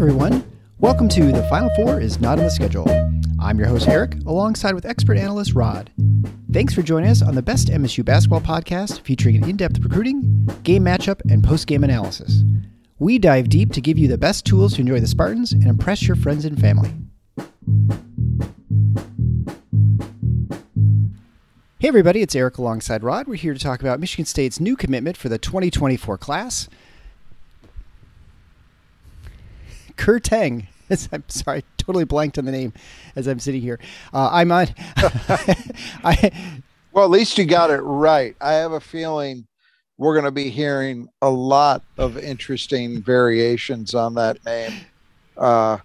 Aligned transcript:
Everyone, 0.00 0.42
welcome 0.78 1.10
to 1.10 1.30
The 1.30 1.46
Final 1.50 1.68
Four 1.76 2.00
is 2.00 2.22
Not 2.22 2.38
on 2.38 2.44
the 2.44 2.50
Schedule. 2.50 2.88
I'm 3.38 3.58
your 3.58 3.68
host 3.68 3.86
Eric, 3.86 4.14
alongside 4.24 4.74
with 4.74 4.86
expert 4.86 5.18
analyst 5.18 5.52
Rod. 5.52 5.90
Thanks 6.50 6.72
for 6.72 6.80
joining 6.80 7.10
us 7.10 7.20
on 7.20 7.34
the 7.34 7.42
best 7.42 7.68
MSU 7.68 8.02
basketball 8.02 8.40
podcast 8.40 9.02
featuring 9.02 9.46
in 9.46 9.58
depth 9.58 9.78
recruiting, 9.80 10.48
game 10.62 10.86
matchup, 10.86 11.20
and 11.30 11.44
post 11.44 11.66
game 11.66 11.84
analysis. 11.84 12.44
We 12.98 13.18
dive 13.18 13.50
deep 13.50 13.74
to 13.74 13.82
give 13.82 13.98
you 13.98 14.08
the 14.08 14.16
best 14.16 14.46
tools 14.46 14.72
to 14.76 14.80
enjoy 14.80 15.00
the 15.00 15.06
Spartans 15.06 15.52
and 15.52 15.66
impress 15.66 16.08
your 16.08 16.16
friends 16.16 16.46
and 16.46 16.58
family. 16.58 16.94
Hey 21.78 21.88
everybody, 21.88 22.22
it's 22.22 22.34
Eric 22.34 22.56
alongside 22.56 23.02
Rod. 23.02 23.28
We're 23.28 23.34
here 23.34 23.52
to 23.52 23.60
talk 23.60 23.80
about 23.80 24.00
Michigan 24.00 24.24
State's 24.24 24.60
new 24.60 24.76
commitment 24.76 25.18
for 25.18 25.28
the 25.28 25.36
2024 25.36 26.16
class. 26.16 26.70
Kur 30.00 30.18
Teng. 30.18 30.66
I'm 31.12 31.24
sorry, 31.28 31.62
totally 31.76 32.04
blanked 32.04 32.38
on 32.38 32.46
the 32.46 32.52
name 32.52 32.72
as 33.14 33.28
I'm 33.28 33.38
sitting 33.38 33.60
here. 33.60 33.78
Uh, 34.12 34.30
I'm 34.32 34.50
on. 34.50 34.68
I, 36.02 36.32
well, 36.92 37.04
at 37.04 37.10
least 37.10 37.38
you 37.38 37.44
got 37.44 37.70
it 37.70 37.80
right. 37.80 38.34
I 38.40 38.54
have 38.54 38.72
a 38.72 38.80
feeling 38.80 39.46
we're 39.98 40.14
going 40.14 40.24
to 40.24 40.30
be 40.32 40.48
hearing 40.48 41.08
a 41.20 41.28
lot 41.28 41.84
of 41.98 42.16
interesting 42.16 43.02
variations 43.02 43.94
on 43.94 44.14
that 44.14 44.42
name. 44.44 44.72
Uh, 45.36 45.76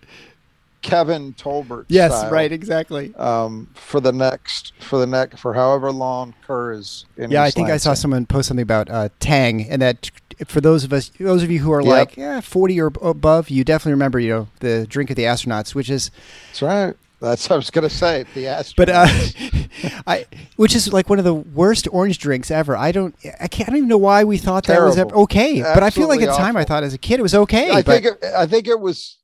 Kevin 0.82 1.34
Tolbert. 1.34 1.86
Yes, 1.90 2.12
style, 2.14 2.32
right, 2.32 2.52
exactly. 2.52 3.14
Um, 3.16 3.70
for 3.74 4.00
the 4.00 4.14
next, 4.14 4.72
for 4.80 4.98
the 4.98 5.08
next, 5.08 5.40
for 5.40 5.54
however 5.54 5.92
long 5.92 6.34
Kur 6.48 6.72
is. 6.72 7.06
yeah, 7.18 7.44
I 7.44 7.52
think 7.52 7.70
I 7.70 7.78
saw 7.78 7.94
someone 7.96 8.26
post 8.26 8.48
something 8.48 8.64
about 8.64 8.90
uh, 8.90 9.10
Tang, 9.20 9.70
and 9.70 9.82
that 9.82 10.10
for 10.47 10.61
those 10.61 10.83
of 10.83 10.94
us, 10.94 11.11
those 11.19 11.44
of 11.44 11.52
you 11.52 11.59
who 11.59 11.72
are 11.72 11.81
yep. 11.81 11.89
like 11.89 12.17
yeah, 12.17 12.41
forty 12.41 12.80
or 12.80 12.91
above, 13.02 13.50
you 13.50 13.64
definitely 13.64 13.94
remember, 13.94 14.19
you 14.19 14.30
know, 14.30 14.47
the 14.59 14.86
drink 14.88 15.09
of 15.09 15.16
the 15.16 15.23
astronauts, 15.23 15.75
which 15.75 15.89
is. 15.89 16.11
That's 16.47 16.61
right. 16.61 16.95
That's 17.22 17.50
what 17.50 17.55
I 17.55 17.58
was 17.58 17.69
gonna 17.69 17.89
say. 17.89 18.25
The 18.33 18.45
astronauts. 18.45 18.75
But 18.75 18.89
uh, 18.89 20.02
I, 20.08 20.25
which 20.58 20.75
is 20.75 20.91
like 20.91 21.09
one 21.09 21.17
of 21.19 21.25
the 21.25 21.33
worst 21.33 21.88
orange 21.91 22.19
drinks 22.19 22.52
ever. 22.52 22.75
I 22.75 22.91
don't, 22.91 23.16
I 23.39 23.47
can't 23.47 23.69
I 23.69 23.72
don't 23.72 23.78
even 23.78 23.89
know 23.89 23.97
why 23.97 24.23
we 24.23 24.38
thought 24.38 24.66
Terrible. 24.66 24.95
that 24.95 25.08
was 25.08 25.23
okay. 25.23 25.61
Absolutely 25.61 25.73
but 25.73 25.83
I 25.83 25.89
feel 25.89 26.08
like 26.08 26.22
at 26.22 26.30
the 26.30 26.38
time. 26.38 26.58
I 26.58 26.66
thought 26.66 26.83
as 26.83 26.94
a 26.94 26.97
kid 26.97 27.19
it 27.19 27.23
was 27.23 27.36
okay. 27.36 27.69
I 27.69 27.81
but, 27.81 28.03
think 28.03 28.06
it, 28.06 28.33
I 28.36 28.45
think 28.45 28.67
it 28.67 28.80
was. 28.80 29.17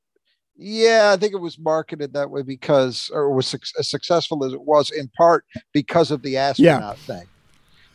Yeah, 0.64 1.12
I 1.14 1.18
think 1.18 1.34
it 1.34 1.42
was 1.42 1.58
marketed 1.58 2.14
that 2.14 2.30
way 2.30 2.44
because, 2.44 3.10
or 3.12 3.34
was 3.34 3.48
su- 3.48 3.58
as 3.80 3.90
successful 3.90 4.46
as 4.46 4.54
it 4.54 4.62
was 4.62 4.92
in 4.92 5.08
part 5.18 5.44
because 5.74 6.12
of 6.12 6.22
the 6.22 6.38
astronaut 6.38 7.00
thing. 7.00 7.24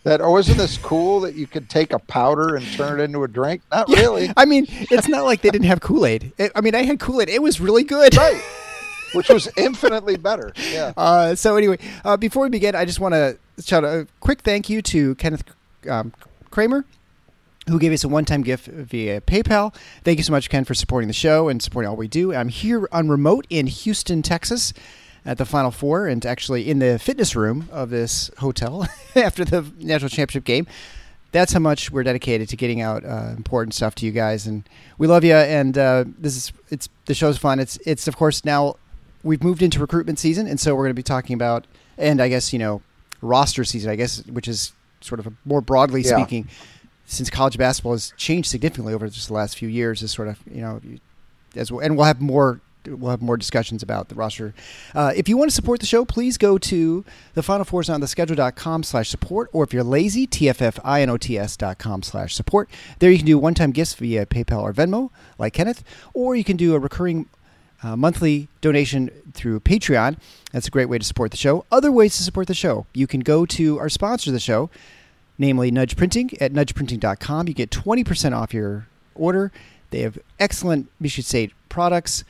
That 0.07 0.21
oh, 0.21 0.37
isn't 0.39 0.57
this 0.57 0.79
cool 0.79 1.19
that 1.23 1.35
you 1.35 1.49
could 1.49 1.69
take 1.69 1.93
a 1.93 1.99
powder 1.99 2.55
and 2.55 2.65
turn 2.75 3.01
it 3.01 3.03
into 3.03 3.25
a 3.25 3.29
drink? 3.29 3.63
Not 3.73 3.89
Yeah, 3.89 4.03
really, 4.03 4.31
I 4.37 4.45
mean, 4.45 4.67
it's 4.69 5.09
not 5.09 5.25
like 5.25 5.41
they 5.43 5.51
didn't 5.51 5.67
have 5.67 5.81
Kool 5.81 6.07
Aid. 6.07 6.33
I 6.55 6.61
mean, 6.61 6.77
I 6.77 6.85
had 6.85 7.01
Kool 7.01 7.21
Aid. 7.21 7.29
It 7.29 7.43
was 7.43 7.61
really 7.61 7.83
good. 7.83 8.17
right? 8.17 8.41
Which 9.15 9.29
was 9.29 9.49
infinitely 9.57 10.17
better. 10.17 10.53
Yeah. 10.71 10.93
Uh, 10.97 11.35
so 11.35 11.57
anyway, 11.57 11.79
uh, 12.05 12.17
before 12.17 12.45
we 12.45 12.51
begin, 12.51 12.77
I 12.77 12.85
just 12.85 13.01
want 13.01 13.15
to 13.15 13.37
shout 13.61 13.85
out 13.85 13.99
a 13.99 14.07
quick 14.21 14.43
thank 14.43 14.71
you 14.71 14.81
to 14.81 15.17
Kenneth 15.17 15.43
um, 15.91 16.13
Kramer, 16.53 16.85
who 17.69 17.81
gave 17.81 17.91
us 17.93 18.05
a 18.05 18.09
one-time 18.09 18.43
gift 18.43 18.69
via 18.69 19.21
PayPal. 19.23 19.75
Thank 20.05 20.19
you 20.19 20.25
so 20.25 20.31
much, 20.31 20.49
Ken, 20.49 20.65
for 20.65 20.75
supporting 20.75 21.09
the 21.09 21.15
show 21.15 21.49
and 21.49 21.61
supporting 21.61 21.89
all 21.91 21.97
we 21.97 22.07
do. 22.07 22.33
I'm 22.33 22.49
here 22.49 22.89
on 22.93 23.09
remote 23.09 23.45
in 23.51 23.67
Houston, 23.67 24.23
Texas, 24.23 24.73
at 25.27 25.39
the 25.39 25.45
Final 25.45 25.71
Four, 25.71 26.07
and 26.07 26.25
actually 26.25 26.69
in 26.71 26.79
the 26.79 26.99
fitness 26.99 27.35
room 27.37 27.69
of 27.73 27.91
this 27.91 28.31
hotel 28.39 28.87
after 29.17 29.45
the 29.45 29.71
national 29.79 30.09
championship 30.09 30.45
game. 30.45 30.67
That's 31.33 31.53
how 31.53 31.59
much 31.59 31.91
we're 31.91 32.05
dedicated 32.05 32.49
to 32.51 32.57
getting 32.57 32.81
out 32.81 33.05
uh, 33.05 33.35
important 33.37 33.75
stuff 33.75 33.95
to 33.97 34.07
you 34.07 34.13
guys, 34.13 34.47
and 34.47 34.67
we 34.97 35.07
love 35.07 35.23
you. 35.25 35.35
And 35.35 35.77
uh, 35.77 36.05
this 36.19 36.37
is 36.37 36.53
it's 36.71 36.89
the 37.07 37.15
show's 37.15 37.37
fun. 37.37 37.59
It's 37.59 37.77
it's 37.85 38.09
of 38.09 38.17
course 38.17 38.45
now 38.45 38.77
we've 39.23 39.43
moved 39.43 39.61
into 39.61 39.79
recruitment 39.81 40.19
season, 40.19 40.47
and 40.47 40.59
so 40.59 40.75
we're 40.75 40.85
going 40.85 40.91
to 40.91 40.95
be 40.95 41.03
talking 41.03 41.35
about, 41.35 41.67
and 41.99 42.23
I 42.23 42.29
guess 42.29 42.53
you 42.53 42.59
know, 42.59 42.81
roster 43.21 43.65
season. 43.65 43.91
I 43.91 43.97
guess 43.97 44.25
which 44.27 44.49
is 44.49 44.73
sort 45.03 45.19
of 45.21 45.29
more 45.45 45.61
broadly 45.61 46.01
Yeah. 46.03 46.17
speaking, 46.17 46.49
since 47.05 47.29
college 47.29 47.59
basketball 47.59 47.93
has 47.93 48.15
changed 48.17 48.49
significantly 48.49 48.95
over 48.95 49.07
just 49.09 49.27
the 49.29 49.35
last 49.35 49.59
few 49.59 49.69
years, 49.69 50.03
is 50.03 50.13
sort 50.13 50.29
of 50.29 50.39
you 50.51 50.63
know, 50.63 50.81
as 51.55 51.71
well, 51.71 51.81
and 51.85 51.97
we'll 51.97 52.07
have 52.07 52.21
more. 52.21 52.61
We'll 52.87 53.11
have 53.11 53.23
more 53.23 53.37
discussions 53.37 53.83
about 53.83 54.09
the 54.09 54.15
roster. 54.15 54.55
Uh, 54.95 55.13
if 55.17 55.29
you 55.29 55.37
want 55.37 55.51
to 55.51 55.55
support 55.55 55.81
the 55.81 55.87
show, 55.87 56.05
please 56.05 56.39
go 56.39 56.59
to 56.59 57.05
the 57.35 57.43
Final 57.43 57.65
Fours 57.65 57.89
on 57.89 58.01
the 58.01 58.07
schedule.com 58.07 58.83
slash 58.83 59.09
support, 59.09 59.51
or 59.53 59.65
if 59.65 59.73
you're 59.73 59.85
lazy, 59.85 60.27
tffinots.com 60.27 62.03
slash 62.03 62.35
support. 62.35 62.69
There 62.99 63.11
you 63.11 63.19
can 63.19 63.27
do 63.27 63.39
one 63.39 63.55
time 63.55 63.73
gifts 63.73 63.95
via 63.95 64.27
PayPal 64.27 64.63
or 64.63 64.73
Venmo, 64.73 65.11
like 65.39 65.53
Kenneth, 65.53 65.83
or 66.15 66.37
you 66.37 66.45
can 66.45 66.57
do 66.57 66.75
a 66.75 66.79
recurring 66.79 67.29
uh, 67.83 67.97
monthly 67.97 68.49
donation 68.61 69.11
through 69.33 69.61
Patreon. 69.61 70.17
That's 70.53 70.69
a 70.69 70.71
great 70.71 70.89
way 70.89 70.99
to 70.99 71.05
support 71.05 71.31
the 71.31 71.37
show. 71.37 71.65
Other 71.71 71.93
ways 71.93 72.17
to 72.17 72.23
support 72.23 72.47
the 72.47 72.55
show, 72.55 72.87
you 72.95 73.07
can 73.07 73.21
go 73.21 73.47
to 73.47 73.79
our 73.79 73.89
sponsor 73.89 74.31
of 74.31 74.35
the 74.35 74.41
show, 74.41 74.71
namely 75.39 75.71
Nudge 75.71 75.97
Printing 75.97 76.31
at 76.41 76.53
nudgeprinting.com. 76.53 77.49
You 77.49 77.55
get 77.55 77.71
20% 77.71 78.37
off 78.37 78.55
your 78.55 78.87
order. 79.15 79.53
They 79.91 80.01
have 80.01 80.19
excellent 80.41 80.91
Michigan 81.01 81.25
State 81.25 81.53
products, 81.69 82.25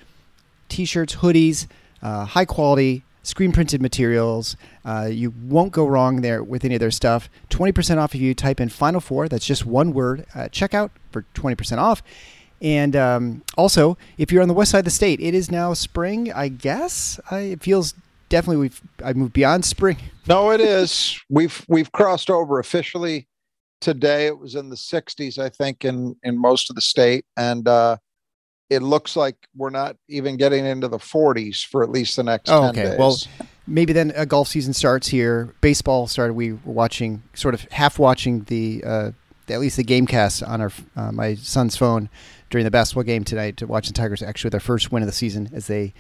t-shirts, 0.69 1.17
hoodies, 1.17 1.67
uh, 2.03 2.25
high 2.25 2.45
quality 2.45 3.05
screen 3.23 3.53
printed 3.53 3.83
materials. 3.83 4.57
Uh, 4.85 5.09
you 5.11 5.35
won't 5.43 5.73
go 5.73 5.87
wrong 5.87 6.21
there 6.21 6.43
with 6.43 6.65
any 6.65 6.77
of 6.77 6.81
their 6.81 6.91
stuff. 6.91 7.29
20% 7.51 7.99
off 7.99 8.15
if 8.15 8.21
you 8.21 8.35
type 8.35 8.61
in 8.61 8.69
Final 8.69 9.01
Four. 9.01 9.29
That's 9.29 9.45
just 9.45 9.67
one 9.67 9.93
word 9.93 10.27
at 10.35 10.53
checkout 10.53 10.91
for 11.11 11.25
20% 11.35 11.79
off. 11.79 12.03
And 12.63 12.97
um, 12.97 13.43
also, 13.57 13.99
if 14.17 14.33
you're 14.33 14.43
on 14.43 14.49
the 14.49 14.55
west 14.55 14.71
side 14.71 14.81
of 14.81 14.85
the 14.87 14.91
state, 14.91 15.21
it 15.21 15.35
is 15.35 15.51
now 15.51 15.75
spring. 15.75 16.33
I 16.33 16.49
guess 16.49 17.21
I, 17.31 17.41
it 17.41 17.63
feels 17.63 17.95
definitely 18.29 18.57
we've 18.57 18.81
I 19.05 19.13
moved 19.13 19.33
beyond 19.33 19.65
spring. 19.65 19.99
No, 20.29 20.51
it 20.51 20.61
is. 20.61 21.21
We've 21.31 21.65
we've 21.69 21.93
crossed 21.93 22.31
over 22.31 22.59
officially 22.59 23.29
today. 23.81 24.27
It 24.27 24.37
was 24.37 24.57
in 24.57 24.71
the 24.71 24.75
60s, 24.75 25.39
I 25.39 25.49
think, 25.49 25.85
in 25.85 26.17
in 26.25 26.37
most 26.37 26.69
of 26.69 26.75
the 26.75 26.83
state, 26.83 27.25
and 27.37 27.69
uh, 27.69 27.99
it 28.71 28.83
looks 28.83 29.17
like 29.17 29.37
we're 29.57 29.71
not 29.71 29.97
even 30.09 30.37
getting 30.37 30.65
into 30.67 30.89
the 30.89 30.99
40s 30.99 31.65
for 31.65 31.83
at 31.83 31.91
least 31.91 32.17
the 32.17 32.23
next 32.25 32.51
Oh, 32.51 32.63
10 32.63 32.71
okay. 32.71 32.83
days. 32.91 32.99
Well, 32.99 33.17
maybe 33.67 33.93
then 33.93 34.13
a 34.17 34.27
golf 34.27 34.49
season 34.49 34.73
starts 34.73 35.07
here. 35.09 35.55
Baseball 35.61 36.07
started. 36.09 36.35
We 36.35 36.53
were 36.53 36.73
watching, 36.73 37.23
sort 37.35 37.55
of 37.55 37.63
half 37.71 37.99
watching 37.99 38.43
the 38.45 38.83
uh, 38.85 39.11
at 39.49 39.61
least 39.61 39.77
the 39.77 39.85
game 39.85 40.07
cast 40.07 40.43
on 40.43 40.61
our 40.61 40.73
uh, 40.97 41.13
my 41.13 41.35
son's 41.37 41.77
phone 41.77 42.09
during 42.51 42.65
the 42.65 42.71
basketball 42.71 43.05
game 43.05 43.23
tonight 43.23 43.57
to 43.59 43.67
watch 43.67 43.87
the 43.87 43.93
Tigers 43.93 44.23
actually 44.23 44.51
their 44.51 44.59
first 44.61 44.91
win 44.91 45.03
of 45.03 45.07
the 45.07 45.13
season 45.13 45.51
as 45.53 45.67
they. 45.69 45.95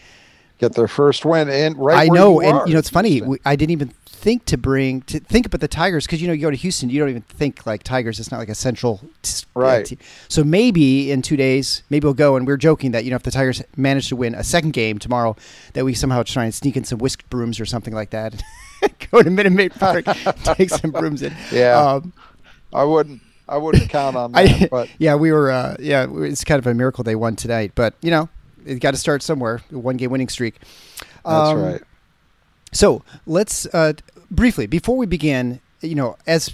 Get 0.58 0.74
their 0.74 0.88
first 0.88 1.24
win 1.24 1.48
and 1.48 1.76
right. 1.78 2.10
I 2.10 2.12
know, 2.14 2.40
you 2.40 2.48
and 2.48 2.58
are. 2.58 2.66
you 2.66 2.72
know 2.74 2.78
it's 2.78 2.90
funny. 2.90 3.20
We, 3.22 3.38
I 3.44 3.56
didn't 3.56 3.72
even 3.72 3.88
think 4.06 4.44
to 4.46 4.56
bring 4.56 5.02
to 5.02 5.20
think 5.20 5.46
about 5.46 5.60
the 5.60 5.68
Tigers 5.68 6.06
because 6.06 6.20
you 6.22 6.26
know 6.26 6.32
you 6.32 6.40
go 6.42 6.50
to 6.50 6.56
Houston, 6.56 6.88
you 6.90 6.98
don't 6.98 7.10
even 7.10 7.22
think 7.22 7.66
like 7.66 7.82
Tigers. 7.82 8.18
It's 8.18 8.30
not 8.30 8.38
like 8.38 8.48
a 8.48 8.54
central 8.54 9.00
t- 9.22 9.44
Right. 9.54 9.84
team. 9.86 9.98
So 10.28 10.42
maybe 10.44 11.10
in 11.10 11.22
two 11.22 11.36
days, 11.36 11.82
maybe 11.90 12.04
we'll 12.06 12.14
go. 12.14 12.36
And 12.36 12.46
we 12.46 12.52
are 12.52 12.56
joking 12.56 12.92
that 12.92 13.04
you 13.04 13.10
know 13.10 13.16
if 13.16 13.22
the 13.22 13.30
Tigers 13.30 13.62
manage 13.76 14.08
to 14.08 14.16
win 14.16 14.34
a 14.34 14.42
second 14.44 14.72
game 14.72 14.98
tomorrow, 14.98 15.36
that 15.74 15.84
we 15.84 15.94
somehow 15.94 16.22
try 16.22 16.44
and 16.44 16.54
sneak 16.54 16.76
in 16.76 16.84
some 16.84 16.98
whisked 16.98 17.28
brooms 17.30 17.60
or 17.60 17.66
something 17.66 17.94
like 17.94 18.10
that. 18.10 18.42
go 19.10 19.22
to 19.22 19.30
Minute 19.30 19.52
Maid 19.52 19.72
Park, 19.72 20.04
take 20.44 20.70
some 20.70 20.90
brooms 20.90 21.22
in. 21.22 21.34
Yeah. 21.52 21.78
Um, 21.78 22.12
I 22.72 22.84
wouldn't. 22.84 23.22
I 23.48 23.58
wouldn't 23.58 23.88
count 23.90 24.16
on 24.16 24.32
that. 24.32 24.62
I, 24.62 24.68
but 24.68 24.88
yeah, 24.98 25.14
we 25.14 25.30
were. 25.30 25.50
Uh, 25.52 25.76
yeah, 25.78 26.06
it's 26.10 26.42
kind 26.42 26.58
of 26.58 26.66
a 26.66 26.74
miracle 26.74 27.04
they 27.04 27.14
won 27.14 27.36
tonight, 27.36 27.72
but 27.76 27.94
you 28.02 28.10
know, 28.10 28.28
it 28.66 28.80
got 28.80 28.90
to 28.92 28.96
start 28.98 29.22
somewhere. 29.22 29.62
One 29.70 29.96
game 29.96 30.10
winning 30.10 30.28
streak. 30.28 30.56
that's 31.24 31.50
Um, 31.50 31.62
right. 31.62 31.82
So 32.72 33.02
let's 33.26 33.66
uh, 33.72 33.94
briefly 34.30 34.66
before 34.66 34.96
we 34.96 35.06
begin. 35.06 35.60
You 35.82 35.94
know, 35.94 36.16
as 36.26 36.52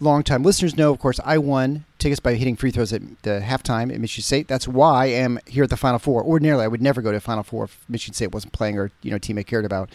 longtime 0.00 0.42
listeners 0.42 0.76
know, 0.76 0.92
of 0.92 0.98
course, 0.98 1.20
I 1.24 1.38
won 1.38 1.84
tickets 1.98 2.20
by 2.20 2.34
hitting 2.34 2.56
free 2.56 2.70
throws 2.70 2.92
at 2.92 3.02
the 3.22 3.40
halftime 3.44 3.92
at 3.92 4.00
Michigan 4.00 4.22
State. 4.22 4.48
That's 4.48 4.66
why 4.66 5.04
I 5.04 5.06
am 5.06 5.38
here 5.46 5.64
at 5.64 5.70
the 5.70 5.76
Final 5.76 5.98
Four. 5.98 6.24
Ordinarily, 6.24 6.64
I 6.64 6.68
would 6.68 6.80
never 6.80 7.02
go 7.02 7.12
to 7.12 7.20
Final 7.20 7.42
Four 7.42 7.64
if 7.64 7.84
Michigan 7.88 8.14
State 8.14 8.32
wasn't 8.32 8.52
playing 8.52 8.78
or 8.78 8.90
you 9.02 9.10
know 9.10 9.18
team 9.18 9.38
I 9.38 9.42
cared 9.42 9.64
about. 9.64 9.90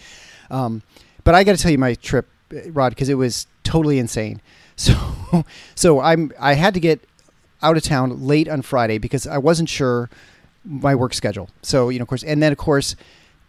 Um, 0.52 0.84
But 1.24 1.34
I 1.36 1.44
got 1.44 1.56
to 1.56 1.62
tell 1.62 1.72
you 1.72 1.78
my 1.80 1.96
trip, 1.96 2.28
Rod, 2.68 2.90
because 2.90 3.10
it 3.10 3.16
was 3.16 3.48
totally 3.64 3.98
insane. 4.00 4.42
So, 4.78 5.46
so 5.74 6.02
I'm 6.02 6.34
I 6.38 6.54
had 6.56 6.74
to 6.74 6.82
get 6.82 7.00
out 7.64 7.78
of 7.78 7.84
town 7.84 8.28
late 8.28 8.50
on 8.50 8.62
Friday 8.62 8.98
because 8.98 9.26
I 9.26 9.38
wasn't 9.38 9.70
sure 9.70 10.10
my 10.66 10.96
work 10.96 11.14
schedule. 11.14 11.50
So 11.62 11.90
you 11.90 12.00
know, 12.00 12.04
of 12.04 12.10
course, 12.10 12.24
and 12.24 12.42
then 12.42 12.52
of 12.52 12.58
course, 12.58 12.96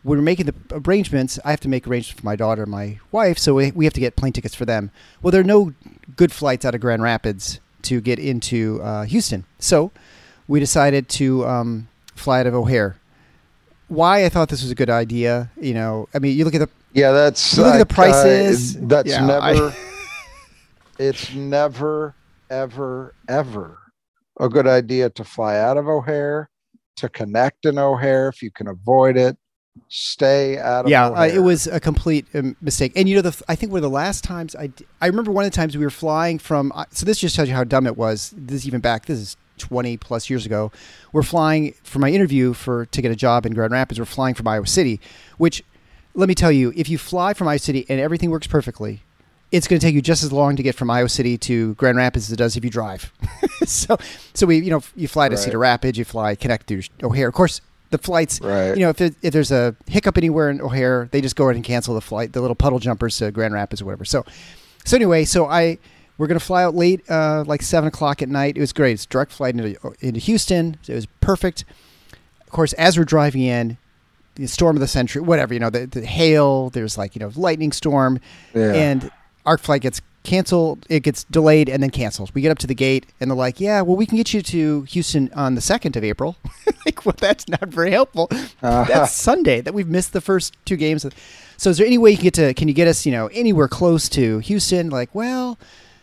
when 0.03 0.19
we're 0.19 0.25
making 0.25 0.47
the 0.47 0.55
arrangements, 0.71 1.39
I 1.45 1.51
have 1.51 1.61
to 1.61 1.69
make 1.69 1.87
arrangements 1.87 2.21
for 2.21 2.27
my 2.27 2.37
daughter 2.37 2.63
and 2.63 2.71
my 2.71 2.99
wife. 3.11 3.39
So 3.39 3.55
we, 3.55 3.73
we 3.73 3.85
have 3.87 3.95
to 3.95 4.01
get 4.01 4.17
plane 4.17 4.33
tickets 4.33 4.55
for 4.55 4.65
them. 4.65 4.91
Well, 5.23 5.33
there 5.33 5.41
are 5.41 5.45
no 5.45 5.73
good 6.15 6.33
flights 6.33 6.65
out 6.65 6.75
of 6.75 6.81
Grand 6.81 7.03
Rapids 7.03 7.61
to 7.83 8.01
get 8.01 8.19
into 8.19 8.81
uh, 8.83 9.05
Houston. 9.05 9.45
So 9.59 9.91
we 10.47 10.61
decided 10.61 11.09
to 11.11 11.47
um, 11.47 11.89
fly 12.15 12.41
out 12.41 12.47
of 12.47 12.55
O'Hare. 12.55 12.97
Why 13.89 14.25
I 14.25 14.29
thought 14.29 14.49
this 14.49 14.63
was 14.63 14.71
a 14.71 14.75
good 14.75 14.91
idea, 14.91 15.51
you 15.61 15.73
know, 15.75 16.09
I 16.13 16.19
mean, 16.19 16.37
you 16.37 16.45
look 16.45 16.55
at 16.55 16.59
the 16.59 16.69
yeah, 16.93 17.13
that's 17.13 17.57
you 17.57 17.63
look 17.63 17.75
at 17.75 17.79
the 17.89 17.95
prices. 17.95 18.77
Uh, 18.77 18.81
that's 18.85 19.11
yeah, 19.11 19.27
never. 19.27 19.69
I- 19.69 19.77
it's 20.99 21.35
never, 21.35 22.15
ever, 22.49 23.15
ever 23.29 23.79
a 24.41 24.49
good 24.49 24.67
idea 24.67 25.11
to 25.11 25.25
fly 25.25 25.57
out 25.57 25.77
of 25.77 25.89
O'Hare, 25.89 26.49
to 26.97 27.09
connect 27.09 27.67
in 27.67 27.79
O'Hare 27.79 28.29
if 28.29 28.43
you 28.43 28.51
can 28.51 28.69
avoid 28.69 29.17
it. 29.17 29.37
Stay 29.89 30.59
out 30.59 30.87
of 30.87 30.91
yeah, 30.91 31.09
uh, 31.09 31.27
it 31.27 31.41
was 31.41 31.67
a 31.67 31.79
complete 31.79 32.27
um, 32.35 32.57
mistake. 32.63 32.93
And 32.97 33.09
you 33.09 33.17
know, 33.17 33.23
the 33.23 33.43
I 33.47 33.55
think 33.55 33.73
one 33.73 33.79
of 33.79 33.83
the 33.83 33.91
last 33.91 34.25
times 34.25 34.57
I 34.57 34.69
d- 34.69 34.87
I 35.03 35.07
remember 35.07 35.31
one 35.31 35.45
of 35.45 35.51
the 35.51 35.57
times 35.57 35.77
we 35.77 35.85
were 35.85 35.91
flying 35.91 36.39
from. 36.39 36.73
Uh, 36.75 36.87
so 36.91 37.05
this 37.05 37.19
just 37.19 37.37
tells 37.37 37.49
you 37.49 37.55
how 37.55 37.65
dumb 37.65 37.87
it 37.87 37.97
was. 37.97 38.33
This 38.37 38.63
is 38.63 38.67
even 38.67 38.81
back. 38.81 39.05
This 39.05 39.19
is 39.19 39.37
twenty 39.59 39.99
plus 39.99 40.31
years 40.31 40.47
ago. 40.47 40.73
We're 41.13 41.23
flying 41.23 41.75
for 41.83 41.99
my 41.99 42.11
interview 42.11 42.55
for 42.55 42.87
to 42.87 43.03
get 43.03 43.13
a 43.13 43.17
job 43.17 43.45
in 43.45 43.53
Grand 43.53 43.73
Rapids. 43.73 43.99
We're 43.99 44.07
flying 44.07 44.35
from 44.35 44.49
Iowa 44.49 44.67
City, 44.67 44.99
which 45.37 45.63
let 46.15 46.29
me 46.29 46.35
tell 46.35 46.51
you, 46.51 46.73
if 46.75 46.89
you 46.89 46.97
fly 46.97 47.35
from 47.35 47.47
Iowa 47.47 47.59
City 47.59 47.85
and 47.91 48.01
everything 48.01 48.31
works 48.31 48.47
perfectly, 48.47 49.03
it's 49.57 49.67
going 49.69 49.81
to 49.81 49.87
take 49.87 49.95
you 49.95 50.03
just 50.03 50.23
as 50.23 50.33
long 50.33 50.57
to 50.57 50.63
get 50.63 50.75
from 50.75 50.91
Iowa 50.91 51.09
City 51.09 51.37
to 51.39 51.75
Grand 51.75 51.97
Rapids 51.97 52.27
as 52.27 52.33
it 52.33 52.37
does 52.37 52.57
if 52.57 52.65
you 52.65 52.71
drive. 52.71 53.13
so, 53.67 53.97
so 54.35 54.47
we, 54.47 54.59
you 54.59 54.71
know, 54.71 54.83
you 54.95 55.09
fly 55.09 55.29
to 55.29 55.35
Right. 55.35 55.43
Cedar 55.45 55.59
Rapids, 55.59 55.99
you 55.99 56.05
fly 56.05 56.35
connect 56.35 56.67
through 56.67 56.83
O'Hare. 57.03 57.29
Of 57.29 57.35
course, 57.35 57.61
the 57.91 57.99
flights, 57.99 58.41
Right. 58.41 58.71
you 58.77 58.81
know, 58.83 58.91
if, 58.91 59.01
it, 59.01 59.15
if 59.23 59.33
there's 59.33 59.51
a 59.53 59.75
hiccup 59.87 60.17
anywhere 60.19 60.51
in 60.51 60.61
O'Hare, 60.61 61.09
they 61.13 61.21
just 61.21 61.37
go 61.37 61.45
ahead 61.45 61.57
and 61.57 61.65
cancel 61.65 61.95
the 61.95 62.01
flight, 62.01 62.33
the 62.33 62.41
little 62.41 62.55
puddle 62.57 62.79
jumpers 62.79 63.17
to 63.19 63.31
Grand 63.31 63.55
Rapids 63.55 63.81
or 63.83 63.87
whatever. 63.87 64.05
So, 64.05 64.25
so 64.85 64.97
anyway, 64.97 65.25
so 65.25 65.47
I 65.47 65.79
we're 66.19 66.27
gonna 66.29 66.41
fly 66.41 66.65
out 66.65 66.75
late, 66.75 67.03
uh, 67.11 67.45
like 67.47 67.61
seven 67.63 67.89
o'clock 67.89 68.23
at 68.23 68.29
night. 68.29 68.57
It 68.57 68.61
was 68.61 68.73
great. 68.73 68.93
It's 68.93 69.05
direct 69.07 69.33
flight 69.33 69.55
into 69.55 69.77
into 70.01 70.19
Houston. 70.21 70.77
It 70.89 70.95
was 70.95 71.07
perfect. 71.21 71.65
Of 72.41 72.51
course, 72.51 72.73
as 72.75 72.97
we're 72.97 73.05
driving 73.05 73.43
in, 73.43 73.77
the 74.37 74.47
storm 74.47 74.77
of 74.77 74.81
the 74.81 74.87
century, 74.89 75.21
whatever 75.23 75.53
you 75.55 75.61
know, 75.61 75.71
the, 75.71 75.87
the 75.87 76.05
hail. 76.07 76.71
There's 76.71 76.97
like 76.97 77.15
you 77.17 77.21
know 77.21 77.31
lightning 77.37 77.73
storm, 77.73 78.19
Yeah. 78.55 78.73
and 78.73 79.11
our 79.47 79.57
flight 79.57 79.81
gets 79.83 80.03
canceled. 80.25 80.85
It 80.91 81.01
gets 81.01 81.25
delayed 81.25 81.69
and 81.69 81.83
then 81.83 81.91
cancels. 81.91 82.35
We 82.35 82.43
get 82.43 82.51
up 82.51 82.59
to 82.59 82.67
the 82.67 82.75
gate 82.75 83.07
and 83.21 83.31
they're 83.31 83.37
like, 83.37 83.61
"Yeah, 83.61 83.81
well, 83.81 83.97
we 83.97 84.05
can 84.05 84.17
get 84.17 84.35
you 84.35 84.43
to 84.43 84.83
Houston 84.83 85.31
on 85.35 85.55
the 85.55 85.61
second 85.61 85.97
of 85.97 86.05
April." 86.05 86.37
like, 86.85 87.07
well, 87.07 87.15
that's 87.17 87.49
not 87.49 87.69
very 87.69 87.93
helpful. 87.93 88.29
Uh-huh. 88.31 88.85
That's 88.87 89.13
Sunday 89.13 89.61
that 89.63 89.73
we've 89.73 89.89
missed 89.89 90.13
the 90.13 90.21
first 90.21 90.55
two 90.67 90.77
games. 90.77 91.07
So, 91.57 91.71
is 91.71 91.79
there 91.79 91.87
any 91.87 91.97
way 91.97 92.11
you 92.11 92.17
can 92.17 92.25
get 92.25 92.35
to? 92.35 92.55
Can 92.55 92.69
you 92.69 92.75
get 92.75 92.89
us, 92.89 93.07
you 93.07 93.13
know, 93.13 93.29
anywhere 93.29 93.69
close 93.69 94.09
to 94.11 94.41
Houston? 94.41 94.91
Like, 94.91 95.15
well, 95.15 95.59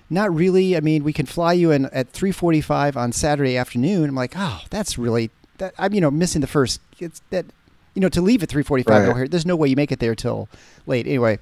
not 0.09 0.33
really. 0.33 0.75
I 0.75 0.79
mean, 0.79 1.03
we 1.03 1.13
can 1.13 1.25
fly 1.25 1.53
you 1.53 1.71
in 1.71 1.85
at 1.87 2.09
three 2.09 2.31
forty-five 2.31 2.97
on 2.97 3.11
Saturday 3.11 3.57
afternoon. 3.57 4.09
I'm 4.09 4.15
like, 4.15 4.33
oh, 4.35 4.61
that's 4.69 4.97
really 4.97 5.29
that. 5.57 5.73
I'm, 5.77 5.93
you 5.93 6.01
know, 6.01 6.09
missing 6.09 6.41
the 6.41 6.47
first. 6.47 6.79
It's 6.99 7.21
that, 7.29 7.45
you 7.93 8.01
know, 8.01 8.09
to 8.09 8.21
leave 8.21 8.41
at 8.41 8.49
three 8.49 8.63
forty-five. 8.63 9.07
Right. 9.09 9.29
There's 9.29 9.45
no 9.45 9.55
way 9.55 9.67
you 9.67 9.75
make 9.75 9.91
it 9.91 9.99
there 9.99 10.15
till 10.15 10.47
late. 10.87 11.05
Anyway, 11.05 11.39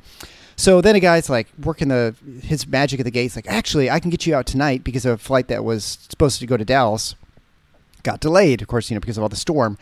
so 0.56 0.82
then 0.82 0.96
a 0.96 1.00
guy's 1.00 1.30
like 1.30 1.48
working 1.64 1.88
the 1.88 2.16
his 2.42 2.68
magic 2.68 3.00
at 3.00 3.04
the 3.04 3.12
gates. 3.12 3.36
Like, 3.36 3.48
actually, 3.48 3.90
I 3.90 4.00
can 4.00 4.10
get 4.10 4.26
you 4.26 4.36
out 4.36 4.46
tonight 4.46 4.84
because 4.84 5.06
of 5.06 5.14
a 5.14 5.18
flight 5.18 5.48
that 5.48 5.64
was 5.64 5.98
supposed 6.10 6.40
to 6.40 6.46
go 6.46 6.58
to 6.58 6.66
Dallas 6.66 7.16
got 8.04 8.20
delayed, 8.20 8.62
of 8.62 8.68
course, 8.68 8.90
you 8.90 8.96
know, 8.96 9.00
because 9.00 9.18
of 9.18 9.24
all 9.24 9.30
the 9.30 9.36
storm. 9.36 9.78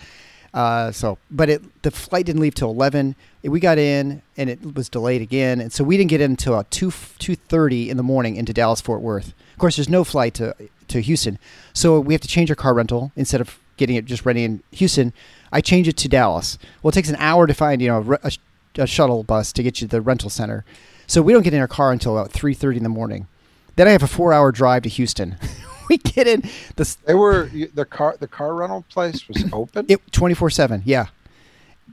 Uh, 0.53 0.91
so, 0.91 1.17
but 1.29 1.47
it 1.47 1.81
the 1.83 1.91
flight 1.91 2.25
didn't 2.25 2.41
leave 2.41 2.55
till 2.55 2.71
eleven. 2.71 3.15
We 3.43 3.59
got 3.59 3.77
in, 3.77 4.23
and 4.35 4.49
it 4.49 4.75
was 4.75 4.89
delayed 4.89 5.21
again, 5.21 5.61
and 5.61 5.71
so 5.71 5.83
we 5.83 5.95
didn't 5.95 6.09
get 6.09 6.21
in 6.21 6.31
until 6.31 6.53
about 6.53 6.71
two 6.71 6.91
two 7.19 7.35
thirty 7.35 7.89
in 7.89 7.97
the 7.97 8.03
morning 8.03 8.35
into 8.35 8.51
Dallas 8.51 8.81
Fort 8.81 9.01
Worth. 9.01 9.33
Of 9.53 9.59
course, 9.59 9.75
there's 9.75 9.89
no 9.89 10.03
flight 10.03 10.33
to 10.35 10.55
to 10.87 11.01
Houston, 11.01 11.37
so 11.73 11.99
we 11.99 12.15
have 12.15 12.21
to 12.21 12.27
change 12.27 12.49
our 12.49 12.55
car 12.55 12.73
rental 12.73 13.11
instead 13.15 13.41
of 13.41 13.59
getting 13.77 13.95
it 13.95 14.05
just 14.05 14.25
renting 14.25 14.43
in 14.43 14.63
Houston. 14.71 15.13
I 15.51 15.61
change 15.61 15.87
it 15.87 15.97
to 15.97 16.09
Dallas. 16.09 16.57
Well, 16.81 16.89
it 16.89 16.93
takes 16.93 17.09
an 17.09 17.15
hour 17.17 17.45
to 17.45 17.53
find 17.53 17.79
you 17.79 17.89
know 17.89 18.17
a, 18.23 18.31
a, 18.77 18.87
shuttle 18.87 19.23
bus 19.23 19.51
to 19.53 19.63
get 19.63 19.81
you 19.81 19.87
to 19.87 19.91
the 19.91 20.01
rental 20.01 20.29
center, 20.29 20.65
so 21.07 21.21
we 21.21 21.33
don't 21.33 21.43
get 21.43 21.53
in 21.53 21.59
our 21.59 21.67
car 21.67 21.91
until 21.91 22.17
about 22.17 22.31
three 22.31 22.53
thirty 22.53 22.77
in 22.77 22.83
the 22.83 22.89
morning. 22.89 23.27
Then 23.75 23.87
I 23.87 23.91
have 23.91 24.03
a 24.03 24.07
four 24.07 24.33
hour 24.33 24.51
drive 24.51 24.83
to 24.83 24.89
Houston. 24.89 25.37
we 25.89 25.97
get 25.97 26.27
in 26.27 26.43
the 26.75 26.95
They 27.05 27.13
were 27.13 27.49
the 27.73 27.85
car. 27.85 28.15
The 28.19 28.27
car 28.27 28.53
rental 28.53 28.85
place 28.89 29.27
was 29.27 29.45
open. 29.53 29.85
It 29.87 29.99
twenty 30.11 30.35
four 30.35 30.49
seven, 30.49 30.81
yeah. 30.85 31.07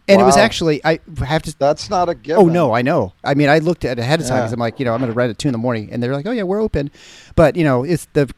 And 0.09 0.21
it 0.21 0.25
was 0.25 0.37
actually 0.37 0.85
I 0.85 1.01
have 1.25 1.43
to. 1.45 1.59
That's 1.59 1.91
not 1.91 2.09
a 2.09 2.15
given. 2.15 2.43
Oh 2.43 2.47
no, 2.49 2.73
I 2.73 2.83
know. 2.83 3.15
I 3.25 3.35
mean, 3.35 3.49
I 3.49 3.59
looked 3.59 3.85
at 3.85 3.99
it 3.99 4.03
ahead 4.03 4.21
of 4.21 4.27
time 4.27 4.37
Yeah. 4.37 4.43
because 4.43 4.53
I'm 4.53 4.61
like, 4.61 4.79
you 4.79 4.85
know, 4.85 4.93
I'm 4.93 5.01
going 5.01 5.11
to 5.11 5.17
rent 5.17 5.31
at 5.31 5.39
two 5.39 5.49
in 5.49 5.53
the 5.53 5.59
morning, 5.59 5.89
and 5.91 6.03
they're 6.03 6.13
like, 6.13 6.27
oh 6.27 6.31
yeah, 6.33 6.43
we're 6.45 6.61
open, 6.61 6.91
but 7.35 7.57
you 7.57 7.65
know, 7.65 7.83
it's 7.83 8.07
the 8.13 8.31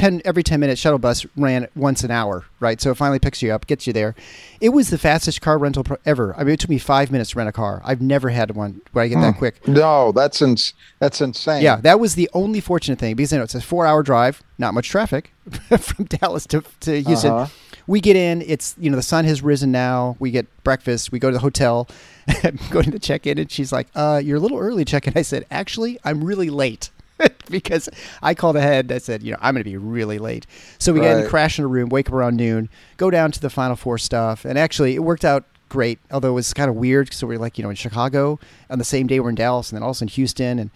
ten 0.00 0.22
every 0.24 0.42
ten 0.42 0.60
minute 0.60 0.78
shuttle 0.78 0.98
bus 0.98 1.26
ran 1.36 1.68
once 1.76 2.02
an 2.02 2.10
hour, 2.10 2.44
right? 2.58 2.80
So 2.80 2.90
it 2.90 2.96
finally 2.96 3.18
picks 3.18 3.42
you 3.42 3.52
up, 3.52 3.66
gets 3.66 3.86
you 3.86 3.92
there. 3.92 4.14
It 4.60 4.70
was 4.70 4.90
the 4.90 4.98
fastest 4.98 5.40
car 5.40 5.58
rental 5.58 5.84
pro- 5.84 5.98
ever. 6.06 6.34
I 6.36 6.44
mean, 6.44 6.54
it 6.54 6.60
took 6.60 6.70
me 6.70 6.78
five 6.78 7.10
minutes 7.10 7.30
to 7.30 7.38
rent 7.38 7.48
a 7.48 7.52
car. 7.52 7.82
I've 7.84 8.00
never 8.00 8.30
had 8.30 8.52
one 8.52 8.80
where 8.92 9.04
I 9.04 9.08
get 9.08 9.20
that 9.20 9.36
quick. 9.36 9.66
No, 9.68 10.12
that's 10.12 10.40
ins- 10.42 10.72
that's 10.98 11.20
insane. 11.20 11.62
Yeah, 11.62 11.76
that 11.76 12.00
was 12.00 12.14
the 12.14 12.30
only 12.32 12.60
fortunate 12.60 12.98
thing 12.98 13.14
because 13.14 13.32
you 13.32 13.38
know 13.38 13.44
it's 13.44 13.54
a 13.54 13.60
four 13.60 13.86
hour 13.86 14.02
drive, 14.02 14.42
not 14.58 14.74
much 14.74 14.88
traffic 14.88 15.32
from 15.78 16.06
Dallas 16.06 16.46
to, 16.48 16.64
to 16.80 17.02
Houston. 17.02 17.32
Uh-huh. 17.32 17.46
We 17.86 18.00
get 18.00 18.16
in, 18.16 18.42
it's 18.42 18.74
you 18.78 18.88
know 18.88 18.96
the 18.96 19.02
sun 19.02 19.24
has 19.24 19.42
risen 19.42 19.70
now. 19.72 20.16
We 20.18 20.30
get 20.30 20.46
breakfast. 20.64 21.12
We 21.12 21.18
go 21.18 21.28
to 21.30 21.34
the 21.34 21.40
hotel. 21.40 21.88
I'm 22.44 22.58
going 22.70 22.90
to 22.92 22.98
check 22.98 23.26
in, 23.26 23.38
and 23.38 23.50
she's 23.50 23.72
like, 23.72 23.88
"Uh, 23.94 24.20
you're 24.22 24.36
a 24.36 24.40
little 24.40 24.58
early 24.58 24.84
to 24.84 24.90
check 24.90 25.06
in." 25.06 25.14
I 25.16 25.22
said, 25.22 25.44
"Actually, 25.50 25.98
I'm 26.04 26.22
really 26.24 26.50
late." 26.50 26.90
because 27.50 27.88
I 28.22 28.34
called 28.34 28.56
ahead. 28.56 28.90
I 28.92 28.98
said, 28.98 29.22
you 29.22 29.32
know, 29.32 29.38
I'm 29.40 29.54
going 29.54 29.64
to 29.64 29.70
be 29.70 29.76
really 29.76 30.18
late. 30.18 30.46
So 30.78 30.92
we 30.92 31.00
get 31.00 31.16
in, 31.16 31.22
Right. 31.22 31.30
crash 31.30 31.58
in 31.58 31.64
a 31.64 31.68
room, 31.68 31.88
wake 31.88 32.08
up 32.08 32.14
around 32.14 32.36
noon, 32.36 32.68
go 32.96 33.10
down 33.10 33.32
to 33.32 33.40
the 33.40 33.50
Final 33.50 33.76
Four 33.76 33.98
stuff, 33.98 34.44
and 34.44 34.58
actually 34.58 34.94
it 34.94 35.00
worked 35.02 35.24
out 35.24 35.44
great. 35.68 35.98
Although 36.10 36.30
it 36.30 36.34
was 36.34 36.52
kind 36.54 36.68
of 36.70 36.76
weird, 36.76 37.12
so 37.12 37.26
we 37.26 37.36
are 37.36 37.38
like, 37.38 37.58
you 37.58 37.64
know, 37.64 37.70
in 37.70 37.76
Chicago 37.76 38.38
on 38.68 38.78
the 38.78 38.84
same 38.84 39.06
day 39.06 39.20
we're 39.20 39.30
in 39.30 39.34
Dallas, 39.36 39.70
and 39.70 39.76
then 39.76 39.82
also 39.82 40.04
in 40.04 40.08
Houston, 40.08 40.58
and 40.58 40.70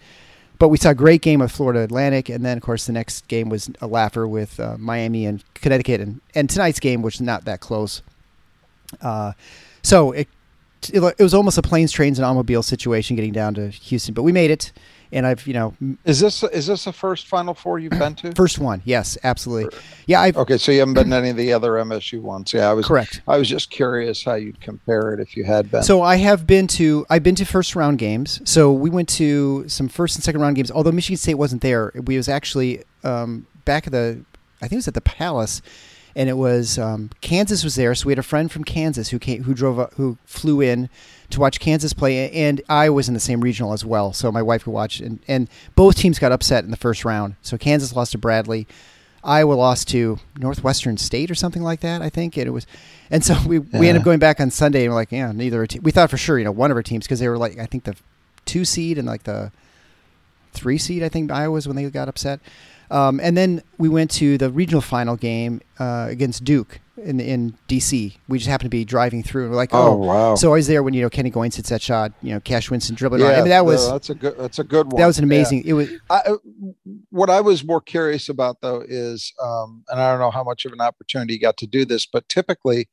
but 0.57 0.69
we 0.69 0.77
saw 0.77 0.91
a 0.91 0.95
great 0.95 1.21
game 1.21 1.41
of 1.41 1.51
Florida 1.51 1.81
Atlantic, 1.81 2.29
and 2.29 2.45
then 2.45 2.55
of 2.57 2.63
course 2.63 2.85
the 2.85 2.93
next 2.93 3.27
game 3.27 3.49
was 3.49 3.69
a 3.81 3.87
laugher 3.87 4.25
with 4.27 4.57
uh, 4.59 4.77
Miami 4.77 5.25
and 5.25 5.43
Connecticut, 5.53 5.99
and 6.01 6.21
and 6.33 6.49
tonight's 6.49 6.79
game 6.79 7.01
was 7.01 7.19
not 7.19 7.43
that 7.45 7.59
close. 7.59 8.01
Uh, 9.01 9.33
so 9.83 10.11
it, 10.13 10.27
it 10.93 11.01
it 11.17 11.23
was 11.23 11.33
almost 11.33 11.57
a 11.57 11.61
planes, 11.61 11.91
trains, 11.91 12.17
and 12.19 12.25
automobile 12.25 12.63
situation 12.63 13.15
getting 13.15 13.33
down 13.33 13.53
to 13.55 13.69
Houston, 13.69 14.13
but 14.13 14.23
we 14.23 14.31
made 14.31 14.49
it, 14.51 14.71
and 15.11 15.25
I've 15.25 15.45
you 15.47 15.53
know 15.53 15.73
Is 16.05 16.19
this 16.19 16.43
is 16.43 16.67
this 16.67 16.85
the 16.85 16.93
first 16.93 17.27
Final 17.27 17.53
Four 17.53 17.79
you've 17.79 17.91
been 17.91 18.15
to? 18.15 18.31
first 18.35 18.59
one, 18.59 18.81
yes, 18.85 19.17
absolutely, 19.23 19.77
yeah, 20.05 20.21
I've 20.21 20.37
Okay, 20.37 20.57
so 20.57 20.71
you 20.71 20.79
haven't 20.79 20.95
been 20.95 21.09
to 21.09 21.15
any 21.15 21.29
of 21.29 21.37
the 21.37 21.53
other 21.53 21.71
MSU 21.71 22.21
ones. 22.21 22.53
Yeah, 22.53 22.69
I 22.69 22.73
was 22.73 22.87
correct. 22.87 23.21
I 23.27 23.37
was 23.37 23.49
just 23.49 23.69
curious 23.69 24.23
how 24.23 24.35
you'd 24.35 24.61
compare 24.61 25.13
it 25.13 25.19
if 25.19 25.35
you 25.35 25.43
had 25.43 25.71
been. 25.71 25.83
So 25.83 26.01
I 26.01 26.17
have 26.17 26.45
been 26.45 26.67
to 26.67 27.05
I've 27.09 27.23
been 27.23 27.35
to 27.35 27.45
first 27.45 27.75
round 27.75 27.97
games. 27.97 28.41
So 28.45 28.71
we 28.71 28.89
went 28.89 29.09
to 29.09 29.67
some 29.67 29.87
first 29.87 30.15
and 30.15 30.23
second 30.23 30.41
round 30.41 30.55
games. 30.55 30.71
Although 30.71 30.91
Michigan 30.91 31.17
State 31.17 31.35
wasn't 31.35 31.61
there, 31.61 31.91
we 32.05 32.17
was 32.17 32.29
actually 32.29 32.83
um, 33.03 33.47
back 33.65 33.87
at 33.87 33.93
the 33.93 34.23
I 34.61 34.67
think 34.67 34.73
it 34.73 34.77
was 34.77 34.87
at 34.87 34.93
the 34.93 35.01
Palace, 35.01 35.61
and 36.15 36.29
it 36.29 36.37
was 36.37 36.77
um, 36.77 37.09
Kansas 37.21 37.63
was 37.63 37.75
there. 37.75 37.93
So 37.95 38.07
we 38.07 38.11
had 38.11 38.19
a 38.19 38.23
friend 38.23 38.51
from 38.51 38.63
Kansas 38.63 39.09
who 39.09 39.19
came 39.19 39.43
who 39.43 39.53
drove 39.53 39.79
up, 39.79 39.93
who 39.95 40.17
flew 40.25 40.61
in 40.61 40.89
to 41.31 41.39
watch 41.39 41.59
Kansas 41.59 41.93
play, 41.93 42.31
and 42.31 42.61
I 42.69 42.89
was 42.89 43.07
in 43.07 43.13
the 43.13 43.19
same 43.19 43.41
regional 43.41 43.73
as 43.73 43.83
well. 43.83 44.13
So 44.13 44.31
my 44.31 44.41
wife 44.41 44.63
could 44.63 44.73
watch, 44.73 44.99
and 44.99 45.19
and 45.27 45.49
both 45.75 45.95
teams 45.95 46.19
got 46.19 46.31
upset 46.31 46.63
in 46.63 46.71
the 46.71 46.77
first 46.77 47.05
round. 47.05 47.35
So 47.41 47.57
Kansas 47.57 47.95
lost 47.95 48.11
to 48.13 48.17
Bradley. 48.17 48.67
Iowa 49.25 49.53
lost 49.53 49.87
to 49.89 50.19
Northwestern 50.37 50.97
State 50.97 51.31
or 51.31 51.35
something 51.35 51.63
like 51.63 51.79
that, 51.79 52.01
I 52.01 52.09
think. 52.09 52.37
And 52.37 52.47
it 52.47 52.51
was, 52.51 52.67
and 53.09 53.23
so 53.25 53.35
we, 53.47 53.57
we 53.57 53.87
ended 53.87 53.97
up 54.01 54.03
going 54.05 54.19
back 54.19 54.39
on 54.39 54.51
Sunday 54.51 54.83
and 54.83 54.91
we're 54.91 54.99
like, 54.99 55.11
yeah, 55.11 55.31
neither 55.31 55.59
our 55.59 55.67
team. 55.67 55.81
We 55.83 55.91
thought 55.91 56.11
for 56.11 56.17
sure, 56.17 56.37
you 56.37 56.45
know, 56.45 56.51
one 56.51 56.69
of 56.69 56.77
our 56.77 56.83
teams 56.83 57.05
because 57.05 57.19
they 57.19 57.27
were 57.27 57.37
like, 57.37 57.57
I 57.57 57.65
think 57.65 57.85
the 57.85 57.95
two 58.45 58.65
seed 58.65 58.99
and 58.99 59.07
like 59.07 59.23
the 59.23 59.51
three 60.53 60.77
seed. 60.77 61.01
I 61.01 61.09
think 61.09 61.31
Iowa 61.31 61.53
was 61.53 61.67
when 61.67 61.75
they 61.75 61.89
got 61.89 62.07
upset. 62.07 62.39
Um, 62.91 63.19
and 63.19 63.35
then 63.35 63.63
we 63.79 63.89
went 63.89 64.11
to 64.11 64.37
the 64.37 64.51
regional 64.51 64.81
final 64.81 65.15
game 65.15 65.61
uh, 65.79 66.05
against 66.07 66.43
Duke 66.43 66.79
in 66.97 67.19
in 67.19 67.57
DC. 67.67 68.15
We 68.27 68.37
just 68.37 68.49
happened 68.49 68.67
to 68.67 68.75
be 68.77 68.85
driving 68.85 69.23
through 69.23 69.43
and 69.43 69.51
we're 69.51 69.57
like, 69.57 69.73
oh 69.73 69.93
oh. 69.93 69.95
wow, 69.97 70.35
So 70.35 70.51
I 70.51 70.55
was 70.55 70.67
there 70.67 70.81
when 70.83 70.93
you 70.93 71.01
know 71.01 71.09
Kenny 71.09 71.31
Goins 71.31 71.55
hits 71.55 71.69
that 71.69 71.81
shot. 71.81 72.11
You 72.21 72.33
know, 72.33 72.39
Cassius 72.39 72.71
Winston 72.71 72.95
dribbling 72.95 73.21
on. 73.23 73.29
yeah, 73.29 73.35
I 73.35 73.39
mean, 73.41 73.49
that 73.49 73.65
was 73.65 73.89
that's 73.89 74.09
a 74.09 74.15
good 74.15 74.37
that's 74.37 74.59
a 74.59 74.63
good 74.63 74.91
one. 74.91 74.99
that 75.01 75.07
was 75.07 75.17
an 75.19 75.23
Yeah. 75.29 75.35
amazing. 75.37 75.63
It 75.65 75.73
was 75.73 75.89
I, 76.09 76.19
uh, 76.27 76.37
what 77.09 77.29
I 77.29 77.41
was 77.41 77.63
more 77.63 77.81
curious 77.81 78.29
about 78.29 78.61
though 78.61 78.83
is, 78.87 79.33
um, 79.43 79.83
and 79.89 79.99
I 79.99 80.11
don't 80.11 80.19
know 80.19 80.31
how 80.31 80.43
much 80.43 80.65
of 80.65 80.73
an 80.73 80.81
opportunity 80.81 81.33
you 81.33 81.39
got 81.39 81.57
to 81.57 81.67
do 81.67 81.85
this, 81.85 82.05
but 82.05 82.27
typically 82.29 82.87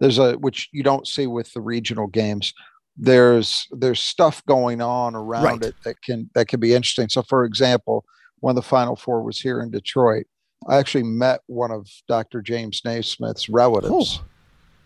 there's 0.00 0.18
a 0.18 0.34
which 0.34 0.68
you 0.72 0.82
don't 0.82 1.06
see 1.06 1.26
with 1.26 1.52
the 1.52 1.60
regional 1.60 2.06
games. 2.06 2.52
there's 2.96 3.66
there's 3.70 4.00
stuff 4.00 4.44
going 4.46 4.82
on 4.82 5.14
around 5.14 5.44
Right. 5.44 5.62
it 5.64 5.74
that 5.84 6.02
can 6.02 6.28
that 6.34 6.48
can 6.48 6.60
be 6.60 6.74
interesting. 6.74 7.08
So, 7.08 7.22
for 7.22 7.44
example, 7.44 8.04
when 8.40 8.54
the 8.54 8.62
Final 8.62 8.96
Four 8.96 9.22
was 9.22 9.40
here 9.40 9.60
in 9.62 9.70
Detroit, 9.70 10.26
I 10.68 10.78
actually 10.78 11.04
met 11.04 11.40
one 11.46 11.70
of 11.70 11.88
Dr. 12.08 12.42
James 12.42 12.82
Naismith's 12.84 13.48
relatives. 13.48 14.20
Oh. 14.20 14.24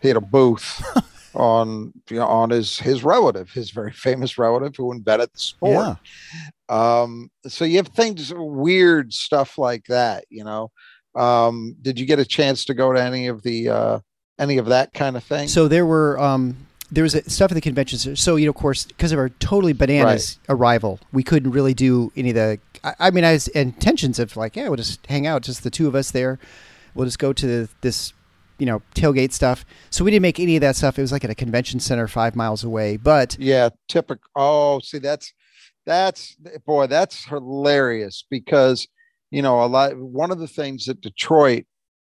He 0.00 0.08
had 0.08 0.16
a 0.16 0.20
booth 0.20 0.82
on 1.34 1.92
you 2.10 2.16
know 2.16 2.26
on 2.26 2.50
his 2.50 2.78
his 2.78 3.04
relative, 3.04 3.50
his 3.50 3.70
very 3.70 3.92
famous 3.92 4.38
relative 4.38 4.74
who 4.76 4.92
invented 4.92 5.30
the 5.32 5.38
sport. 5.38 5.98
Um, 6.68 7.30
so 7.46 7.64
you 7.64 7.76
have 7.76 7.88
things 7.88 8.32
weird 8.34 9.12
stuff 9.12 9.58
like 9.58 9.84
that, 9.86 10.24
you 10.30 10.44
know. 10.44 10.70
Um, 11.14 11.76
did 11.80 11.98
you 11.98 12.04
get 12.04 12.18
a 12.18 12.26
chance 12.26 12.64
to 12.66 12.74
go 12.74 12.92
to 12.92 13.02
any 13.02 13.26
of 13.28 13.42
the 13.42 13.70
uh 13.70 13.98
any 14.38 14.58
of 14.58 14.66
that 14.66 14.92
kind 14.92 15.16
of 15.16 15.24
thing? 15.24 15.48
So 15.48 15.68
there 15.68 15.86
were 15.86 16.18
um, 16.20 16.66
there 16.90 17.02
was 17.02 17.14
a, 17.14 17.28
stuff 17.28 17.50
at 17.50 17.54
the 17.54 17.60
convention 17.60 17.98
center. 17.98 18.16
So 18.16 18.36
you 18.36 18.46
know, 18.46 18.50
of 18.50 18.56
course, 18.56 18.84
because 18.84 19.12
of 19.12 19.18
our 19.18 19.28
totally 19.28 19.72
bananas 19.72 20.38
arrival, 20.48 21.00
we 21.12 21.22
couldn't 21.22 21.50
really 21.50 21.74
do 21.74 22.12
any 22.16 22.30
of 22.30 22.34
the. 22.36 22.58
I, 22.84 22.94
I 22.98 23.10
mean, 23.10 23.24
I 23.24 23.32
was 23.32 23.48
intentions 23.48 24.18
of 24.18 24.36
like, 24.36 24.56
yeah, 24.56 24.68
we'll 24.68 24.76
just 24.76 25.04
hang 25.06 25.26
out, 25.26 25.42
just 25.42 25.62
the 25.62 25.70
two 25.70 25.86
of 25.86 25.94
us 25.94 26.10
there. 26.10 26.38
We'll 26.94 27.06
just 27.06 27.18
go 27.18 27.32
to 27.32 27.46
the, 27.46 27.68
this, 27.82 28.12
you 28.58 28.66
know, 28.66 28.82
tailgate 28.94 29.32
stuff. 29.32 29.64
So 29.90 30.04
we 30.04 30.10
didn't 30.10 30.22
make 30.22 30.40
any 30.40 30.56
of 30.56 30.62
that 30.62 30.76
stuff. 30.76 30.98
It 30.98 31.02
was 31.02 31.12
like 31.12 31.24
at 31.24 31.30
a 31.30 31.34
convention 31.34 31.80
center 31.80 32.08
five 32.08 32.34
miles 32.34 32.64
away. 32.64 32.96
But 32.96 33.36
Yeah, 33.38 33.70
typical. 33.88 34.30
Oh, 34.34 34.80
see, 34.80 34.98
that's 34.98 35.32
that's 35.84 36.36
boy, 36.66 36.86
that's 36.86 37.24
hilarious 37.24 38.24
because 38.28 38.88
you 39.30 39.42
know 39.42 39.62
a 39.62 39.66
lot. 39.66 39.96
One 39.96 40.30
of 40.30 40.38
the 40.38 40.48
things 40.48 40.86
that 40.86 41.00
Detroit 41.00 41.64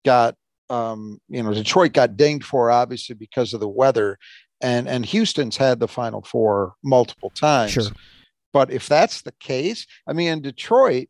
got, 0.05 0.37
um, 0.71 1.19
you 1.29 1.43
know, 1.43 1.53
Detroit 1.53 1.93
got 1.93 2.17
dinged 2.17 2.47
for 2.47 2.71
obviously 2.71 3.15
because 3.15 3.53
of 3.53 3.61
the 3.61 3.69
weather, 3.69 4.19
and 4.61 4.89
and 4.89 5.05
Houston's 5.07 5.57
had 5.57 5.81
the 5.81 5.89
Final 5.89 6.23
Four 6.23 6.75
multiple 6.83 7.31
times. 7.31 7.73
Sure. 7.73 7.85
But 8.53 8.71
if 8.71 8.89
that's 8.89 9.23
the 9.23 9.33
case, 9.33 9.87
I 10.07 10.13
mean, 10.13 10.29
in 10.29 10.43
Detroit, 10.43 11.09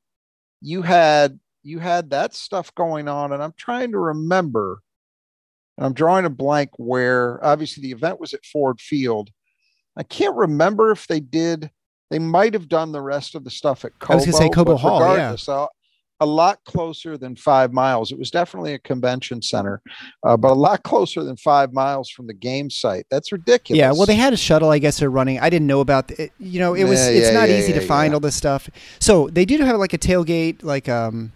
you 0.61 0.83
had 0.83 1.39
you 1.63 1.79
had 1.79 2.11
that 2.11 2.35
stuff 2.35 2.75
going 2.75 3.09
on, 3.09 3.33
and 3.33 3.43
I'm 3.43 3.55
trying 3.57 3.93
to 3.93 3.99
remember, 3.99 4.81
and 5.77 5.87
I'm 5.87 5.93
drawing 5.93 6.25
a 6.25 6.31
blank 6.31 6.71
where 6.77 7.45
obviously 7.45 7.83
the 7.83 7.93
event 7.93 8.21
was 8.21 8.35
at 8.35 8.45
Ford 8.45 8.81
Field. 8.81 9.31
I 9.97 10.03
can't 10.03 10.37
remember 10.37 10.91
if 10.91 11.07
they 11.07 11.21
did. 11.21 11.71
They 12.11 12.19
might 12.19 12.55
have 12.55 12.69
done 12.69 12.93
the 12.93 13.03
rest 13.03 13.35
of 13.35 13.45
the 13.45 13.51
stuff 13.51 13.85
at 13.85 13.99
Cobo. 13.99 14.15
I 14.15 14.17
was 14.17 14.25
gonna 14.25 14.37
say 14.37 14.49
Cobo 14.49 14.77
Hall, 14.77 15.01
yeah. 15.17 15.37
uh, 15.47 15.67
A 16.21 16.27
lot 16.27 16.59
closer 16.65 17.17
than 17.17 17.37
five 17.37 17.73
miles. 17.73 18.11
It 18.11 18.19
was 18.19 18.31
definitely 18.31 18.75
a 18.75 18.79
convention 18.81 19.41
center, 19.41 19.81
uh, 20.25 20.37
but 20.37 20.51
a 20.51 20.55
lot 20.55 20.83
closer 20.83 21.23
than 21.23 21.37
five 21.37 21.73
miles 21.73 22.11
from 22.11 22.27
the 22.27 22.35
game 22.35 22.71
site. 22.71 23.07
That's 23.11 23.31
ridiculous. 23.31 23.79
Yeah, 23.79 23.93
well, 23.93 24.07
they 24.07 24.17
had 24.17 24.33
a 24.33 24.37
shuttle. 24.37 24.71
I 24.71 24.79
guess 24.79 24.99
they're 24.99 25.11
running. 25.11 25.39
I 25.39 25.49
didn't 25.49 25.69
know 25.69 25.81
about 25.81 26.11
it. 26.11 26.33
You 26.41 26.59
know, 26.59 26.75
it 26.75 26.85
was. 26.85 26.99
Yeah, 26.99 27.11
it's 27.11 27.29
yeah, 27.29 27.39
not 27.39 27.49
yeah, 27.49 27.59
easy 27.59 27.73
to 27.73 27.81
find 27.81 28.15
all 28.15 28.21
this 28.21 28.35
stuff. 28.35 28.69
So 28.99 29.29
they 29.29 29.45
did 29.45 29.61
have 29.61 29.77
like 29.77 29.93
a 29.93 29.99
tailgate, 29.99 30.63
like 30.65 30.89
um, 30.89 31.33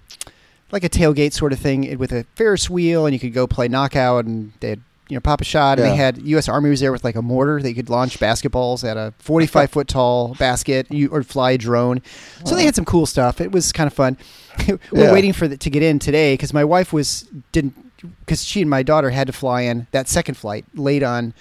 like 0.72 0.82
a 0.82 0.88
tailgate 0.88 1.32
sort 1.32 1.52
of 1.52 1.58
thing 1.58 1.96
with 1.98 2.12
a 2.12 2.24
Ferris 2.34 2.68
wheel, 2.68 3.06
and 3.06 3.12
you 3.12 3.20
could 3.20 3.34
go 3.34 3.46
play 3.46 3.68
knockout, 3.68 4.24
and 4.24 4.52
they 4.60 4.70
had 4.70 4.80
you 5.12 5.16
know 5.16 5.20
pop 5.20 5.42
a 5.42 5.44
shot. 5.44 5.78
And 5.78 5.86
Yeah. 5.86 5.92
they 5.92 5.96
had 5.98 6.22
U.S. 6.22 6.48
Army 6.48 6.70
was 6.70 6.80
there 6.80 6.90
with 6.90 7.04
like 7.04 7.16
a 7.16 7.22
mortar. 7.22 7.60
They 7.62 7.74
could 7.74 7.90
launch 7.90 8.18
basketballs 8.18 8.82
at 8.82 8.96
a 8.96 9.12
45 9.18 9.70
foot 9.74 9.86
tall 9.88 10.34
basket, 10.38 10.90
you, 10.90 11.08
or 11.10 11.22
fly 11.22 11.50
a 11.52 11.58
drone. 11.58 12.00
So 12.46 12.54
they 12.56 12.64
had 12.64 12.74
some 12.74 12.86
cool 12.86 13.04
stuff. 13.04 13.40
It 13.40 13.52
was 13.52 13.72
kind 13.72 13.86
of 13.86 13.92
fun. 13.92 14.16
We're 14.68 14.78
Yeah. 14.92 15.12
waiting 15.12 15.32
for 15.34 15.46
the, 15.46 15.56
to 15.58 15.70
get 15.70 15.82
in 15.82 15.98
today 15.98 16.32
because 16.34 16.54
my 16.54 16.64
wife 16.64 16.92
was 16.92 17.26
didn't 17.52 17.74
because 18.20 18.42
she 18.42 18.62
and 18.62 18.70
my 18.70 18.82
daughter 18.82 19.10
had 19.10 19.26
to 19.26 19.32
fly 19.32 19.60
in 19.62 19.86
that 19.92 20.08
second 20.08 20.36
flight 20.36 20.64
late 20.74 21.02
on 21.02 21.34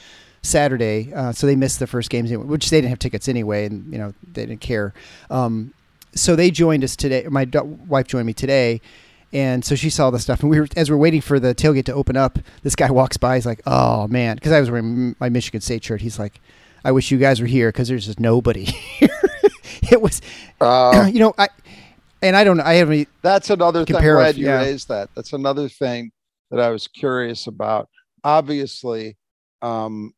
Saturday, 0.43 1.13
uh, 1.13 1.31
so 1.31 1.47
they 1.47 1.55
missed 1.55 1.79
the 1.79 1.87
first 1.87 2.09
games, 2.09 2.31
which 2.31 2.69
they 2.71 2.77
didn't 2.77 2.89
have 2.89 2.99
tickets 2.99 3.27
anyway, 3.29 3.65
and 3.65 3.91
you 3.91 3.97
know 3.97 4.13
they 4.33 4.45
didn't 4.45 4.61
care. 4.61 4.93
Um, 5.29 5.73
so 6.13 6.35
they 6.35 6.51
joined 6.51 6.83
us 6.83 6.95
today. 6.95 7.25
My 7.29 7.45
da- 7.45 7.61
wife 7.63 8.07
joined 8.07 8.25
me 8.27 8.33
today, 8.33 8.81
and 9.33 9.63
so 9.63 9.75
she 9.75 9.89
saw 9.89 10.09
the 10.09 10.19
stuff. 10.19 10.41
And 10.41 10.49
we 10.49 10.59
were 10.59 10.67
as 10.75 10.89
we're 10.89 10.97
waiting 10.97 11.21
for 11.21 11.39
the 11.39 11.55
tailgate 11.55 11.85
to 11.85 11.93
open 11.93 12.17
up. 12.17 12.39
This 12.63 12.75
guy 12.75 12.91
walks 12.91 13.17
by. 13.17 13.35
He's 13.35 13.45
like, 13.45 13.61
"Oh 13.65 14.07
man," 14.07 14.35
because 14.35 14.51
I 14.51 14.59
was 14.59 14.69
wearing 14.69 15.15
my 15.19 15.29
Michigan 15.29 15.61
State 15.61 15.83
shirt. 15.83 16.01
He's 16.01 16.19
like, 16.19 16.39
"I 16.83 16.91
wish 16.91 17.11
you 17.11 17.17
guys 17.17 17.39
were 17.39 17.47
here 17.47 17.69
because 17.69 17.87
there's 17.87 18.05
just 18.05 18.19
nobody 18.19 18.65
here." 18.99 19.09
it 19.91 20.01
was, 20.01 20.21
Uh, 20.59 21.09
you 21.13 21.19
know, 21.19 21.33
I 21.37 21.49
and 22.21 22.35
I 22.35 22.43
don't. 22.43 22.57
Know, 22.57 22.63
I 22.63 22.75
haven't. 22.75 23.07
That's 23.21 23.49
another 23.49 23.85
thing. 23.85 23.99
Glad 24.01 24.37
you 24.37 24.45
yeah. 24.45 24.59
raised 24.59 24.87
that. 24.89 25.09
That's 25.15 25.33
another 25.33 25.69
thing 25.69 26.11
that 26.49 26.59
I 26.59 26.69
was 26.69 26.87
curious 26.87 27.47
about. 27.47 27.89
Obviously, 28.23 29.17
um, 29.61 30.13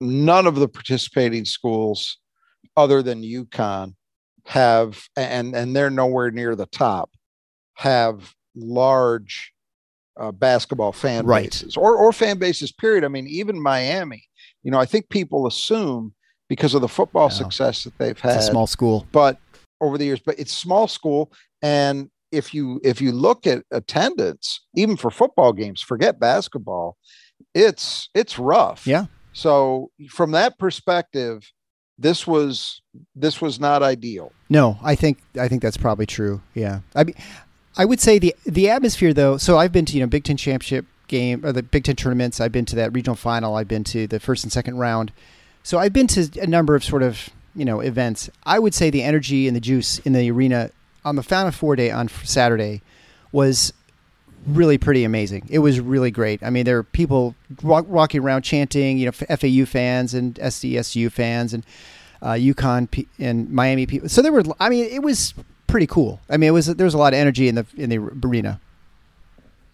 none 0.00 0.46
of 0.46 0.54
the 0.56 0.68
participating 0.68 1.44
schools, 1.44 2.18
other 2.76 3.02
than 3.02 3.22
UConn, 3.22 3.94
have 4.46 5.02
and 5.16 5.54
and 5.54 5.74
they're 5.74 5.90
nowhere 5.90 6.30
near 6.30 6.54
the 6.56 6.66
top, 6.66 7.10
have 7.76 8.34
large 8.54 9.52
uh, 10.18 10.32
basketball 10.32 10.92
fan 10.92 11.26
Right. 11.26 11.50
bases 11.50 11.76
or 11.76 11.94
or 11.96 12.12
fan 12.12 12.38
bases. 12.38 12.72
Period. 12.72 13.04
I 13.04 13.08
mean, 13.08 13.26
even 13.26 13.60
Miami. 13.60 14.24
You 14.62 14.70
know, 14.70 14.78
I 14.80 14.86
think 14.86 15.08
people 15.10 15.46
assume 15.46 16.14
because 16.48 16.74
of 16.74 16.80
the 16.80 16.88
football 16.88 17.28
Yeah. 17.30 17.36
success 17.36 17.84
that 17.84 17.96
they've 17.98 18.10
It's 18.12 18.20
had 18.22 18.38
a 18.38 18.42
small 18.42 18.66
school. 18.66 19.06
but 19.12 19.38
over 19.80 19.98
the 19.98 20.06
years 20.06 20.20
but 20.24 20.38
it's 20.38 20.52
small 20.54 20.88
school 20.88 21.30
and 21.60 22.08
if 22.32 22.54
you 22.54 22.80
if 22.82 22.98
you 23.02 23.12
look 23.12 23.46
at 23.46 23.62
attendance 23.70 24.64
even 24.74 24.96
for 24.96 25.10
football 25.10 25.52
games 25.52 25.82
forget 25.82 26.18
basketball 26.18 26.96
it's 27.54 28.08
it's 28.14 28.38
rough 28.38 28.86
Yeah. 28.86 29.06
so 29.34 29.90
from 30.08 30.30
that 30.30 30.58
perspective 30.58 31.52
this 31.98 32.26
was 32.26 32.80
this 33.14 33.42
was 33.42 33.60
not 33.60 33.82
ideal 33.82 34.32
No, 34.48 34.78
I 34.82 34.94
think 34.94 35.18
I 35.38 35.46
think 35.48 35.60
that's 35.62 35.76
probably 35.76 36.06
true. 36.06 36.40
Yeah, 36.54 36.80
I 36.94 37.04
mean, 37.04 37.16
I 37.76 37.84
would 37.84 38.00
say 38.00 38.18
the 38.18 38.34
the 38.44 38.68
atmosphere 38.70 39.12
though. 39.12 39.36
So 39.36 39.58
I've 39.58 39.72
been 39.72 39.84
to 39.86 39.94
you 39.94 40.00
know 40.00 40.06
Big 40.06 40.24
Ten 40.24 40.36
championship 40.36 40.86
game 41.08 41.44
or 41.44 41.52
the 41.52 41.62
Big 41.62 41.84
Ten 41.84 41.96
tournaments. 41.96 42.40
I've 42.40 42.52
been 42.52 42.64
to 42.66 42.76
that 42.76 42.92
regional 42.92 43.16
final. 43.16 43.56
I've 43.56 43.68
been 43.68 43.84
to 43.84 44.06
the 44.06 44.20
first 44.20 44.44
and 44.44 44.52
second 44.52 44.78
round. 44.78 45.12
So 45.62 45.78
I've 45.78 45.92
been 45.92 46.06
to 46.08 46.28
a 46.40 46.46
number 46.46 46.74
of 46.74 46.84
sort 46.84 47.02
of 47.02 47.28
you 47.54 47.64
know 47.64 47.80
events. 47.80 48.30
I 48.44 48.58
would 48.58 48.74
say 48.74 48.90
the 48.90 49.02
energy 49.02 49.46
and 49.46 49.56
the 49.56 49.60
juice 49.60 49.98
in 50.00 50.12
the 50.12 50.30
arena 50.30 50.70
on 51.04 51.16
the 51.16 51.22
Final 51.22 51.52
Four 51.52 51.76
day 51.76 51.90
on 51.90 52.08
Saturday 52.08 52.82
was 53.32 53.72
really 54.46 54.78
pretty 54.78 55.04
amazing. 55.04 55.46
It 55.50 55.58
was 55.58 55.80
really 55.80 56.10
great. 56.10 56.42
I 56.42 56.50
mean, 56.50 56.64
there 56.64 56.76
were 56.76 56.84
people 56.84 57.34
walk, 57.62 57.88
walking 57.88 58.22
around 58.22 58.42
chanting, 58.42 58.96
you 58.96 59.06
know, 59.06 59.12
FAU 59.12 59.64
fans 59.66 60.14
and 60.14 60.36
SDSU 60.36 61.10
fans 61.10 61.52
and 61.52 61.64
uh, 62.22 62.32
UConn 62.32 62.90
pe- 62.90 63.06
and 63.18 63.50
Miami 63.50 63.86
people. 63.86 64.08
So 64.08 64.22
there 64.22 64.32
were, 64.32 64.44
I 64.60 64.68
mean, 64.68 64.84
it 64.84 65.02
was 65.02 65.34
pretty 65.66 65.86
cool. 65.86 66.20
I 66.30 66.36
mean, 66.36 66.48
it 66.48 66.52
was 66.52 66.66
there 66.66 66.84
was 66.84 66.94
a 66.94 66.98
lot 66.98 67.12
of 67.12 67.18
energy 67.18 67.48
in 67.48 67.54
the 67.56 67.66
in 67.76 67.90
the 67.90 67.98
arena. 67.98 68.60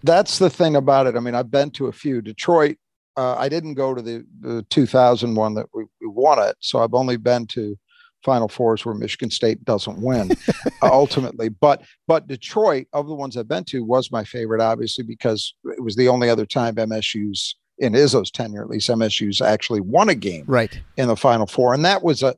that's 0.02 0.38
the 0.38 0.50
thing 0.50 0.74
about 0.76 1.06
it 1.06 1.14
i 1.14 1.20
mean 1.20 1.34
i've 1.34 1.50
been 1.50 1.70
to 1.70 1.86
a 1.86 1.92
few 1.92 2.20
detroit 2.20 2.76
uh, 3.16 3.36
i 3.36 3.48
didn't 3.48 3.74
go 3.74 3.94
to 3.94 4.02
the, 4.02 4.24
the 4.40 4.64
2000 4.68 5.34
one 5.34 5.54
that 5.54 5.66
we, 5.74 5.84
we 6.00 6.08
won 6.08 6.38
it 6.40 6.56
so 6.60 6.80
i've 6.82 6.94
only 6.94 7.16
been 7.16 7.46
to 7.46 7.78
final 8.24 8.48
fours 8.48 8.84
where 8.84 8.94
michigan 8.96 9.30
state 9.30 9.64
doesn't 9.64 10.00
win 10.02 10.30
ultimately 10.82 11.48
but 11.48 11.82
but 12.08 12.26
detroit 12.26 12.86
of 12.92 13.06
the 13.06 13.14
ones 13.14 13.36
i've 13.36 13.46
been 13.48 13.62
to 13.64 13.84
was 13.84 14.10
my 14.10 14.24
favorite 14.24 14.60
obviously 14.60 15.04
because 15.04 15.54
it 15.66 15.82
was 15.82 15.94
the 15.94 16.08
only 16.08 16.28
other 16.28 16.46
time 16.46 16.74
msu's 16.74 17.54
in 17.78 17.92
izzo's 17.92 18.30
tenure 18.30 18.62
at 18.62 18.70
least 18.70 18.88
msu's 18.88 19.40
actually 19.40 19.80
won 19.80 20.08
a 20.08 20.14
game 20.16 20.44
Right. 20.48 20.80
in 20.96 21.06
the 21.06 21.16
final 21.16 21.46
four 21.46 21.74
and 21.74 21.84
that 21.84 22.02
was 22.02 22.22
a 22.24 22.34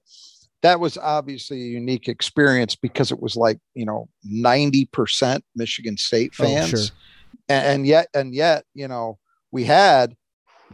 that 0.65 0.81
was 0.81 0.99
obviously 0.99 1.61
a 1.61 1.67
unique 1.81 2.09
experience 2.09 2.75
because 2.75 3.13
it 3.13 3.21
was 3.21 3.37
like 3.37 3.59
you 3.75 3.85
know 3.87 4.09
90% 4.27 5.41
michigan 5.55 5.97
state 5.97 6.33
Oh, 6.41 6.45
fans 6.45 6.69
sure. 6.71 6.81
and, 7.49 7.67
and 7.67 7.87
yet 7.87 8.09
and 8.15 8.35
yet 8.35 8.65
you 8.75 8.89
know 8.89 9.19
we 9.53 9.65
had 9.65 10.17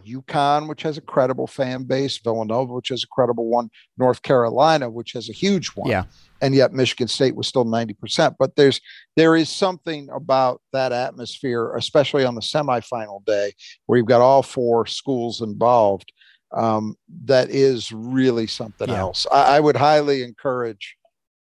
UConn, 0.06 0.66
which 0.66 0.82
has 0.82 0.96
a 0.96 1.02
credible 1.02 1.46
fan 1.46 1.82
base, 1.82 2.16
Villanova, 2.18 2.72
which 2.72 2.88
has 2.88 3.04
a 3.04 3.06
credible 3.08 3.48
one, 3.48 3.68
North 3.98 4.22
Carolina, 4.22 4.88
which 4.88 5.12
has 5.12 5.28
a 5.28 5.32
huge 5.32 5.68
one, 5.74 5.90
Yeah. 5.90 6.04
and 6.40 6.54
yet 6.54 6.72
Michigan 6.72 7.08
State 7.08 7.36
was 7.36 7.46
still 7.46 7.66
ninety 7.66 7.92
percent. 7.92 8.36
But 8.38 8.56
there's 8.56 8.80
there 9.16 9.36
is 9.36 9.50
something 9.50 10.08
about 10.10 10.62
that 10.72 10.92
atmosphere, 10.92 11.74
especially 11.76 12.24
on 12.24 12.34
the 12.34 12.40
semifinal 12.40 13.22
day, 13.26 13.52
where 13.86 13.98
you've 13.98 14.06
got 14.06 14.22
all 14.22 14.42
four 14.42 14.86
schools 14.86 15.42
involved, 15.42 16.12
um, 16.56 16.96
that 17.24 17.50
is 17.50 17.92
really 17.92 18.46
something 18.46 18.88
Yeah. 18.88 18.98
else. 19.00 19.26
I, 19.30 19.56
I 19.56 19.60
would 19.60 19.76
highly 19.76 20.22
encourage. 20.22 20.96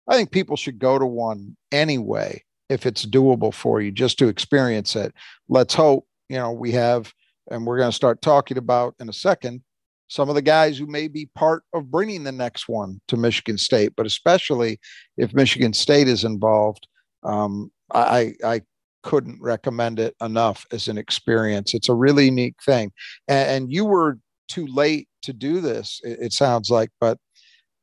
I 0.08 0.16
think 0.16 0.32
people 0.32 0.56
should 0.56 0.80
go 0.80 0.98
to 0.98 1.06
one 1.06 1.56
anyway 1.72 2.44
if 2.70 2.86
it's 2.86 3.06
doable 3.06 3.54
for 3.54 3.82
you, 3.82 3.92
just 3.92 4.18
to 4.20 4.28
experience 4.28 4.96
it. 4.96 5.14
Let's 5.50 5.74
hope 5.74 6.06
you 6.30 6.38
know 6.38 6.52
we 6.52 6.72
have, 6.74 7.14
and 7.50 7.66
we're 7.66 7.78
going 7.78 7.92
to 7.92 7.96
start 7.96 8.22
talking 8.22 8.58
about 8.58 8.96
in 9.00 9.10
a 9.10 9.14
second 9.14 9.64
some 10.10 10.30
of 10.30 10.36
the 10.36 10.42
guys 10.42 10.78
who 10.78 10.88
may 10.88 11.08
be 11.10 11.30
part 11.36 11.64
of 11.74 11.92
bringing 11.92 12.24
the 12.24 12.32
next 12.32 12.70
one 12.70 13.02
to 13.10 13.18
Michigan 13.18 13.58
State, 13.58 13.92
but 13.98 14.06
especially 14.06 14.80
if 15.18 15.34
Michigan 15.34 15.74
State 15.74 16.08
is 16.08 16.24
involved. 16.24 16.88
Um, 17.24 17.72
I, 17.94 18.34
I 18.44 18.62
couldn't 19.04 19.42
recommend 19.42 20.00
it 20.00 20.16
enough 20.22 20.66
as 20.72 20.88
an 20.88 20.98
experience. 20.98 21.74
It's 21.74 21.90
a 21.90 21.94
really 21.94 22.26
unique 22.26 22.56
thing. 22.66 22.92
And, 23.28 23.50
and 23.50 23.72
you 23.74 23.84
were 23.86 24.18
too 24.48 24.68
late 24.68 25.08
to 25.24 25.34
do 25.34 25.62
this. 25.62 26.02
It, 26.04 26.20
it 26.22 26.34
sounds 26.34 26.70
like, 26.70 26.90
but 27.00 27.18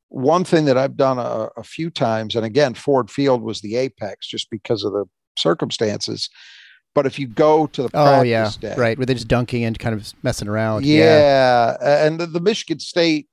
one 0.09 0.45
thing 0.45 0.65
that 0.67 0.79
I've 0.79 0.97
done 0.97 1.19
a, 1.19 1.49
a, 1.57 1.65
few 1.65 1.91
times, 1.91 2.37
and 2.37 2.45
again, 2.45 2.75
Ford 2.75 3.11
Field 3.11 3.43
was 3.43 3.61
the 3.61 3.77
apex 3.77 4.27
just 4.27 4.49
because 4.51 4.85
of 4.85 4.93
the 4.93 5.07
circumstances. 5.37 6.29
But 6.95 7.07
if 7.07 7.19
you 7.19 7.27
go 7.27 7.67
to 7.69 7.83
the 7.83 7.91
oh 7.95 8.23
yeah 8.23 8.51
day, 8.61 8.75
right 8.77 8.97
where 8.97 9.05
they're 9.05 9.15
just 9.15 9.27
dunking 9.27 9.65
and 9.65 9.77
kind 9.77 9.97
of 9.97 10.13
messing 10.23 10.47
around, 10.47 10.87
yeah, 10.87 11.77
yeah. 11.81 12.07
and 12.07 12.21
the, 12.21 12.27
the 12.27 12.41
Michigan 12.41 12.79
State 12.79 13.27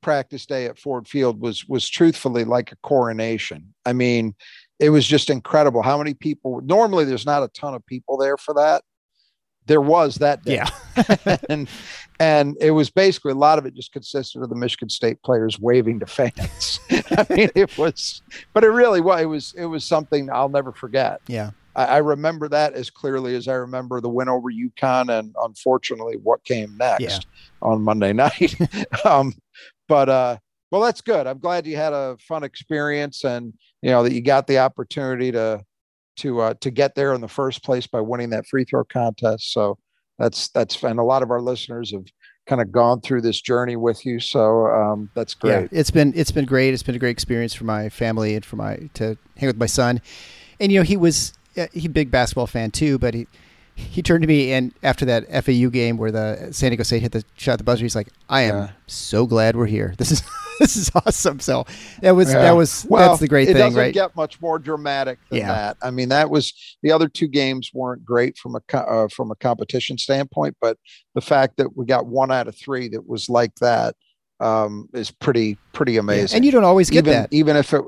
practice 0.00 0.46
day 0.46 0.66
at 0.66 0.78
Ford 0.78 1.06
Field 1.06 1.40
was 1.40 1.68
was 1.68 1.88
truthfully 1.88 2.44
like 2.44 2.72
a 2.72 2.76
coronation. 2.82 3.72
I 3.86 3.92
mean, 3.92 4.34
it 4.80 4.90
was 4.90 5.06
just 5.06 5.30
incredible 5.30 5.82
how 5.82 5.96
many 5.96 6.14
people. 6.14 6.60
Normally, 6.62 7.04
there's 7.04 7.26
not 7.26 7.44
a 7.44 7.48
ton 7.48 7.74
of 7.74 7.86
people 7.86 8.16
there 8.16 8.36
for 8.36 8.54
that. 8.54 8.82
There 9.68 9.80
was 9.80 10.16
that 10.16 10.44
day, 10.44 10.56
yeah, 10.56 11.36
and 11.48 11.68
and 12.18 12.56
it 12.60 12.72
was 12.72 12.90
basically 12.90 13.32
a 13.32 13.36
lot 13.36 13.58
of 13.58 13.66
it 13.66 13.74
just 13.74 13.92
consisted 13.92 14.42
of 14.42 14.48
the 14.48 14.56
Michigan 14.56 14.88
State 14.88 15.22
players 15.22 15.60
waving 15.60 16.00
to 16.00 16.06
fans. 16.06 16.80
I 16.90 17.26
mean, 17.30 17.50
it 17.54 17.78
was, 17.78 18.22
but 18.52 18.64
it 18.64 18.70
really 18.70 19.00
was. 19.00 19.22
It 19.22 19.26
was 19.26 19.54
it 19.54 19.66
was 19.66 19.84
something 19.84 20.30
I'll 20.30 20.48
never 20.48 20.72
forget. 20.72 21.20
Yeah. 21.28 21.50
I, 21.76 21.84
I 21.84 21.98
remember 21.98 22.48
that 22.48 22.74
as 22.74 22.90
clearly 22.90 23.36
as 23.36 23.46
I 23.46 23.54
remember 23.54 24.00
the 24.00 24.08
win 24.08 24.28
over 24.28 24.50
UConn 24.50 25.16
and 25.16 25.34
unfortunately 25.42 26.16
what 26.16 26.42
came 26.44 26.76
next 26.76 27.02
yeah. 27.02 27.68
on 27.68 27.82
Monday 27.82 28.12
night. 28.12 28.56
um, 29.04 29.32
but 29.86 30.08
uh, 30.08 30.36
well, 30.70 30.82
that's 30.82 31.00
good. 31.00 31.26
I'm 31.26 31.38
glad 31.38 31.66
you 31.66 31.76
had 31.76 31.92
a 31.92 32.16
fun 32.18 32.42
experience 32.42 33.24
and 33.24 33.54
you 33.80 33.90
know 33.90 34.02
that 34.02 34.12
you 34.12 34.20
got 34.20 34.46
the 34.46 34.58
opportunity 34.58 35.30
to 35.32 35.64
to 36.18 36.40
uh, 36.40 36.54
to 36.60 36.70
get 36.70 36.94
there 36.94 37.14
in 37.14 37.20
the 37.20 37.28
first 37.28 37.64
place 37.64 37.86
by 37.86 38.00
winning 38.00 38.30
that 38.30 38.46
free 38.46 38.64
throw 38.64 38.84
contest. 38.84 39.52
So 39.52 39.78
that's 40.18 40.48
that's 40.48 40.82
and 40.82 40.98
a 40.98 41.04
lot 41.04 41.22
of 41.22 41.30
our 41.30 41.40
listeners 41.40 41.92
have 41.92 42.04
kind 42.46 42.62
of 42.62 42.72
gone 42.72 43.00
through 43.00 43.20
this 43.20 43.40
journey 43.40 43.76
with 43.76 44.04
you. 44.04 44.18
So 44.20 44.66
um, 44.66 45.10
that's 45.14 45.34
great. 45.34 45.52
Yeah, 45.52 45.68
it's 45.70 45.90
been 45.90 46.12
it's 46.16 46.32
been 46.32 46.46
great. 46.46 46.74
It's 46.74 46.82
been 46.82 46.94
a 46.94 46.98
great 46.98 47.10
experience 47.10 47.54
for 47.54 47.64
my 47.64 47.88
family 47.88 48.34
and 48.34 48.44
for 48.44 48.56
my 48.56 48.88
to 48.94 49.16
hang 49.36 49.46
with 49.46 49.58
my 49.58 49.66
son. 49.66 50.00
And 50.60 50.72
you 50.72 50.78
know 50.78 50.84
he 50.84 50.96
was 50.96 51.34
he 51.72 51.88
big 51.88 52.10
basketball 52.10 52.46
fan 52.46 52.70
too, 52.70 52.98
but 52.98 53.14
he 53.14 53.26
he 53.74 54.02
turned 54.02 54.22
to 54.22 54.28
me 54.28 54.52
and 54.52 54.74
after 54.82 55.04
that 55.04 55.44
FAU 55.44 55.68
game 55.68 55.98
where 55.98 56.10
the 56.10 56.48
San 56.50 56.70
Diego 56.70 56.82
State 56.82 57.02
hit 57.02 57.12
the 57.12 57.24
shot 57.36 57.52
at 57.52 57.58
the 57.58 57.64
buzzer, 57.64 57.84
he's 57.84 57.94
like, 57.94 58.08
"I 58.28 58.42
am 58.42 58.56
yeah. 58.56 58.70
so 58.86 59.26
glad 59.26 59.54
we're 59.54 59.66
here. 59.66 59.94
This 59.98 60.10
is 60.10 60.22
this 60.60 60.76
is 60.76 60.90
awesome." 60.94 61.40
So 61.40 61.64
that 62.00 62.12
was 62.12 62.32
yeah. 62.32 62.42
that 62.42 62.56
was 62.56 62.86
well, 62.88 63.08
that's 63.08 63.20
the 63.20 63.28
great 63.28 63.46
thing. 63.46 63.56
it 63.56 63.58
thing, 63.58 63.66
doesn't 63.66 63.80
right? 63.80 63.94
Get 63.94 64.16
much 64.16 64.40
more 64.40 64.58
dramatic 64.58 65.18
than 65.30 65.40
yeah. 65.40 65.48
that. 65.48 65.76
I 65.82 65.90
mean, 65.90 66.08
that 66.10 66.30
was 66.30 66.52
the 66.82 66.92
other 66.92 67.08
two 67.08 67.28
games 67.28 67.70
weren't 67.72 68.04
great 68.04 68.36
from 68.36 68.56
a 68.56 68.76
uh, 68.76 69.08
from 69.08 69.30
a 69.30 69.36
competition 69.36 69.98
standpoint, 69.98 70.56
but 70.60 70.76
the 71.14 71.20
fact 71.20 71.56
that 71.56 71.76
we 71.76 71.86
got 71.86 72.06
one 72.06 72.30
out 72.30 72.48
of 72.48 72.56
three 72.56 72.88
that 72.88 73.06
was 73.06 73.28
like 73.28 73.54
that 73.56 73.94
um, 74.40 74.88
is 74.94 75.10
pretty 75.10 75.58
pretty 75.72 75.96
amazing. 75.96 76.36
And 76.36 76.44
you 76.44 76.52
don't 76.52 76.64
always 76.64 76.90
get 76.90 77.06
even, 77.06 77.12
that, 77.12 77.32
even 77.32 77.56
if 77.56 77.72
it. 77.72 77.82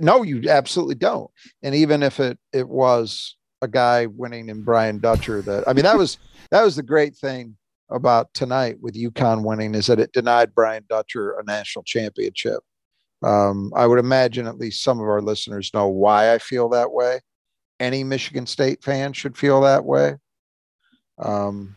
No, 0.00 0.22
you 0.22 0.48
absolutely 0.48 0.94
don't. 0.94 1.30
And 1.62 1.74
even 1.74 2.02
if 2.02 2.20
it 2.20 2.38
it 2.52 2.68
was 2.68 3.36
a 3.62 3.68
guy 3.68 4.06
winning 4.06 4.48
in 4.48 4.62
Brian 4.62 4.98
Dutcher 4.98 5.42
that 5.42 5.68
I 5.68 5.72
mean 5.72 5.84
that 5.84 5.98
was 5.98 6.18
that 6.50 6.62
was 6.62 6.76
the 6.76 6.82
great 6.82 7.16
thing 7.16 7.56
about 7.90 8.32
tonight 8.34 8.76
with 8.80 8.94
UConn 8.94 9.44
winning 9.44 9.74
is 9.74 9.86
that 9.86 10.00
it 10.00 10.12
denied 10.12 10.54
Brian 10.54 10.84
Dutcher 10.88 11.32
a 11.32 11.44
national 11.44 11.82
championship. 11.84 12.60
Um, 13.22 13.72
I 13.76 13.86
would 13.86 13.98
imagine 13.98 14.46
at 14.46 14.58
least 14.58 14.82
some 14.82 14.98
of 14.98 15.06
our 15.06 15.20
listeners 15.20 15.70
know 15.74 15.88
why 15.88 16.32
I 16.32 16.38
feel 16.38 16.68
that 16.70 16.92
way. 16.92 17.20
Any 17.78 18.04
Michigan 18.04 18.46
State 18.46 18.82
fan 18.82 19.12
should 19.12 19.36
feel 19.36 19.60
that 19.62 19.84
way. 19.84 20.16
Um, 21.18 21.76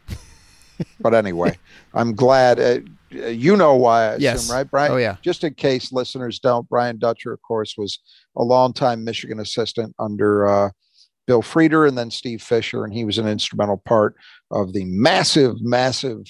but 0.99 1.13
anyway, 1.13 1.57
I'm 1.93 2.13
glad. 2.13 2.59
Uh, 2.59 2.79
you 3.09 3.55
know 3.55 3.75
why, 3.75 4.13
I 4.13 4.15
yes. 4.17 4.43
assume, 4.43 4.55
right, 4.55 4.69
Brian? 4.69 4.91
Oh, 4.91 4.97
yeah. 4.97 5.17
Just 5.21 5.43
in 5.43 5.53
case 5.53 5.91
listeners 5.91 6.39
don't, 6.39 6.67
Brian 6.67 6.97
Dutcher, 6.97 7.33
of 7.33 7.41
course, 7.41 7.75
was 7.77 7.99
a 8.35 8.43
longtime 8.43 9.03
Michigan 9.03 9.39
assistant 9.39 9.93
under 9.99 10.47
uh, 10.47 10.69
Bill 11.25 11.41
Frieder 11.41 11.87
and 11.87 11.97
then 11.97 12.11
Steve 12.11 12.41
Fisher, 12.41 12.83
and 12.83 12.93
he 12.93 13.05
was 13.05 13.17
an 13.17 13.27
instrumental 13.27 13.77
part 13.77 14.15
of 14.51 14.73
the 14.73 14.85
massive, 14.85 15.61
massive 15.61 16.21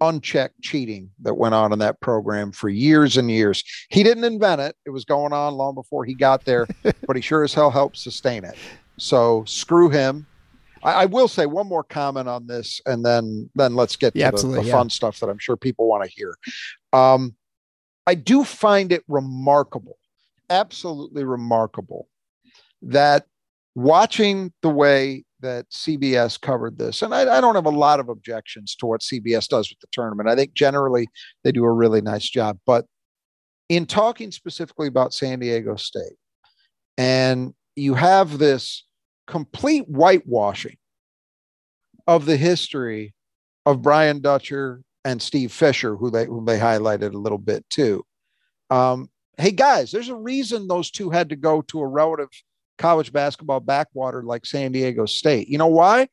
unchecked 0.00 0.60
cheating 0.60 1.10
that 1.22 1.34
went 1.34 1.54
on 1.54 1.72
in 1.72 1.78
that 1.78 2.00
program 2.00 2.52
for 2.52 2.68
years 2.68 3.16
and 3.16 3.30
years. 3.30 3.62
He 3.88 4.02
didn't 4.02 4.24
invent 4.24 4.60
it; 4.60 4.76
it 4.84 4.90
was 4.90 5.04
going 5.04 5.32
on 5.32 5.54
long 5.54 5.74
before 5.74 6.04
he 6.04 6.14
got 6.14 6.44
there, 6.44 6.66
but 7.06 7.16
he 7.16 7.22
sure 7.22 7.44
as 7.44 7.54
hell 7.54 7.70
helped 7.70 7.96
sustain 7.96 8.44
it. 8.44 8.56
So 8.98 9.44
screw 9.46 9.88
him. 9.88 10.26
I, 10.82 10.92
I 10.92 11.04
will 11.06 11.28
say 11.28 11.46
one 11.46 11.66
more 11.66 11.84
comment 11.84 12.28
on 12.28 12.46
this, 12.46 12.80
and 12.86 13.04
then 13.04 13.50
then 13.54 13.74
let's 13.74 13.96
get 13.96 14.12
to 14.14 14.18
yeah, 14.18 14.30
the, 14.30 14.46
the 14.46 14.64
yeah. 14.64 14.72
fun 14.72 14.90
stuff 14.90 15.20
that 15.20 15.28
I'm 15.28 15.38
sure 15.38 15.56
people 15.56 15.88
want 15.88 16.04
to 16.04 16.10
hear. 16.10 16.36
Um, 16.92 17.34
I 18.06 18.14
do 18.14 18.44
find 18.44 18.92
it 18.92 19.02
remarkable, 19.08 19.98
absolutely 20.48 21.24
remarkable, 21.24 22.08
that 22.82 23.26
watching 23.76 24.50
the 24.62 24.70
way 24.70 25.22
that 25.40 25.68
CBS 25.70 26.40
covered 26.40 26.78
this, 26.78 27.02
and 27.02 27.14
I, 27.14 27.36
I, 27.36 27.40
don't 27.42 27.54
have 27.54 27.66
a 27.66 27.70
lot 27.70 28.00
of 28.00 28.08
objections 28.08 28.74
to 28.76 28.86
what 28.86 29.02
CBS 29.02 29.46
does 29.46 29.68
with 29.68 29.78
the 29.80 29.86
tournament. 29.92 30.30
I 30.30 30.34
think 30.34 30.54
generally 30.54 31.08
they 31.44 31.52
do 31.52 31.62
a 31.62 31.72
really 31.72 32.00
nice 32.00 32.28
job. 32.28 32.58
But 32.66 32.86
in 33.68 33.84
talking 33.84 34.32
specifically 34.32 34.88
about 34.88 35.12
San 35.12 35.40
Diego 35.40 35.76
State, 35.76 36.16
and 36.96 37.52
you 37.76 37.94
have 37.94 38.38
this 38.38 38.84
complete 39.26 39.84
whitewashing 39.84 40.76
of 42.06 42.24
the 42.24 42.38
history 42.38 43.14
of 43.66 43.82
Brian 43.82 44.22
Dutcher 44.22 44.82
and 45.04 45.20
Steve 45.20 45.52
Fisher, 45.52 45.96
who 45.96 46.10
they 46.10 46.24
who 46.24 46.42
they 46.46 46.58
highlighted 46.58 47.12
a 47.12 47.18
little 47.18 47.38
bit 47.38 47.64
too. 47.68 48.04
Um, 48.70 49.10
hey 49.36 49.50
guys, 49.50 49.92
there's 49.92 50.08
a 50.08 50.16
reason 50.16 50.66
those 50.66 50.90
two 50.90 51.10
had 51.10 51.28
to 51.28 51.36
go 51.36 51.60
to 51.62 51.80
a 51.80 51.86
relative 51.86 52.30
college 52.78 53.12
basketball 53.12 53.60
backwater 53.60 54.22
like 54.22 54.46
San 54.46 54.72
Diego 54.72 55.06
State. 55.06 55.48
You 55.48 55.58
know 55.58 55.66
why? 55.66 56.08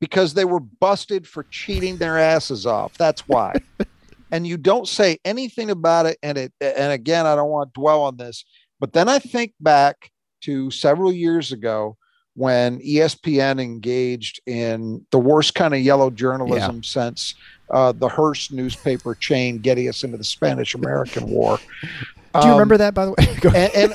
Because 0.00 0.34
they 0.34 0.44
were 0.44 0.60
busted 0.60 1.26
for 1.26 1.44
cheating 1.44 1.96
their 1.96 2.18
asses 2.18 2.66
off. 2.66 2.96
That's 2.98 3.26
why. 3.28 3.54
and 4.30 4.46
you 4.46 4.56
don't 4.56 4.88
say 4.88 5.18
anything 5.24 5.70
about 5.70 6.06
it. 6.06 6.18
And 6.22 6.36
it 6.36 6.52
and 6.60 6.92
again, 6.92 7.26
I 7.26 7.36
don't 7.36 7.50
want 7.50 7.72
to 7.72 7.80
dwell 7.80 8.02
on 8.02 8.16
this, 8.16 8.44
but 8.80 8.92
then 8.92 9.08
I 9.08 9.18
think 9.18 9.54
back 9.60 10.10
to 10.42 10.70
several 10.70 11.12
years 11.12 11.52
ago 11.52 11.96
when 12.34 12.80
ESPN 12.80 13.62
engaged 13.62 14.40
in 14.46 15.06
the 15.10 15.18
worst 15.18 15.54
kind 15.54 15.72
of 15.72 15.80
yellow 15.80 16.10
journalism 16.10 16.76
yeah. 16.76 16.82
since 16.82 17.34
uh, 17.70 17.92
the 17.92 18.08
Hearst 18.08 18.52
newspaper 18.52 19.14
chain 19.14 19.58
getting 19.58 19.88
us 19.88 20.02
into 20.02 20.16
the 20.16 20.24
Spanish 20.24 20.74
American 20.74 21.28
War. 21.28 21.58
Do 21.82 21.88
you 22.34 22.40
um, 22.40 22.50
remember 22.50 22.76
that, 22.78 22.92
by 22.92 23.06
the 23.06 23.12
way? 23.12 23.16
and, 23.44 23.74
and 23.74 23.94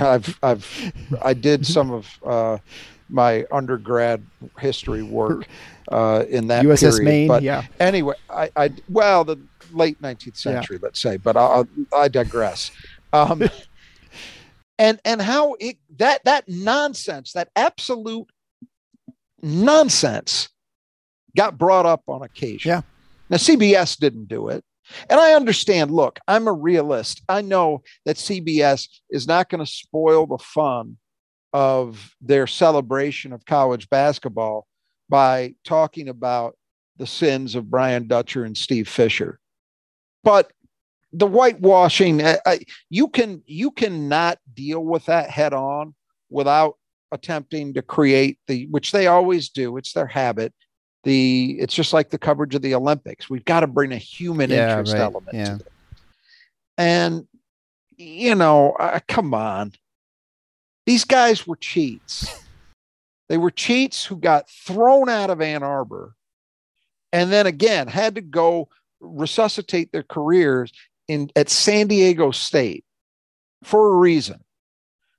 I've 0.00 0.38
I've 0.42 0.92
I 1.22 1.34
did 1.34 1.66
some 1.66 1.90
of 1.90 2.08
uh, 2.24 2.58
my 3.08 3.46
undergrad 3.50 4.24
history 4.58 5.02
work 5.02 5.46
uh, 5.90 6.24
in 6.28 6.48
that 6.48 6.64
USS 6.64 6.80
period. 6.80 7.04
Maine. 7.04 7.28
But 7.28 7.42
yeah. 7.42 7.64
Anyway, 7.80 8.14
I, 8.30 8.50
I 8.56 8.70
well 8.88 9.24
the 9.24 9.38
late 9.72 10.00
19th 10.00 10.36
century, 10.36 10.76
yeah. 10.76 10.86
let's 10.86 11.00
say, 11.00 11.16
but 11.16 11.36
I, 11.36 11.64
I 11.94 12.08
digress. 12.08 12.70
Um, 13.12 13.42
and 14.78 15.00
and 15.04 15.20
how 15.20 15.54
it 15.60 15.76
that 15.96 16.24
that 16.24 16.48
nonsense, 16.48 17.32
that 17.32 17.48
absolute 17.56 18.28
nonsense, 19.42 20.48
got 21.36 21.58
brought 21.58 21.86
up 21.86 22.02
on 22.08 22.22
occasion. 22.22 22.70
Yeah. 22.70 22.80
Now 23.30 23.36
CBS 23.36 23.98
didn't 23.98 24.28
do 24.28 24.48
it. 24.48 24.64
And 25.08 25.20
I 25.20 25.32
understand, 25.32 25.90
look, 25.90 26.18
I'm 26.26 26.48
a 26.48 26.52
realist. 26.52 27.22
I 27.28 27.42
know 27.42 27.82
that 28.04 28.16
CBS 28.16 28.88
is 29.10 29.26
not 29.26 29.48
going 29.48 29.64
to 29.64 29.70
spoil 29.70 30.26
the 30.26 30.38
fun 30.38 30.96
of 31.52 32.14
their 32.20 32.46
celebration 32.46 33.32
of 33.32 33.44
college 33.46 33.88
basketball 33.88 34.66
by 35.08 35.54
talking 35.64 36.08
about 36.08 36.56
the 36.98 37.06
sins 37.06 37.54
of 37.54 37.70
Brian 37.70 38.06
Dutcher 38.06 38.44
and 38.44 38.56
Steve 38.56 38.88
Fisher. 38.88 39.38
But 40.24 40.52
the 41.12 41.26
whitewashing, 41.26 42.24
I, 42.24 42.38
I, 42.44 42.60
you 42.90 43.08
can 43.08 43.42
you 43.46 43.70
cannot 43.70 44.38
deal 44.52 44.84
with 44.84 45.06
that 45.06 45.30
head 45.30 45.54
on 45.54 45.94
without 46.28 46.76
attempting 47.12 47.74
to 47.74 47.82
create 47.82 48.38
the 48.46 48.66
which 48.66 48.92
they 48.92 49.06
always 49.06 49.48
do. 49.48 49.76
It's 49.78 49.92
their 49.92 50.06
habit 50.06 50.52
the 51.08 51.56
it's 51.58 51.74
just 51.74 51.94
like 51.94 52.10
the 52.10 52.18
coverage 52.18 52.54
of 52.54 52.60
the 52.60 52.74
Olympics. 52.74 53.30
We've 53.30 53.44
got 53.44 53.60
to 53.60 53.66
bring 53.66 53.92
a 53.92 53.96
human 53.96 54.50
yeah, 54.50 54.68
interest 54.68 54.92
right. 54.92 55.00
element 55.00 55.34
yeah. 55.34 55.44
to 55.44 55.54
it. 55.54 55.72
And 56.76 57.26
you 57.96 58.34
know, 58.34 58.72
uh, 58.72 59.00
come 59.08 59.32
on. 59.32 59.72
These 60.84 61.04
guys 61.04 61.46
were 61.46 61.56
cheats. 61.56 62.44
They 63.28 63.38
were 63.38 63.50
cheats 63.50 64.04
who 64.04 64.16
got 64.16 64.48
thrown 64.48 65.08
out 65.08 65.30
of 65.30 65.40
Ann 65.40 65.62
Arbor 65.62 66.14
and 67.12 67.32
then 67.32 67.46
again 67.46 67.88
had 67.88 68.14
to 68.14 68.20
go 68.20 68.68
resuscitate 69.00 69.92
their 69.92 70.02
careers 70.02 70.72
in 71.08 71.30
at 71.36 71.48
San 71.48 71.86
Diego 71.88 72.30
State 72.30 72.84
for 73.64 73.92
a 73.92 73.96
reason. 73.96 74.44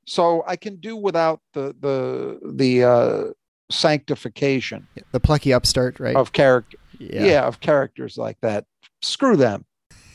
So 0.06 0.44
I 0.48 0.56
can 0.56 0.78
do 0.78 0.96
without 0.96 1.40
the 1.54 1.76
the 1.80 2.40
the 2.54 2.84
uh, 2.84 3.24
sanctification 3.72 4.88
the 5.12 5.20
plucky 5.20 5.54
upstart 5.54 6.00
right 6.00 6.16
of 6.16 6.32
character 6.32 6.78
yeah, 7.00 7.26
yeah 7.26 7.48
of 7.48 7.60
characters 7.60 8.18
like 8.18 8.40
that. 8.42 8.66
Screw 9.02 9.38
them. 9.38 9.66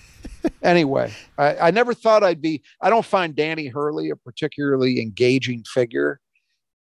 anyway, 0.63 1.13
I, 1.39 1.57
I 1.57 1.71
never 1.71 1.95
thought 1.95 2.23
I'd 2.23 2.41
be. 2.41 2.63
I 2.81 2.91
don't 2.91 3.05
find 3.05 3.35
Danny 3.35 3.67
Hurley 3.67 4.11
a 4.11 4.17
particularly 4.17 5.01
engaging 5.01 5.65
figure, 5.65 6.21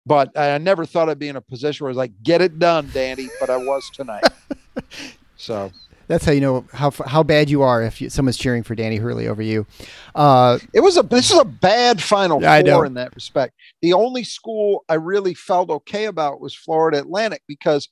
but 0.06 0.36
I 0.38 0.58
never 0.58 0.84
thought 0.86 1.08
I'd 1.08 1.18
be 1.18 1.28
in 1.28 1.36
a 1.36 1.40
position 1.40 1.84
where 1.84 1.88
I 1.88 1.92
was 1.92 1.96
like, 1.96 2.12
"Get 2.22 2.40
it 2.40 2.58
done, 2.58 2.90
Danny." 2.92 3.28
But 3.40 3.50
I 3.50 3.56
was 3.56 3.90
tonight. 3.92 4.24
so 5.36 5.72
that's 6.06 6.24
how 6.24 6.32
you 6.32 6.40
know 6.40 6.64
how 6.72 6.90
how 6.90 7.22
bad 7.22 7.50
you 7.50 7.62
are 7.62 7.82
if 7.82 8.00
you, 8.00 8.10
someone's 8.10 8.36
cheering 8.36 8.62
for 8.62 8.74
Danny 8.74 8.96
Hurley 8.96 9.28
over 9.28 9.42
you. 9.42 9.66
Uh, 10.14 10.58
it 10.72 10.80
was 10.80 10.96
a 10.96 11.02
this 11.02 11.30
is 11.30 11.38
a 11.38 11.44
bad 11.44 12.02
Final 12.02 12.40
Four 12.40 12.86
in 12.86 12.94
that 12.94 13.14
respect. 13.14 13.54
The 13.82 13.92
only 13.92 14.24
school 14.24 14.84
I 14.88 14.94
really 14.94 15.34
felt 15.34 15.70
okay 15.70 16.06
about 16.06 16.40
was 16.40 16.54
Florida 16.54 16.98
Atlantic 16.98 17.42
because 17.46 17.88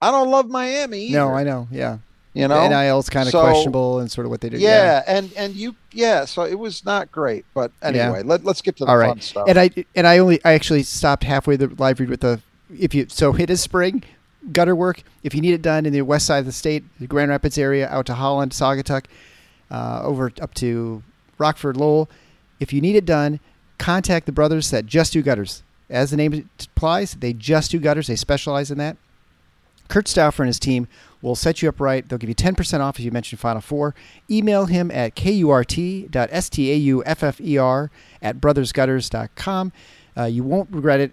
I 0.00 0.10
don't 0.10 0.30
love 0.30 0.48
Miami. 0.48 1.06
Either. 1.06 1.18
No, 1.18 1.28
I 1.30 1.44
know. 1.44 1.68
Yeah, 1.70 1.98
you 2.34 2.48
know, 2.48 2.68
NIL's 2.68 3.08
kind 3.08 3.28
of 3.28 3.32
so, 3.32 3.42
questionable 3.42 4.00
and 4.00 4.10
sort 4.10 4.26
of 4.26 4.30
what 4.30 4.40
they 4.40 4.48
do. 4.48 4.58
Yeah, 4.58 4.68
yeah, 4.68 5.02
and 5.06 5.32
and 5.36 5.54
you 5.54 5.76
yeah, 5.92 6.24
so 6.24 6.42
it 6.42 6.58
was 6.58 6.84
not 6.84 7.12
great. 7.12 7.44
But 7.54 7.70
anyway, 7.80 8.18
yeah. 8.18 8.22
let, 8.24 8.44
let's 8.44 8.60
get 8.60 8.76
to 8.76 8.84
the 8.84 8.90
All 8.90 8.96
right. 8.96 9.08
fun 9.08 9.20
stuff. 9.20 9.48
And 9.48 9.58
I 9.58 9.70
and 9.94 10.06
I 10.06 10.18
only 10.18 10.44
I 10.44 10.52
actually 10.54 10.82
stopped 10.82 11.22
halfway 11.24 11.56
the 11.56 11.68
live 11.68 12.00
read 12.00 12.10
with 12.10 12.20
the 12.20 12.40
if 12.76 12.94
you 12.94 13.06
so 13.08 13.34
it 13.36 13.50
is 13.50 13.60
spring 13.60 14.02
gutter 14.52 14.74
work, 14.74 15.02
if 15.22 15.34
you 15.34 15.40
need 15.40 15.54
it 15.54 15.62
done 15.62 15.86
in 15.86 15.92
the 15.92 16.02
west 16.02 16.26
side 16.26 16.38
of 16.38 16.46
the 16.46 16.52
state, 16.52 16.84
the 17.00 17.06
Grand 17.06 17.30
Rapids 17.30 17.58
area, 17.58 17.88
out 17.88 18.06
to 18.06 18.14
Holland, 18.14 18.52
Saugatuck, 18.52 19.04
uh, 19.70 20.02
over 20.02 20.30
up 20.40 20.54
to 20.54 21.02
Rockford, 21.38 21.76
Lowell, 21.76 22.08
if 22.60 22.72
you 22.72 22.80
need 22.80 22.96
it 22.96 23.04
done, 23.04 23.40
contact 23.78 24.26
the 24.26 24.32
brothers 24.32 24.70
that 24.70 24.86
just 24.86 25.12
do 25.12 25.22
gutters. 25.22 25.62
As 25.90 26.10
the 26.10 26.16
name 26.16 26.48
implies, 26.58 27.14
they 27.14 27.32
just 27.32 27.70
do 27.70 27.78
gutters. 27.78 28.06
They 28.06 28.16
specialize 28.16 28.70
in 28.70 28.78
that. 28.78 28.96
Kurt 29.88 30.08
Stauffer 30.08 30.42
and 30.42 30.48
his 30.48 30.58
team 30.58 30.88
will 31.20 31.34
set 31.34 31.60
you 31.60 31.68
up 31.68 31.78
right. 31.80 32.08
They'll 32.08 32.18
give 32.18 32.28
you 32.28 32.34
10% 32.34 32.80
off 32.80 32.98
if 32.98 33.04
you 33.04 33.10
mention 33.10 33.36
Final 33.36 33.60
Four. 33.60 33.94
Email 34.30 34.66
him 34.66 34.90
at 34.90 35.14
kurt.stauffer 35.14 35.70
at 38.22 38.40
brothersgutters.com. 38.40 39.72
Uh, 40.16 40.24
you 40.24 40.42
won't 40.44 40.70
regret 40.70 41.00
it. 41.00 41.12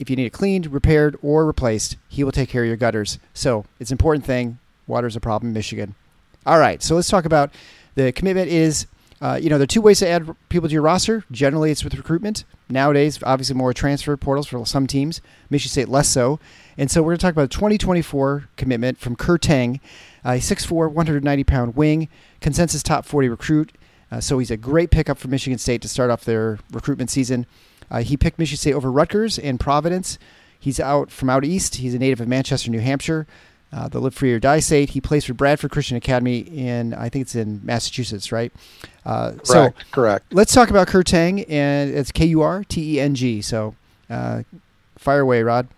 If 0.00 0.08
you 0.08 0.16
need 0.16 0.24
it 0.24 0.32
cleaned, 0.32 0.72
repaired, 0.72 1.16
or 1.22 1.44
replaced, 1.46 1.96
he 2.08 2.24
will 2.24 2.32
take 2.32 2.48
care 2.48 2.62
of 2.62 2.68
your 2.68 2.76
gutters. 2.76 3.18
So 3.34 3.66
it's 3.78 3.90
an 3.90 3.94
important 3.94 4.24
thing. 4.24 4.58
Water 4.86 5.06
is 5.06 5.14
a 5.14 5.20
problem 5.20 5.50
in 5.50 5.54
Michigan. 5.54 5.94
All 6.46 6.58
right, 6.58 6.82
so 6.82 6.94
let's 6.94 7.08
talk 7.08 7.26
about 7.26 7.50
the 7.96 8.10
commitment 8.10 8.48
is, 8.48 8.86
uh, 9.20 9.38
you 9.40 9.50
know, 9.50 9.58
there 9.58 9.64
are 9.64 9.66
two 9.66 9.82
ways 9.82 9.98
to 9.98 10.08
add 10.08 10.34
people 10.48 10.70
to 10.70 10.72
your 10.72 10.80
roster. 10.80 11.24
Generally, 11.30 11.72
it's 11.72 11.84
with 11.84 11.94
recruitment. 11.94 12.44
Nowadays, 12.70 13.20
obviously, 13.22 13.54
more 13.54 13.74
transfer 13.74 14.16
portals 14.16 14.46
for 14.46 14.64
some 14.64 14.86
teams. 14.86 15.20
Michigan 15.50 15.70
State 15.70 15.88
less 15.90 16.08
so. 16.08 16.40
And 16.78 16.90
so 16.90 17.02
we're 17.02 17.10
going 17.10 17.18
to 17.18 17.22
talk 17.26 17.32
about 17.32 17.44
a 17.44 17.48
2024 17.48 18.48
commitment 18.56 18.98
from 18.98 19.16
Kur 19.16 19.36
Teng, 19.36 19.80
a 20.24 20.38
6'4", 20.38 20.90
190 20.90 21.44
pound 21.44 21.76
wing, 21.76 22.08
consensus 22.40 22.82
top 22.82 23.04
40 23.04 23.28
recruit. 23.28 23.72
Uh, 24.10 24.20
so 24.20 24.38
he's 24.38 24.50
a 24.50 24.56
great 24.56 24.90
pickup 24.90 25.18
for 25.18 25.28
Michigan 25.28 25.58
State 25.58 25.82
to 25.82 25.88
start 25.88 26.10
off 26.10 26.24
their 26.24 26.58
recruitment 26.72 27.10
season. 27.10 27.44
Uh, 27.90 28.02
he 28.02 28.16
picked 28.16 28.38
Michigan 28.38 28.58
State 28.58 28.74
over 28.74 28.90
Rutgers 28.90 29.38
and 29.38 29.58
Providence. 29.58 30.18
He's 30.58 30.78
out 30.78 31.10
from 31.10 31.30
out 31.30 31.44
east. 31.44 31.76
He's 31.76 31.94
a 31.94 31.98
native 31.98 32.20
of 32.20 32.28
Manchester, 32.28 32.70
New 32.70 32.80
Hampshire. 32.80 33.26
Uh, 33.72 33.86
the 33.86 34.00
Live 34.00 34.12
Free 34.14 34.32
or 34.32 34.40
Die 34.40 34.58
State. 34.58 34.90
He 34.90 35.00
plays 35.00 35.24
for 35.24 35.32
Bradford 35.32 35.70
Christian 35.70 35.96
Academy 35.96 36.38
in, 36.38 36.92
I 36.92 37.08
think 37.08 37.22
it's 37.22 37.36
in 37.36 37.60
Massachusetts, 37.62 38.32
right? 38.32 38.52
Uh, 39.06 39.30
correct. 39.30 39.46
So 39.46 39.72
correct. 39.92 40.34
Let's 40.34 40.52
talk 40.52 40.70
about 40.70 40.88
Kur 40.88 41.04
Teng, 41.04 41.48
and 41.48 41.90
it's 41.94 42.10
K 42.10 42.26
U 42.26 42.42
R 42.42 42.64
T 42.64 42.96
E 42.96 43.00
N 43.00 43.14
G. 43.14 43.40
So, 43.40 43.76
uh, 44.08 44.42
fire 44.98 45.20
away, 45.20 45.44
Rod. 45.44 45.68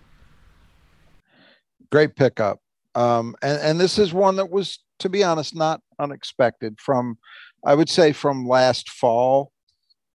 Great 1.90 2.16
pickup, 2.16 2.60
um, 2.94 3.36
and 3.42 3.60
and 3.60 3.78
this 3.78 3.98
is 3.98 4.14
one 4.14 4.36
that 4.36 4.50
was, 4.50 4.78
to 5.00 5.10
be 5.10 5.22
honest, 5.22 5.54
not 5.54 5.82
unexpected. 5.98 6.80
From, 6.80 7.18
I 7.62 7.74
would 7.74 7.90
say, 7.90 8.12
from 8.12 8.48
last 8.48 8.88
fall, 8.88 9.52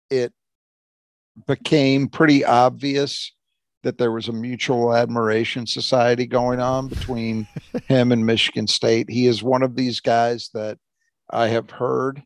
it 0.08 0.32
became 1.46 2.08
pretty 2.08 2.44
obvious 2.44 3.32
that 3.82 3.98
there 3.98 4.12
was 4.12 4.28
a 4.28 4.32
mutual 4.32 4.94
admiration 4.94 5.66
society 5.66 6.26
going 6.26 6.60
on 6.60 6.88
between 6.88 7.46
him 7.88 8.10
and 8.10 8.26
Michigan 8.26 8.66
State. 8.66 9.10
He 9.10 9.26
is 9.26 9.42
one 9.42 9.62
of 9.62 9.76
these 9.76 10.00
guys 10.00 10.50
that 10.54 10.78
I 11.30 11.48
have 11.48 11.70
heard 11.70 12.22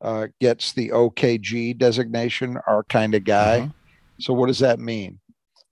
uh, 0.00 0.28
gets 0.40 0.72
the 0.72 0.90
OKG 0.90 1.78
designation, 1.78 2.58
our 2.66 2.82
kind 2.84 3.14
of 3.14 3.24
guy. 3.24 3.60
Uh-huh. 3.60 3.68
So, 4.20 4.34
what 4.34 4.48
does 4.48 4.58
that 4.58 4.78
mean? 4.78 5.20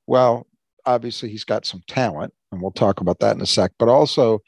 Well, 0.06 0.46
obviously, 0.86 1.28
he's 1.28 1.44
got 1.44 1.66
some 1.66 1.82
talent, 1.86 2.32
and 2.50 2.62
we'll 2.62 2.70
talk 2.70 3.00
about 3.00 3.18
that 3.20 3.36
in 3.36 3.42
a 3.42 3.46
sec, 3.46 3.72
but 3.78 3.88
also 3.88 4.40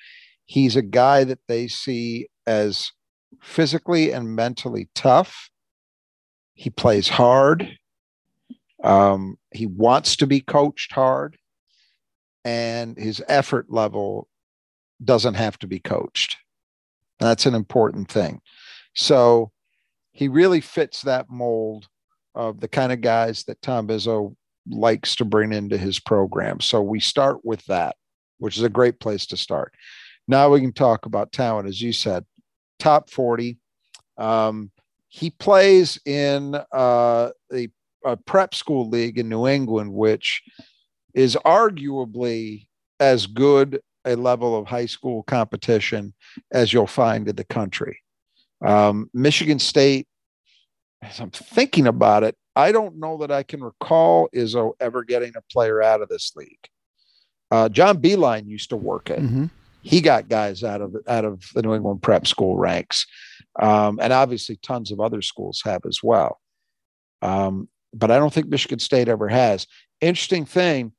he's 0.47 0.77
a 0.77 0.83
guy 0.83 1.25
that 1.25 1.41
they 1.49 1.69
see 1.69 2.29
as 2.47 2.93
physically 3.41 4.13
and 4.13 4.35
mentally 4.37 4.89
tough. 4.95 5.51
He 6.55 6.71
plays 6.71 7.09
hard. 7.09 7.79
Um, 8.83 9.39
he 9.53 9.67
wants 9.67 10.17
to 10.17 10.27
be 10.27 10.41
coached 10.41 10.93
hard, 10.93 11.37
and 12.45 12.97
his 12.99 13.23
effort 13.29 13.71
level 13.71 14.29
doesn't 15.05 15.35
have 15.35 15.59
to 15.61 15.67
be 15.67 15.79
coached. 15.79 16.37
That's 17.19 17.47
an 17.47 17.55
important 17.55 18.11
thing. 18.11 18.41
So 18.95 19.53
he 20.13 20.29
really 20.29 20.61
fits 20.61 21.03
that 21.03 21.31
mold 21.31 21.89
of 22.35 22.61
the 22.61 22.69
kind 22.69 22.93
of 22.93 23.01
guys 23.01 23.45
that 23.45 23.63
Tom 23.63 23.89
Izzo 23.89 24.35
likes 24.69 25.17
to 25.17 25.25
bring 25.25 25.53
into 25.53 25.77
his 25.77 25.99
program. 25.99 26.61
So 26.61 26.83
we 26.83 27.01
start 27.01 27.45
with 27.45 27.65
that, 27.67 27.97
which 28.39 28.57
is 28.57 28.63
a 28.63 28.69
great 28.69 29.01
place 29.01 29.27
to 29.27 29.37
start. 29.37 29.75
Now 30.29 30.51
we 30.51 30.61
can 30.61 30.73
talk 30.73 31.07
about 31.07 31.33
talent, 31.33 31.69
as 31.69 31.81
you 31.81 31.93
said, 31.93 32.25
top 32.79 33.11
40. 33.11 33.59
Um, 34.19 34.71
he 35.09 35.31
plays 35.31 35.99
in 36.07 36.55
uh, 36.73 37.31
the 37.51 37.71
a 38.05 38.17
prep 38.17 38.55
school 38.55 38.89
league 38.89 39.19
in 39.19 39.29
New 39.29 39.47
England, 39.47 39.93
which 39.93 40.43
is 41.15 41.37
arguably 41.45 42.67
as 43.01 43.27
good 43.27 43.81
a 44.05 44.17
level 44.17 44.57
of 44.57 44.67
high 44.67 44.87
school 44.87 45.23
competition 45.25 46.15
as 46.53 46.73
you'll 46.73 46.87
find 46.87 47.29
in 47.29 47.37
the 47.37 47.45
country. 47.45 48.01
Um, 48.65 49.11
Michigan 49.13 49.59
State, 49.59 50.07
as 51.03 51.21
I'm 51.21 51.31
thinking 51.31 51.87
about 51.87 52.25
it, 52.25 52.37
I 52.55 52.73
don't 52.73 52.99
know 52.99 53.19
that 53.19 53.31
I 53.31 53.43
can 53.43 53.63
recall 53.63 54.29
Izzo 54.35 54.73
ever 54.81 55.05
getting 55.05 55.33
a 55.37 55.43
player 55.53 55.83
out 55.83 56.03
of 56.03 56.09
this 56.09 56.33
league. 56.37 56.69
Uh, 57.51 57.69
John 57.69 57.99
Beilein 57.99 58.47
used 58.47 58.71
to 58.71 58.77
work 58.77 59.11
it. 59.11 59.21
Mm-hmm. 59.21 59.47
He 59.83 60.01
got 60.01 60.29
guys 60.29 60.63
out 60.63 60.81
of 60.81 60.95
out 61.09 61.25
of 61.25 61.43
the 61.55 61.63
New 61.63 61.75
England 61.75 62.03
prep 62.03 62.27
school 62.27 62.57
ranks, 62.57 63.05
um, 63.61 63.99
and 64.01 64.13
obviously 64.13 64.57
tons 64.57 64.93
of 64.93 65.01
other 65.01 65.23
schools 65.23 65.61
have 65.65 65.83
as 65.87 66.01
well. 66.03 66.41
Um, 67.21 67.69
but 67.95 68.11
I 68.11 68.19
don't 68.19 68.33
think 68.33 68.49
Michigan 68.49 68.79
State 68.79 69.09
ever 69.09 69.29
has. 69.29 69.67
Interesting 70.01 70.45
thing, 70.45 70.93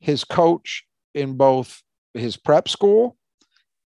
his 0.00 0.24
coach 0.24 0.84
in 1.14 1.36
both 1.36 1.82
his 2.14 2.36
prep 2.36 2.68
school 2.68 3.16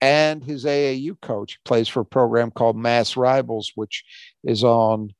and 0.00 0.42
his 0.42 0.64
AAU 0.64 1.20
coach 1.20 1.58
plays 1.64 1.88
for 1.88 2.00
a 2.00 2.04
program 2.04 2.50
called 2.50 2.76
Mass 2.76 3.16
Rivals, 3.16 3.72
which 3.74 4.04
is 4.44 4.64
on 4.64 5.14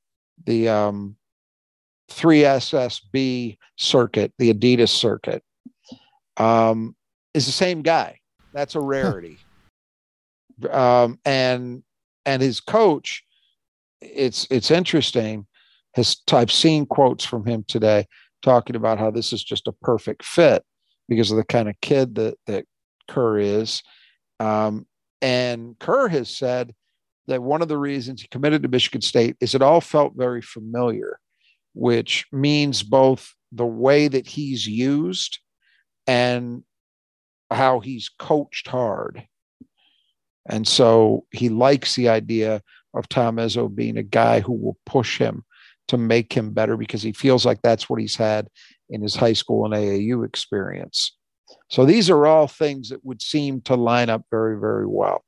the 0.44 0.68
um, 0.68 1.16
3SSB 2.10 3.58
circuit, 3.76 4.32
the 4.38 4.52
Adidas 4.52 4.88
circuit. 4.88 5.42
Um, 6.36 6.96
is 7.34 7.46
the 7.46 7.52
same 7.52 7.82
guy. 7.82 8.18
That's 8.52 8.74
a 8.74 8.80
rarity. 8.80 9.38
um, 10.70 11.18
and 11.24 11.82
and 12.26 12.42
his 12.42 12.60
coach, 12.60 13.24
it's 14.00 14.46
it's 14.50 14.70
interesting 14.70 15.46
has 15.94 16.16
I've 16.32 16.52
seen 16.52 16.86
quotes 16.86 17.24
from 17.24 17.46
him 17.46 17.64
today 17.68 18.06
talking 18.42 18.76
about 18.76 18.98
how 18.98 19.10
this 19.10 19.32
is 19.32 19.42
just 19.42 19.68
a 19.68 19.72
perfect 19.72 20.24
fit 20.24 20.64
because 21.08 21.30
of 21.30 21.36
the 21.36 21.44
kind 21.44 21.68
of 21.68 21.80
kid 21.80 22.14
that 22.16 22.36
that 22.46 22.64
Kur 23.08 23.38
is. 23.38 23.82
Um, 24.40 24.86
and 25.20 25.78
Kur 25.78 26.08
has 26.08 26.28
said 26.28 26.74
that 27.28 27.42
one 27.42 27.62
of 27.62 27.68
the 27.68 27.78
reasons 27.78 28.20
he 28.20 28.28
committed 28.28 28.62
to 28.62 28.68
Michigan 28.68 29.00
State 29.00 29.36
is 29.40 29.54
it 29.54 29.62
all 29.62 29.80
felt 29.80 30.14
very 30.16 30.42
familiar, 30.42 31.18
which 31.74 32.26
means 32.32 32.82
both 32.82 33.34
the 33.52 33.66
way 33.66 34.08
that 34.08 34.26
he's 34.26 34.66
used 34.66 35.38
and 36.06 36.64
how 37.50 37.80
he's 37.80 38.08
coached 38.18 38.66
hard. 38.66 39.26
And 40.48 40.66
so 40.66 41.26
he 41.30 41.48
likes 41.48 41.94
the 41.94 42.08
idea 42.08 42.62
of 42.94 43.08
Tom 43.08 43.36
Izzo 43.36 43.72
being 43.72 43.96
a 43.96 44.02
guy 44.02 44.40
who 44.40 44.52
will 44.52 44.76
push 44.84 45.18
him 45.18 45.44
to 45.92 45.98
make 45.98 46.32
him 46.32 46.52
better 46.52 46.78
because 46.78 47.02
he 47.02 47.12
feels 47.12 47.44
like 47.44 47.60
that's 47.60 47.90
what 47.90 48.00
he's 48.00 48.16
had 48.16 48.48
in 48.88 49.02
his 49.02 49.14
high 49.14 49.34
school 49.34 49.66
and 49.66 49.74
AAU 49.74 50.24
experience. 50.24 51.14
So 51.68 51.84
these 51.84 52.08
are 52.08 52.26
all 52.26 52.48
things 52.48 52.88
that 52.88 53.04
would 53.04 53.20
seem 53.20 53.60
to 53.62 53.74
line 53.74 54.08
up 54.08 54.24
very, 54.30 54.58
very 54.58 54.86
well. 54.86 55.22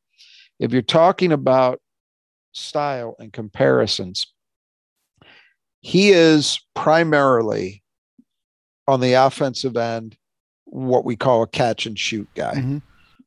If 0.58 0.72
you're 0.72 0.80
talking 0.80 1.32
about 1.32 1.80
style 2.52 3.14
and 3.18 3.30
comparisons, 3.30 4.26
he 5.82 6.12
is 6.12 6.58
primarily 6.74 7.82
on 8.88 9.00
the 9.00 9.12
offensive 9.12 9.76
end 9.76 10.16
what 10.64 11.04
we 11.04 11.14
call 11.14 11.42
a 11.42 11.46
catch 11.46 11.84
and 11.84 11.98
shoot 11.98 12.28
guy. 12.34 12.54
Mm-hmm. 12.54 12.78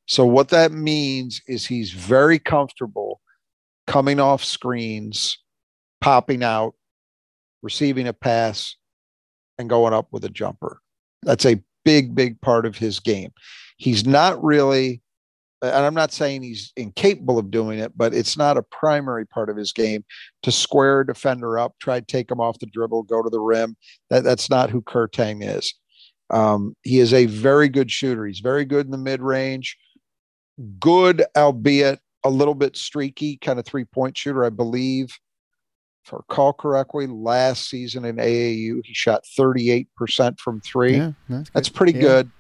So 0.07 0.25
what 0.25 0.49
that 0.49 0.71
means 0.71 1.39
is 1.47 1.67
he's 1.67 1.91
very 1.91 2.39
comfortable 2.39 3.21
coming 3.85 4.19
off 4.19 4.43
screens, 4.43 5.37
popping 6.01 6.43
out, 6.43 6.73
receiving 7.61 8.07
a 8.07 8.13
pass, 8.13 8.75
and 9.57 9.69
going 9.69 9.93
up 9.93 10.07
with 10.11 10.23
a 10.23 10.29
jumper. 10.29 10.79
That's 11.23 11.45
a 11.45 11.61
big, 11.83 12.15
big 12.15 12.39
part 12.41 12.65
of 12.65 12.77
his 12.77 12.99
game. 12.99 13.31
He's 13.77 14.05
not 14.05 14.43
really, 14.43 15.01
and 15.61 15.85
I'm 15.85 15.93
not 15.93 16.11
saying 16.11 16.43
he's 16.43 16.71
incapable 16.75 17.39
of 17.39 17.51
doing 17.51 17.79
it, 17.79 17.93
but 17.95 18.13
it's 18.13 18.37
not 18.37 18.57
a 18.57 18.63
primary 18.63 19.25
part 19.25 19.49
of 19.49 19.57
his 19.57 19.71
game 19.71 20.03
to 20.43 20.51
square 20.51 21.01
a 21.01 21.07
defender 21.07 21.57
up, 21.57 21.75
try 21.79 21.99
to 21.99 22.05
take 22.05 22.29
him 22.29 22.39
off 22.39 22.59
the 22.59 22.65
dribble, 22.67 23.03
go 23.03 23.23
to 23.23 23.29
the 23.29 23.39
rim. 23.39 23.75
That, 24.09 24.23
that's 24.23 24.49
not 24.49 24.69
who 24.69 24.81
Kur 24.81 25.07
Teng 25.07 25.39
is. 25.41 25.73
Um, 26.29 26.75
he 26.83 26.99
is 26.99 27.13
a 27.13 27.25
very 27.27 27.69
good 27.69 27.89
shooter. 27.89 28.25
He's 28.25 28.41
very 28.41 28.65
good 28.65 28.85
in 28.85 28.91
the 28.91 28.97
mid 28.97 29.21
range, 29.21 29.77
good, 30.79 31.23
albeit 31.35 31.99
a 32.23 32.29
little 32.29 32.55
bit 32.55 32.75
streaky, 32.75 33.37
kind 33.37 33.59
of 33.59 33.65
three 33.65 33.85
point 33.85 34.17
shooter, 34.17 34.43
I 34.43 34.49
believe. 34.49 35.17
If 36.07 36.13
I 36.13 36.17
recall 36.17 36.53
correctly, 36.53 37.05
last 37.05 37.69
season 37.69 38.05
in 38.05 38.15
AAU, 38.15 38.81
he 38.83 38.93
shot 38.93 39.25
38% 39.37 40.39
from 40.39 40.61
three. 40.61 40.97
Yeah, 40.97 41.11
that's, 41.27 41.49
that's, 41.49 41.69
pretty 41.69 41.93
yeah. 41.93 42.01
good. 42.01 42.31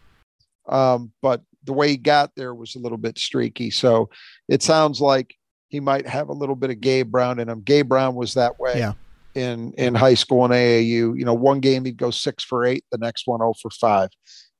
Um, 0.69 1.11
but 1.21 1.41
the 1.65 1.73
way 1.73 1.89
he 1.89 1.97
got 1.97 2.31
there 2.35 2.55
was 2.55 2.75
a 2.75 2.79
little 2.79 2.97
bit 2.97 3.17
streaky. 3.17 3.69
So 3.69 4.09
it 4.47 4.63
sounds 4.63 5.01
like 5.01 5.35
he 5.67 5.81
might 5.81 6.07
have 6.07 6.29
a 6.29 6.33
little 6.33 6.55
bit 6.55 6.69
of 6.69 6.79
Gabe 6.79 7.11
Brown 7.11 7.39
in 7.39 7.49
him. 7.49 7.61
Gabe 7.61 7.89
Brown 7.89 8.15
was 8.15 8.35
that 8.35 8.59
way. 8.59 8.79
Yeah 8.79 8.93
in 9.35 9.71
in 9.73 9.93
high 9.93 10.15
school 10.15 10.45
and 10.45 10.53
AAU. 10.53 11.17
You 11.17 11.23
know, 11.23 11.35
one 11.35 11.59
game 11.59 11.85
he'd 11.85 11.95
go 11.95 12.09
six 12.09 12.43
for 12.43 12.65
eight, 12.65 12.83
the 12.91 12.97
next 12.97 13.27
one 13.27 13.39
oh 13.41 13.53
for 13.61 13.69
five. 13.69 14.09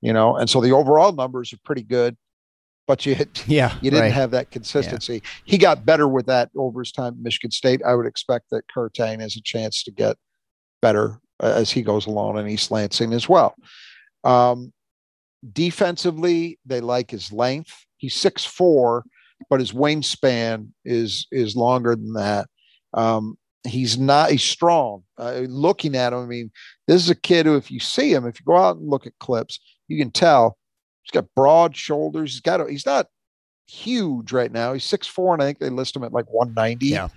You 0.01 0.13
know, 0.13 0.37
and 0.37 0.47
so 0.47 0.61
the 0.61 0.71
overall 0.71 1.11
numbers 1.11 1.51
are 1.51 1.59
pretty 1.65 1.81
good, 1.81 2.15
but 2.87 3.05
you 3.05 3.15
yeah 3.45 3.75
you 3.81 3.91
didn't 3.91 4.05
right. 4.05 4.11
have 4.11 4.31
that 4.31 4.49
consistency. 4.49 5.15
Yeah. 5.15 5.29
He 5.45 5.57
got 5.57 5.85
better 5.85 6.07
with 6.07 6.25
that 6.27 6.49
over 6.55 6.79
his 6.79 6.91
time 6.91 7.13
at 7.13 7.19
Michigan 7.19 7.51
State. 7.51 7.81
I 7.85 7.93
would 7.93 8.07
expect 8.07 8.49
that 8.51 8.63
Kur 8.73 8.89
Teng 8.89 9.19
has 9.19 9.35
a 9.35 9.41
chance 9.41 9.83
to 9.83 9.91
get 9.91 10.17
better 10.81 11.19
as 11.39 11.69
he 11.69 11.81
goes 11.81 12.07
along 12.07 12.37
in 12.37 12.47
East 12.47 12.71
Lansing 12.71 13.13
as 13.13 13.29
well. 13.29 13.55
Um, 14.23 14.73
defensively, 15.53 16.59
they 16.65 16.81
like 16.81 17.11
his 17.11 17.31
length. 17.31 17.85
He's 17.97 18.15
six 18.15 18.45
four, 18.45 19.03
but 19.49 19.59
his 19.59 19.73
wingspan 19.73 20.69
is 20.85 21.27
is 21.31 21.55
longer 21.55 21.95
than 21.95 22.13
that. 22.13 22.47
Um, 22.93 23.37
he's 23.65 23.97
not 23.97 24.31
he's 24.31 24.43
strong 24.43 25.03
uh, 25.17 25.41
looking 25.47 25.95
at 25.95 26.13
him 26.13 26.19
i 26.19 26.25
mean 26.25 26.49
this 26.87 27.03
is 27.03 27.09
a 27.09 27.15
kid 27.15 27.45
who 27.45 27.55
if 27.55 27.69
you 27.69 27.79
see 27.79 28.13
him 28.13 28.25
if 28.25 28.39
you 28.39 28.45
go 28.45 28.55
out 28.55 28.77
and 28.77 28.87
look 28.87 29.05
at 29.05 29.11
clips 29.19 29.59
you 29.87 29.97
can 29.97 30.11
tell 30.11 30.57
he's 31.07 31.21
got 31.21 31.27
broad 31.35 31.75
shoulders 31.75 32.33
he's 32.33 32.41
got 32.41 32.61
a, 32.61 32.69
he's 32.69 32.85
not 32.85 33.07
huge 33.67 34.31
right 34.31 34.51
now 34.51 34.73
he's 34.73 34.83
six 34.83 35.07
four 35.07 35.33
and 35.33 35.41
i 35.41 35.45
think 35.45 35.59
they 35.59 35.69
list 35.69 35.95
him 35.95 36.03
at 36.03 36.13
like 36.13 36.25
190 36.31 36.85
yeah 36.85 37.07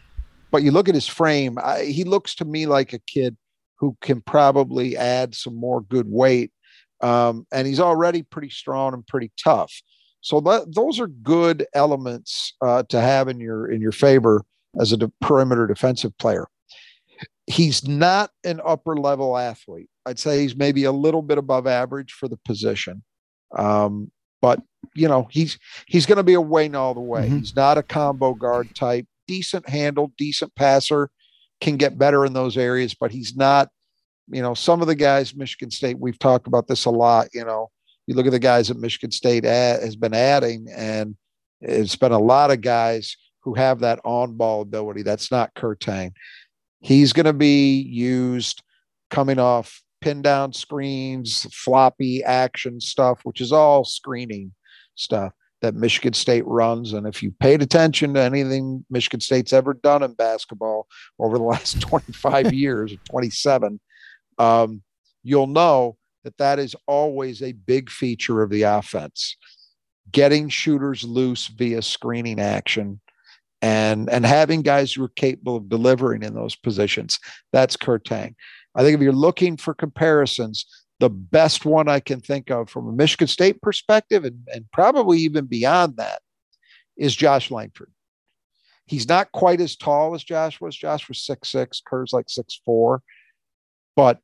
but 0.50 0.62
you 0.62 0.72
look 0.72 0.88
at 0.88 0.94
his 0.94 1.06
frame 1.06 1.58
I, 1.62 1.84
he 1.84 2.04
looks 2.04 2.34
to 2.36 2.44
me 2.44 2.66
like 2.66 2.92
a 2.92 2.98
kid 2.98 3.36
who 3.78 3.96
can 4.00 4.20
probably 4.20 4.96
add 4.96 5.34
some 5.34 5.54
more 5.54 5.80
good 5.80 6.06
weight 6.08 6.52
um, 7.02 7.46
and 7.50 7.66
he's 7.66 7.80
already 7.80 8.22
pretty 8.22 8.50
strong 8.50 8.92
and 8.92 9.06
pretty 9.06 9.30
tough 9.42 9.72
so 10.20 10.40
that, 10.40 10.74
those 10.74 11.00
are 11.00 11.06
good 11.06 11.66
elements 11.74 12.54
uh, 12.60 12.82
to 12.84 13.00
have 13.00 13.28
in 13.28 13.40
your 13.40 13.70
in 13.70 13.80
your 13.80 13.92
favor 13.92 14.44
as 14.78 14.92
a 14.92 14.96
de- 14.96 15.12
perimeter 15.20 15.66
defensive 15.66 16.16
player. 16.18 16.46
He's 17.46 17.86
not 17.86 18.30
an 18.44 18.60
upper 18.64 18.96
level 18.96 19.36
athlete. 19.36 19.88
I'd 20.06 20.18
say 20.18 20.40
he's 20.40 20.54
maybe 20.54 20.84
a 20.84 20.92
little 20.92 21.22
bit 21.22 21.38
above 21.38 21.66
average 21.66 22.12
for 22.12 22.28
the 22.28 22.36
position. 22.44 23.02
Um, 23.56 24.10
but 24.40 24.60
you 24.94 25.08
know, 25.08 25.28
he's 25.30 25.58
he's 25.86 26.06
going 26.06 26.16
to 26.16 26.22
be 26.22 26.34
a 26.34 26.40
wing 26.40 26.74
all 26.74 26.94
the 26.94 27.00
way. 27.00 27.26
Mm-hmm. 27.26 27.38
He's 27.38 27.54
not 27.54 27.78
a 27.78 27.82
combo 27.82 28.34
guard 28.34 28.74
type. 28.74 29.06
Decent 29.28 29.68
handle, 29.68 30.12
decent 30.18 30.54
passer, 30.54 31.10
can 31.60 31.76
get 31.76 31.98
better 31.98 32.24
in 32.24 32.32
those 32.32 32.56
areas, 32.56 32.94
but 32.94 33.10
he's 33.10 33.36
not. 33.36 33.68
You 34.32 34.42
know, 34.42 34.54
some 34.54 34.80
of 34.80 34.86
the 34.86 34.94
guys 34.94 35.34
Michigan 35.34 35.70
State. 35.70 35.98
We've 35.98 36.18
talked 36.18 36.46
about 36.46 36.68
this 36.68 36.84
a 36.84 36.90
lot. 36.90 37.28
You 37.34 37.44
know, 37.44 37.70
you 38.06 38.14
look 38.14 38.26
at 38.26 38.32
the 38.32 38.38
guys 38.38 38.68
that 38.68 38.78
Michigan 38.78 39.10
State 39.10 39.44
add, 39.44 39.82
has 39.82 39.96
been 39.96 40.14
adding, 40.14 40.68
and 40.74 41.16
it's 41.60 41.96
been 41.96 42.12
a 42.12 42.18
lot 42.18 42.50
of 42.50 42.60
guys 42.60 43.16
who 43.40 43.54
have 43.54 43.80
that 43.80 44.00
on 44.04 44.36
ball 44.36 44.62
ability. 44.62 45.02
That's 45.02 45.30
not 45.30 45.54
Kur 45.54 45.74
Teng. 45.74 46.12
He's 46.80 47.12
going 47.12 47.26
to 47.26 47.32
be 47.32 47.80
used 47.80 48.62
coming 49.10 49.38
off 49.38 49.82
pin 50.00 50.22
down 50.22 50.52
screens, 50.52 51.46
floppy 51.52 52.22
action 52.22 52.80
stuff, 52.80 53.20
which 53.24 53.40
is 53.40 53.52
all 53.52 53.84
screening 53.84 54.52
stuff 54.94 55.32
that 55.62 55.74
Michigan 55.74 56.12
State 56.12 56.46
runs. 56.46 56.92
And 56.92 57.06
if 57.06 57.22
you 57.22 57.32
paid 57.32 57.62
attention 57.62 58.14
to 58.14 58.20
anything 58.20 58.84
Michigan 58.90 59.20
State's 59.20 59.52
ever 59.52 59.74
done 59.74 60.02
in 60.02 60.14
basketball 60.14 60.86
over 61.18 61.38
the 61.38 61.44
last 61.44 61.80
25 61.82 62.52
years 62.54 62.94
27, 63.08 63.80
um, 64.38 64.82
you'll 65.22 65.46
know 65.46 65.96
that 66.24 66.36
that 66.38 66.58
is 66.58 66.74
always 66.86 67.42
a 67.42 67.52
big 67.52 67.90
feature 67.90 68.42
of 68.42 68.50
the 68.50 68.62
offense. 68.62 69.36
Getting 70.10 70.48
shooters 70.48 71.04
loose 71.04 71.46
via 71.46 71.82
screening 71.82 72.40
action 72.40 73.00
and 73.62 74.08
and 74.10 74.24
having 74.24 74.62
guys 74.62 74.92
who 74.92 75.04
are 75.04 75.08
capable 75.08 75.56
of 75.56 75.68
delivering 75.68 76.22
in 76.22 76.34
those 76.34 76.56
positions. 76.56 77.18
That's 77.52 77.76
Kur 77.76 77.98
Teng. 77.98 78.34
I 78.74 78.82
think 78.82 78.94
if 78.94 79.00
you're 79.00 79.12
looking 79.12 79.56
for 79.56 79.74
comparisons, 79.74 80.66
the 81.00 81.10
best 81.10 81.64
one 81.64 81.88
I 81.88 82.00
can 82.00 82.20
think 82.20 82.50
of 82.50 82.68
from 82.68 82.88
a 82.88 82.92
Michigan 82.92 83.26
State 83.26 83.60
perspective, 83.62 84.24
and, 84.24 84.46
and 84.52 84.64
probably 84.72 85.18
even 85.18 85.46
beyond 85.46 85.96
that, 85.96 86.20
is 86.96 87.16
Josh 87.16 87.50
Langford. 87.50 87.90
He's 88.86 89.08
not 89.08 89.32
quite 89.32 89.60
as 89.60 89.76
tall 89.76 90.14
as 90.14 90.24
Josh 90.24 90.60
was. 90.60 90.76
Josh 90.76 91.08
was 91.08 91.22
six 91.22 91.48
six, 91.48 91.80
Kur's 91.84 92.12
like 92.12 92.28
six 92.28 92.60
four, 92.64 93.02
but 93.96 94.18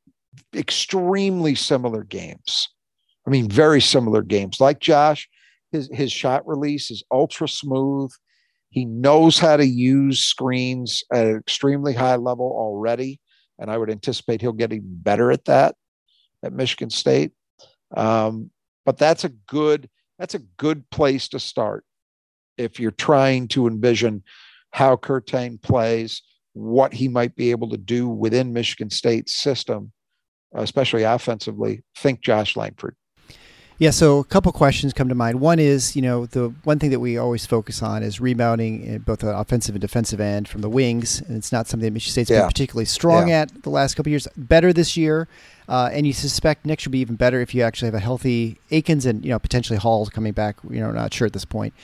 extremely 0.54 1.54
similar 1.54 2.04
games. 2.04 2.68
I 3.26 3.30
mean, 3.30 3.48
very 3.48 3.80
similar 3.80 4.22
games. 4.22 4.60
Like 4.60 4.80
Josh, 4.80 5.28
his 5.72 5.88
his 5.92 6.12
shot 6.12 6.46
release 6.46 6.90
is 6.90 7.04
ultra 7.10 7.48
smooth. 7.48 8.10
He 8.70 8.84
knows 8.84 9.38
how 9.38 9.56
to 9.56 9.66
use 9.66 10.22
screens 10.22 11.02
at 11.12 11.26
an 11.26 11.36
extremely 11.36 11.94
high 11.94 12.16
level 12.16 12.46
already. 12.46 13.20
And 13.58 13.70
I 13.70 13.78
would 13.78 13.90
anticipate 13.90 14.40
he'll 14.40 14.52
get 14.52 14.72
even 14.72 14.98
better 14.98 15.30
at 15.30 15.44
that 15.46 15.74
at 16.42 16.52
Michigan 16.52 16.90
State. 16.90 17.32
Um, 17.96 18.50
but 18.84 18.98
that's 18.98 19.24
a 19.24 19.30
good 19.30 19.88
that's 20.18 20.34
a 20.34 20.40
good 20.56 20.88
place 20.90 21.28
to 21.28 21.38
start 21.38 21.84
if 22.56 22.80
you're 22.80 22.90
trying 22.90 23.48
to 23.48 23.66
envision 23.66 24.22
how 24.70 24.96
Kur 24.96 25.20
Teng 25.20 25.60
plays, 25.60 26.22
what 26.54 26.94
he 26.94 27.08
might 27.08 27.36
be 27.36 27.50
able 27.50 27.68
to 27.70 27.76
do 27.76 28.08
within 28.08 28.52
Michigan 28.52 28.90
State's 28.90 29.34
system, 29.34 29.92
especially 30.54 31.02
offensively. 31.02 31.82
Think 31.96 32.20
Josh 32.20 32.56
Langford. 32.56 32.96
Yeah, 33.78 33.90
so 33.90 34.20
a 34.20 34.24
couple 34.24 34.50
questions 34.52 34.94
come 34.94 35.10
to 35.10 35.14
mind. 35.14 35.38
One 35.38 35.58
is, 35.58 35.94
you 35.94 36.00
know, 36.00 36.24
the 36.24 36.48
one 36.64 36.78
thing 36.78 36.90
that 36.90 37.00
we 37.00 37.18
always 37.18 37.44
focus 37.44 37.82
on 37.82 38.02
is 38.02 38.20
rebounding 38.20 38.82
in 38.82 38.98
both 39.00 39.18
the 39.18 39.36
offensive 39.36 39.74
and 39.74 39.82
defensive 39.82 40.18
end 40.18 40.48
from 40.48 40.62
the 40.62 40.70
wings, 40.70 41.20
and 41.20 41.36
it's 41.36 41.52
not 41.52 41.66
something 41.66 41.86
that 41.86 41.92
Michigan 41.92 42.12
State's 42.12 42.30
yeah. 42.30 42.40
been 42.40 42.48
particularly 42.48 42.86
strong 42.86 43.28
yeah. 43.28 43.42
at 43.42 43.62
the 43.64 43.68
last 43.68 43.94
couple 43.94 44.08
years. 44.08 44.26
Better 44.34 44.72
this 44.72 44.96
year, 44.96 45.28
uh, 45.68 45.90
and 45.92 46.06
you 46.06 46.14
suspect 46.14 46.64
next 46.64 46.86
will 46.86 46.92
be 46.92 47.00
even 47.00 47.16
better 47.16 47.42
if 47.42 47.54
you 47.54 47.62
actually 47.62 47.88
have 47.88 47.94
a 47.94 48.00
healthy 48.00 48.58
Akins 48.70 49.04
and 49.04 49.22
you 49.22 49.30
know 49.30 49.38
potentially 49.38 49.78
Hall 49.78 50.06
coming 50.06 50.32
back. 50.32 50.56
You 50.70 50.80
know, 50.80 50.90
not 50.90 51.12
sure 51.12 51.26
at 51.26 51.34
this 51.34 51.44
point. 51.44 51.74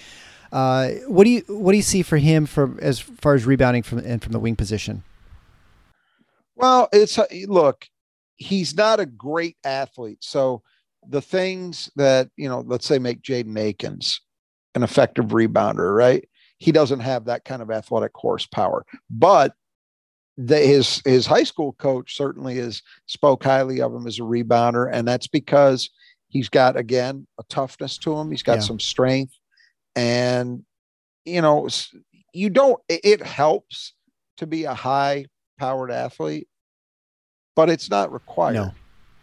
Uh, 0.51 0.91
what 1.09 1.25
do 1.25 1.31
you 1.31 1.43
what 1.49 1.73
do 1.73 1.77
you 1.77 1.83
see 1.83 2.01
for 2.01 2.17
him 2.17 2.47
from 2.47 2.79
as 2.81 3.01
far 3.01 3.35
as 3.35 3.45
rebounding 3.45 3.83
from 3.83 3.99
and 3.99 4.23
from 4.23 4.33
the 4.33 4.39
wing 4.39 4.57
position? 4.57 5.03
Well, 6.57 6.89
it's 6.91 7.19
look, 7.47 7.87
he's 8.37 8.75
not 8.75 8.99
a 8.99 9.05
great 9.05 9.59
athlete, 9.63 10.19
so 10.21 10.63
the 11.09 11.23
things 11.23 11.91
that 11.97 12.29
you 12.37 12.49
know 12.49 12.61
let's 12.67 12.87
say 12.87 12.99
make 12.99 13.23
jaden 13.23 13.59
akins 13.59 14.21
an 14.75 14.83
effective 14.83 15.27
rebounder 15.27 15.95
right? 15.95 16.29
He 16.59 16.71
doesn't 16.71 17.01
have 17.01 17.25
that 17.25 17.45
kind 17.45 17.61
of 17.61 17.71
athletic 17.71 18.13
horsepower 18.15 18.85
but 19.11 19.55
the, 20.39 20.59
his 20.59 21.03
his 21.05 21.27
high 21.27 21.43
school 21.43 21.73
coach 21.75 22.17
certainly 22.17 22.59
is 22.59 22.83
spoke 23.07 23.45
highly 23.45 23.81
of 23.81 23.95
him 23.95 24.07
as 24.07 24.19
a 24.19 24.23
rebounder 24.23 24.89
and 24.91 25.07
that's 25.07 25.27
because 25.27 25.91
he's 26.29 26.49
got 26.49 26.77
again 26.77 27.27
a 27.39 27.43
toughness 27.45 27.99
to 27.99 28.17
him. 28.17 28.31
He's 28.31 28.43
got 28.43 28.55
yeah. 28.55 28.61
some 28.61 28.81
strength 28.81 29.35
and 29.95 30.65
you 31.25 31.43
know 31.43 31.69
you 32.33 32.49
don't 32.49 32.81
it 32.89 33.23
helps 33.23 33.93
to 34.39 34.47
be 34.47 34.65
a 34.65 34.75
high 34.75 35.27
powered 35.59 35.91
athlete 35.91 36.49
but 37.55 37.69
it's 37.69 37.91
not 37.91 38.13
required. 38.13 38.55
No 38.55 38.71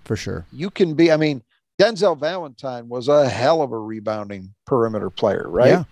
for 0.05 0.15
sure. 0.15 0.45
You 0.51 0.69
can 0.69 0.93
be 0.93 1.11
i 1.11 1.17
mean 1.17 1.41
Denzel 1.79 2.19
Valentine 2.19 2.89
was 2.89 3.07
a 3.07 3.29
hell 3.29 3.61
of 3.61 3.71
a 3.71 3.79
rebounding 3.79 4.53
perimeter 4.65 5.09
player, 5.09 5.45
right? 5.47 5.85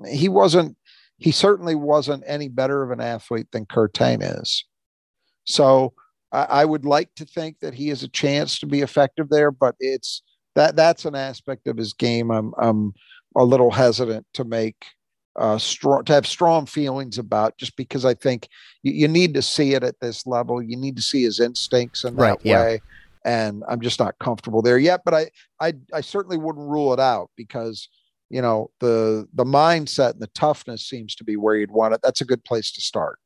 Yeah. 0.00 0.10
He 0.10 0.28
wasn't, 0.28 0.76
he 1.16 1.30
certainly 1.30 1.74
wasn't 1.74 2.24
any 2.26 2.48
better 2.48 2.82
of 2.82 2.90
an 2.90 3.00
athlete 3.00 3.48
than 3.52 3.66
Kur 3.66 3.88
Teng 3.88 4.20
is. 4.22 4.64
So 5.44 5.94
I, 6.32 6.44
I, 6.44 6.64
would 6.64 6.84
like 6.84 7.14
to 7.16 7.24
think 7.24 7.60
that 7.60 7.74
he 7.74 7.88
has 7.88 8.02
a 8.02 8.08
chance 8.08 8.58
to 8.60 8.66
be 8.66 8.80
effective 8.80 9.30
there, 9.30 9.50
but 9.50 9.74
it's 9.80 10.22
that 10.54 10.76
that's 10.76 11.04
an 11.04 11.14
aspect 11.14 11.66
of 11.66 11.76
his 11.76 11.92
game 11.92 12.30
I'm 12.30 12.52
I'm 12.58 12.92
a 13.36 13.44
little 13.44 13.70
hesitant 13.70 14.26
to 14.34 14.44
make 14.44 14.84
uh, 15.38 15.58
strong 15.58 16.04
to 16.04 16.12
have 16.12 16.26
strong 16.26 16.66
feelings 16.66 17.18
about 17.18 17.56
just 17.56 17.76
because 17.76 18.04
I 18.04 18.14
think 18.14 18.48
you, 18.82 18.92
you, 18.92 19.08
need 19.08 19.34
to 19.34 19.42
see 19.42 19.74
it 19.74 19.84
at 19.84 20.00
this 20.00 20.26
level. 20.26 20.60
You 20.60 20.76
need 20.76 20.96
to 20.96 21.02
see 21.02 21.22
his 21.22 21.38
instincts 21.38 22.04
in 22.04 22.16
that 22.16 22.22
right, 22.22 22.44
way. 22.44 22.72
Yeah. 22.72 22.78
And 23.24 23.62
I'm 23.68 23.80
just 23.80 24.00
not 24.00 24.18
comfortable 24.18 24.62
there 24.62 24.78
yet, 24.78 25.02
but 25.04 25.14
I, 25.14 25.30
I 25.60 25.74
I 25.92 26.00
certainly 26.00 26.38
wouldn't 26.38 26.68
rule 26.68 26.94
it 26.94 27.00
out 27.00 27.30
because 27.36 27.88
you 28.30 28.40
know 28.40 28.70
the 28.80 29.28
the 29.34 29.44
mindset 29.44 30.12
and 30.12 30.20
the 30.20 30.28
toughness 30.28 30.88
seems 30.88 31.14
to 31.16 31.24
be 31.24 31.36
where 31.36 31.56
you'd 31.56 31.70
want 31.70 31.94
it. 31.94 32.00
That's 32.02 32.20
a 32.20 32.24
good 32.24 32.44
place 32.44 32.72
to 32.72 32.80
start. 32.80 33.18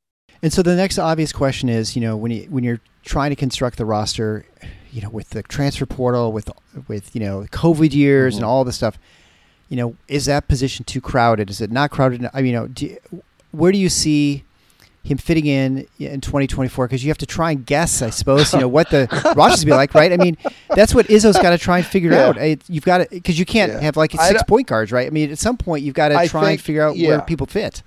And 0.42 0.52
so 0.52 0.62
the 0.62 0.76
next 0.76 0.98
obvious 0.98 1.32
question 1.32 1.68
is, 1.68 1.94
you 1.94 2.02
know, 2.02 2.16
when 2.16 2.30
you 2.30 2.42
when 2.50 2.64
you're 2.64 2.80
trying 3.04 3.30
to 3.30 3.36
construct 3.36 3.78
the 3.78 3.84
roster, 3.84 4.44
you 4.92 5.00
know, 5.00 5.10
with 5.10 5.30
the 5.30 5.42
transfer 5.42 5.86
portal, 5.86 6.32
with 6.32 6.50
with 6.88 7.14
you 7.14 7.20
know 7.20 7.46
COVID 7.50 7.94
years 7.94 8.34
mm-hmm. 8.34 8.42
and 8.42 8.44
all 8.44 8.64
this 8.64 8.76
stuff, 8.76 8.98
you 9.68 9.76
know, 9.76 9.96
is 10.08 10.26
that 10.26 10.48
position 10.48 10.84
too 10.84 11.00
crowded? 11.00 11.50
Is 11.50 11.60
it 11.60 11.70
not 11.70 11.90
crowded? 11.90 12.28
I 12.34 12.42
mean, 12.42 12.52
you 12.52 12.52
know, 12.52 12.66
do, 12.66 12.96
where 13.52 13.72
do 13.72 13.78
you 13.78 13.88
see 13.88 14.44
him 15.04 15.18
fitting 15.18 15.46
in 15.46 15.86
in 15.98 16.20
2024? 16.20 16.86
Because 16.86 17.04
you 17.04 17.10
have 17.10 17.18
to 17.18 17.26
try 17.26 17.52
and 17.52 17.64
guess, 17.64 18.02
I 18.02 18.10
suppose, 18.10 18.52
you 18.52 18.60
know, 18.60 18.68
what 18.68 18.90
the 18.90 19.06
rosters 19.36 19.64
be 19.64 19.70
like, 19.70 19.94
right? 19.94 20.12
I 20.12 20.16
mean, 20.16 20.36
that's 20.70 20.94
what 20.94 21.06
Izzo's 21.06 21.38
got 21.38 21.50
to 21.50 21.58
try 21.58 21.78
and 21.78 21.86
figure 21.86 22.10
yeah. 22.10 22.28
out. 22.28 22.68
You've 22.68 22.84
got 22.84 22.98
to 22.98 23.06
because 23.10 23.38
you 23.38 23.44
can't 23.44 23.72
yeah. 23.72 23.80
have 23.80 23.96
like 23.96 24.12
six 24.12 24.42
point 24.42 24.66
guards, 24.66 24.90
right? 24.90 25.06
I 25.06 25.10
mean, 25.10 25.30
at 25.30 25.38
some 25.38 25.56
point 25.56 25.84
you've 25.84 25.94
got 25.94 26.08
to 26.08 26.28
try 26.28 26.42
think, 26.42 26.58
and 26.58 26.60
figure 26.60 26.82
out 26.82 26.96
yeah. 26.96 27.08
where 27.10 27.22
people 27.22 27.46
fit. 27.46 27.82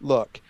Look, 0.00 0.40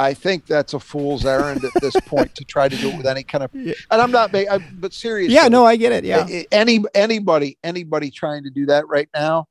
I 0.00 0.14
think 0.14 0.46
that's 0.46 0.72
a 0.72 0.80
fool's 0.80 1.26
errand 1.26 1.62
at 1.62 1.72
this 1.82 1.94
point 2.06 2.34
to 2.36 2.44
try 2.44 2.68
to 2.70 2.76
do 2.76 2.88
it 2.88 2.96
with 2.96 3.06
any 3.06 3.22
kind 3.22 3.44
of. 3.44 3.50
And 3.54 3.74
I'm 3.90 4.10
not, 4.10 4.34
I, 4.34 4.58
but 4.74 4.94
seriously. 4.94 5.34
Yeah, 5.34 5.48
no, 5.48 5.66
I 5.66 5.76
get 5.76 5.92
it. 5.92 6.04
Yeah. 6.04 6.26
Any 6.50 6.84
anybody 6.94 7.58
anybody 7.62 8.10
trying 8.10 8.44
to 8.44 8.50
do 8.50 8.66
that 8.66 8.88
right 8.88 9.08
now 9.14 9.46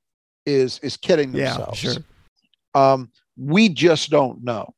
is 0.48 0.80
is 0.80 0.98
kidding 0.98 1.32
themselves. 1.34 1.84
Yeah, 1.84 1.94
sure. 1.94 2.04
Um, 2.74 3.12
we 3.38 3.70
just 3.70 4.10
don't 4.10 4.44
know. 4.44 4.74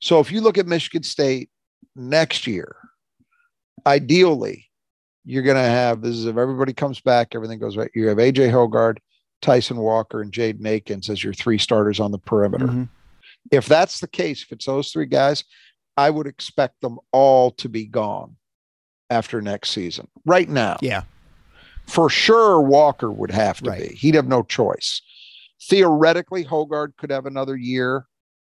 So 0.00 0.20
if 0.20 0.32
you 0.32 0.40
look 0.40 0.58
at 0.58 0.66
Michigan 0.66 1.02
State 1.02 1.50
next 1.94 2.46
year, 2.46 2.76
ideally, 3.86 4.66
you're 5.24 5.42
going 5.42 5.56
to 5.56 5.62
have 5.62 6.00
this 6.00 6.16
is 6.16 6.26
if 6.26 6.36
everybody 6.36 6.72
comes 6.72 7.00
back, 7.00 7.34
everything 7.34 7.58
goes 7.58 7.76
right. 7.76 7.90
You 7.94 8.08
have 8.08 8.18
AJ 8.18 8.50
Hoggard, 8.50 8.98
Tyson 9.42 9.76
Walker, 9.76 10.22
and 10.22 10.32
Jaden 10.32 10.66
Akins 10.66 11.10
as 11.10 11.22
your 11.22 11.34
three 11.34 11.58
starters 11.58 12.00
on 12.00 12.10
the 12.10 12.18
perimeter. 12.18 12.66
Mm-hmm. 12.66 12.84
If 13.50 13.66
that's 13.66 14.00
the 14.00 14.08
case, 14.08 14.42
if 14.42 14.52
it's 14.52 14.66
those 14.66 14.90
three 14.90 15.06
guys, 15.06 15.44
I 15.96 16.10
would 16.10 16.26
expect 16.26 16.80
them 16.80 16.98
all 17.12 17.50
to 17.52 17.68
be 17.68 17.84
gone 17.84 18.36
after 19.10 19.42
next 19.42 19.70
season. 19.70 20.08
Right 20.24 20.48
now. 20.48 20.78
Yeah 20.80 21.02
for 21.90 22.08
sure 22.08 22.60
Walker 22.60 23.10
would 23.10 23.32
have 23.32 23.60
to 23.62 23.70
right. 23.70 23.90
be. 23.90 23.96
He'd 23.96 24.14
have 24.14 24.28
no 24.28 24.42
choice. 24.42 25.02
Theoretically, 25.64 26.44
Hoggard 26.44 26.96
could 26.96 27.10
have 27.10 27.26
another 27.26 27.56
year 27.56 28.06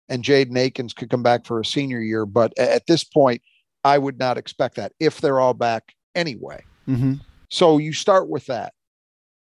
and 0.10 0.24
Jaden 0.24 0.58
Akins 0.58 0.94
could 0.94 1.10
come 1.10 1.24
back 1.24 1.46
for 1.46 1.60
a 1.60 1.66
senior 1.66 2.02
year. 2.02 2.26
But 2.26 2.58
at 2.58 2.88
this 2.88 3.04
point, 3.04 3.42
I 3.84 3.98
would 3.98 4.18
not 4.18 4.38
expect 4.38 4.76
that 4.76 4.94
if 5.00 5.22
they're 5.22 5.40
all 5.40 5.54
back 5.54 5.94
anyway. 6.16 6.64
Mm-hmm. 6.88 7.16
So 7.50 7.78
you 7.78 7.94
start 7.94 8.30
with 8.30 8.46
that. 8.48 8.74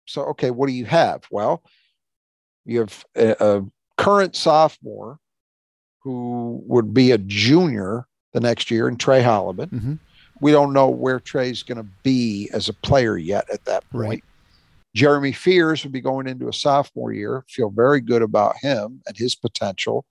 So, 0.06 0.22
okay, 0.26 0.50
what 0.50 0.68
do 0.68 0.72
you 0.72 0.86
have? 0.86 1.24
Well, 1.30 1.62
you 2.64 2.80
have 2.80 3.04
a, 3.14 3.36
a 3.40 3.64
current 3.96 4.36
sophomore 4.36 5.18
who 6.02 6.62
would 6.66 6.94
be 6.94 7.10
a 7.10 7.18
junior 7.18 8.06
the 8.32 8.40
next 8.40 8.70
year, 8.70 8.88
and 8.88 9.00
Tre 9.00 9.22
Holloman. 9.22 9.70
Mm-hmm 9.70 9.94
we 10.40 10.52
don't 10.52 10.72
know 10.72 10.88
where 10.88 11.20
Tre's 11.20 11.62
going 11.62 11.78
to 11.78 11.88
be 12.02 12.48
as 12.52 12.68
a 12.68 12.72
player 12.72 13.16
yet 13.16 13.48
at 13.50 13.64
that 13.64 13.88
point. 13.90 14.08
Right. 14.08 14.24
Jeremy 14.94 15.32
Fears 15.32 15.82
would 15.84 15.92
be 15.92 16.00
going 16.00 16.26
into 16.26 16.48
a 16.48 16.52
sophomore 16.52 17.12
year. 17.12 17.44
Feel 17.48 17.70
very 17.70 18.00
good 18.00 18.22
about 18.22 18.56
him 18.56 19.02
and 19.06 19.16
his 19.16 19.34
potential. 19.34 20.04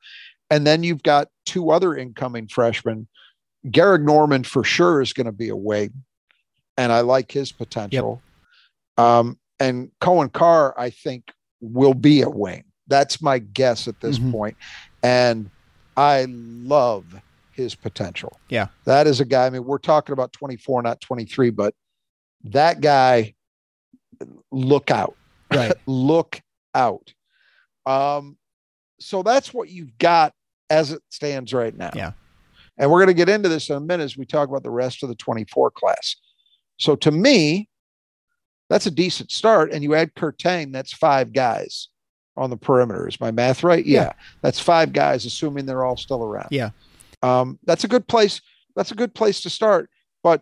And 0.49 0.65
then 0.65 0.83
you've 0.83 1.03
got 1.03 1.27
two 1.45 1.71
other 1.71 1.95
incoming 1.95 2.47
freshmen. 2.47 3.07
Gehrig 3.67 4.03
Normand 4.03 4.47
for 4.47 4.63
sure 4.63 5.01
is 5.01 5.13
going 5.13 5.25
to 5.25 5.31
be 5.31 5.49
a 5.49 5.55
wing, 5.55 5.91
and 6.77 6.91
I 6.91 7.01
like 7.01 7.31
his 7.31 7.51
potential. 7.51 8.21
Yep. 8.97 9.05
Um, 9.05 9.39
and 9.59 9.91
Coen 10.01 10.31
Carr, 10.31 10.73
I 10.77 10.89
think, 10.89 11.31
will 11.59 11.93
be 11.93 12.21
a 12.21 12.29
wing. 12.29 12.63
That's 12.87 13.21
my 13.21 13.39
guess 13.39 13.87
at 13.87 13.99
this 13.99 14.19
mm-hmm. 14.19 14.31
point. 14.31 14.57
And 15.03 15.49
I 15.97 16.25
love 16.29 17.05
his 17.51 17.75
potential. 17.75 18.39
Yeah. 18.49 18.67
That 18.85 19.07
is 19.07 19.19
a 19.19 19.25
guy. 19.25 19.47
I 19.47 19.49
mean, 19.49 19.65
we're 19.65 19.79
talking 19.79 20.13
about 20.13 20.31
24, 20.33 20.83
not 20.83 21.01
23, 21.01 21.49
but 21.49 21.73
that 22.45 22.81
guy, 22.81 23.33
look 24.51 24.91
out. 24.91 25.15
Right. 25.51 25.73
look 25.85 26.39
out. 26.75 27.13
Um, 27.85 28.37
so 28.99 29.23
that's 29.23 29.53
what 29.53 29.69
you've 29.69 29.97
got 29.97 30.33
as 30.69 30.91
it 30.91 31.01
stands 31.09 31.53
right 31.53 31.75
now. 31.75 31.91
Yeah. 31.95 32.11
And 32.77 32.91
we're 32.91 32.99
going 32.99 33.07
to 33.07 33.13
get 33.13 33.29
into 33.29 33.49
this 33.49 33.69
in 33.69 33.75
a 33.75 33.81
minute 33.81 34.03
as 34.03 34.17
we 34.17 34.25
talk 34.25 34.49
about 34.49 34.63
the 34.63 34.69
rest 34.69 35.01
of 35.03 35.09
the 35.09 35.15
24 35.15 35.71
class. 35.71 36.15
So 36.77 36.95
to 36.97 37.11
me, 37.11 37.69
that's 38.69 38.85
a 38.85 38.91
decent 38.91 39.31
start. 39.31 39.71
And 39.71 39.83
you 39.83 39.95
add 39.95 40.13
Kur 40.15 40.31
Teng, 40.31 40.71
that's 40.71 40.93
five 40.93 41.33
guys 41.33 41.89
on 42.35 42.49
the 42.49 42.57
perimeter. 42.57 43.07
Is 43.07 43.19
my 43.19 43.31
math 43.31 43.63
right? 43.63 43.85
Yeah. 43.85 44.01
yeah. 44.01 44.13
That's 44.41 44.59
five 44.59 44.93
guys, 44.93 45.25
assuming 45.25 45.65
they're 45.65 45.85
all 45.85 45.97
still 45.97 46.23
around. 46.23 46.49
Yeah. 46.51 46.69
Um, 47.23 47.57
that's 47.65 47.83
a 47.83 47.87
good 47.87 48.07
place. 48.07 48.41
That's 48.75 48.91
a 48.91 48.95
good 48.95 49.15
place 49.15 49.41
to 49.41 49.49
start. 49.49 49.89
But 50.21 50.41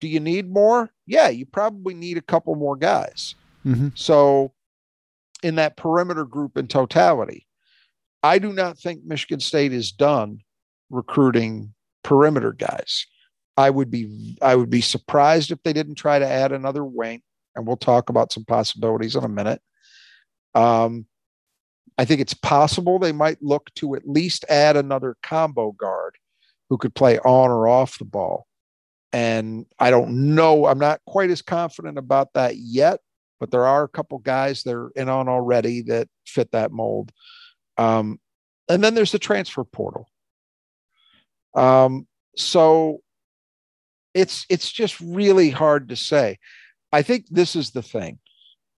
do 0.00 0.08
you 0.08 0.20
need 0.20 0.50
more? 0.50 0.90
Yeah, 1.06 1.28
you 1.28 1.46
probably 1.46 1.94
need 1.94 2.16
a 2.16 2.22
couple 2.22 2.54
more 2.54 2.76
guys. 2.76 3.34
Mm-hmm. 3.64 3.88
So, 3.94 4.52
in 5.42 5.56
that 5.56 5.76
perimeter 5.76 6.24
group 6.24 6.56
in 6.56 6.66
totality, 6.66 7.45
I 8.22 8.38
do 8.38 8.52
not 8.52 8.78
think 8.78 9.04
Michigan 9.04 9.40
State 9.40 9.72
is 9.72 9.92
done 9.92 10.40
recruiting 10.90 11.74
perimeter 12.02 12.52
guys. 12.52 13.06
I 13.56 13.70
would 13.70 13.90
be 13.90 14.36
I 14.42 14.54
would 14.54 14.70
be 14.70 14.80
surprised 14.80 15.50
if 15.50 15.62
they 15.62 15.72
didn't 15.72 15.94
try 15.94 16.18
to 16.18 16.26
add 16.26 16.52
another 16.52 16.84
wing, 16.84 17.22
and 17.54 17.66
we'll 17.66 17.76
talk 17.76 18.08
about 18.10 18.32
some 18.32 18.44
possibilities 18.44 19.16
in 19.16 19.24
a 19.24 19.28
minute. 19.28 19.62
Um, 20.54 21.06
I 21.98 22.04
think 22.04 22.20
it's 22.20 22.34
possible 22.34 22.98
they 22.98 23.12
might 23.12 23.42
look 23.42 23.72
to 23.76 23.94
at 23.94 24.08
least 24.08 24.44
add 24.48 24.76
another 24.76 25.16
combo 25.22 25.72
guard 25.72 26.16
who 26.68 26.76
could 26.76 26.94
play 26.94 27.18
on 27.20 27.50
or 27.50 27.68
off 27.68 27.98
the 27.98 28.04
ball. 28.04 28.46
And 29.12 29.66
I 29.78 29.90
don't 29.90 30.34
know, 30.34 30.66
I'm 30.66 30.78
not 30.78 31.00
quite 31.06 31.30
as 31.30 31.40
confident 31.40 31.96
about 31.96 32.34
that 32.34 32.56
yet, 32.56 33.00
but 33.40 33.50
there 33.50 33.66
are 33.66 33.84
a 33.84 33.88
couple 33.88 34.18
guys 34.18 34.62
they're 34.62 34.88
in 34.96 35.08
on 35.08 35.28
already 35.28 35.82
that 35.82 36.08
fit 36.26 36.52
that 36.52 36.72
mold. 36.72 37.12
Um, 37.78 38.20
and 38.68 38.82
then 38.82 38.94
there's 38.94 39.12
the 39.12 39.18
transfer 39.18 39.64
portal. 39.64 40.08
Um, 41.54 42.06
so 42.36 43.00
it's 44.14 44.46
it's 44.48 44.70
just 44.70 45.00
really 45.00 45.50
hard 45.50 45.88
to 45.88 45.96
say. 45.96 46.38
I 46.92 47.02
think 47.02 47.26
this 47.30 47.56
is 47.56 47.70
the 47.70 47.82
thing. 47.82 48.18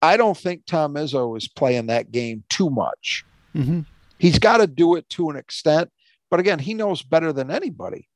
I 0.00 0.16
don't 0.16 0.37
think 0.37 0.64
Tom 0.66 0.94
Izzo 0.94 1.37
is 1.37 1.48
playing 1.48 1.87
that 1.87 2.12
game 2.12 2.44
too 2.48 2.70
much. 2.70 3.24
Mm-hmm. 3.54 3.80
He's 4.18 4.38
got 4.38 4.58
to 4.58 4.66
do 4.66 4.96
it 4.96 5.08
to 5.11 5.30
an 5.30 5.37
extent, 5.37 5.90
but 6.30 6.40
again, 6.40 6.58
he 6.58 6.74
knows 6.74 7.02
better 7.02 7.32
than 7.32 7.50
anybody. 7.50 8.08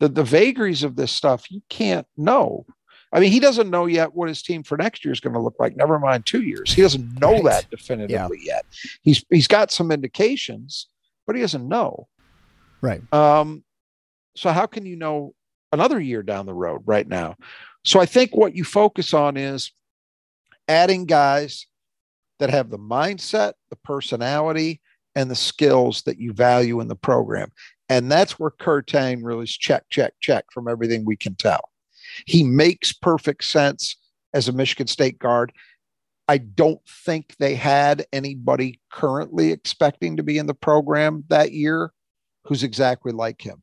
The 0.00 0.08
the 0.08 0.24
vagaries 0.24 0.82
of 0.82 0.96
this 0.96 1.12
stuff 1.12 1.50
you 1.50 1.62
can't 1.68 2.06
know. 2.16 2.64
I 3.12 3.20
mean, 3.20 3.32
he 3.32 3.40
doesn't 3.40 3.70
know 3.70 3.86
yet 3.86 4.14
what 4.14 4.28
his 4.28 4.42
team 4.42 4.62
for 4.62 4.76
next 4.76 5.04
year 5.04 5.12
is 5.12 5.20
going 5.20 5.32
to 5.32 5.40
look 5.40 5.56
like. 5.58 5.76
Never 5.76 5.98
mind 5.98 6.26
two 6.26 6.42
years. 6.42 6.72
He 6.72 6.82
doesn't 6.82 7.20
know 7.20 7.34
right. 7.34 7.44
that 7.44 7.70
definitively 7.70 8.38
yeah. 8.42 8.56
yet. 8.56 8.66
He's 9.02 9.24
he's 9.30 9.48
got 9.48 9.70
some 9.70 9.90
indications, 9.90 10.88
but 11.26 11.36
he 11.36 11.42
doesn't 11.42 11.66
know. 11.66 12.08
Right. 12.80 13.00
Um. 13.12 13.64
So 14.36 14.50
how 14.50 14.66
can 14.66 14.86
you 14.86 14.96
know 14.96 15.34
another 15.72 16.00
year 16.00 16.22
down 16.22 16.46
the 16.46 16.54
road 16.54 16.82
right 16.86 17.06
now? 17.08 17.36
So 17.84 18.00
I 18.00 18.06
think 18.06 18.36
what 18.36 18.54
you 18.54 18.64
focus 18.64 19.14
on 19.14 19.36
is 19.36 19.72
adding 20.68 21.06
guys 21.06 21.66
that 22.38 22.50
have 22.50 22.70
the 22.70 22.78
mindset, 22.78 23.54
the 23.70 23.76
personality, 23.76 24.80
and 25.14 25.30
the 25.30 25.34
skills 25.34 26.02
that 26.02 26.18
you 26.18 26.32
value 26.32 26.80
in 26.80 26.88
the 26.88 26.94
program. 26.94 27.50
And 27.88 28.12
that's 28.12 28.38
where 28.38 28.50
Kur 28.50 28.82
Teng 28.82 29.24
really 29.24 29.44
is 29.44 29.56
check, 29.56 29.84
check, 29.90 30.12
check 30.20 30.44
from 30.52 30.68
everything 30.68 31.04
we 31.04 31.16
can 31.16 31.34
tell. 31.34 31.70
He 32.26 32.42
makes 32.42 32.92
perfect 32.92 33.44
sense 33.44 33.96
as 34.34 34.48
a 34.48 34.52
Michigan 34.52 34.86
State 34.86 35.18
guard. 35.18 35.52
I 36.28 36.38
don't 36.38 36.80
think 36.86 37.34
they 37.38 37.54
had 37.54 38.06
anybody 38.12 38.80
currently 38.90 39.50
expecting 39.50 40.16
to 40.16 40.22
be 40.22 40.36
in 40.38 40.46
the 40.46 40.54
program 40.54 41.24
that 41.28 41.52
year 41.52 41.92
who's 42.44 42.62
exactly 42.62 43.12
like 43.12 43.40
him. 43.40 43.62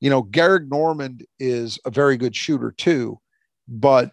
You 0.00 0.10
know, 0.10 0.22
Gehrig 0.22 0.68
Normand 0.68 1.26
is 1.38 1.78
a 1.84 1.90
very 1.90 2.16
good 2.16 2.34
shooter 2.34 2.72
too, 2.72 3.18
but 3.68 4.12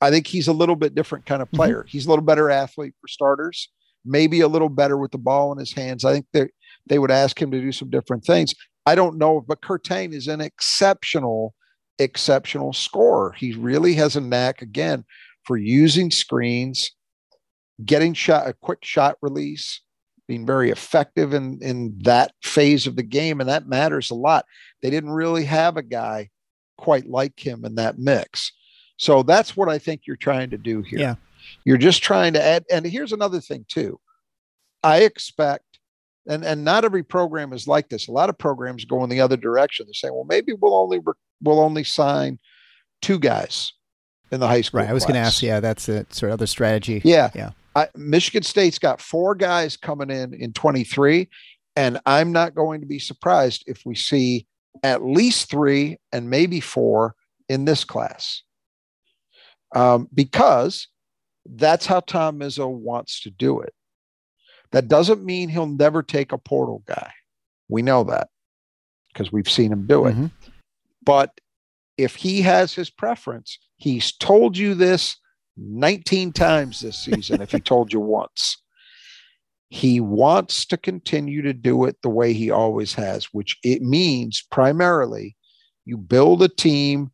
I 0.00 0.10
think 0.10 0.26
he's 0.26 0.48
a 0.48 0.52
little 0.52 0.76
bit 0.76 0.94
different 0.94 1.26
kind 1.26 1.42
of 1.42 1.48
mm-hmm. 1.48 1.56
player. 1.56 1.78
Mm-hmm. 1.80 1.88
He's 1.88 2.06
a 2.06 2.08
little 2.08 2.24
better 2.24 2.50
athlete 2.50 2.94
for 3.00 3.08
starters, 3.08 3.68
maybe 4.04 4.40
a 4.40 4.48
little 4.48 4.68
better 4.68 4.98
with 4.98 5.12
the 5.12 5.18
ball 5.18 5.52
in 5.52 5.58
his 5.58 5.72
hands. 5.72 6.04
I 6.04 6.12
think 6.12 6.26
they 6.32 6.48
they 6.86 6.98
would 6.98 7.10
ask 7.10 7.40
him 7.40 7.50
to 7.52 7.60
do 7.60 7.72
some 7.72 7.90
different 7.90 8.24
things. 8.24 8.54
I 8.84 8.94
don't 8.94 9.16
know, 9.16 9.40
but 9.40 9.62
Kur 9.62 9.78
Teng 9.78 10.12
is 10.12 10.26
an 10.26 10.40
exceptional, 10.40 11.54
exceptional 12.02 12.72
scorer. 12.72 13.32
He 13.32 13.54
really 13.54 13.94
has 13.94 14.16
a 14.16 14.20
knack 14.20 14.62
again 14.62 15.04
for 15.44 15.56
using 15.56 16.10
screens 16.10 16.92
getting 17.84 18.14
shot 18.14 18.48
a 18.48 18.52
quick 18.52 18.84
shot 18.84 19.16
release, 19.22 19.80
being 20.28 20.46
very 20.46 20.70
effective 20.70 21.34
in 21.34 21.58
in 21.62 21.98
that 22.02 22.32
phase 22.42 22.86
of 22.86 22.96
the 22.96 23.02
game, 23.02 23.40
and 23.40 23.48
that 23.48 23.68
matters 23.68 24.10
a 24.10 24.14
lot. 24.14 24.46
They 24.82 24.90
didn't 24.90 25.10
really 25.10 25.44
have 25.44 25.76
a 25.76 25.82
guy 25.82 26.30
quite 26.78 27.06
like 27.06 27.38
him 27.38 27.64
in 27.64 27.76
that 27.76 27.98
mix. 27.98 28.52
So 28.96 29.22
that's 29.22 29.56
what 29.56 29.68
I 29.68 29.78
think 29.78 30.02
you're 30.06 30.16
trying 30.16 30.50
to 30.50 30.58
do 30.58 30.82
here. 30.82 30.98
Yeah. 30.98 31.14
You're 31.64 31.78
just 31.78 32.02
trying 32.02 32.34
to 32.34 32.42
add, 32.42 32.64
and 32.70 32.86
here's 32.86 33.12
another 33.12 33.40
thing 33.40 33.64
too. 33.68 33.98
I 34.82 34.98
expect, 34.98 35.71
and 36.28 36.44
and 36.44 36.64
not 36.64 36.84
every 36.84 37.02
program 37.02 37.52
is 37.52 37.66
like 37.66 37.88
this. 37.88 38.08
A 38.08 38.12
lot 38.12 38.28
of 38.28 38.38
programs 38.38 38.84
go 38.84 39.02
in 39.04 39.10
the 39.10 39.20
other 39.20 39.36
direction. 39.36 39.86
They're 39.86 39.94
saying, 39.94 40.14
well, 40.14 40.24
maybe 40.24 40.52
we'll 40.52 40.74
only 40.74 41.00
we'll 41.42 41.60
only 41.60 41.84
sign 41.84 42.38
two 43.00 43.18
guys 43.18 43.72
in 44.30 44.40
the 44.40 44.48
high 44.48 44.60
school. 44.60 44.80
Right. 44.80 44.88
I 44.88 44.92
was 44.92 45.04
going 45.04 45.14
to 45.14 45.20
ask. 45.20 45.42
Yeah, 45.42 45.60
that's 45.60 45.88
a 45.88 46.06
sort 46.10 46.30
of 46.30 46.34
other 46.34 46.46
strategy. 46.46 47.02
Yeah. 47.04 47.30
Yeah. 47.34 47.50
I, 47.74 47.88
Michigan 47.96 48.42
State's 48.42 48.78
got 48.78 49.00
four 49.00 49.34
guys 49.34 49.76
coming 49.76 50.10
in 50.10 50.34
in 50.34 50.52
23, 50.52 51.28
and 51.74 52.00
I'm 52.04 52.30
not 52.30 52.54
going 52.54 52.80
to 52.80 52.86
be 52.86 52.98
surprised 52.98 53.64
if 53.66 53.82
we 53.86 53.94
see 53.94 54.46
at 54.82 55.02
least 55.02 55.50
three 55.50 55.98
and 56.12 56.28
maybe 56.28 56.60
four 56.60 57.14
in 57.48 57.64
this 57.64 57.84
class, 57.84 58.42
um, 59.74 60.08
because 60.12 60.88
that's 61.46 61.86
how 61.86 62.00
Tom 62.00 62.40
Izzo 62.40 62.70
wants 62.70 63.20
to 63.22 63.30
do 63.30 63.60
it. 63.60 63.72
That 64.72 64.88
doesn't 64.88 65.24
mean 65.24 65.48
he'll 65.48 65.66
never 65.66 66.02
take 66.02 66.32
a 66.32 66.38
portal 66.38 66.82
guy. 66.86 67.12
We 67.68 67.82
know 67.82 68.04
that 68.04 68.28
because 69.12 69.30
we've 69.30 69.50
seen 69.50 69.72
him 69.72 69.86
do 69.86 70.06
it. 70.06 70.12
Mm-hmm. 70.12 70.26
But 71.04 71.40
if 71.98 72.16
he 72.16 72.42
has 72.42 72.72
his 72.74 72.90
preference, 72.90 73.58
he's 73.76 74.12
told 74.12 74.56
you 74.56 74.74
this 74.74 75.16
19 75.56 76.32
times 76.32 76.80
this 76.80 76.98
season, 76.98 77.42
if 77.42 77.52
he 77.52 77.60
told 77.60 77.92
you 77.92 78.00
once. 78.00 78.58
He 79.68 80.00
wants 80.00 80.66
to 80.66 80.76
continue 80.76 81.42
to 81.42 81.54
do 81.54 81.84
it 81.84 81.96
the 82.02 82.10
way 82.10 82.32
he 82.32 82.50
always 82.50 82.94
has, 82.94 83.26
which 83.32 83.56
it 83.62 83.82
means 83.82 84.44
primarily 84.50 85.36
you 85.84 85.96
build 85.96 86.42
a 86.42 86.48
team 86.48 87.10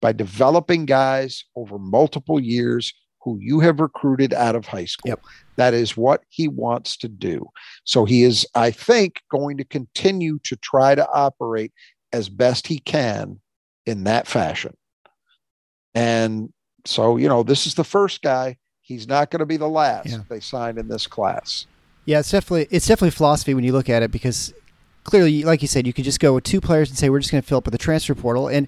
by 0.00 0.12
developing 0.12 0.84
guys 0.84 1.44
over 1.56 1.78
multiple 1.78 2.38
years 2.38 2.92
who 3.22 3.38
you 3.40 3.60
have 3.60 3.80
recruited 3.80 4.34
out 4.34 4.54
of 4.54 4.66
high 4.66 4.84
school. 4.84 5.10
Yep. 5.10 5.20
That 5.56 5.74
is 5.74 5.96
what 5.96 6.22
he 6.28 6.48
wants 6.48 6.96
to 6.98 7.08
do. 7.08 7.46
So 7.84 8.04
he 8.04 8.24
is, 8.24 8.46
I 8.54 8.70
think, 8.70 9.20
going 9.30 9.56
to 9.58 9.64
continue 9.64 10.38
to 10.44 10.56
try 10.56 10.94
to 10.94 11.08
operate 11.08 11.72
as 12.12 12.28
best 12.28 12.66
he 12.66 12.78
can 12.78 13.40
in 13.86 14.04
that 14.04 14.26
fashion. 14.26 14.76
And 15.94 16.52
so, 16.84 17.16
you 17.16 17.28
know, 17.28 17.42
this 17.42 17.66
is 17.66 17.74
the 17.74 17.84
first 17.84 18.22
guy. 18.22 18.56
He's 18.80 19.06
not 19.06 19.30
going 19.30 19.40
to 19.40 19.46
be 19.46 19.56
the 19.56 19.68
last 19.68 20.08
yeah. 20.08 20.22
they 20.28 20.40
signed 20.40 20.78
in 20.78 20.88
this 20.88 21.06
class. 21.06 21.66
Yeah, 22.04 22.18
it's 22.18 22.32
definitely 22.32 22.66
it's 22.70 22.86
definitely 22.86 23.12
philosophy 23.12 23.54
when 23.54 23.62
you 23.62 23.72
look 23.72 23.88
at 23.88 24.02
it 24.02 24.10
because 24.10 24.52
clearly, 25.04 25.44
like 25.44 25.62
you 25.62 25.68
said, 25.68 25.86
you 25.86 25.92
could 25.92 26.04
just 26.04 26.18
go 26.18 26.34
with 26.34 26.44
two 26.44 26.60
players 26.60 26.90
and 26.90 26.98
say 26.98 27.08
we're 27.08 27.20
just 27.20 27.30
going 27.30 27.42
to 27.42 27.48
fill 27.48 27.58
up 27.58 27.64
with 27.64 27.72
the 27.72 27.78
transfer 27.78 28.14
portal, 28.14 28.48
and 28.48 28.66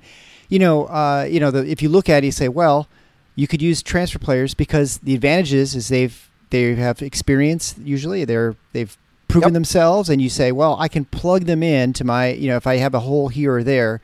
you 0.49 0.61
know, 0.61 0.85
uh, 0.85 1.27
you 1.29 1.41
know, 1.41 1.51
the, 1.51 1.69
if 1.69 1.83
you 1.83 1.89
look 1.89 2.09
at 2.09 2.23
it, 2.23 2.27
you 2.27 2.33
say, 2.33 2.49
well, 2.49 2.89
you 3.37 3.47
could 3.47 3.63
use 3.63 3.83
transfer 3.83 4.19
players 4.19 4.55
because 4.55 4.99
the 4.99 5.15
advantages 5.15 5.75
is 5.75 5.89
they've 5.89 6.31
they 6.51 6.75
have 6.75 7.03
experience 7.03 7.75
usually. 7.83 8.25
They're 8.25 8.57
they've 8.73 8.97
proven 9.29 9.49
yep. 9.49 9.55
themselves 9.55 10.11
and 10.11 10.21
you 10.21 10.29
say 10.29 10.53
well 10.53 10.77
i 10.79 10.87
can 10.87 11.05
plug 11.07 11.45
them 11.47 11.63
in 11.63 11.93
to 11.95 12.05
my 12.05 12.29
you 12.29 12.47
know 12.47 12.57
if 12.57 12.67
i 12.67 12.77
have 12.77 12.95
a 12.95 13.01
hole 13.01 13.29
here 13.29 13.55
or 13.57 13.63
there. 13.63 14.01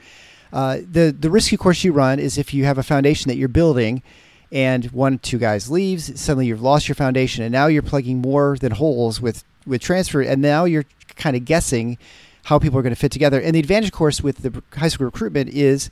Uh, 0.52 0.78
the 0.78 1.14
the 1.16 1.30
risky 1.30 1.56
course 1.56 1.84
you 1.84 1.92
run 1.92 2.18
is 2.18 2.36
if 2.36 2.52
you 2.52 2.64
have 2.64 2.78
a 2.78 2.82
foundation 2.82 3.28
that 3.28 3.36
you're 3.36 3.48
building 3.48 4.02
and 4.50 4.86
one 4.86 5.18
two 5.18 5.38
guys 5.38 5.70
leaves 5.70 6.20
suddenly 6.20 6.46
you've 6.46 6.62
lost 6.62 6.88
your 6.88 6.96
foundation 6.96 7.44
and 7.44 7.52
now 7.52 7.66
you're 7.66 7.82
plugging 7.82 8.18
more 8.18 8.56
than 8.58 8.72
holes 8.72 9.20
with 9.20 9.44
with 9.64 9.80
transfer 9.80 10.20
and 10.20 10.42
now 10.42 10.64
you're 10.64 10.86
kind 11.14 11.36
of 11.36 11.44
guessing 11.44 11.96
how 12.44 12.58
people 12.58 12.78
are 12.78 12.82
going 12.82 12.94
to 12.94 12.98
fit 12.98 13.12
together. 13.12 13.40
And 13.40 13.54
the 13.54 13.60
advantage 13.60 13.92
course 13.92 14.22
with 14.22 14.38
the 14.38 14.62
high 14.76 14.88
school 14.88 15.04
recruitment 15.04 15.50
is 15.50 15.90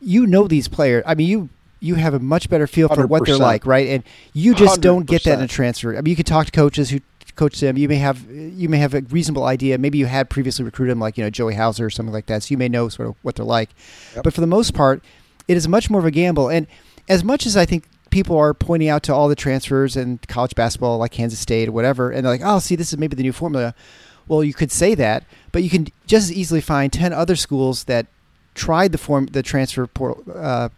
you 0.00 0.26
know 0.26 0.48
these 0.48 0.66
players 0.66 1.02
i 1.06 1.14
mean 1.14 1.28
you 1.28 1.48
you 1.80 1.94
have 1.96 2.14
a 2.14 2.18
much 2.18 2.48
better 2.48 2.66
feel 2.66 2.88
for 2.88 3.06
100%. 3.06 3.08
what 3.08 3.26
they're 3.26 3.36
like, 3.36 3.66
right? 3.66 3.88
And 3.88 4.04
you 4.32 4.54
just 4.54 4.80
do 4.80 4.96
not 4.96 5.06
get 5.06 5.24
that 5.24 5.38
in 5.38 5.44
a 5.44 5.48
transfer. 5.48 5.96
I 5.96 6.02
mean, 6.02 6.10
you 6.10 6.16
could 6.16 6.26
talk 6.26 6.46
to 6.46 6.52
coaches 6.52 6.90
who 6.90 7.00
coach 7.40 7.58
them. 7.58 7.78
You 7.78 7.88
may 7.88 7.96
have 7.96 8.30
you 8.30 8.68
may 8.68 8.78
have 8.78 8.94
a 8.94 9.00
reasonable 9.00 9.44
idea. 9.44 9.78
Maybe 9.78 9.98
you 9.98 10.06
had 10.06 10.28
previously 10.28 10.64
recruited 10.64 10.92
them, 10.92 11.00
like 11.00 11.16
you 11.16 11.24
know 11.24 11.30
Joey 11.30 11.54
Hauser 11.54 11.86
or 11.86 11.90
something 11.90 12.12
like 12.12 12.26
that. 12.26 12.42
So 12.42 12.52
you 12.52 12.58
may 12.58 12.68
know 12.68 12.88
sort 12.88 13.08
of 13.08 13.16
what 13.22 13.36
they're 13.36 13.44
like. 13.44 13.70
Yep. 14.14 14.24
But 14.24 14.34
for 14.34 14.40
the 14.40 14.46
most 14.46 14.74
part, 14.74 15.02
it 15.48 15.56
is 15.56 15.66
much 15.66 15.88
more 15.90 16.00
of 16.00 16.06
a 16.06 16.10
gamble. 16.10 16.48
And 16.48 16.66
as 17.08 17.24
much 17.24 17.46
as 17.46 17.56
I 17.56 17.64
think 17.64 17.84
people 18.10 18.36
are 18.36 18.52
pointing 18.52 18.88
out 18.88 19.02
to 19.04 19.14
all 19.14 19.28
the 19.28 19.34
transfers 19.34 19.96
and 19.96 20.20
college 20.28 20.54
basketball, 20.54 20.98
like 20.98 21.12
Kansas 21.12 21.40
State 21.40 21.68
or 21.68 21.72
whatever, 21.72 22.10
and 22.10 22.24
they're 22.24 22.32
like, 22.32 22.42
"Oh, 22.44 22.58
see, 22.58 22.76
this 22.76 22.92
is 22.92 22.98
maybe 22.98 23.16
the 23.16 23.22
new 23.22 23.32
formula." 23.32 23.74
Well, 24.28 24.44
you 24.44 24.54
could 24.54 24.70
say 24.70 24.94
that, 24.94 25.24
but 25.50 25.62
you 25.62 25.70
can 25.70 25.88
just 26.06 26.30
as 26.30 26.32
easily 26.32 26.60
find 26.60 26.92
ten 26.92 27.12
other 27.12 27.36
schools 27.36 27.84
that 27.84 28.06
tried 28.54 28.92
the 28.92 28.98
form 28.98 29.26
the 29.26 29.42
transfer 29.42 29.86
portal. 29.86 30.22
Uh, 30.32 30.68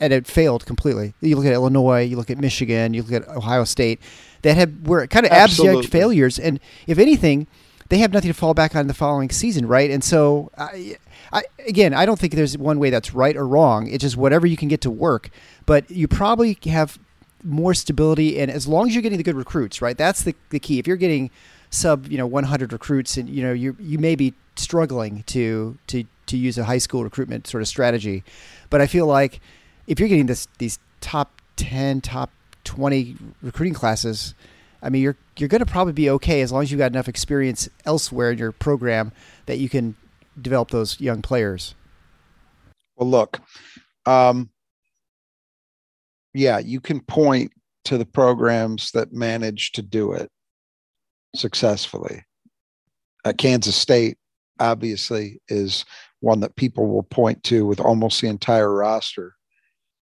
and 0.00 0.12
it 0.12 0.26
failed 0.26 0.66
completely. 0.66 1.14
You 1.20 1.36
look 1.36 1.46
at 1.46 1.52
Illinois, 1.52 2.02
you 2.02 2.16
look 2.16 2.30
at 2.30 2.38
Michigan, 2.38 2.94
you 2.94 3.02
look 3.02 3.12
at 3.12 3.28
Ohio 3.28 3.64
State, 3.64 4.00
that 4.42 4.56
have 4.56 4.86
were 4.86 5.06
kind 5.06 5.26
of 5.26 5.32
Absolutely. 5.32 5.78
abject 5.78 5.92
failures. 5.92 6.38
And 6.38 6.60
if 6.86 6.98
anything, 6.98 7.46
they 7.88 7.98
have 7.98 8.12
nothing 8.12 8.30
to 8.30 8.34
fall 8.34 8.54
back 8.54 8.74
on 8.74 8.86
the 8.86 8.94
following 8.94 9.30
season, 9.30 9.66
right? 9.66 9.90
And 9.90 10.02
so, 10.02 10.50
I, 10.56 10.96
I, 11.32 11.42
again, 11.66 11.94
I 11.94 12.06
don't 12.06 12.18
think 12.18 12.34
there's 12.34 12.56
one 12.56 12.78
way 12.78 12.90
that's 12.90 13.14
right 13.14 13.36
or 13.36 13.46
wrong. 13.46 13.86
It's 13.86 14.02
just 14.02 14.16
whatever 14.16 14.46
you 14.46 14.56
can 14.56 14.68
get 14.68 14.80
to 14.82 14.90
work. 14.90 15.30
But 15.66 15.90
you 15.90 16.08
probably 16.08 16.58
have 16.64 16.98
more 17.44 17.74
stability, 17.74 18.40
and 18.40 18.50
as 18.50 18.66
long 18.66 18.88
as 18.88 18.94
you're 18.94 19.02
getting 19.02 19.18
the 19.18 19.24
good 19.24 19.36
recruits, 19.36 19.82
right? 19.82 19.96
That's 19.96 20.22
the, 20.22 20.34
the 20.50 20.58
key. 20.58 20.78
If 20.78 20.86
you're 20.86 20.96
getting 20.96 21.30
sub, 21.70 22.06
you 22.06 22.18
know, 22.18 22.26
100 22.26 22.72
recruits, 22.72 23.16
and 23.16 23.28
you 23.28 23.42
know, 23.42 23.52
you 23.52 23.76
you 23.78 23.98
may 23.98 24.14
be 24.14 24.34
struggling 24.56 25.22
to 25.24 25.78
to 25.88 26.04
to 26.26 26.36
use 26.36 26.58
a 26.58 26.64
high 26.64 26.78
school 26.78 27.04
recruitment 27.04 27.46
sort 27.46 27.62
of 27.62 27.68
strategy. 27.68 28.22
But 28.70 28.80
I 28.80 28.86
feel 28.86 29.06
like 29.06 29.40
if 29.86 29.98
you're 29.98 30.08
getting 30.08 30.26
this 30.26 30.48
these 30.58 30.78
top 31.00 31.40
10, 31.56 32.00
top 32.00 32.30
20 32.64 33.16
recruiting 33.42 33.74
classes, 33.74 34.34
I 34.82 34.88
mean, 34.88 35.02
you're 35.02 35.16
you're 35.36 35.48
going 35.48 35.64
to 35.64 35.70
probably 35.70 35.92
be 35.92 36.10
okay 36.10 36.42
as 36.42 36.52
long 36.52 36.62
as 36.62 36.70
you've 36.70 36.78
got 36.78 36.92
enough 36.92 37.08
experience 37.08 37.68
elsewhere 37.84 38.32
in 38.32 38.38
your 38.38 38.52
program 38.52 39.12
that 39.46 39.58
you 39.58 39.68
can 39.68 39.96
develop 40.40 40.70
those 40.70 41.00
young 41.00 41.22
players. 41.22 41.74
Well, 42.96 43.08
look, 43.08 43.40
um, 44.06 44.50
yeah, 46.34 46.58
you 46.58 46.80
can 46.80 47.00
point 47.00 47.52
to 47.84 47.98
the 47.98 48.06
programs 48.06 48.90
that 48.92 49.12
manage 49.12 49.72
to 49.72 49.82
do 49.82 50.12
it 50.12 50.30
successfully. 51.34 52.24
Uh, 53.24 53.32
Kansas 53.36 53.76
State, 53.76 54.18
obviously, 54.60 55.40
is 55.48 55.84
one 56.20 56.40
that 56.40 56.56
people 56.56 56.86
will 56.86 57.02
point 57.02 57.42
to 57.44 57.66
with 57.66 57.80
almost 57.80 58.20
the 58.20 58.28
entire 58.28 58.72
roster 58.72 59.34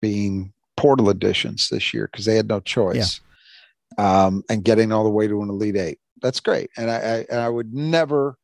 being 0.02 0.54
portal 0.76 1.10
additions 1.10 1.70
this 1.70 1.94
year 1.94 2.10
because 2.12 2.26
they 2.26 2.36
had 2.36 2.48
no 2.48 2.60
choice. 2.60 3.20
Yeah. 3.98 4.26
Um, 4.26 4.44
and 4.50 4.64
getting 4.64 4.92
all 4.92 5.04
the 5.04 5.10
way 5.10 5.28
to 5.28 5.42
an 5.42 5.50
elite 5.50 5.78
eight. 5.78 6.00
That's 6.22 6.40
great. 6.40 6.70
And 6.78 6.92
I, 6.92 6.96
I, 6.96 7.26
and 7.30 7.40
I 7.40 7.50
would 7.50 7.74
never 7.74 8.38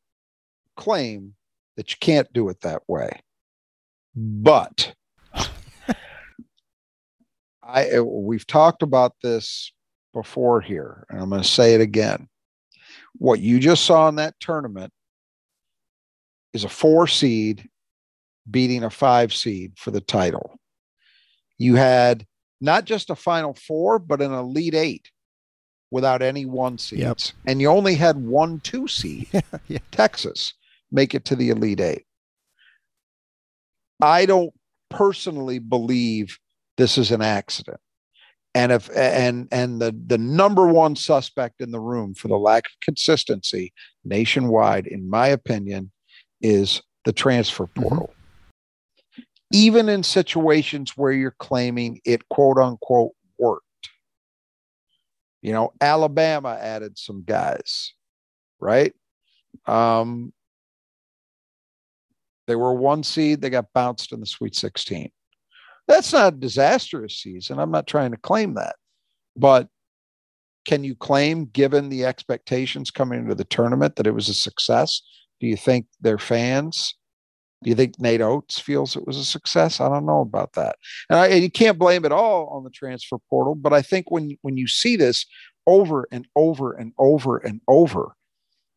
claim 0.77 1.35
that 1.75 1.91
you 1.91 1.97
can't 1.99 2.31
do 2.33 2.49
it 2.49 2.61
that 2.61 2.81
way. 2.87 3.19
But 4.15 4.93
I 7.63 7.99
we've 7.99 8.45
talked 8.45 8.83
about 8.83 9.13
this 9.21 9.71
before 10.13 10.61
here, 10.61 11.05
and 11.09 11.19
I'm 11.19 11.29
going 11.29 11.41
to 11.41 11.47
say 11.47 11.73
it 11.73 11.81
again. 11.81 12.27
What 13.17 13.39
you 13.39 13.59
just 13.59 13.85
saw 13.85 14.07
in 14.09 14.15
that 14.15 14.39
tournament 14.39 14.91
is 16.53 16.63
a 16.63 16.69
four 16.69 17.07
seed 17.07 17.67
beating 18.49 18.83
a 18.83 18.89
five 18.89 19.33
seed 19.33 19.73
for 19.77 19.91
the 19.91 20.01
title 20.01 20.59
you 21.63 21.75
had 21.75 22.25
not 22.61 22.85
just 22.85 23.09
a 23.09 23.15
final 23.15 23.53
four, 23.53 23.97
but 23.97 24.21
an 24.21 24.33
elite 24.33 24.75
eight 24.75 25.09
without 25.91 26.21
any 26.21 26.45
one 26.45 26.77
seeds. 26.77 27.01
Yep. 27.01 27.19
And 27.47 27.61
you 27.61 27.69
only 27.69 27.95
had 27.95 28.17
one 28.17 28.59
two 28.59 28.87
seed, 28.87 29.27
yeah. 29.67 29.79
Texas, 29.91 30.53
make 30.91 31.15
it 31.15 31.25
to 31.25 31.35
the 31.35 31.49
elite 31.49 31.79
eight. 31.79 32.05
I 34.01 34.25
don't 34.25 34.53
personally 34.89 35.59
believe 35.59 36.37
this 36.77 36.97
is 36.97 37.11
an 37.11 37.21
accident. 37.21 37.79
And 38.55 38.71
if 38.71 38.89
and 38.95 39.47
and 39.51 39.81
the 39.81 39.95
the 40.05 40.17
number 40.17 40.67
one 40.67 40.95
suspect 40.95 41.61
in 41.61 41.71
the 41.71 41.79
room 41.79 42.13
for 42.13 42.27
the 42.27 42.37
lack 42.37 42.65
of 42.67 42.71
consistency 42.83 43.73
nationwide, 44.03 44.85
in 44.85 45.09
my 45.09 45.27
opinion, 45.27 45.91
is 46.41 46.83
the 47.05 47.13
transfer 47.13 47.65
mm-hmm. 47.65 47.81
portal. 47.81 48.07
Mm-hmm 48.07 48.22
even 49.53 49.87
in 49.87 50.03
situations 50.03 50.97
where 50.97 51.11
you're 51.11 51.35
claiming 51.39 52.01
it 52.03 52.27
quote 52.27 52.57
unquote 52.57 53.11
worked. 53.37 53.63
You 55.41 55.53
know, 55.53 55.71
Alabama 55.79 56.57
added 56.59 56.97
some 56.97 57.23
guys, 57.23 57.93
right? 58.59 58.93
Um, 59.65 60.33
they 62.47 62.55
were 62.55 62.73
one 62.73 63.03
seed, 63.03 63.41
they 63.41 63.49
got 63.49 63.71
bounced 63.73 64.11
in 64.11 64.19
the 64.19 64.25
Sweet 64.25 64.55
16. 64.55 65.09
That's 65.87 66.11
not 66.11 66.33
a 66.33 66.37
disastrous 66.37 67.17
season. 67.17 67.59
I'm 67.59 67.71
not 67.71 67.87
trying 67.87 68.11
to 68.11 68.17
claim 68.17 68.55
that. 68.55 68.75
But 69.35 69.67
can 70.65 70.83
you 70.83 70.95
claim, 70.95 71.45
given 71.45 71.89
the 71.89 72.05
expectations 72.05 72.89
coming 72.89 73.19
into 73.19 73.35
the 73.35 73.43
tournament, 73.43 73.97
that 73.97 74.07
it 74.07 74.13
was 74.13 74.29
a 74.29 74.33
success? 74.33 75.01
Do 75.39 75.47
you 75.47 75.57
think 75.57 75.85
their 76.01 76.17
fans? 76.17 76.95
Do 77.63 77.69
you 77.69 77.75
think 77.75 77.99
Nate 77.99 78.21
Oats 78.21 78.59
feels 78.59 78.95
it 78.95 79.07
was 79.07 79.17
a 79.17 79.25
success? 79.25 79.79
I 79.79 79.89
don't 79.89 80.05
know 80.05 80.21
about 80.21 80.53
that. 80.53 80.75
And, 81.09 81.19
I, 81.19 81.27
and 81.27 81.43
you 81.43 81.51
can't 81.51 81.79
blame 81.79 82.05
it 82.05 82.11
all 82.11 82.47
on 82.47 82.63
the 82.63 82.69
transfer 82.69 83.17
portal, 83.29 83.55
but 83.55 83.73
I 83.73 83.81
think 83.81 84.11
when 84.11 84.37
when 84.41 84.57
you 84.57 84.67
see 84.67 84.95
this 84.95 85.25
over 85.65 86.07
and 86.11 86.27
over 86.35 86.73
and 86.73 86.93
over 86.97 87.37
and 87.37 87.61
over, 87.67 88.15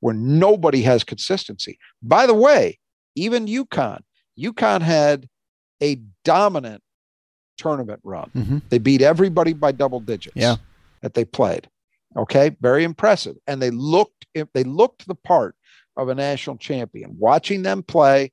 where 0.01 0.14
nobody 0.14 0.82
has 0.82 1.05
consistency. 1.05 1.78
By 2.03 2.26
the 2.26 2.34
way, 2.34 2.78
even 3.14 3.47
UConn, 3.47 4.01
UConn 4.39 4.82
had 4.82 5.28
a 5.82 6.01
dominant 6.24 6.82
tournament 7.59 8.01
run. 8.05 8.30
Mm-hmm. 8.34 8.59
They 8.68 8.78
beat 8.78 9.03
everybody 9.03 9.53
by 9.53 9.72
double 9.72 10.01
digits. 10.01 10.37
Yeah. 10.37 10.57
That 11.03 11.14
they 11.14 11.24
played. 11.24 11.68
Okay, 12.16 12.57
very 12.61 12.84
impressive. 12.84 13.37
And 13.47 13.61
they 13.61 13.70
looked 13.70 14.26
they 14.55 14.64
looked 14.64 15.07
the 15.07 15.14
part 15.14 15.55
of 15.97 16.09
a 16.09 16.14
national 16.14 16.57
champion. 16.57 17.16
Watching 17.18 17.62
them 17.62 17.82
play, 17.82 18.32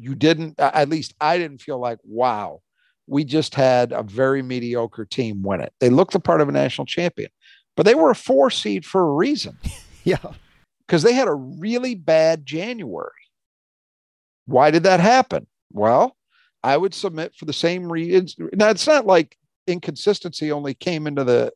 you 0.00 0.14
didn't 0.14 0.58
at 0.58 0.88
least 0.88 1.14
I 1.20 1.38
didn't 1.38 1.60
feel 1.60 1.78
like 1.78 1.98
wow, 2.04 2.60
we 3.06 3.24
just 3.24 3.54
had 3.54 3.92
a 3.92 4.02
very 4.02 4.42
mediocre 4.42 5.04
team 5.04 5.42
win 5.42 5.60
it. 5.60 5.72
They 5.80 5.90
looked 5.90 6.12
the 6.12 6.20
part 6.20 6.40
of 6.40 6.48
a 6.48 6.52
national 6.52 6.86
champion. 6.86 7.30
But 7.76 7.86
they 7.86 7.94
were 7.94 8.10
a 8.10 8.14
4 8.16 8.50
seed 8.50 8.84
for 8.84 9.02
a 9.02 9.14
reason. 9.14 9.56
yeah. 10.04 10.18
Cuz 10.88 11.02
they 11.02 11.12
had 11.12 11.28
a 11.28 11.34
really 11.34 11.94
bad 11.94 12.44
January. 12.44 13.10
Why 14.46 14.70
did 14.70 14.82
that 14.84 15.00
happen? 15.00 15.46
Well, 15.70 16.16
I 16.62 16.76
would 16.76 16.94
submit 16.94 17.34
for 17.36 17.44
the 17.44 17.52
same 17.52 17.90
reasons. 17.90 18.34
Now 18.54 18.70
it's 18.70 18.86
not 18.86 19.06
like 19.06 19.36
inconsistency 19.66 20.50
only 20.50 20.74
came 20.74 21.06
into 21.06 21.24
the 21.24 21.52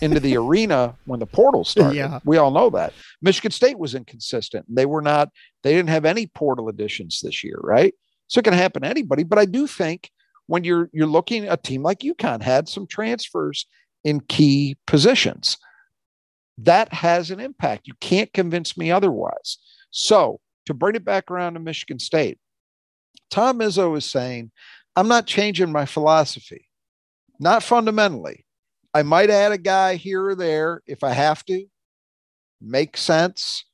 into 0.00 0.20
the 0.20 0.36
arena 0.36 0.94
when 1.06 1.20
the 1.20 1.26
portal 1.26 1.64
started. 1.64 1.96
Yeah. 1.96 2.20
We 2.24 2.36
all 2.36 2.50
know 2.50 2.70
that. 2.70 2.92
Michigan 3.22 3.50
State 3.50 3.78
was 3.78 3.94
inconsistent. 3.94 4.66
They 4.68 4.86
were 4.86 5.02
not, 5.02 5.30
they 5.62 5.72
didn't 5.72 5.90
have 5.90 6.04
any 6.04 6.26
portal 6.26 6.68
additions 6.68 7.20
this 7.22 7.42
year, 7.42 7.58
right? 7.62 7.94
So 8.28 8.38
it 8.38 8.44
can 8.44 8.54
happen 8.54 8.82
to 8.82 8.88
anybody. 8.88 9.22
But 9.22 9.38
I 9.38 9.44
do 9.44 9.66
think 9.66 10.10
when 10.46 10.64
you're 10.64 10.90
you're 10.92 11.06
looking 11.06 11.48
a 11.48 11.56
team 11.56 11.82
like 11.82 12.00
UConn 12.00 12.42
had 12.42 12.68
some 12.68 12.86
transfers 12.86 13.66
in 14.04 14.20
key 14.20 14.76
positions. 14.86 15.56
That 16.58 16.92
has 16.92 17.30
an 17.30 17.40
impact. 17.40 17.88
You 17.88 17.94
can't 18.00 18.32
convince 18.32 18.76
me 18.76 18.90
otherwise. 18.90 19.58
So 19.90 20.40
to 20.66 20.74
bring 20.74 20.94
it 20.94 21.04
back 21.04 21.30
around 21.30 21.54
to 21.54 21.60
Michigan 21.60 21.98
State, 21.98 22.38
Tom 23.30 23.58
Izzo 23.58 23.96
is 23.96 24.04
saying, 24.04 24.52
I'm 24.94 25.08
not 25.08 25.26
changing 25.26 25.72
my 25.72 25.86
philosophy, 25.86 26.68
not 27.40 27.62
fundamentally. 27.62 28.44
I 28.94 29.02
might 29.02 29.30
add 29.30 29.52
a 29.52 29.58
guy 29.58 29.96
here 29.96 30.24
or 30.24 30.34
there 30.34 30.82
if 30.86 31.02
I 31.02 31.10
have 31.10 31.44
to. 31.46 31.66
Makes 32.60 33.02
sense. 33.02 33.64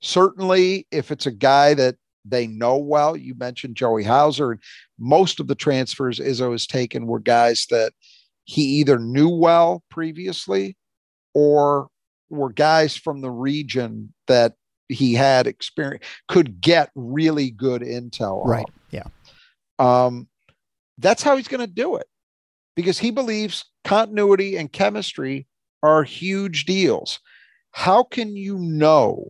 Certainly, 0.00 0.86
if 0.90 1.12
it's 1.12 1.26
a 1.26 1.30
guy 1.32 1.74
that 1.74 1.96
they 2.24 2.46
know 2.46 2.76
well, 2.76 3.16
you 3.16 3.34
mentioned 3.34 3.76
Joey 3.76 4.04
Hauser. 4.04 4.58
Most 4.98 5.38
of 5.38 5.46
the 5.46 5.54
transfers 5.54 6.18
Izzo 6.18 6.52
has 6.52 6.66
taken 6.66 7.06
were 7.06 7.20
guys 7.20 7.66
that 7.70 7.92
he 8.44 8.62
either 8.80 8.98
knew 8.98 9.28
well 9.28 9.84
previously 9.90 10.76
or 11.34 11.88
were 12.30 12.52
guys 12.52 12.96
from 12.96 13.20
the 13.20 13.30
region 13.30 14.12
that 14.26 14.54
he 14.88 15.14
had 15.14 15.46
experience 15.46 16.04
could 16.28 16.60
get 16.60 16.90
really 16.94 17.50
good 17.50 17.82
intel 17.82 18.44
right 18.44 18.66
on. 18.66 18.74
yeah 18.90 19.04
um 19.78 20.28
that's 20.98 21.22
how 21.22 21.36
he's 21.36 21.48
going 21.48 21.60
to 21.60 21.72
do 21.72 21.96
it 21.96 22.06
because 22.76 22.98
he 22.98 23.10
believes 23.10 23.64
continuity 23.84 24.56
and 24.56 24.72
chemistry 24.72 25.46
are 25.82 26.04
huge 26.04 26.64
deals. 26.64 27.20
How 27.72 28.02
can 28.04 28.36
you 28.36 28.58
know 28.58 29.28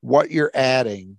what 0.00 0.30
you're 0.30 0.52
adding 0.54 1.18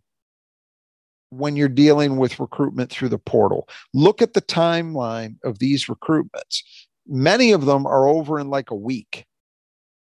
when 1.30 1.56
you're 1.56 1.68
dealing 1.68 2.18
with 2.18 2.40
recruitment 2.40 2.90
through 2.90 3.10
the 3.10 3.20
portal? 3.20 3.68
Look 3.94 4.22
at 4.22 4.34
the 4.34 4.42
timeline 4.42 5.36
of 5.44 5.60
these 5.60 5.86
recruitments. 5.86 6.62
Many 7.08 7.52
of 7.52 7.66
them 7.66 7.86
are 7.86 8.08
over 8.08 8.40
in 8.40 8.50
like 8.50 8.72
a 8.72 8.76
week. 8.76 9.26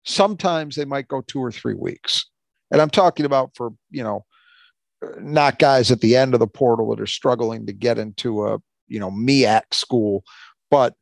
Sometimes 0.06 0.76
they 0.76 0.86
might 0.86 1.08
go 1.08 1.22
two 1.22 1.43
or 1.43 1.52
three 1.52 1.74
weeks. 1.74 2.26
And 2.72 2.82
I'm 2.82 2.89
talking 2.89 3.26
about 3.26 3.52
for, 3.56 3.72
you 3.89 4.04
know, 4.04 4.26
not 5.20 5.60
guys 5.60 5.91
at 5.91 6.02
the 6.02 6.16
end 6.16 6.34
of 6.34 6.39
the 6.39 6.48
portal 6.48 6.89
that 6.89 7.02
are 7.02 7.08
struggling 7.08 7.66
to 7.66 7.74
get 7.74 7.98
into 7.98 8.46
a, 8.46 8.60
you 8.88 9.00
know, 9.00 9.12
MEAC 9.12 9.74
school, 9.74 10.24
but 10.72 10.96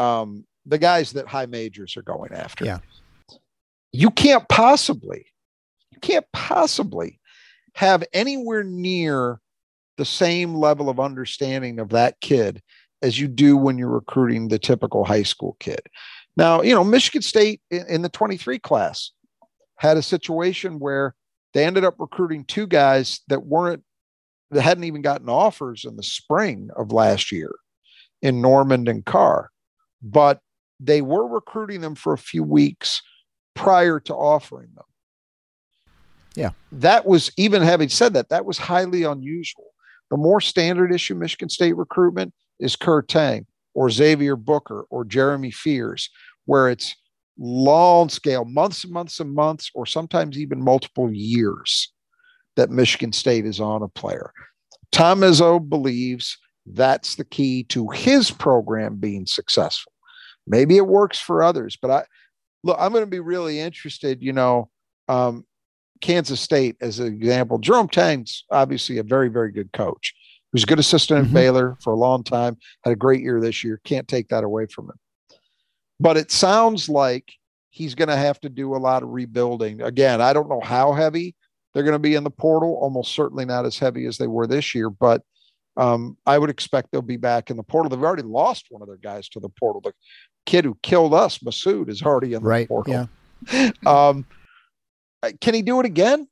um, 0.00 0.44
the 0.66 0.78
guys 0.78 1.12
that 1.12 1.28
high 1.28 1.46
majors 1.46 1.96
are 1.96 2.02
going 2.02 2.32
after. 2.32 2.64
Yeah. 2.64 2.78
You 3.92 4.10
can't 4.10 4.48
possibly, 4.48 5.26
you 5.90 5.98
can't 6.00 6.26
possibly 6.32 7.20
have 7.74 8.04
anywhere 8.12 8.64
near 8.64 9.40
the 9.98 10.04
same 10.04 10.54
level 10.54 10.88
of 10.88 10.98
understanding 10.98 11.78
of 11.78 11.90
that 11.90 12.20
kid 12.20 12.62
as 13.02 13.18
you 13.18 13.28
do 13.28 13.56
when 13.56 13.78
you're 13.78 13.88
recruiting 13.88 14.48
the 14.48 14.58
typical 14.58 15.04
high 15.04 15.22
school 15.22 15.56
kid. 15.60 15.80
Now, 16.36 16.62
you 16.62 16.74
know, 16.74 16.84
Michigan 16.84 17.22
State 17.22 17.60
in, 17.70 17.84
in 17.88 18.02
the 18.02 18.08
23 18.08 18.58
class, 18.58 19.10
had 19.76 19.96
a 19.96 20.02
situation 20.02 20.78
where 20.78 21.14
they 21.52 21.64
ended 21.64 21.84
up 21.84 21.96
recruiting 21.98 22.44
two 22.44 22.66
guys 22.66 23.20
that 23.28 23.44
weren't 23.44 23.82
that 24.50 24.62
hadn't 24.62 24.84
even 24.84 25.02
gotten 25.02 25.28
offers 25.28 25.84
in 25.84 25.96
the 25.96 26.02
spring 26.02 26.70
of 26.76 26.92
last 26.92 27.30
year 27.30 27.52
in 28.20 28.42
Normand 28.42 28.88
and 28.88 29.04
Carr, 29.04 29.50
but 30.02 30.40
they 30.78 31.02
were 31.02 31.26
recruiting 31.26 31.80
them 31.80 31.94
for 31.94 32.12
a 32.12 32.18
few 32.18 32.42
weeks 32.42 33.02
prior 33.54 34.00
to 34.00 34.14
offering 34.14 34.70
them. 34.74 34.84
Yeah. 36.34 36.50
That 36.72 37.06
was 37.06 37.30
even 37.36 37.62
having 37.62 37.88
said 37.88 38.14
that, 38.14 38.28
that 38.30 38.44
was 38.44 38.58
highly 38.58 39.02
unusual. 39.02 39.66
The 40.10 40.16
more 40.16 40.40
standard 40.40 40.92
issue 40.92 41.14
Michigan 41.14 41.48
State 41.48 41.76
recruitment 41.76 42.32
is 42.58 42.76
Kur 42.76 43.02
Teng 43.02 43.46
or 43.74 43.90
Xavier 43.90 44.36
Booker 44.36 44.86
or 44.90 45.04
Jeremy 45.04 45.50
Fears, 45.50 46.10
where 46.46 46.68
it's 46.68 46.94
long 47.38 48.08
scale, 48.08 48.44
months 48.44 48.84
and 48.84 48.92
months 48.92 49.20
and 49.20 49.34
months, 49.34 49.70
or 49.74 49.86
sometimes 49.86 50.38
even 50.38 50.62
multiple 50.62 51.10
years 51.12 51.92
that 52.56 52.70
Michigan 52.70 53.12
State 53.12 53.46
is 53.46 53.60
on 53.60 53.82
a 53.82 53.88
player. 53.88 54.32
Tom 54.92 55.20
Izzo 55.20 55.66
believes 55.66 56.36
that's 56.74 57.16
the 57.16 57.24
key 57.24 57.64
to 57.64 57.88
his 57.88 58.30
program 58.30 58.96
being 58.96 59.26
successful. 59.26 59.92
Maybe 60.46 60.76
it 60.76 60.86
works 60.86 61.18
for 61.18 61.42
others, 61.42 61.76
but 61.80 61.90
I 61.90 62.04
look, 62.64 62.76
I'm 62.80 62.92
going 62.92 63.04
to 63.04 63.10
be 63.10 63.20
really 63.20 63.60
interested. 63.60 64.22
You 64.22 64.32
know, 64.32 64.70
um, 65.08 65.44
Kansas 66.00 66.40
State 66.40 66.76
as 66.80 66.98
an 66.98 67.06
example. 67.06 67.58
Jerome 67.58 67.88
Tang's 67.88 68.44
obviously 68.50 68.98
a 68.98 69.02
very, 69.02 69.28
very 69.28 69.52
good 69.52 69.72
coach. 69.72 70.14
He 70.52 70.56
was 70.56 70.64
a 70.64 70.66
good 70.66 70.78
assistant 70.78 71.26
mm-hmm. 71.26 71.36
at 71.36 71.40
Baylor 71.40 71.76
for 71.80 71.92
a 71.92 71.96
long 71.96 72.24
time, 72.24 72.56
had 72.84 72.92
a 72.92 72.96
great 72.96 73.20
year 73.20 73.40
this 73.40 73.62
year. 73.62 73.80
Can't 73.84 74.08
take 74.08 74.28
that 74.28 74.44
away 74.44 74.66
from 74.66 74.86
him. 74.86 74.98
But 76.00 76.16
it 76.16 76.32
sounds 76.32 76.88
like 76.88 77.32
he's 77.68 77.94
going 77.94 78.08
to 78.08 78.16
have 78.16 78.40
to 78.40 78.48
do 78.48 78.74
a 78.74 78.78
lot 78.78 79.02
of 79.02 79.10
rebuilding. 79.10 79.80
Again, 79.82 80.20
I 80.20 80.32
don't 80.32 80.48
know 80.48 80.60
how 80.60 80.92
heavy 80.92 81.36
they're 81.72 81.84
going 81.84 81.92
to 81.92 82.00
be 82.00 82.14
in 82.14 82.24
the 82.24 82.30
portal, 82.30 82.78
almost 82.80 83.14
certainly 83.14 83.44
not 83.44 83.64
as 83.64 83.78
heavy 83.78 84.06
as 84.06 84.18
they 84.18 84.26
were 84.26 84.46
this 84.46 84.74
year, 84.74 84.90
but 84.90 85.22
um, 85.80 86.18
I 86.26 86.38
would 86.38 86.50
expect 86.50 86.88
they'll 86.92 87.00
be 87.00 87.16
back 87.16 87.50
in 87.50 87.56
the 87.56 87.62
portal. 87.62 87.88
They've 87.88 88.04
already 88.04 88.22
lost 88.22 88.66
one 88.68 88.82
of 88.82 88.88
their 88.88 88.98
guys 88.98 89.30
to 89.30 89.40
the 89.40 89.48
portal. 89.48 89.80
The 89.80 89.94
kid 90.44 90.66
who 90.66 90.76
killed 90.82 91.14
us, 91.14 91.38
Massoud, 91.38 91.88
is 91.88 92.02
already 92.02 92.34
in 92.34 92.42
the 92.42 92.48
right, 92.48 92.68
portal. 92.68 93.08
Yeah. 93.50 93.70
um, 93.86 94.26
can 95.40 95.54
he 95.54 95.62
do 95.62 95.80
it 95.80 95.86
again? 95.86 96.28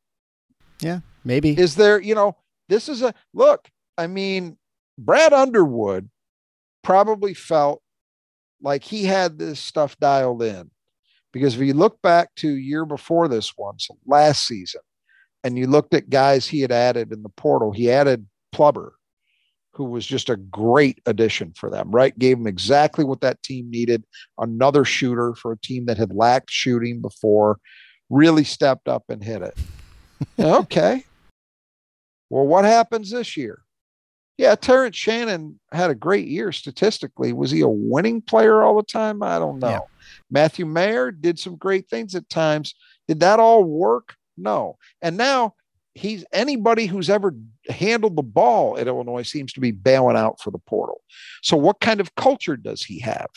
Yeah, 0.82 1.00
maybe. 1.24 1.58
Is 1.58 1.76
there, 1.76 1.98
you 1.98 2.14
know, 2.14 2.36
this 2.68 2.90
is 2.90 3.00
a 3.00 3.14
look, 3.32 3.68
I 3.96 4.06
mean, 4.06 4.58
Brad 4.98 5.32
Underwood 5.32 6.10
probably 6.84 7.32
felt 7.32 7.80
like 8.60 8.84
he 8.84 9.04
had 9.04 9.38
this 9.38 9.60
stuff 9.60 9.98
dialed 9.98 10.42
in. 10.42 10.70
Because 11.32 11.54
if 11.54 11.60
you 11.62 11.74
look 11.74 12.02
back 12.02 12.34
to 12.36 12.48
year 12.48 12.84
before 12.84 13.28
this 13.28 13.52
one, 13.56 13.78
so 13.78 13.96
last 14.06 14.46
season, 14.46 14.82
and 15.42 15.56
you 15.56 15.66
looked 15.66 15.94
at 15.94 16.10
guys 16.10 16.46
he 16.46 16.60
had 16.60 16.72
added 16.72 17.12
in 17.12 17.22
the 17.22 17.28
portal, 17.30 17.72
he 17.72 17.90
added 17.90 18.26
Plummer, 18.52 18.94
who 19.78 19.84
was 19.84 20.04
just 20.04 20.28
a 20.28 20.36
great 20.36 21.00
addition 21.06 21.52
for 21.56 21.70
them, 21.70 21.88
right? 21.92 22.18
Gave 22.18 22.36
them 22.36 22.48
exactly 22.48 23.04
what 23.04 23.20
that 23.20 23.40
team 23.44 23.70
needed. 23.70 24.04
Another 24.36 24.84
shooter 24.84 25.36
for 25.36 25.52
a 25.52 25.58
team 25.58 25.86
that 25.86 25.96
had 25.96 26.12
lacked 26.12 26.50
shooting 26.50 27.00
before, 27.00 27.60
really 28.10 28.42
stepped 28.42 28.88
up 28.88 29.04
and 29.08 29.22
hit 29.22 29.40
it. 29.40 29.56
okay. 30.40 31.04
Well, 32.28 32.44
what 32.44 32.64
happens 32.64 33.12
this 33.12 33.36
year? 33.36 33.62
Yeah, 34.36 34.56
Terrence 34.56 34.96
Shannon 34.96 35.60
had 35.70 35.90
a 35.90 35.94
great 35.94 36.26
year 36.26 36.50
statistically. 36.50 37.32
Was 37.32 37.52
he 37.52 37.60
a 37.60 37.68
winning 37.68 38.20
player 38.20 38.64
all 38.64 38.76
the 38.76 38.82
time? 38.82 39.22
I 39.22 39.38
don't 39.38 39.60
know. 39.60 39.68
Yeah. 39.68 39.80
Matthew 40.28 40.66
Mayer 40.66 41.12
did 41.12 41.38
some 41.38 41.54
great 41.54 41.88
things 41.88 42.16
at 42.16 42.28
times. 42.28 42.74
Did 43.06 43.20
that 43.20 43.38
all 43.38 43.62
work? 43.62 44.16
No. 44.36 44.76
And 45.00 45.16
now 45.16 45.54
he's 45.98 46.24
anybody 46.32 46.86
who's 46.86 47.10
ever 47.10 47.34
handled 47.68 48.16
the 48.16 48.22
ball 48.22 48.78
at 48.78 48.86
Illinois 48.86 49.22
seems 49.22 49.52
to 49.52 49.60
be 49.60 49.70
bailing 49.70 50.16
out 50.16 50.40
for 50.40 50.50
the 50.50 50.58
portal. 50.58 51.00
So 51.42 51.56
what 51.56 51.80
kind 51.80 52.00
of 52.00 52.14
culture 52.14 52.56
does 52.56 52.82
he 52.82 53.00
have? 53.00 53.30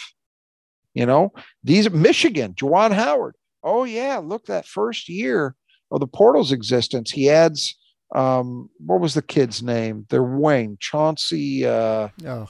You 0.94 1.06
know, 1.06 1.34
these 1.64 1.90
Michigan, 1.90 2.54
Juwan 2.54 2.92
Howard, 2.92 3.36
oh 3.64 3.84
yeah, 3.84 4.18
look 4.18 4.46
that 4.46 4.66
first 4.66 5.10
year 5.10 5.56
of 5.90 6.00
the 6.00 6.08
portal's 6.08 6.52
existence, 6.52 7.12
he 7.12 7.30
adds 7.30 7.76
um, 8.14 8.70
what 8.86 9.00
was 9.00 9.14
the 9.14 9.22
kid's 9.22 9.64
name? 9.64 10.06
Their 10.10 10.24
wing, 10.24 10.78
Chaundee. 10.82 11.64
Uh, 11.64 12.10
oh, 12.28 12.50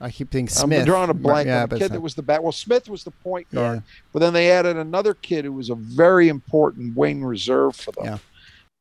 I 0.00 0.10
keep 0.10 0.30
thinking 0.30 0.48
Smith. 0.48 0.80
I'm 0.80 0.86
drawing 0.86 1.10
a 1.10 1.14
blank 1.14 1.48
yeah, 1.48 1.64
on 1.64 1.68
the 1.68 1.78
kid 1.78 1.92
that 1.92 2.00
was 2.00 2.14
the 2.14 2.22
bat. 2.22 2.42
Well, 2.42 2.52
Smith 2.52 2.88
was 2.88 3.04
the 3.04 3.10
point 3.10 3.50
guard, 3.52 3.78
yeah. 3.78 3.92
but 4.12 4.20
then 4.20 4.32
they 4.32 4.50
added 4.50 4.76
another 4.76 5.12
kid 5.14 5.44
who 5.44 5.52
was 5.52 5.68
a 5.68 5.74
very 5.74 6.28
important 6.28 6.96
wing 6.96 7.22
reserve 7.24 7.76
for 7.76 7.92
them. 7.92 8.04
Yeah. 8.04 8.18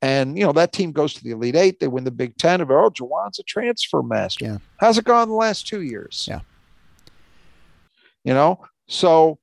And 0.02 0.38
you 0.38 0.46
know 0.46 0.52
that 0.54 0.74
team 0.74 0.92
goes 0.92 1.14
to 1.16 1.24
the 1.24 1.32
Elite 1.32 1.56
Eight. 1.56 1.80
They 1.80 1.88
win 1.88 2.04
the 2.04 2.12
Big 2.12 2.38
Ten. 2.38 2.62
Of 2.62 2.70
oh, 2.70 2.90
Juwan's 2.90 3.40
a 3.40 3.44
transfer 3.44 4.04
master. 4.04 4.46
Yeah. 4.46 4.58
How's 4.80 4.98
it 4.98 5.06
gone 5.06 5.30
the 5.30 5.36
last 5.36 5.68
two 5.68 5.82
years? 5.82 6.26
Yeah. 6.30 6.42
You 8.24 8.34
know, 8.34 8.60
so 8.88 9.40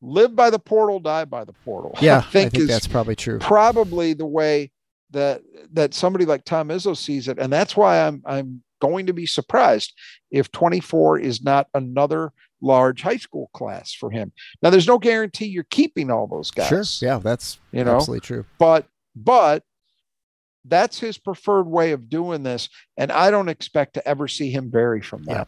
live 0.00 0.34
by 0.34 0.50
the 0.50 0.58
portal, 0.58 1.00
die 1.00 1.24
by 1.24 1.44
the 1.44 1.52
portal. 1.64 1.94
Yeah, 2.00 2.18
I 2.18 2.20
think, 2.22 2.54
I 2.54 2.58
think 2.58 2.68
that's 2.68 2.86
probably 2.86 3.16
true. 3.16 3.38
Probably 3.38 4.14
the 4.14 4.26
way 4.26 4.70
that 5.10 5.42
that 5.72 5.94
somebody 5.94 6.24
like 6.24 6.44
Tom 6.44 6.68
Izzo 6.68 6.96
sees 6.96 7.28
it, 7.28 7.38
and 7.38 7.52
that's 7.52 7.76
why 7.76 8.06
I'm 8.06 8.22
I'm 8.26 8.62
going 8.80 9.06
to 9.06 9.12
be 9.12 9.26
surprised 9.26 9.92
if 10.30 10.50
24 10.52 11.18
is 11.18 11.42
not 11.42 11.66
another 11.74 12.32
large 12.60 13.02
high 13.02 13.16
school 13.16 13.50
class 13.52 13.92
for 13.92 14.10
him. 14.10 14.32
Now, 14.62 14.70
there's 14.70 14.86
no 14.86 14.98
guarantee 14.98 15.46
you're 15.46 15.64
keeping 15.64 16.10
all 16.10 16.26
those 16.26 16.50
guys. 16.50 16.68
Sure, 16.68 17.08
yeah, 17.08 17.18
that's 17.18 17.58
you 17.72 17.84
know 17.84 17.96
absolutely 17.96 18.26
true. 18.26 18.44
But 18.58 18.86
but 19.24 19.62
that's 20.64 20.98
his 20.98 21.18
preferred 21.18 21.66
way 21.66 21.92
of 21.92 22.08
doing 22.08 22.42
this, 22.42 22.68
and 22.96 23.10
I 23.10 23.30
don't 23.30 23.48
expect 23.48 23.94
to 23.94 24.06
ever 24.06 24.28
see 24.28 24.50
him 24.50 24.70
vary 24.70 25.00
from 25.00 25.24
that. 25.24 25.32
Yeah. 25.32 25.44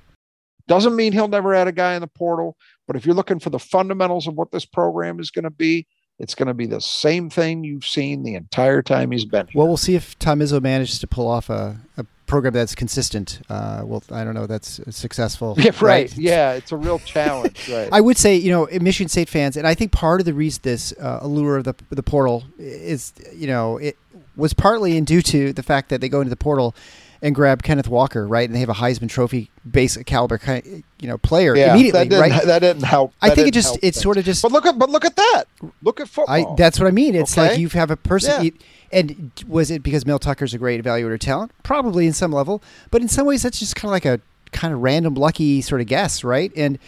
Doesn't 0.66 0.96
mean 0.96 1.12
he'll 1.12 1.28
never 1.28 1.54
add 1.54 1.68
a 1.68 1.72
guy 1.72 1.94
in 1.94 2.00
the 2.00 2.06
portal, 2.06 2.56
but 2.86 2.96
if 2.96 3.04
you're 3.04 3.14
looking 3.14 3.40
for 3.40 3.50
the 3.50 3.58
fundamentals 3.58 4.26
of 4.26 4.34
what 4.34 4.52
this 4.52 4.64
program 4.64 5.18
is 5.18 5.30
going 5.30 5.44
to 5.44 5.50
be, 5.50 5.86
it's 6.18 6.34
going 6.34 6.48
to 6.48 6.54
be 6.54 6.66
the 6.66 6.80
same 6.80 7.30
thing 7.30 7.64
you've 7.64 7.86
seen 7.86 8.22
the 8.22 8.34
entire 8.34 8.82
time 8.82 9.10
he's 9.10 9.24
been 9.24 9.46
here. 9.46 9.58
Well, 9.58 9.66
we'll 9.66 9.76
see 9.78 9.94
if 9.94 10.18
Tom 10.18 10.40
Izzo 10.40 10.60
manages 10.60 10.98
to 11.00 11.06
pull 11.06 11.26
off 11.26 11.48
a, 11.50 11.80
a 11.96 12.04
program 12.30 12.52
that's 12.52 12.76
consistent. 12.76 13.40
Uh, 13.50 13.82
well, 13.84 14.04
I 14.12 14.22
don't 14.22 14.34
know, 14.34 14.46
that's 14.46 14.80
successful. 14.90 15.56
Yeah, 15.60 15.72
right. 15.72 15.82
right. 15.82 16.16
Yeah, 16.16 16.52
it's 16.52 16.72
a 16.72 16.76
real 16.76 17.00
challenge. 17.00 17.58
Right. 17.70 17.88
I 17.92 18.00
would 18.00 18.16
say, 18.16 18.36
you 18.36 18.50
know, 18.50 18.68
Michigan 18.80 19.08
State 19.08 19.28
fans, 19.28 19.56
and 19.56 19.66
I 19.66 19.74
think 19.74 19.92
part 19.92 20.20
of 20.20 20.24
the 20.24 20.32
reason 20.32 20.60
this 20.62 20.92
uh, 20.92 21.18
allure 21.20 21.56
of 21.56 21.64
the 21.64 21.74
the 21.90 22.02
portal 22.02 22.44
is, 22.58 23.12
you 23.34 23.46
know, 23.46 23.76
it 23.78 23.96
was 24.36 24.54
partly 24.54 24.96
in 24.96 25.04
due 25.04 25.22
to 25.22 25.52
the 25.52 25.62
fact 25.62 25.88
that 25.90 26.00
they 26.00 26.08
go 26.08 26.20
into 26.20 26.30
the 26.30 26.36
portal 26.36 26.74
and 27.22 27.34
grab 27.34 27.62
Kenneth 27.62 27.88
Walker, 27.88 28.26
right? 28.26 28.48
And 28.48 28.54
they 28.54 28.60
have 28.60 28.68
a 28.68 28.74
Heisman 28.74 29.08
Trophy 29.08 29.50
base 29.70 29.96
caliber, 30.04 30.38
kind 30.38 30.84
you 31.00 31.08
know, 31.08 31.18
player 31.18 31.54
yeah, 31.56 31.74
immediately, 31.74 32.08
that 32.08 32.20
right? 32.20 32.44
That 32.46 32.60
didn't 32.60 32.84
help. 32.84 33.12
That 33.20 33.32
I 33.32 33.34
think 33.34 33.48
it 33.48 33.54
just 33.54 33.78
it's 33.82 34.00
sort 34.00 34.16
of 34.16 34.24
just. 34.24 34.42
But 34.42 34.52
look 34.52 34.66
at 34.66 34.78
but 34.78 34.90
look 34.90 35.04
at 35.04 35.16
that. 35.16 35.44
Look 35.82 36.00
at 36.00 36.08
football. 36.08 36.52
I, 36.52 36.54
that's 36.56 36.78
what 36.80 36.86
I 36.86 36.90
mean. 36.90 37.14
It's 37.14 37.36
okay? 37.36 37.50
like 37.50 37.58
you 37.58 37.68
have 37.70 37.90
a 37.90 37.96
person. 37.96 38.44
Yeah. 38.44 38.50
and 38.92 39.30
was 39.46 39.70
it 39.70 39.82
because 39.82 40.06
Mel 40.06 40.18
Tucker's 40.18 40.54
a 40.54 40.58
great 40.58 40.82
evaluator 40.82 41.14
of 41.14 41.20
talent? 41.20 41.52
Probably 41.62 42.06
in 42.06 42.12
some 42.12 42.32
level, 42.32 42.62
but 42.90 43.02
in 43.02 43.08
some 43.08 43.26
ways 43.26 43.42
that's 43.42 43.58
just 43.58 43.76
kind 43.76 43.90
of 43.90 43.92
like 43.92 44.06
a 44.06 44.20
kind 44.52 44.74
of 44.74 44.80
random 44.80 45.14
lucky 45.14 45.60
sort 45.60 45.80
of 45.80 45.86
guess, 45.86 46.24
right? 46.24 46.52
And 46.56 46.78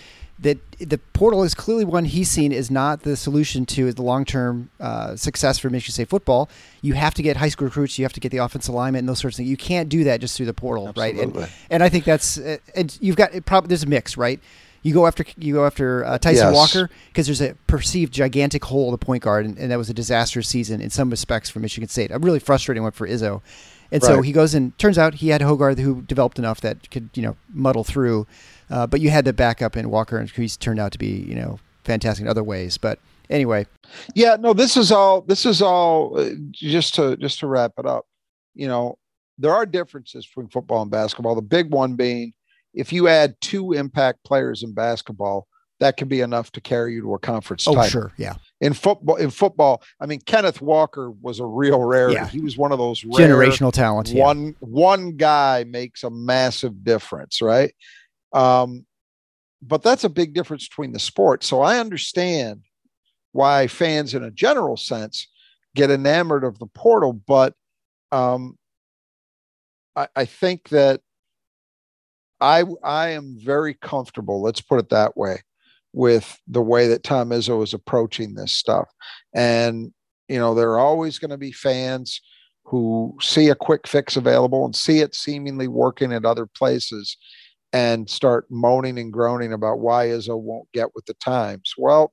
that 0.43 0.59
the 0.79 0.99
portal 0.99 1.45
is 1.45 1.55
clearly 1.55 1.85
one 1.85 2.05
he's 2.05 2.29
seen 2.29 2.53
is 2.53 2.71
not 2.71 3.03
the 3.03 3.17
solution 3.17 3.65
to 3.65 3.93
the 3.93 4.03
long 4.03 4.25
term 4.25 4.71
uh, 4.81 5.17
success 5.17 5.59
for 5.59 5.71
Michigan 5.71 5.93
State 5.93 6.09
football. 6.09 6.49
You 6.81 6.95
have 6.95 7.15
to 7.15 7.23
get 7.23 7.37
high 7.37 7.49
school 7.49 7.67
recruits, 7.67 7.99
you 7.99 8.05
have 8.05 8.13
to 8.13 8.21
get 8.21 8.31
the 8.31 8.39
offensive 8.39 8.75
alignment 8.75 9.03
and 9.03 9.09
those 9.09 9.21
sorts 9.21 9.37
of 9.37 9.39
things. 9.39 9.51
You 9.51 9.57
can't 9.57 9.89
do 9.89 10.05
that 10.05 10.21
just 10.21 10.37
through 10.37 10.47
the 10.47 10.55
portal, 10.55 10.89
Absolutely. 10.89 11.25
right? 11.25 11.35
And, 11.37 11.53
and 11.71 11.83
I 11.83 11.89
think 11.89 12.05
that's 12.05 12.39
uh, 12.39 12.59
and 12.75 12.97
you've 13.01 13.17
got 13.17 13.31
probably 13.47 13.69
there's 13.69 13.85
a 13.85 13.89
mix, 13.89 14.17
right? 14.17 14.41
You 14.83 14.93
go 14.93 15.07
after 15.07 15.25
you 15.39 15.55
go 15.55 15.65
after 15.65 16.05
uh, 16.05 16.19
Tyson 16.19 16.49
yes. 16.49 16.55
Walker 16.55 16.91
because 17.09 17.27
there's 17.27 17.41
a 17.41 17.55
perceived 17.69 18.13
gigantic 18.13 18.65
hole 18.65 18.87
in 18.87 18.93
the 18.93 18.99
point 18.99 19.23
guard, 19.23 19.47
and, 19.47 19.57
and, 19.57 19.71
that 19.71 19.79
was 19.79 19.89
a 19.89 19.95
disastrous 19.95 20.49
season 20.49 20.81
in 20.81 20.91
some 20.91 21.09
respects 21.09 21.49
for 21.49 21.61
Michigan 21.61 21.89
State. 21.89 22.11
A 22.11 22.19
really 22.19 22.41
frustrating 22.41 22.83
one 22.83 22.91
for 22.91 23.07
Izzo. 23.07 23.43
And 23.93 24.03
right. 24.03 24.09
so 24.09 24.23
he 24.23 24.33
goes 24.33 24.55
and 24.55 24.77
turns 24.79 24.99
out 24.99 25.15
he 25.15 25.29
had 25.29 25.41
Hoggard 25.43 25.79
who 25.79 26.03
developed 26.03 26.39
enough 26.39 26.61
that 26.63 26.91
could 26.91 27.11
you 27.15 27.23
know 27.23 27.37
muddle 27.53 27.85
through. 27.85 28.27
Uh, 28.73 28.87
but 28.87 29.01
you 29.03 29.11
had 29.11 29.27
the 29.27 29.35
backup 29.35 29.77
in 29.77 29.91
Walker, 29.91 30.17
and 30.17 30.31
he's 30.31 30.57
turned 30.57 30.81
out 30.81 30.93
to 30.93 30.99
be, 30.99 31.09
you 31.09 31.35
know, 31.35 31.61
fantastic 31.85 32.23
in 32.25 32.29
other 32.29 32.43
ways. 32.43 32.79
But 32.79 32.99
anyway, 33.29 33.67
yeah, 34.15 34.37
no, 34.41 34.55
this 34.55 34.79
is 34.79 34.91
all. 34.91 35.21
This 35.21 35.45
is 35.45 35.61
all. 35.61 36.19
Uh, 36.19 36.31
just 36.53 36.95
to 36.95 37.17
just 37.19 37.39
to 37.41 37.47
wrap 37.47 37.73
it 37.77 37.85
up, 37.85 38.07
you 38.55 38.67
know, 38.67 38.97
there 39.37 39.53
are 39.53 39.67
differences 39.67 40.27
between 40.27 40.49
football 40.49 40.81
and 40.81 40.91
basketball. 40.91 41.35
The 41.35 41.43
big 41.43 41.71
one 41.71 41.97
being, 41.97 42.33
if 42.73 42.95
you 42.95 43.09
add 43.09 43.37
two 43.43 43.73
impact 43.73 44.25
players 44.25 44.63
in 44.63 44.73
basketball, 44.73 45.47
that 45.81 45.99
can 45.99 46.09
be 46.09 46.21
enough 46.21 46.51
to 46.53 46.63
carry 46.63 46.95
you 46.95 47.03
to 47.03 47.15
a 47.15 47.19
conference 47.19 47.69
oh, 47.69 47.75
title. 47.75 47.91
sure, 47.91 48.13
yeah. 48.17 48.37
In 48.63 48.73
football, 48.73 49.17
in 49.17 49.29
football, 49.29 49.83
I 50.01 50.07
mean, 50.07 50.21
Kenneth 50.21 50.63
Walker 50.63 51.11
was 51.11 51.41
a 51.41 51.45
real 51.45 51.83
rarity. 51.83 52.15
Yeah. 52.15 52.29
He 52.29 52.41
was 52.41 52.57
one 52.57 52.73
of 52.73 52.79
those 52.79 53.03
generational 53.03 53.73
talent. 53.73 54.13
One 54.15 54.47
yeah. 54.47 54.53
one 54.61 55.17
guy 55.17 55.65
makes 55.65 56.05
a 56.05 56.11
massive 56.11 56.85
difference, 56.85 57.43
right? 57.43 57.75
Um, 58.33 58.87
but 59.63 59.83
that's 59.83 60.05
a 60.05 60.09
big 60.09 60.35
difference 60.35 60.69
between 60.69 60.93
the 60.93 60.99
sports. 60.99 61.47
So 61.47 61.61
I 61.61 61.79
understand 61.79 62.63
why 63.33 63.67
fans, 63.67 64.15
in 64.15 64.25
a 64.25 64.31
general 64.31 64.77
sense, 64.77 65.29
get 65.75 65.91
enamored 65.91 66.45
of 66.45 66.59
the 66.59 66.67
portal. 66.67 67.13
But 67.13 67.55
um, 68.11 68.59
I, 69.97 70.09
I 70.17 70.25
think 70.25 70.69
that 70.71 71.01
I 72.41 72.65
I 72.83 73.11
am 73.11 73.39
very 73.39 73.75
comfortable. 73.75 74.43
Let's 74.43 74.61
put 74.61 74.81
it 74.81 74.89
that 74.91 75.17
way 75.17 75.43
with 75.93 76.39
the 76.49 76.63
way 76.63 76.89
that 76.89 77.05
Tom 77.05 77.31
Izzo 77.31 77.63
is 77.63 77.73
approaching 77.73 78.35
this 78.35 78.53
stuff. 78.53 78.89
And 79.35 79.93
you 80.29 80.39
know, 80.39 80.55
there 80.55 80.71
are 80.71 80.79
always 80.79 81.19
going 81.19 81.31
to 81.31 81.39
be 81.39 81.53
fans 81.53 82.21
who 82.65 83.17
see 83.21 83.49
a 83.49 83.55
quick 83.55 83.87
fix 83.87 84.17
available 84.17 84.65
and 84.65 84.75
see 84.75 85.01
it 85.01 85.15
seemingly 85.15 85.69
working 85.69 86.13
at 86.13 86.25
other 86.25 86.47
places 86.47 87.17
and 87.73 88.09
start 88.09 88.47
moaning 88.51 88.99
and 88.99 89.13
groaning 89.13 89.53
about 89.53 89.79
why 89.79 90.07
Izzo 90.07 90.39
won't 90.39 90.71
get 90.73 90.95
with 90.95 91.07
the 91.07 91.15
times. 91.15 91.73
Well, 91.79 92.13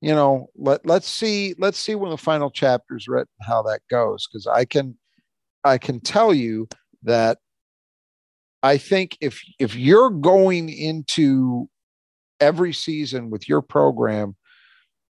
you 0.00 0.14
know, 0.14 0.48
let 0.56 0.84
let's 0.86 1.08
see 1.08 1.54
let's 1.58 1.78
see 1.78 1.94
when 1.94 2.10
the 2.10 2.16
final 2.18 2.50
chapter 2.50 2.96
is 2.96 3.08
written 3.08 3.32
how 3.42 3.62
that 3.62 3.80
goes 3.90 4.26
because 4.26 4.46
I 4.46 4.64
can 4.64 4.96
I 5.64 5.78
can 5.78 6.00
tell 6.00 6.34
you 6.34 6.68
that 7.04 7.38
I 8.62 8.78
think 8.78 9.16
if 9.20 9.40
if 9.58 9.74
you're 9.74 10.10
going 10.10 10.68
into 10.68 11.68
every 12.40 12.72
season 12.72 13.30
with 13.30 13.48
your 13.48 13.62
program 13.62 14.36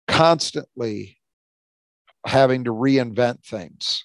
constantly 0.08 1.18
having 2.26 2.64
to 2.64 2.70
reinvent 2.72 3.42
things 3.44 4.04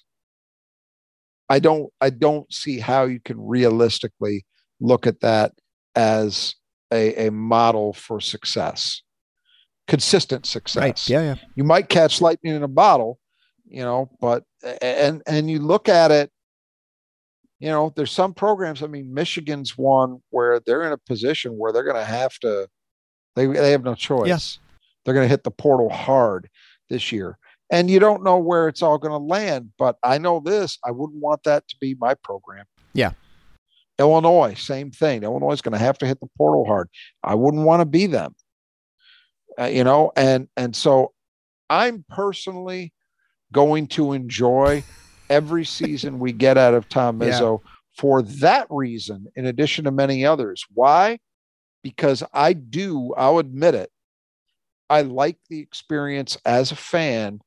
I 1.50 1.58
don't 1.58 1.92
I 2.00 2.10
don't 2.10 2.50
see 2.52 2.78
how 2.78 3.04
you 3.04 3.20
can 3.20 3.38
realistically 3.40 4.44
look 4.80 5.06
at 5.06 5.20
that 5.20 5.52
as 5.94 6.54
a, 6.92 7.26
a 7.26 7.30
model 7.30 7.92
for 7.92 8.20
success, 8.20 9.02
consistent 9.86 10.46
success. 10.46 10.82
Right. 10.82 11.08
Yeah, 11.08 11.22
yeah. 11.22 11.34
You 11.54 11.64
might 11.64 11.88
catch 11.88 12.20
lightning 12.20 12.54
in 12.54 12.62
a 12.62 12.68
bottle, 12.68 13.18
you 13.66 13.82
know, 13.82 14.10
but 14.20 14.44
and 14.82 15.22
and 15.26 15.50
you 15.50 15.58
look 15.58 15.88
at 15.88 16.10
it, 16.10 16.30
you 17.58 17.68
know, 17.68 17.92
there's 17.96 18.12
some 18.12 18.34
programs. 18.34 18.82
I 18.82 18.86
mean, 18.86 19.12
Michigan's 19.12 19.76
one 19.76 20.20
where 20.30 20.60
they're 20.60 20.84
in 20.84 20.92
a 20.92 20.98
position 20.98 21.58
where 21.58 21.72
they're 21.72 21.84
going 21.84 21.96
to 21.96 22.04
have 22.04 22.38
to. 22.40 22.68
They 23.36 23.46
they 23.46 23.72
have 23.72 23.84
no 23.84 23.94
choice. 23.94 24.28
Yes. 24.28 24.58
They're 25.04 25.14
going 25.14 25.24
to 25.24 25.30
hit 25.30 25.44
the 25.44 25.50
portal 25.50 25.88
hard 25.88 26.48
this 26.90 27.12
year. 27.12 27.38
And 27.70 27.90
you 27.90 27.98
don't 27.98 28.24
know 28.24 28.38
where 28.38 28.68
it's 28.68 28.82
all 28.82 28.98
going 28.98 29.12
to 29.12 29.18
land, 29.18 29.72
but 29.78 29.96
I 30.02 30.18
know 30.18 30.40
this. 30.40 30.78
I 30.84 30.90
wouldn't 30.90 31.20
want 31.20 31.42
that 31.42 31.68
to 31.68 31.76
be 31.80 31.94
my 32.00 32.14
program. 32.14 32.64
Yeah. 32.94 33.12
Illinois, 33.98 34.54
same 34.54 34.90
thing. 34.90 35.22
Illinois 35.22 35.52
is 35.52 35.62
going 35.62 35.72
to 35.72 35.78
have 35.78 35.98
to 35.98 36.06
hit 36.06 36.20
the 36.20 36.28
portal 36.36 36.64
hard. 36.64 36.88
I 37.22 37.34
wouldn't 37.34 37.64
want 37.64 37.80
to 37.80 37.86
be 37.86 38.06
them, 38.06 38.34
uh, 39.58 39.64
you 39.64 39.84
know. 39.84 40.12
And 40.16 40.48
and 40.56 40.74
so, 40.74 41.12
I'm 41.68 42.04
personally 42.08 42.92
going 43.52 43.86
to 43.88 44.12
enjoy 44.12 44.84
every 45.30 45.64
season 45.64 46.18
we 46.18 46.32
get 46.32 46.56
out 46.56 46.74
of 46.74 46.88
Tom 46.88 47.20
Izzo 47.20 47.60
yeah. 47.62 47.70
for 47.96 48.22
that 48.22 48.66
reason, 48.70 49.26
in 49.36 49.46
addition 49.46 49.84
to 49.84 49.90
many 49.90 50.24
others. 50.24 50.64
Why? 50.72 51.18
Because 51.82 52.22
I 52.32 52.52
do. 52.52 53.14
I'll 53.16 53.38
admit 53.38 53.74
it. 53.74 53.90
I 54.90 55.02
like 55.02 55.36
the 55.50 55.60
experience 55.60 56.38
as 56.44 56.72
a 56.72 56.76
fan 56.76 57.40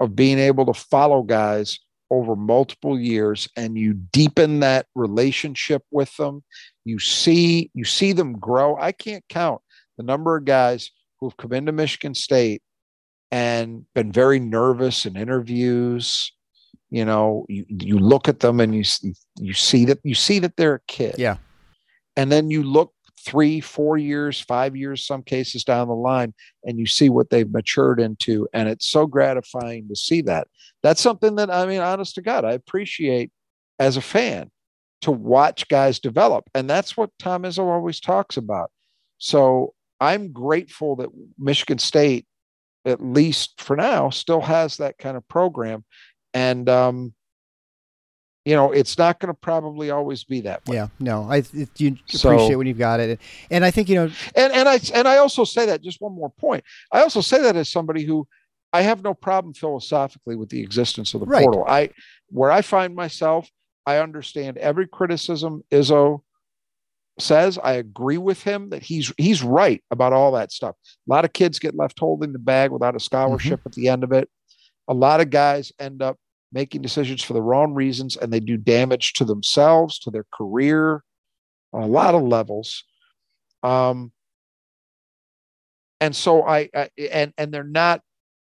of 0.00 0.14
being 0.14 0.38
able 0.38 0.66
to 0.66 0.74
follow 0.74 1.22
guys 1.22 1.78
over 2.14 2.36
multiple 2.36 2.98
years 2.98 3.48
and 3.56 3.76
you 3.76 3.92
deepen 3.94 4.60
that 4.60 4.86
relationship 4.94 5.82
with 5.90 6.14
them 6.16 6.42
you 6.84 6.98
see 6.98 7.70
you 7.74 7.84
see 7.84 8.12
them 8.12 8.38
grow. 8.38 8.76
I 8.76 8.92
can't 8.92 9.24
count 9.28 9.60
the 9.96 10.02
number 10.02 10.36
of 10.36 10.44
guys 10.44 10.90
who've 11.18 11.36
come 11.36 11.52
into 11.52 11.72
michigan 11.72 12.14
state 12.14 12.62
and 13.30 13.84
been 13.94 14.12
very 14.12 14.38
nervous 14.38 15.06
in 15.06 15.16
interviews. 15.16 16.30
You 16.90 17.04
know 17.04 17.46
you, 17.48 17.64
you 17.68 17.98
look 17.98 18.28
at 18.28 18.40
them 18.40 18.60
and 18.60 18.74
you 18.74 18.84
you 19.38 19.54
see 19.54 19.86
that 19.86 19.98
you 20.04 20.14
see 20.14 20.38
that 20.40 20.56
they're 20.56 20.76
a 20.76 20.80
kid. 20.86 21.16
Yeah. 21.18 21.38
And 22.16 22.30
then 22.30 22.50
you 22.50 22.62
look 22.62 22.92
three, 23.24 23.60
four 23.60 23.96
years, 23.96 24.40
five 24.40 24.76
years, 24.76 25.06
some 25.06 25.22
cases 25.22 25.64
down 25.64 25.88
the 25.88 25.94
line, 25.94 26.34
and 26.64 26.78
you 26.78 26.86
see 26.86 27.08
what 27.08 27.30
they've 27.30 27.50
matured 27.50 28.00
into. 28.00 28.46
And 28.52 28.68
it's 28.68 28.86
so 28.86 29.06
gratifying 29.06 29.88
to 29.88 29.96
see 29.96 30.20
that. 30.22 30.48
That's 30.82 31.00
something 31.00 31.36
that, 31.36 31.50
I 31.50 31.66
mean, 31.66 31.80
honest 31.80 32.14
to 32.16 32.22
God, 32.22 32.44
I 32.44 32.52
appreciate 32.52 33.30
as 33.78 33.96
a 33.96 34.02
fan 34.02 34.50
to 35.00 35.10
watch 35.10 35.68
guys 35.68 35.98
develop. 35.98 36.44
And 36.54 36.68
that's 36.68 36.96
what 36.96 37.10
Tom 37.18 37.42
Izzo 37.42 37.64
always 37.64 38.00
talks 38.00 38.36
about. 38.36 38.70
So 39.18 39.74
I'm 40.00 40.32
grateful 40.32 40.96
that 40.96 41.08
Michigan 41.38 41.78
State, 41.78 42.26
at 42.84 43.02
least 43.02 43.60
for 43.60 43.76
now, 43.76 44.10
still 44.10 44.40
has 44.42 44.76
that 44.76 44.98
kind 44.98 45.16
of 45.16 45.26
program. 45.28 45.84
And, 46.34 46.68
um, 46.68 47.14
you 48.44 48.54
know, 48.54 48.72
it's 48.72 48.98
not 48.98 49.20
going 49.20 49.32
to 49.32 49.38
probably 49.38 49.90
always 49.90 50.24
be 50.24 50.42
that 50.42 50.66
way. 50.66 50.76
Yeah, 50.76 50.88
no, 51.00 51.24
I 51.30 51.38
it, 51.54 51.68
you 51.78 51.96
so, 52.06 52.30
appreciate 52.30 52.56
when 52.56 52.66
you've 52.66 52.78
got 52.78 53.00
it, 53.00 53.18
and 53.50 53.64
I 53.64 53.70
think 53.70 53.88
you 53.88 53.94
know, 53.96 54.10
and 54.34 54.52
and 54.52 54.68
I 54.68 54.80
and 54.92 55.08
I 55.08 55.16
also 55.16 55.44
say 55.44 55.66
that 55.66 55.82
just 55.82 56.00
one 56.00 56.14
more 56.14 56.30
point. 56.30 56.62
I 56.92 57.00
also 57.00 57.20
say 57.20 57.40
that 57.42 57.56
as 57.56 57.70
somebody 57.70 58.04
who 58.04 58.28
I 58.74 58.82
have 58.82 59.04
no 59.04 59.14
problem 59.14 59.54
philosophically 59.54 60.34
with 60.34 60.48
the 60.48 60.60
existence 60.60 61.14
of 61.14 61.20
the 61.20 61.26
right. 61.26 61.44
portal. 61.44 61.64
I 61.66 61.90
where 62.28 62.50
I 62.50 62.60
find 62.60 62.94
myself, 62.94 63.48
I 63.86 63.98
understand 63.98 64.58
every 64.58 64.88
criticism 64.88 65.62
Izzo 65.70 66.22
says. 67.20 67.56
I 67.62 67.74
agree 67.74 68.18
with 68.18 68.42
him 68.42 68.70
that 68.70 68.82
he's 68.82 69.12
he's 69.16 69.44
right 69.44 69.82
about 69.92 70.12
all 70.12 70.32
that 70.32 70.50
stuff. 70.50 70.74
A 71.08 71.12
lot 71.12 71.24
of 71.24 71.32
kids 71.32 71.60
get 71.60 71.76
left 71.76 72.00
holding 72.00 72.32
the 72.32 72.38
bag 72.40 72.72
without 72.72 72.96
a 72.96 73.00
scholarship 73.00 73.60
mm-hmm. 73.60 73.68
at 73.68 73.74
the 73.74 73.88
end 73.88 74.02
of 74.02 74.10
it. 74.10 74.28
A 74.88 74.92
lot 74.92 75.20
of 75.20 75.30
guys 75.30 75.72
end 75.78 76.02
up 76.02 76.18
making 76.54 76.80
decisions 76.80 77.22
for 77.22 77.32
the 77.32 77.42
wrong 77.42 77.74
reasons 77.74 78.16
and 78.16 78.32
they 78.32 78.40
do 78.40 78.56
damage 78.56 79.12
to 79.14 79.24
themselves, 79.24 79.98
to 79.98 80.10
their 80.10 80.24
career 80.32 81.02
on 81.72 81.82
a 81.82 81.86
lot 81.86 82.14
of 82.14 82.22
levels. 82.22 82.84
Um, 83.64 84.12
and 86.00 86.14
so 86.14 86.44
I, 86.44 86.70
I 86.74 86.88
and 87.10 87.32
and 87.36 87.52
they're 87.52 87.64
not 87.64 88.02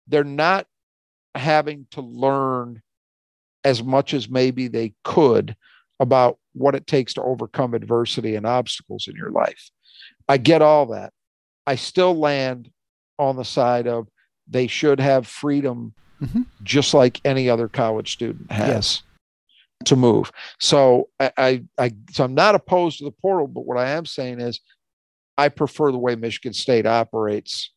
they're 0.08 0.24
not 0.24 0.66
having 1.36 1.86
to 1.92 2.02
learn 2.02 2.82
as 3.64 3.84
much 3.84 4.14
as 4.14 4.30
maybe 4.30 4.68
they 4.68 4.94
could 5.04 5.56
about 6.00 6.40
what 6.54 6.76
it 6.76 6.88
takes 6.88 7.14
to 7.14 7.22
overcome 7.22 7.74
adversity 7.74 8.36
and 8.36 8.46
obstacles 8.46 9.08
in 9.08 9.16
your 9.16 9.30
life. 9.30 9.70
I 10.28 10.38
get 10.38 10.62
all 10.62 10.88
that. 10.88 11.14
I 11.68 11.76
still 11.76 12.18
land 12.18 12.72
on 13.20 13.36
the 13.36 13.46
side 13.46 13.88
of 13.88 14.08
they 14.48 14.66
should 14.68 15.00
have 15.00 15.28
freedom 15.28 15.94
mm-hmm. 16.22 16.42
just 16.64 16.94
like 16.94 17.22
any 17.26 17.50
other 17.50 17.68
college 17.68 18.14
student 18.14 18.52
has 18.52 18.68
yes. 18.68 19.04
to 19.86 19.96
move. 19.96 20.32
So 20.60 21.10
I, 21.20 21.32
I, 21.38 21.64
I, 21.78 21.92
so 22.12 22.24
I'm 22.24 22.36
not 22.36 22.56
opposed 22.56 23.00
to 23.00 23.06
the 23.06 23.12
portal, 23.12 23.48
but 23.48 23.66
what 23.66 23.78
I 23.78 23.90
am 23.92 24.06
saying 24.06 24.40
is 24.40 24.60
I 25.38 25.50
prefer 25.50 25.92
the 25.92 25.98
way 25.98 26.16
Michigan 26.16 26.54
State 26.54 26.86
operates 26.86 27.72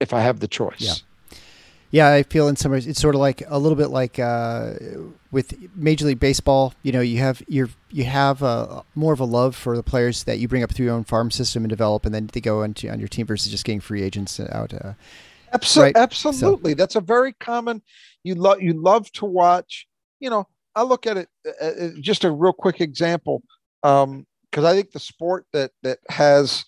if 0.00 0.12
I 0.12 0.20
have 0.20 0.40
the 0.40 0.48
choice. 0.48 0.80
Yeah. 0.80 0.94
Yeah, 1.94 2.08
I 2.08 2.24
feel 2.24 2.48
in 2.48 2.56
some 2.56 2.72
ways 2.72 2.88
it's 2.88 3.00
sort 3.00 3.14
of 3.14 3.20
like 3.20 3.44
a 3.46 3.56
little 3.56 3.76
bit 3.76 3.86
like 3.86 4.18
uh, 4.18 4.72
with 5.30 5.54
Major 5.76 6.06
League 6.06 6.18
Baseball. 6.18 6.74
You 6.82 6.90
know, 6.90 7.00
you 7.00 7.18
have 7.18 7.40
you 7.46 7.68
you 7.88 8.02
have 8.02 8.42
a, 8.42 8.82
more 8.96 9.12
of 9.12 9.20
a 9.20 9.24
love 9.24 9.54
for 9.54 9.76
the 9.76 9.82
players 9.84 10.24
that 10.24 10.40
you 10.40 10.48
bring 10.48 10.64
up 10.64 10.72
through 10.72 10.86
your 10.86 10.94
own 10.96 11.04
farm 11.04 11.30
system 11.30 11.62
and 11.62 11.70
develop, 11.70 12.04
and 12.04 12.12
then 12.12 12.28
they 12.32 12.40
go 12.40 12.64
into 12.64 12.90
on 12.90 12.98
your 12.98 13.06
team 13.06 13.26
versus 13.26 13.52
just 13.52 13.64
getting 13.64 13.78
free 13.78 14.02
agents 14.02 14.40
out. 14.40 14.74
Uh, 14.74 14.94
Absol- 15.54 15.82
right? 15.82 15.96
Absolutely. 15.96 16.72
So. 16.72 16.76
That's 16.76 16.96
a 16.96 17.00
very 17.00 17.32
common. 17.34 17.82
You 18.22 18.34
love 18.34 18.60
you 18.60 18.72
love 18.72 19.10
to 19.12 19.24
watch. 19.24 19.86
You 20.20 20.30
know, 20.30 20.46
I 20.74 20.82
look 20.82 21.06
at 21.06 21.16
it 21.16 21.28
uh, 21.46 21.64
uh 21.64 21.88
just 22.00 22.24
a 22.24 22.30
real 22.30 22.52
quick 22.52 22.80
example 22.80 23.42
because 23.82 24.04
um, 24.04 24.26
I 24.64 24.72
think 24.72 24.92
the 24.92 25.00
sport 25.00 25.46
that 25.52 25.72
that 25.82 25.98
has 26.08 26.64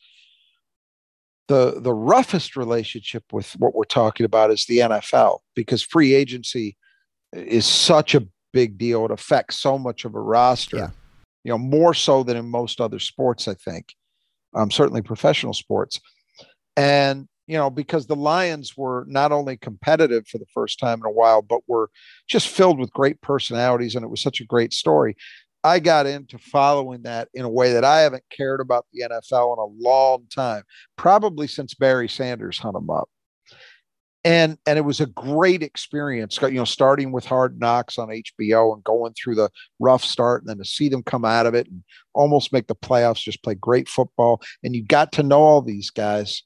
the 1.49 1.80
the 1.80 1.95
roughest 1.95 2.57
relationship 2.57 3.24
with 3.32 3.53
what 3.59 3.74
we're 3.74 3.84
talking 3.84 4.26
about 4.26 4.51
is 4.51 4.66
the 4.66 4.78
NFL 4.78 5.39
because 5.55 5.82
free 5.82 6.14
agency 6.14 6.76
is 7.32 7.66
such 7.66 8.14
a 8.14 8.26
big 8.53 8.78
deal. 8.78 9.05
It 9.05 9.11
affects 9.11 9.59
so 9.59 9.78
much 9.78 10.05
of 10.05 10.14
a 10.14 10.20
roster. 10.20 10.76
Yeah. 10.76 10.91
You 11.45 11.51
know, 11.51 11.59
more 11.59 11.95
so 11.95 12.24
than 12.24 12.37
in 12.37 12.49
most 12.49 12.80
other 12.80 12.99
sports, 12.99 13.47
I 13.47 13.55
think. 13.55 13.95
Um, 14.55 14.70
certainly 14.70 15.03
professional 15.03 15.53
sports. 15.53 16.01
And 16.76 17.28
you 17.47 17.57
know, 17.57 17.70
because 17.70 18.07
the 18.07 18.16
Lions 18.16 18.76
were 18.76 19.05
not 19.09 19.32
only 19.32 19.57
competitive 19.57 20.26
for 20.26 20.38
the 20.38 20.47
first 20.53 20.78
time 20.78 21.01
in 21.01 21.07
a 21.07 21.11
while, 21.11 21.42
but 21.42 21.61
were 21.66 21.90
just 22.28 22.49
filled 22.49 22.78
with 22.78 22.92
great 22.92 23.20
personalities. 23.20 23.94
And 23.94 24.05
it 24.05 24.09
was 24.09 24.20
such 24.20 24.40
a 24.40 24.47
great 24.47 24.72
story. 24.72 25.16
I 25.62 25.80
got 25.80 26.07
into 26.07 26.38
following 26.38 27.03
that 27.03 27.28
in 27.34 27.44
a 27.44 27.51
way 27.51 27.72
that 27.72 27.84
I 27.84 28.01
haven't 28.01 28.24
cared 28.30 28.61
about 28.61 28.86
the 28.92 29.03
NFL 29.03 29.55
in 29.55 29.59
a 29.59 29.88
long 29.88 30.26
time, 30.32 30.62
probably 30.97 31.47
since 31.47 31.74
Barry 31.74 32.09
Sanders 32.09 32.59
hung 32.59 32.74
them 32.74 32.90
up. 32.90 33.09
And, 34.24 34.59
and 34.66 34.76
it 34.76 34.82
was 34.82 35.01
a 35.01 35.07
great 35.07 35.62
experience, 35.62 36.38
you 36.42 36.51
know, 36.51 36.64
starting 36.64 37.12
with 37.12 37.24
Hard 37.24 37.61
Knocks 37.61 37.97
on 37.97 38.09
HBO 38.09 38.74
and 38.74 38.82
going 38.82 39.14
through 39.14 39.36
the 39.36 39.51
rough 39.78 40.05
start, 40.05 40.42
and 40.42 40.51
then 40.51 40.59
to 40.59 40.64
see 40.64 40.88
them 40.88 41.05
come 41.05 41.24
out 41.24 41.47
of 41.47 41.55
it 41.55 41.68
and 41.68 41.84
almost 42.12 42.53
make 42.53 42.66
the 42.66 42.74
playoffs, 42.74 43.22
just 43.22 43.42
play 43.44 43.55
great 43.55 43.88
football. 43.88 44.40
And 44.64 44.74
you 44.74 44.84
got 44.84 45.12
to 45.12 45.22
know 45.22 45.42
all 45.42 45.62
these 45.62 45.90
guys 45.90 46.42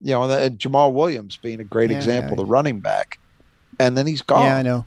you 0.00 0.12
know, 0.12 0.30
and 0.30 0.58
Jamaal 0.58 0.92
Williams 0.92 1.36
being 1.36 1.60
a 1.60 1.64
great 1.64 1.90
yeah, 1.90 1.96
example, 1.96 2.30
yeah. 2.32 2.36
the 2.36 2.46
running 2.46 2.80
back, 2.80 3.18
and 3.78 3.96
then 3.96 4.06
he's 4.06 4.22
gone. 4.22 4.44
Yeah, 4.44 4.56
I 4.56 4.62
know. 4.62 4.86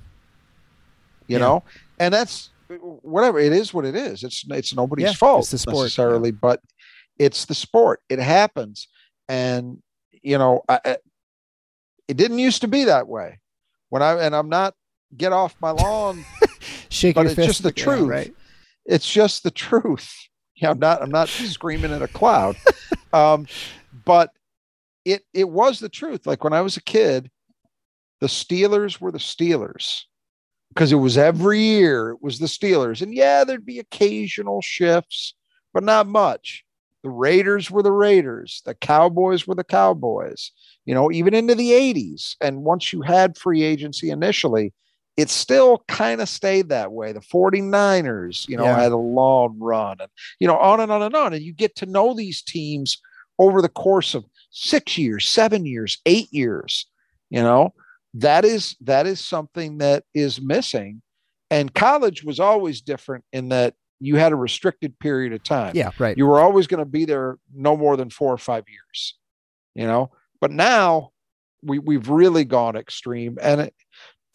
You 1.28 1.38
yeah. 1.38 1.39
know, 1.39 1.64
and 1.99 2.14
that's 2.14 2.49
whatever 2.80 3.39
it 3.39 3.53
is. 3.53 3.74
What 3.74 3.86
it 3.86 3.95
is. 3.95 4.24
It's 4.24 4.45
it's 4.49 4.74
nobody's 4.74 5.16
fault 5.16 5.41
it's 5.41 5.51
the 5.51 5.57
sport, 5.57 5.86
necessarily, 5.86 6.32
but 6.32 6.62
it's 7.20 7.45
the 7.45 7.55
sport. 7.55 8.01
It 8.09 8.20
happens, 8.20 8.88
and 9.28 9.82
you 10.22 10.38
know, 10.38 10.62
I, 10.70 10.97
it 12.07 12.18
didn't 12.18 12.39
used 12.39 12.62
to 12.62 12.68
be 12.68 12.86
that 12.86 13.07
way. 13.07 13.39
When 13.89 14.01
I 14.01 14.14
and 14.26 14.36
I'm 14.36 14.49
not 14.49 14.76
get 15.16 15.34
off 15.34 15.55
my 15.62 15.72
lawn, 15.72 16.24
shake 16.89 17.16
but 17.16 17.26
it's 17.26 17.36
just 17.36 17.64
the 17.64 17.72
truth. 17.72 18.09
right? 18.09 18.34
It's 18.86 19.09
just 19.09 19.43
the 19.43 19.51
truth. 19.51 20.14
Yeah, 20.55 20.70
I'm 20.70 20.78
not. 20.78 21.01
I'm 21.01 21.09
not 21.09 21.28
screaming 21.28 21.91
at 21.91 22.03
a 22.03 22.07
cloud. 22.07 22.55
Um, 23.14 23.45
but 24.05 24.32
it 25.06 25.24
it 25.34 25.49
was 25.49 25.80
the 25.80 25.89
truth. 25.89 26.26
Like 26.26 26.43
when 26.43 26.54
I 26.54 26.62
was 26.62 26.78
a 26.78 26.84
kid, 26.84 27.30
the 28.20 28.28
Steelers 28.28 28.99
were 28.99 29.12
the 29.12 29.18
Steelers 29.18 30.04
because 30.70 30.91
it 30.91 30.97
was 30.97 31.18
every 31.18 31.60
year 31.60 32.12
it 32.12 32.22
was 32.22 32.39
the 32.39 32.45
Steelers. 32.45 33.02
And 33.02 33.14
yeah, 33.14 33.43
there'd 33.43 33.66
be 33.66 33.80
occasional 33.80 34.62
shifts, 34.62 35.34
but 35.74 35.84
not 35.84 36.08
much. 36.08 36.64
The 37.04 37.10
Raiders 37.10 37.72
were 37.72 37.82
the 37.82 37.91
Raiders, 37.91 38.62
the 38.66 38.76
Cowboys 38.76 39.47
were 39.47 39.56
the 39.56 39.64
Cowboys, 39.64 40.52
you 40.86 40.93
know, 40.93 41.12
even 41.12 41.34
into 41.34 41.56
the 41.56 41.72
80s. 41.72 42.36
And 42.39 42.64
once 42.64 42.93
you 42.93 43.02
had 43.02 43.38
free 43.38 43.64
agency 43.64 44.12
initially, 44.12 44.72
it 45.18 45.30
still 45.30 45.84
kind 45.88 46.22
of 46.22 46.30
stayed 46.30 46.70
that 46.70 46.91
way. 46.91 47.12
The 47.12 47.20
49ers, 47.20 48.47
you 48.47 48.56
know, 48.56 48.66
yeah. 48.66 48.80
had 48.80 48.91
a 48.91 48.97
long 48.97 49.58
run 49.60 49.97
and, 49.99 50.10
you 50.39 50.47
know, 50.47 50.58
on 50.58 50.80
and 50.80 50.91
on 50.91 51.02
and 51.02 51.16
on. 51.16 51.34
And 51.34 51.43
you 51.43 51.54
get 51.54 51.76
to 51.78 51.88
know 51.88 52.14
these 52.14 52.41
teams 52.43 53.02
over 53.39 53.62
the 53.62 53.70
course 53.70 54.14
of 54.14 54.24
six 54.52 54.97
years, 54.97 55.28
seven 55.28 55.66
years, 55.66 55.97
eight 56.06 56.32
years. 56.32 56.86
You 57.30 57.41
know, 57.41 57.74
that 58.14 58.45
is 58.45 58.76
that 58.82 59.08
is 59.08 59.20
something 59.20 59.80
that 59.80 60.04
is 60.14 60.41
missing. 60.41 61.02
And 61.49 61.74
college 61.74 62.24
was 62.24 62.39
always 62.39 62.82
different 62.82 63.26
in 63.34 63.49
that 63.49 63.74
you 63.99 64.16
had 64.18 64.32
a 64.32 64.36
restricted 64.38 64.97
period 64.99 65.34
of 65.34 65.43
time. 65.43 65.74
Yeah, 65.76 65.91
right. 65.99 66.18
You 66.18 66.26
were 66.28 66.39
always 66.39 66.68
going 66.68 66.80
to 66.80 66.89
be 66.89 67.06
there 67.06 67.38
no 67.54 67.76
more 67.76 67.97
than 67.97 68.10
four 68.10 68.34
or 68.34 68.38
five 68.38 68.66
years. 68.68 69.18
You 69.76 69.88
know, 69.88 70.12
but 70.41 70.52
now 70.52 71.12
we 71.64 71.80
we've 71.80 72.10
really 72.10 72.43
gone 72.43 72.76
extreme, 72.76 73.38
and 73.41 73.62
it, 73.62 73.74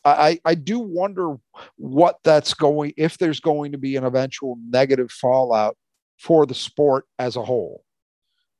I 0.04 0.40
I 0.44 0.54
do 0.54 0.78
wonder 0.78 1.36
what 1.76 2.18
that's 2.24 2.54
going 2.54 2.94
if 2.96 3.18
there's 3.18 3.40
going 3.40 3.72
to 3.72 3.78
be 3.78 3.96
an 3.96 4.04
eventual 4.04 4.56
negative 4.68 5.10
fallout 5.10 5.76
for 6.18 6.46
the 6.46 6.54
sport 6.54 7.04
as 7.18 7.36
a 7.36 7.42
whole 7.42 7.82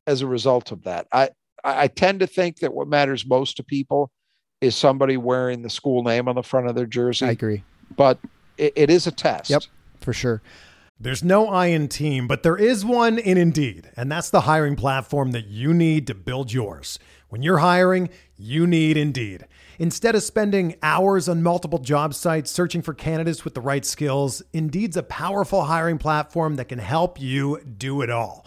as 0.07 0.23
a 0.23 0.27
result 0.27 0.73
of 0.73 0.85
that. 0.85 1.07
I 1.13 1.31
I 1.67 1.89
tend 1.89 2.21
to 2.21 2.27
think 2.27 2.59
that 2.61 2.73
what 2.73 2.89
matters 2.89 3.27
most 3.27 3.57
to 3.57 3.65
people 3.65 4.11
is 4.61 4.77
somebody 4.77 5.17
wearing 5.17 5.63
the 5.63 5.71
school 5.71 6.03
name 6.03 6.29
on 6.29 6.35
the 6.35 6.43
front 6.43 6.69
of 6.69 6.75
their 6.75 6.87
jersey. 6.87 7.27
I 7.27 7.31
agree. 7.31 7.63
But 7.97 8.19
it, 8.57 8.73
it 8.77 8.91
is 8.91 9.07
a 9.07 9.11
test. 9.11 9.51
Yep, 9.51 9.63
for 10.01 10.13
sure. 10.13 10.43
There's 10.99 11.23
no 11.23 11.49
I 11.49 11.67
in 11.67 11.89
team, 11.89 12.27
but 12.27 12.43
there 12.43 12.57
is 12.57 12.83
one 12.83 13.19
in 13.19 13.37
Indeed, 13.37 13.91
and 13.99 14.11
that's 14.11 14.31
the 14.31 14.43
hiring 14.43 14.77
platform 14.77 15.33
that 15.33 15.47
you 15.47 15.75
need 15.75 16.07
to 16.07 16.15
build 16.15 16.55
yours. 16.55 16.99
When 17.29 17.43
you're 17.43 17.59
hiring, 17.59 18.09
you 18.39 18.67
need 18.67 18.97
Indeed. 18.97 19.47
Instead 19.79 20.15
of 20.15 20.23
spending 20.23 20.77
hours 20.83 21.29
on 21.29 21.43
multiple 21.43 21.79
job 21.79 22.15
sites 22.15 22.51
searching 22.51 22.81
for 22.81 22.95
candidates 22.95 23.45
with 23.45 23.53
the 23.53 23.61
right 23.61 23.85
skills, 23.85 24.43
Indeed's 24.55 24.97
a 24.97 25.03
powerful 25.03 25.65
hiring 25.65 25.99
platform 25.99 26.57
that 26.57 26.71
can 26.71 26.79
help 26.79 27.21
you 27.21 27.61
do 27.63 28.01
it 28.01 28.09
all. 28.09 28.47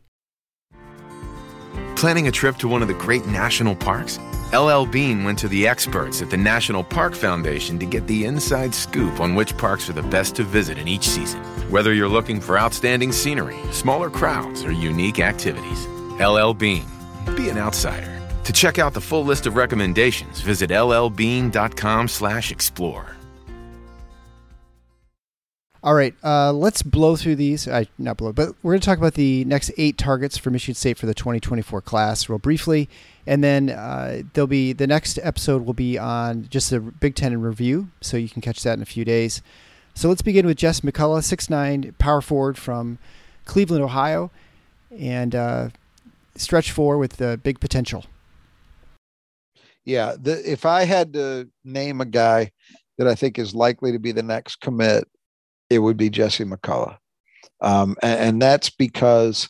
Planning 1.95 2.27
a 2.27 2.31
trip 2.31 2.57
to 2.57 2.67
one 2.67 2.81
of 2.81 2.87
the 2.87 2.93
great 2.93 3.25
national 3.25 3.75
parks? 3.75 4.19
LL 4.53 4.85
Bean 4.85 5.23
went 5.23 5.39
to 5.39 5.47
the 5.47 5.65
experts 5.67 6.21
at 6.21 6.29
the 6.29 6.35
National 6.35 6.83
Park 6.83 7.15
Foundation 7.15 7.79
to 7.79 7.85
get 7.85 8.05
the 8.07 8.25
inside 8.25 8.75
scoop 8.75 9.21
on 9.21 9.33
which 9.33 9.55
parks 9.57 9.89
are 9.89 9.93
the 9.93 10.03
best 10.03 10.35
to 10.35 10.43
visit 10.43 10.77
in 10.77 10.89
each 10.89 11.07
season. 11.07 11.41
Whether 11.71 11.93
you're 11.93 12.09
looking 12.09 12.41
for 12.41 12.59
outstanding 12.59 13.13
scenery, 13.13 13.57
smaller 13.71 14.09
crowds, 14.09 14.65
or 14.65 14.71
unique 14.71 15.19
activities, 15.19 15.87
LL 16.19 16.53
Bean. 16.53 16.85
Be 17.37 17.49
an 17.49 17.57
outsider. 17.57 18.09
To 18.43 18.51
check 18.51 18.79
out 18.79 18.93
the 18.93 19.01
full 19.01 19.23
list 19.23 19.45
of 19.45 19.55
recommendations, 19.55 20.41
visit 20.41 20.71
llbean.com/explore. 20.71 23.15
All 25.83 25.95
right, 25.95 26.13
uh, 26.23 26.53
let's 26.53 26.83
blow 26.83 27.15
through 27.15 27.37
these. 27.37 27.67
I 27.67 27.87
not 27.97 28.17
blow, 28.17 28.31
but 28.31 28.49
we're 28.61 28.73
going 28.73 28.81
to 28.81 28.85
talk 28.85 28.99
about 28.99 29.15
the 29.15 29.43
next 29.45 29.71
eight 29.77 29.97
targets 29.97 30.37
for 30.37 30.51
Michigan 30.51 30.75
State 30.75 30.95
for 30.95 31.07
the 31.07 31.15
2024 31.15 31.81
class, 31.81 32.29
real 32.29 32.37
briefly, 32.37 32.87
and 33.25 33.43
then 33.43 33.71
uh, 33.71 34.21
there'll 34.33 34.45
be 34.45 34.73
the 34.73 34.85
next 34.85 35.17
episode 35.23 35.65
will 35.65 35.73
be 35.73 35.97
on 35.97 36.47
just 36.51 36.69
the 36.69 36.79
Big 36.79 37.15
Ten 37.15 37.33
in 37.33 37.41
review, 37.41 37.89
so 37.99 38.15
you 38.15 38.29
can 38.29 38.43
catch 38.43 38.61
that 38.61 38.73
in 38.73 38.83
a 38.83 38.85
few 38.85 39.03
days. 39.03 39.41
So 39.95 40.07
let's 40.07 40.21
begin 40.21 40.45
with 40.45 40.57
Jess 40.57 40.81
McCulloch, 40.81 41.23
six 41.23 41.49
nine 41.49 41.95
power 41.97 42.21
forward 42.21 42.59
from 42.59 42.99
Cleveland, 43.45 43.83
Ohio, 43.83 44.29
and 44.95 45.33
uh, 45.33 45.69
stretch 46.35 46.71
four 46.71 46.99
with 46.99 47.13
the 47.13 47.39
big 47.41 47.59
potential. 47.59 48.05
Yeah, 49.83 50.15
the, 50.21 50.47
if 50.49 50.63
I 50.63 50.83
had 50.83 51.13
to 51.13 51.49
name 51.65 52.01
a 52.01 52.05
guy 52.05 52.51
that 52.99 53.07
I 53.07 53.15
think 53.15 53.39
is 53.39 53.55
likely 53.55 53.91
to 53.93 53.99
be 53.99 54.11
the 54.11 54.21
next 54.21 54.57
commit, 54.57 55.07
it 55.71 55.79
would 55.79 55.95
be 55.95 56.09
Jesse 56.09 56.43
McCulloch. 56.43 56.97
Um, 57.61 57.95
and, 58.03 58.19
and, 58.19 58.41
that's 58.41 58.69
because 58.69 59.47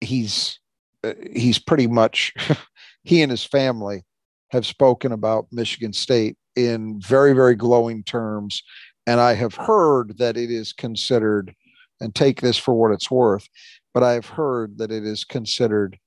he's 0.00 0.58
uh, 1.04 1.12
he's 1.34 1.58
pretty 1.58 1.86
much 1.86 2.32
he 3.04 3.20
and 3.20 3.30
his 3.30 3.44
family 3.44 4.04
have 4.48 4.64
spoken 4.64 5.12
about 5.12 5.48
Michigan 5.52 5.92
State 5.92 6.36
in 6.56 6.98
very 7.00 7.34
very 7.34 7.56
glowing 7.56 8.02
terms, 8.04 8.62
and 9.06 9.20
I 9.20 9.34
have 9.34 9.54
heard 9.54 10.16
that 10.16 10.38
it 10.38 10.50
is 10.50 10.72
considered, 10.72 11.54
and 12.00 12.14
take 12.14 12.40
this 12.40 12.56
for 12.56 12.72
what 12.72 12.92
it's 12.92 13.10
worth, 13.10 13.46
but 13.92 14.02
I've 14.02 14.26
heard 14.26 14.78
that 14.78 14.90
it 14.90 15.04
is 15.04 15.24
considered 15.24 15.98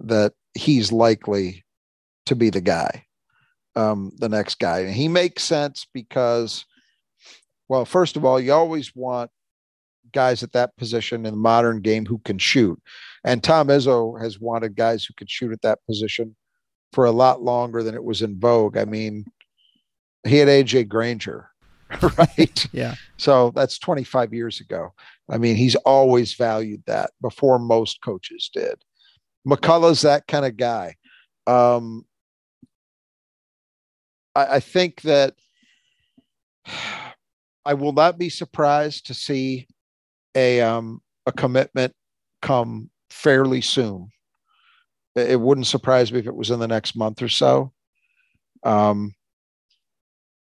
that 0.00 0.32
he's 0.54 0.92
likely 0.92 1.64
to 2.26 2.36
be 2.36 2.48
the 2.48 2.60
guy, 2.62 3.04
um, 3.76 4.12
the 4.16 4.28
next 4.30 4.60
guy, 4.60 4.80
and 4.80 4.94
he 4.94 5.08
makes 5.08 5.42
sense 5.42 5.86
because 5.92 6.64
well, 7.68 7.84
first 7.84 8.16
of 8.16 8.24
all, 8.24 8.40
you 8.40 8.52
always 8.52 8.94
want 8.94 9.30
guys 10.12 10.42
at 10.42 10.52
that 10.52 10.76
position 10.76 11.26
in 11.26 11.34
the 11.34 11.38
modern 11.38 11.80
game 11.80 12.06
who 12.06 12.18
can 12.18 12.38
shoot. 12.38 12.80
And 13.24 13.42
Tom 13.42 13.68
Izzo 13.68 14.20
has 14.20 14.40
wanted 14.40 14.76
guys 14.76 15.04
who 15.04 15.14
could 15.14 15.30
shoot 15.30 15.52
at 15.52 15.62
that 15.62 15.80
position 15.86 16.34
for 16.92 17.04
a 17.04 17.10
lot 17.10 17.42
longer 17.42 17.82
than 17.82 17.94
it 17.94 18.04
was 18.04 18.22
in 18.22 18.38
vogue. 18.38 18.76
I 18.76 18.84
mean, 18.84 19.26
he 20.26 20.38
had 20.38 20.48
AJ 20.48 20.88
Granger, 20.88 21.50
right? 22.18 22.66
yeah. 22.72 22.94
So 23.18 23.52
that's 23.54 23.78
25 23.78 24.32
years 24.32 24.60
ago. 24.60 24.92
I 25.30 25.38
mean, 25.38 25.56
he's 25.56 25.76
always 25.76 26.34
valued 26.34 26.82
that 26.86 27.10
before 27.20 27.58
most 27.58 28.00
coaches 28.02 28.50
did. 28.52 28.82
McCulloch's 29.46 30.02
that 30.02 30.26
kind 30.26 30.46
of 30.46 30.56
guy. 30.56 30.96
Um, 31.46 32.04
I, 34.34 34.56
I 34.56 34.60
think 34.60 35.02
that 35.02 35.34
I 37.64 37.74
will 37.74 37.92
not 37.92 38.18
be 38.18 38.28
surprised 38.28 39.06
to 39.06 39.14
see 39.14 39.66
a 40.34 40.60
um, 40.60 41.00
a 41.26 41.32
commitment 41.32 41.92
come 42.42 42.90
fairly 43.10 43.60
soon. 43.60 44.10
It 45.16 45.40
wouldn't 45.40 45.66
surprise 45.66 46.12
me 46.12 46.20
if 46.20 46.26
it 46.26 46.34
was 46.34 46.50
in 46.50 46.60
the 46.60 46.68
next 46.68 46.96
month 46.96 47.22
or 47.22 47.28
so. 47.28 47.72
Um, 48.62 49.14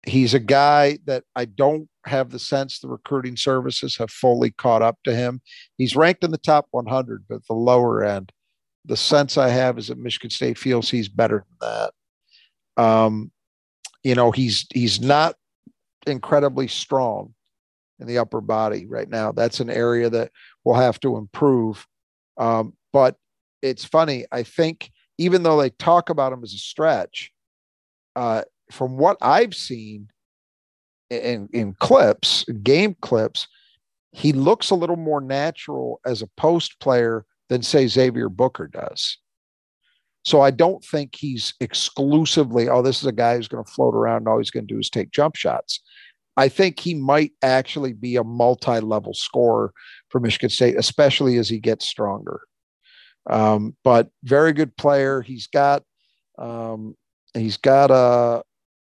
he's 0.06 0.34
a 0.34 0.40
guy 0.40 0.98
that 1.06 1.24
I 1.36 1.44
don't 1.44 1.88
have 2.06 2.30
the 2.30 2.38
sense 2.38 2.78
the 2.78 2.88
recruiting 2.88 3.36
services 3.36 3.96
have 3.96 4.10
fully 4.10 4.50
caught 4.52 4.82
up 4.82 4.98
to 5.04 5.14
him. 5.14 5.40
He's 5.78 5.96
ranked 5.96 6.24
in 6.24 6.30
the 6.30 6.38
top 6.38 6.66
100, 6.70 7.24
but 7.28 7.46
the 7.46 7.54
lower 7.54 8.04
end. 8.04 8.32
The 8.84 8.96
sense 8.96 9.38
I 9.38 9.48
have 9.48 9.78
is 9.78 9.88
that 9.88 9.98
Michigan 9.98 10.30
State 10.30 10.58
feels 10.58 10.90
he's 10.90 11.08
better 11.08 11.44
than 11.60 11.68
that. 12.76 12.82
Um, 12.82 13.32
you 14.02 14.14
know, 14.14 14.30
he's 14.30 14.66
he's 14.74 15.00
not 15.00 15.36
incredibly 16.04 16.68
strong 16.68 17.34
in 18.00 18.06
the 18.06 18.18
upper 18.18 18.40
body 18.40 18.86
right 18.86 19.08
now. 19.08 19.32
That's 19.32 19.60
an 19.60 19.70
area 19.70 20.10
that 20.10 20.32
we'll 20.64 20.76
have 20.76 21.00
to 21.00 21.16
improve. 21.16 21.86
Um, 22.36 22.74
but 22.92 23.16
it's 23.62 23.84
funny. 23.84 24.26
I 24.32 24.42
think 24.42 24.90
even 25.18 25.42
though 25.42 25.60
they 25.60 25.70
talk 25.70 26.10
about 26.10 26.32
him 26.32 26.42
as 26.42 26.52
a 26.52 26.58
stretch, 26.58 27.30
uh, 28.16 28.42
from 28.70 28.96
what 28.96 29.16
I've 29.20 29.54
seen 29.54 30.08
in, 31.10 31.48
in 31.52 31.74
clips, 31.74 32.44
game 32.62 32.96
clips, 33.00 33.46
he 34.12 34.32
looks 34.32 34.70
a 34.70 34.74
little 34.74 34.96
more 34.96 35.20
natural 35.20 36.00
as 36.06 36.22
a 36.22 36.28
post 36.36 36.78
player 36.80 37.24
than, 37.48 37.62
say, 37.62 37.86
Xavier 37.86 38.28
Booker 38.28 38.68
does. 38.68 39.18
So 40.24 40.40
I 40.40 40.50
don't 40.50 40.82
think 40.82 41.14
he's 41.14 41.54
exclusively, 41.60 42.68
oh, 42.68 42.82
this 42.82 43.00
is 43.00 43.06
a 43.06 43.12
guy 43.12 43.36
who's 43.36 43.48
going 43.48 43.64
to 43.64 43.70
float 43.70 43.94
around 43.94 44.18
and 44.18 44.28
all 44.28 44.38
he's 44.38 44.50
going 44.50 44.66
to 44.66 44.74
do 44.74 44.80
is 44.80 44.88
take 44.88 45.10
jump 45.10 45.36
shots. 45.36 45.80
I 46.36 46.48
think 46.48 46.80
he 46.80 46.94
might 46.94 47.32
actually 47.42 47.92
be 47.92 48.16
a 48.16 48.24
multi 48.24 48.80
level 48.80 49.14
scorer 49.14 49.72
for 50.08 50.20
Michigan 50.20 50.48
State, 50.48 50.76
especially 50.76 51.36
as 51.36 51.48
he 51.48 51.60
gets 51.60 51.86
stronger. 51.86 52.40
Um, 53.30 53.76
but 53.84 54.08
very 54.24 54.52
good 54.52 54.76
player. 54.76 55.22
He's 55.22 55.46
got 55.46 55.84
um, 56.38 56.96
he's 57.34 57.56
got 57.56 57.90
uh, 57.90 58.42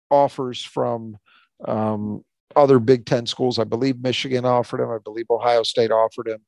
offers 0.09 0.63
from 0.63 1.17
um, 1.65 2.23
other 2.55 2.79
Big 2.79 3.05
Ten 3.05 3.25
schools. 3.25 3.57
I 3.57 3.63
believe 3.63 4.01
Michigan 4.01 4.45
offered 4.45 4.81
him. 4.81 4.91
I 4.91 4.99
believe 5.03 5.25
Ohio 5.29 5.63
State 5.63 5.91
offered 5.91 6.27
him. 6.27 6.41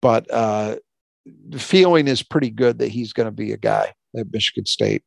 But 0.00 0.32
uh, 0.32 0.76
the 1.24 1.58
feeling 1.58 2.08
is 2.08 2.22
pretty 2.22 2.50
good 2.50 2.78
that 2.78 2.88
he's 2.88 3.12
going 3.12 3.26
to 3.26 3.32
be 3.32 3.52
a 3.52 3.56
guy 3.56 3.92
at 4.16 4.32
Michigan 4.32 4.66
State. 4.66 5.02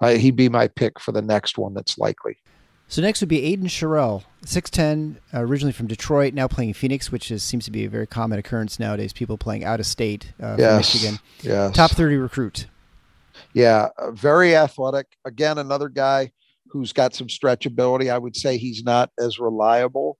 Uh, 0.00 0.10
he'd 0.14 0.36
be 0.36 0.48
my 0.48 0.68
pick 0.68 0.98
for 0.98 1.12
the 1.12 1.22
next 1.22 1.58
one 1.58 1.74
that's 1.74 1.98
likely. 1.98 2.36
So 2.88 3.00
next 3.00 3.20
would 3.20 3.28
be 3.28 3.40
Aiden 3.40 3.64
Sherrell, 3.64 4.24
6'10", 4.44 5.16
uh, 5.32 5.40
originally 5.40 5.72
from 5.72 5.86
Detroit, 5.86 6.34
now 6.34 6.46
playing 6.46 6.70
in 6.70 6.74
Phoenix, 6.74 7.10
which 7.10 7.30
is, 7.30 7.42
seems 7.42 7.64
to 7.64 7.70
be 7.70 7.86
a 7.86 7.88
very 7.88 8.06
common 8.06 8.38
occurrence 8.38 8.78
nowadays, 8.78 9.14
people 9.14 9.38
playing 9.38 9.64
out 9.64 9.80
of 9.80 9.86
state 9.86 10.32
uh, 10.42 10.56
yes. 10.58 10.94
Michigan. 10.94 11.18
Yes. 11.40 11.74
Top 11.74 11.90
30 11.92 12.16
recruit. 12.16 12.66
Yeah, 13.54 13.88
uh, 13.96 14.10
very 14.10 14.54
athletic. 14.54 15.06
Again, 15.24 15.56
another 15.56 15.88
guy 15.88 16.32
who's 16.68 16.92
got 16.92 17.14
some 17.14 17.28
stretchability. 17.28 18.12
I 18.12 18.18
would 18.18 18.36
say 18.36 18.58
he's 18.58 18.82
not 18.82 19.10
as 19.18 19.38
reliable 19.38 20.18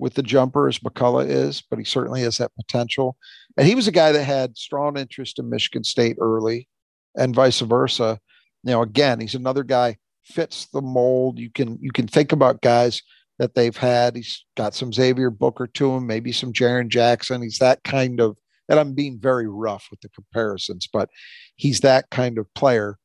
with 0.00 0.14
the 0.14 0.22
jumper 0.22 0.66
as 0.68 0.78
McCulloch 0.78 1.28
is, 1.28 1.62
but 1.68 1.78
he 1.78 1.84
certainly 1.84 2.22
has 2.22 2.38
that 2.38 2.54
potential. 2.56 3.16
And 3.56 3.66
he 3.66 3.74
was 3.74 3.86
a 3.86 3.92
guy 3.92 4.12
that 4.12 4.24
had 4.24 4.56
strong 4.56 4.96
interest 4.96 5.38
in 5.38 5.50
Michigan 5.50 5.84
State 5.84 6.16
early 6.20 6.68
and 7.16 7.34
vice 7.34 7.60
versa. 7.60 8.18
Know, 8.64 8.82
again, 8.82 9.20
he's 9.20 9.34
another 9.34 9.62
guy 9.62 9.96
fits 10.24 10.66
the 10.66 10.82
mold. 10.82 11.38
You 11.38 11.50
can 11.50 11.78
you 11.80 11.92
can 11.92 12.06
think 12.06 12.32
about 12.32 12.62
guys 12.62 13.02
that 13.38 13.54
they've 13.54 13.76
had. 13.76 14.16
He's 14.16 14.44
got 14.56 14.74
some 14.74 14.92
Xavier 14.92 15.30
Booker 15.30 15.66
to 15.66 15.92
him, 15.92 16.06
maybe 16.06 16.32
some 16.32 16.52
Jaren 16.52 16.88
Jackson. 16.88 17.42
He's 17.42 17.58
that 17.58 17.82
kind 17.84 18.20
of 18.20 18.36
and 18.68 18.78
I'm 18.78 18.94
being 18.94 19.18
very 19.18 19.48
rough 19.48 19.88
with 19.90 20.00
the 20.00 20.08
comparisons, 20.10 20.88
but 20.90 21.10
he's 21.56 21.80
that 21.80 22.08
kind 22.10 22.38
of 22.38 22.52
player. 22.54 22.98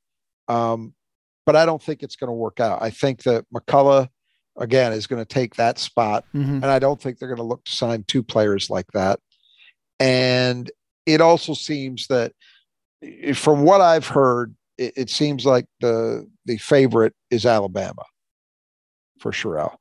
Um, 0.48 0.94
but 1.46 1.56
I 1.56 1.66
don't 1.66 1.82
think 1.82 2.04
it's 2.04 2.16
going 2.16 2.30
to 2.30 2.34
work 2.34 2.60
out. 2.60 2.82
I 2.82 2.92
think 2.92 3.24
that 3.24 3.46
McCulloch 3.54 4.10
again 4.58 4.94
is 4.94 5.08
going 5.08 5.22
to 5.22 5.34
take 5.34 5.56
that 5.56 5.80
spot, 5.80 6.26
mm-hmm. 6.34 6.56
and 6.56 6.66
I 6.66 6.80
don't 6.80 7.02
think 7.02 7.18
they're 7.18 7.30
going 7.30 7.38
to 7.38 7.44
look 7.44 7.64
to 7.66 7.72
sign 7.72 8.04
two 8.04 8.24
players 8.24 8.70
like 8.70 8.92
that. 8.94 9.20
And 10.00 10.70
it 11.06 11.22
also 11.22 11.54
seems 11.54 12.08
that, 12.08 12.34
from 13.34 13.64
what 13.64 13.82
I've 13.82 14.08
heard, 14.08 14.56
it, 14.78 14.94
it, 14.96 15.10
seems 15.10 15.46
like 15.46 15.68
the 15.80 16.28
the 16.46 16.58
favorite 16.58 17.14
is 17.30 17.46
Alabama 17.46 18.04
for 19.20 19.32
Sherrell. 19.32 19.76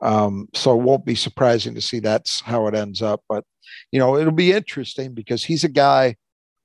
Um, 0.00 0.48
so 0.54 0.78
it 0.78 0.82
won't 0.82 1.04
be 1.04 1.14
surprising 1.14 1.74
to 1.74 1.80
see 1.80 1.98
that's 1.98 2.40
how 2.40 2.66
it 2.68 2.74
ends 2.74 3.02
up. 3.02 3.22
But, 3.28 3.44
you 3.90 3.98
know, 3.98 4.16
it'll 4.16 4.32
be 4.32 4.52
interesting 4.52 5.12
because 5.12 5.44
he's 5.44 5.64
a 5.64 5.68
guy 5.68 6.16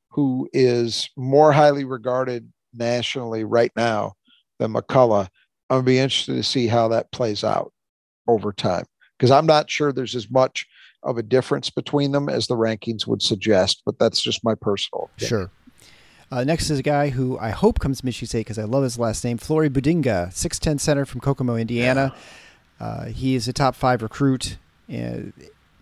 who 0.09 0.47
is 0.53 1.09
more 1.17 1.51
highly 1.51 1.83
regarded 1.83 2.51
nationally 2.73 3.43
right 3.43 3.71
now 3.75 4.13
than 4.59 4.73
McCulloch. 4.73 5.29
I'm 5.73 5.77
going 5.77 5.85
to 5.85 5.91
be 5.91 5.99
interested 5.99 6.35
to 6.35 6.43
see 6.43 6.67
how 6.67 6.87
that 6.89 7.11
plays 7.11 7.43
out 7.43 7.73
over 8.27 8.53
time 8.53 8.85
because 9.17 9.31
I'm 9.31 9.45
not 9.45 9.69
sure 9.69 9.91
there's 9.91 10.15
as 10.15 10.29
much 10.29 10.67
of 11.03 11.17
a 11.17 11.23
difference 11.23 11.69
between 11.69 12.11
them 12.11 12.29
as 12.29 12.47
the 12.47 12.55
rankings 12.55 13.07
would 13.07 13.21
suggest, 13.21 13.81
but 13.85 13.99
that's 13.99 14.21
just 14.21 14.43
my 14.43 14.55
personal. 14.55 15.09
Opinion. 15.15 15.29
Sure. 15.29 15.51
Uh, 16.31 16.43
next 16.43 16.69
is 16.69 16.79
a 16.79 16.83
guy 16.83 17.09
who 17.09 17.37
I 17.39 17.49
hope 17.49 17.79
comes 17.79 17.99
to 17.99 18.05
Michigan 18.05 18.27
State 18.27 18.39
because 18.41 18.57
I 18.57 18.63
love 18.63 18.83
his 18.83 18.97
last 18.97 19.23
name, 19.23 19.37
Flory 19.37 19.69
Bidunga, 19.69 20.29
6'10 20.29 20.79
center 20.79 21.05
from 21.05 21.21
Kokomo, 21.21 21.55
Indiana. 21.55 22.13
Uh, 22.79 23.05
he 23.05 23.35
is 23.35 23.47
a 23.47 23.53
top 23.53 23.75
five 23.75 24.01
recruit. 24.01 24.57
And 24.87 25.33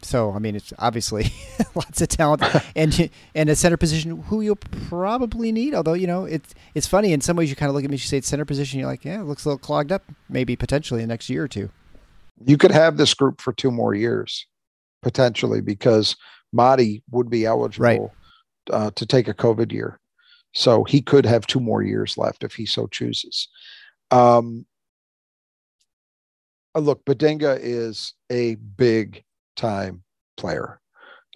so, 0.02 0.34
I 0.34 0.40
mean, 0.40 0.56
it's 0.56 0.74
obviously 0.80 1.34
lots 1.76 2.02
of 2.02 2.10
talent 2.10 2.44
and 2.76 3.10
and 3.36 3.50
a 3.50 3.56
center 3.56 3.78
position 3.78 4.22
who 4.24 4.42
you'll 4.42 4.56
probably 4.56 5.52
need. 5.52 5.74
Although, 5.74 5.94
you 5.94 6.08
know, 6.08 6.26
it's 6.26 6.54
it's 6.76 6.88
funny 6.88 7.14
in 7.14 7.22
some 7.22 7.36
ways. 7.36 7.50
You 7.50 7.56
kind 7.56 7.70
of 7.70 7.76
look 7.76 7.84
at 7.84 7.90
Michigan 7.90 8.08
State 8.08 8.26
center 8.26 8.46
position, 8.46 8.80
you're 8.80 8.90
like, 8.90 9.06
yeah, 9.06 9.22
it 9.22 9.26
looks 9.26 9.46
a 9.46 9.50
little 9.50 9.60
clogged 9.60 9.92
up. 9.92 10.04
Maybe 10.30 10.56
potentially 10.56 11.02
in 11.02 11.08
the 11.08 11.14
next 11.14 11.30
year 11.30 11.44
or 11.44 11.48
two. 11.48 11.70
You 12.44 12.58
could 12.58 12.72
have 12.72 12.98
this 12.98 13.14
group 13.14 13.42
for 13.42 13.54
two 13.54 13.72
more 13.72 13.94
years 13.94 14.48
potentially 15.02 15.62
because 15.62 16.16
Mady 16.56 17.02
would 17.12 17.30
be 17.30 17.46
eligible 17.46 17.84
right. 17.86 18.02
uh, 18.72 18.92
to 18.96 19.06
take 19.06 19.28
a 19.28 19.34
COVID 19.34 19.72
year. 19.72 20.00
So 20.54 20.84
he 20.84 21.02
could 21.02 21.26
have 21.26 21.48
two 21.48 21.60
more 21.60 21.82
years 21.82 22.18
left 22.18 22.44
if 22.44 22.54
he 22.54 22.66
so 22.66 22.88
chooses. 22.88 23.48
Um, 24.10 24.66
uh, 26.76 26.80
look, 26.80 27.06
Bidunga 27.06 27.58
is 27.62 28.14
a 28.30 28.56
big 28.56 29.24
time 29.62 30.04
player. 30.38 30.80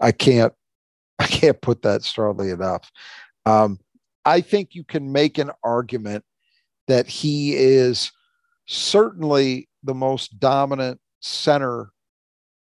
I 0.01 0.11
can't, 0.11 0.53
I 1.19 1.27
can't 1.27 1.61
put 1.61 1.83
that 1.83 2.03
strongly 2.03 2.49
enough. 2.49 2.91
Um, 3.45 3.79
I 4.25 4.41
think 4.41 4.73
you 4.73 4.83
can 4.83 5.11
make 5.11 5.37
an 5.37 5.51
argument 5.63 6.25
that 6.87 7.07
he 7.07 7.55
is 7.55 8.11
certainly 8.67 9.69
the 9.83 9.93
most 9.93 10.39
dominant 10.39 10.99
center 11.21 11.91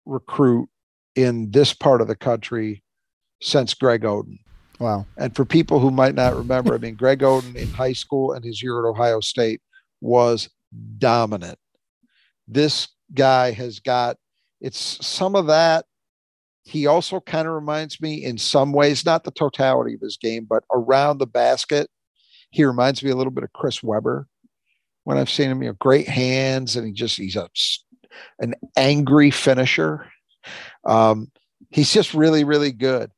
recruit 0.06 0.70
in 1.16 1.52
this 1.52 1.74
part 1.74 2.02
of 2.02 2.08
the 2.08 2.16
country 2.16 2.84
since 3.42 3.74
Greg 3.74 4.02
Oden. 4.02 4.40
Wow. 4.80 5.06
And 5.18 5.36
for 5.36 5.46
people 5.46 5.80
who 5.80 5.92
might 5.92 6.16
not 6.16 6.36
remember, 6.36 6.74
I 6.74 6.78
mean, 6.78 6.96
Greg 6.96 7.20
Oden 7.20 7.56
in 7.56 7.70
high 7.70 7.94
school 7.94 8.32
and 8.32 8.44
his 8.44 8.64
year 8.64 8.80
at 8.80 8.90
Ohio 8.90 9.20
State 9.20 9.62
was 10.00 10.50
dominant. 10.98 11.60
This 12.48 12.88
guy 13.14 13.52
has 13.52 13.80
got 13.80 14.18
it's 14.62 15.06
some 15.06 15.36
of 15.36 15.48
that. 15.48 15.86
He 16.64 16.86
also 16.86 17.20
kind 17.20 17.48
of 17.48 17.54
reminds 17.54 18.00
me 18.00 18.24
in 18.24 18.38
some 18.38 18.72
ways, 18.72 19.06
not 19.06 19.24
the 19.24 19.32
totality 19.32 19.96
of 19.96 20.02
his 20.02 20.18
game, 20.18 20.46
but 20.48 20.64
around 20.72 21.18
the 21.18 21.28
basket. 21.28 21.90
He 22.52 22.64
reminds 22.64 23.04
me 23.04 23.10
a 23.10 23.16
little 23.16 23.32
bit 23.32 23.44
of 23.44 23.52
Chris 23.54 23.82
Webber 23.82 24.28
when 25.04 25.18
I've 25.18 25.30
seen 25.30 25.50
him. 25.50 25.64
You 25.64 25.70
know, 25.70 25.76
great 25.80 26.08
hands, 26.08 26.76
and 26.76 26.86
he 26.86 26.94
just 26.94 27.18
he's 27.18 27.36
a 27.36 27.50
an 28.40 28.54
angry 28.78 29.32
finisher. 29.32 30.06
Um, 30.86 31.32
he's 31.70 31.94
just 31.94 32.14
really, 32.14 32.44
really 32.44 32.72
good. 32.72 33.12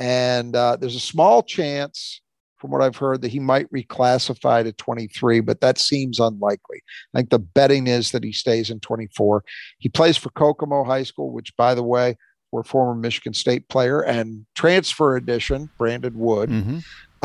And 0.00 0.54
uh, 0.56 0.76
there's 0.76 0.96
a 0.96 1.00
small 1.00 1.42
chance, 1.42 2.20
from 2.62 2.70
what 2.70 2.80
I've 2.80 2.96
heard, 2.96 3.22
that 3.22 3.32
he 3.32 3.40
might 3.40 3.70
reclassify 3.72 4.62
to 4.62 4.72
23, 4.72 5.40
but 5.40 5.60
that 5.60 5.78
seems 5.78 6.20
unlikely. 6.20 6.80
I 7.12 7.18
think 7.18 7.30
the 7.30 7.40
betting 7.40 7.88
is 7.88 8.12
that 8.12 8.22
he 8.22 8.32
stays 8.32 8.70
in 8.70 8.78
24. 8.78 9.42
He 9.78 9.88
plays 9.88 10.16
for 10.16 10.30
Kokomo 10.30 10.84
High 10.84 11.02
School, 11.02 11.32
which, 11.32 11.54
by 11.56 11.74
the 11.74 11.82
way, 11.82 12.16
we're 12.52 12.62
former 12.62 12.94
Michigan 12.94 13.34
State 13.34 13.68
player 13.68 14.00
and 14.00 14.46
transfer 14.54 15.16
edition, 15.16 15.70
Brandon 15.76 16.16
Wood. 16.16 16.50
Mm-hmm. 16.50 16.78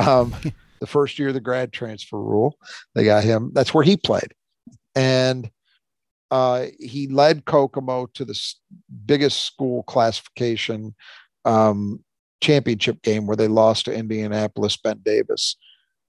Um, 0.10 0.34
the 0.80 0.88
first 0.88 1.20
year 1.20 1.28
of 1.28 1.36
the 1.36 1.40
grad 1.40 1.72
transfer 1.72 2.20
rule, 2.20 2.58
they 2.96 3.04
got 3.04 3.24
him. 3.24 3.52
That's 3.54 3.76
where 3.76 3.84
he 3.84 3.96
played. 3.96 4.34
And 4.96 5.52
uh, 6.32 6.66
he 6.80 7.08
led 7.10 7.46
Kokomo 7.46 8.08
to 8.16 8.26
the 8.26 8.40
biggest 9.06 9.44
school 9.44 9.84
classification 9.84 10.96
um, 11.46 12.04
championship 12.42 13.02
game 13.02 13.26
where 13.26 13.38
they 13.38 13.48
lost 13.48 13.86
to 13.86 13.94
Indianapolis 13.94 14.78
Ben 14.78 15.00
Davis. 15.04 15.56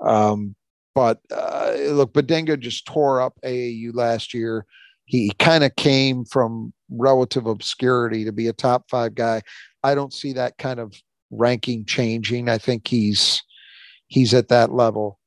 Um, 0.00 0.54
but 0.94 1.20
uh, 1.32 1.74
look, 1.90 2.12
Bidunga 2.12 2.58
just 2.58 2.86
tore 2.86 3.20
up 3.20 3.34
AAU 3.44 3.94
last 3.94 4.34
year. 4.34 4.66
He 5.04 5.32
kind 5.38 5.64
of 5.64 5.74
came 5.76 6.24
from 6.24 6.72
relative 6.90 7.46
obscurity 7.46 8.24
to 8.24 8.32
be 8.32 8.48
a 8.48 8.52
top 8.52 8.84
five 8.90 9.14
guy. 9.14 9.42
I 9.82 9.94
don't 9.94 10.12
see 10.12 10.32
that 10.34 10.58
kind 10.58 10.80
of 10.80 10.94
ranking 11.30 11.84
changing. 11.84 12.48
I 12.48 12.58
think 12.58 12.88
he's 12.88 13.42
he's 14.08 14.34
at 14.34 14.48
that 14.48 14.72
level. 14.72 15.18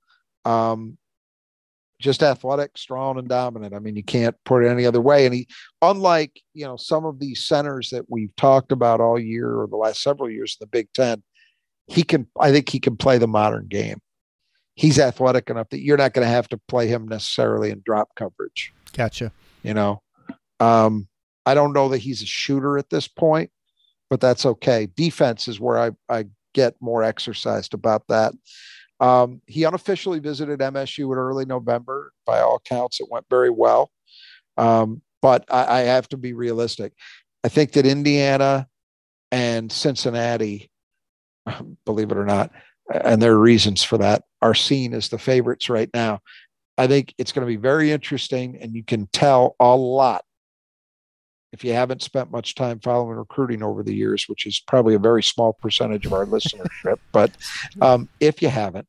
Um, 0.46 0.98
just 2.02 2.24
athletic, 2.24 2.78
strong, 2.78 3.18
and 3.18 3.30
dominant. 3.30 3.74
I 3.74 3.80
mean, 3.80 3.96
you 3.96 4.04
can't 4.04 4.36
put 4.44 4.66
it 4.66 4.70
any 4.70 4.86
other 4.86 5.00
way. 5.00 5.26
And 5.26 5.34
he, 5.34 5.48
unlike 5.82 6.42
you 6.54 6.66
know 6.66 6.76
some 6.76 7.06
of 7.06 7.20
these 7.20 7.46
centers 7.46 7.90
that 7.92 8.06
we've 8.10 8.36
talked 8.36 8.72
about 8.72 9.00
all 9.00 9.20
year 9.20 9.60
or 9.60 9.68
the 9.68 9.78
last 9.78 10.02
several 10.02 10.30
years 10.30 10.58
in 10.60 10.66
the 10.66 10.70
Big 10.70 10.92
Ten, 10.94 11.24
he 11.88 12.04
can. 12.04 12.28
I 12.40 12.52
think 12.52 12.70
he 12.70 12.80
can 12.80 12.98
play 12.98 13.18
the 13.18 13.28
modern 13.28 13.68
game. 13.68 14.00
He's 14.76 15.00
athletic 15.00 15.50
enough 15.50 15.70
that 15.70 15.82
you're 15.82 15.98
not 15.98 16.14
going 16.14 16.26
to 16.26 16.34
have 16.34 16.50
to 16.50 16.60
play 16.68 16.88
him 16.88 17.08
necessarily 17.08 17.70
in 17.70 17.82
drop 17.86 18.10
coverage. 18.16 18.74
Gotcha. 18.94 19.32
You 19.64 19.74
know, 19.74 20.02
um, 20.60 21.08
I 21.46 21.54
don't 21.54 21.74
know 21.74 21.90
that 21.90 22.00
he's 22.00 22.22
a 22.22 22.26
shooter 22.26 22.78
at 22.78 22.90
this 22.90 23.08
point, 23.08 23.52
but 24.10 24.22
that's 24.22 24.46
okay. 24.46 24.88
Defense 24.96 25.48
is 25.48 25.60
where 25.60 25.80
I 25.80 25.92
I 26.10 26.26
get 26.54 26.76
more 26.82 27.04
exercised 27.04 27.74
about 27.74 28.04
that. 28.10 28.34
Um, 29.02 29.42
he 29.48 29.64
unofficially 29.64 30.20
visited 30.20 30.60
MSU 30.60 31.12
in 31.12 31.18
early 31.18 31.44
November. 31.44 32.14
By 32.26 32.40
all 32.40 32.58
accounts, 32.58 33.02
it 33.02 33.08
went 33.10 33.26
very 33.30 33.50
well. 33.50 33.92
Um, 34.58 35.02
but 35.22 35.44
I, 35.50 35.80
I, 35.80 35.82
have 35.82 36.08
to 36.10 36.18
be 36.18 36.34
realistic. 36.34 36.94
I 37.44 37.48
think 37.48 37.72
that 37.72 37.86
Indiana 37.86 38.68
and 39.32 39.72
Cincinnati, 39.72 40.70
believe 41.86 42.12
it 42.12 42.18
or 42.18 42.26
not, 42.26 42.52
and 42.94 43.22
there 43.22 43.34
are 43.34 43.40
reasons 43.40 43.84
for 43.84 43.98
that, 43.98 44.24
are 44.42 44.54
seen 44.54 44.94
as 44.94 45.10
the 45.10 45.18
favorites 45.18 45.70
right 45.70 45.90
now. 45.94 46.20
I 46.78 46.88
think 46.88 47.14
it's 47.18 47.32
going 47.32 47.46
to 47.46 47.52
be 47.52 47.58
very 47.58 47.92
interesting, 47.92 48.58
and 48.62 48.76
you 48.76 48.84
can 48.84 49.08
tell 49.14 49.56
a 49.60 49.76
lot 49.76 50.24
if 51.52 51.64
you 51.64 51.74
haven't 51.74 52.02
spent 52.02 52.32
much 52.32 52.56
time 52.56 52.80
following 52.80 53.18
recruiting 53.18 53.62
over 53.62 53.84
the 53.84 53.96
years, 53.96 54.28
which 54.28 54.46
is 54.46 54.62
probably 54.68 54.96
a 54.96 55.00
very 55.00 55.22
small 55.22 55.54
percentage 55.54 56.06
of 56.06 56.14
our 56.14 56.26
listenership, 56.28 56.98
but 57.12 57.32
um, 57.82 58.08
if 58.20 58.42
you 58.42 58.50
haven't, 58.50 58.88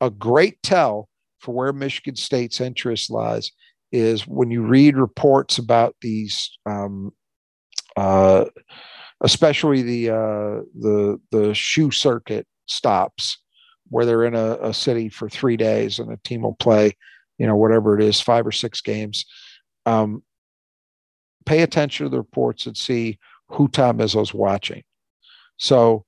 a 0.00 0.10
great 0.10 0.62
tell 0.62 1.08
for 1.40 1.54
where 1.54 1.72
Michigan 1.72 2.16
State's 2.16 2.60
interest 2.60 3.10
lies 3.10 3.52
is 3.92 4.26
when 4.26 4.50
you 4.50 4.62
read 4.62 4.96
reports 4.96 5.58
about 5.58 5.94
these, 6.02 6.50
um, 6.66 7.12
uh, 7.96 8.44
especially 9.22 9.82
the 9.82 10.10
uh, 10.10 10.62
the 10.78 11.20
the 11.30 11.54
shoe 11.54 11.90
circuit 11.90 12.46
stops, 12.66 13.38
where 13.88 14.04
they're 14.04 14.24
in 14.24 14.34
a, 14.34 14.58
a, 14.60 14.74
city 14.74 15.08
for 15.08 15.28
three 15.28 15.56
days 15.56 15.98
and 15.98 16.12
a 16.12 16.18
team 16.18 16.42
will 16.42 16.54
play, 16.54 16.94
you 17.38 17.46
know, 17.46 17.56
whatever 17.56 17.98
it 17.98 18.04
is, 18.04 18.20
five 18.20 18.46
or 18.46 18.52
six 18.52 18.80
games. 18.80 19.24
Um, 19.86 20.22
pay 21.48 21.62
attention 21.62 22.04
to 22.04 22.10
the 22.10 22.18
reports 22.18 22.66
and 22.66 22.76
see 22.76 23.18
who 23.48 23.68
Tom 23.68 23.98
Izzo's 23.98 24.34
watching. 24.34 24.82
So, 25.56 26.04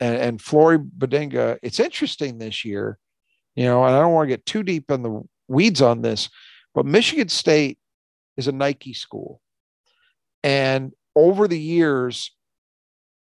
and, 0.00 0.16
and 0.16 0.42
Flory 0.42 0.78
Bidunga, 0.78 1.58
it's 1.62 1.80
interesting 1.80 2.38
this 2.38 2.64
year 2.64 2.98
you 3.58 3.64
know, 3.64 3.84
and 3.84 3.92
I 3.92 4.00
don't 4.00 4.12
want 4.12 4.28
to 4.28 4.32
get 4.36 4.46
too 4.46 4.62
deep 4.62 4.88
in 4.88 5.02
the 5.02 5.20
weeds 5.48 5.82
on 5.82 6.00
this, 6.00 6.28
but 6.76 6.86
Michigan 6.86 7.28
State 7.28 7.76
is 8.36 8.46
a 8.46 8.52
Nike 8.52 8.92
school. 8.92 9.40
And 10.44 10.92
over 11.16 11.48
the 11.48 11.58
years, 11.58 12.30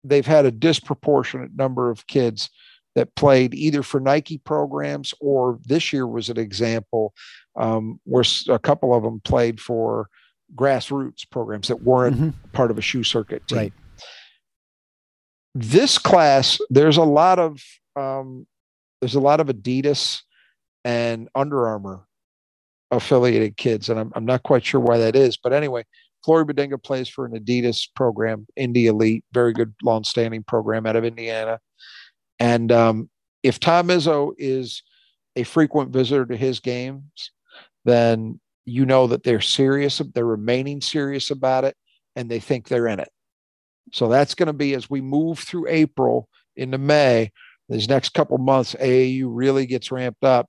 they've 0.05 0.27
had 0.27 0.45
a 0.45 0.51
disproportionate 0.51 1.57
number 1.57 1.91
of 1.91 2.07
kids 2.07 2.51
that 2.95 3.15
played 3.15 3.55
either 3.55 3.83
for 3.83 4.01
Nike 4.01 4.37
programs 4.37 5.15
or 5.19 5.61
this 5.65 5.95
year 5.95 6.07
was 6.07 6.29
an 6.29 6.39
example 6.39 7.15
um, 7.59 7.99
where 8.05 8.25
a 8.51 8.59
couple 8.59 8.95
of 8.95 9.03
them 9.03 9.21
played 9.21 9.59
for 9.59 10.09
grassroots 10.55 11.29
programs 11.31 11.69
that 11.69 11.83
weren't 11.83 12.17
mm-hmm. 12.17 12.51
part 12.53 12.71
of 12.71 12.79
a 12.79 12.83
shoe 12.83 13.05
circuit 13.05 13.47
team. 13.47 13.59
Right. 13.59 13.73
This 15.55 15.99
class, 15.99 16.61
there's 16.71 16.97
a 16.97 17.03
lot 17.03 17.39
of 17.39 17.63
um, 17.97 18.47
there's 19.01 19.15
a 19.15 19.21
lot 19.21 19.41
of 19.41 19.49
Adidas 19.49 20.23
and 20.85 21.29
Under 21.35 21.67
Armour 21.67 22.07
affiliated 22.91 23.57
kids, 23.57 23.89
and 23.89 23.99
I'm, 23.99 24.13
I'm 24.15 24.25
not 24.25 24.43
quite 24.43 24.65
sure 24.65 24.81
why 24.81 24.99
that 24.99 25.17
is. 25.17 25.37
But 25.37 25.53
anyway, 25.53 25.85
Flory 26.25 26.45
Bidunga 26.45 26.83
plays 26.83 27.09
for 27.09 27.27
an 27.27 27.33
Adidas 27.33 27.89
program, 27.95 28.47
Indy 28.57 28.87
Elite, 28.87 29.25
very 29.33 29.53
good 29.53 29.75
long-standing 29.83 30.45
program 30.45 30.87
out 30.87 30.97
of 30.97 31.05
Indiana. 31.05 31.61
And 32.39 32.71
um, 32.73 33.11
if 33.43 33.61
Tom 33.61 33.89
Izzo 33.89 34.33
is 34.39 34.83
a 35.37 35.43
frequent 35.45 35.91
visitor 35.91 36.27
to 36.27 36.37
his 36.37 36.61
games, 36.61 37.33
then 37.85 38.41
you 38.69 38.87
know 38.87 39.07
that 39.09 39.23
they're 39.23 39.41
serious, 39.41 40.01
they're 40.15 40.25
remaining 40.25 40.81
serious 40.81 41.31
about 41.31 41.65
it, 41.65 41.77
and 42.17 42.31
they 42.31 42.41
think 42.41 42.69
they're 42.69 42.89
in 42.89 43.01
it. 43.01 43.11
So 43.93 44.09
that's 44.09 44.35
going 44.35 44.49
to 44.49 44.53
be 44.53 44.75
as 44.75 44.91
we 44.91 45.01
move 45.01 45.39
through 45.39 45.67
April 45.69 46.29
into 46.57 46.79
May, 46.79 47.33
these 47.69 47.89
next 47.89 48.11
couple 48.11 48.39
months, 48.39 48.75
AAU 48.75 49.27
really 49.29 49.67
gets 49.67 49.93
ramped 49.93 50.25
up. 50.25 50.49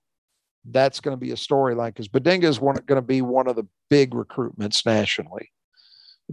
That's 0.64 1.00
going 1.00 1.16
to 1.16 1.20
be 1.20 1.32
a 1.32 1.36
storyline 1.36 1.88
because 1.88 2.08
Bidunga 2.08 2.44
is 2.44 2.58
going 2.58 2.84
to 2.86 3.02
be 3.02 3.22
one 3.22 3.46
of 3.46 3.56
the 3.56 3.66
big 3.88 4.10
recruitments 4.10 4.84
nationally 4.84 5.50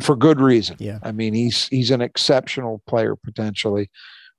for 0.01 0.15
good 0.15 0.39
reason. 0.39 0.77
Yeah. 0.79 0.99
I 1.01 1.11
mean, 1.11 1.33
he's 1.33 1.67
he's 1.67 1.91
an 1.91 2.01
exceptional 2.01 2.81
player 2.87 3.15
potentially. 3.15 3.89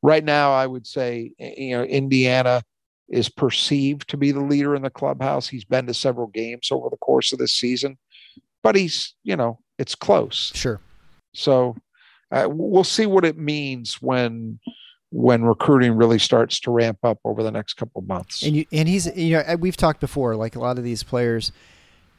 Right 0.03 0.25
now, 0.25 0.53
I 0.53 0.67
would 0.67 0.87
say 0.87 1.33
eh, 1.39 1.55
you 1.57 1.77
know 1.77 1.85
Indiana 1.85 2.63
is 3.09 3.29
perceived 3.29 4.09
to 4.09 4.17
be 4.17 4.33
the 4.33 4.41
leader 4.41 4.75
in 4.75 4.83
the 4.83 4.91
clubhouse. 4.91 5.49
He's 5.49 5.65
been 5.65 5.87
to 5.87 5.95
several 5.95 6.27
games 6.29 6.71
over 6.71 6.89
the 6.91 6.97
course 6.99 7.33
of 7.33 7.39
this 7.39 7.53
season, 7.53 7.99
but 8.63 8.77
he's 8.77 9.15
you 9.25 9.37
know 9.37 9.59
it's 9.79 9.95
close. 9.95 10.53
Sure. 10.55 10.81
So 11.35 11.77
uh, 12.31 12.49
we'll 12.51 12.85
see 12.85 13.07
what 13.07 13.25
it 13.25 13.39
means 13.39 14.01
when 14.03 14.59
when 15.11 15.43
recruiting 15.43 15.95
really 15.95 16.19
starts 16.19 16.61
to 16.61 16.71
ramp 16.71 16.99
up 17.03 17.19
over 17.25 17.43
the 17.43 17.51
next 17.51 17.75
couple 17.75 18.03
months. 18.03 18.43
And 18.43 18.57
you 18.57 18.67
and 18.73 18.89
he's 18.89 19.07
you 19.17 19.37
know 19.37 19.57
we've 19.57 19.77
talked 19.77 20.01
before 20.01 20.37
like 20.37 20.57
a 20.57 20.61
lot 20.61 20.79
of 20.79 20.85
these 20.85 21.03
players 21.03 21.53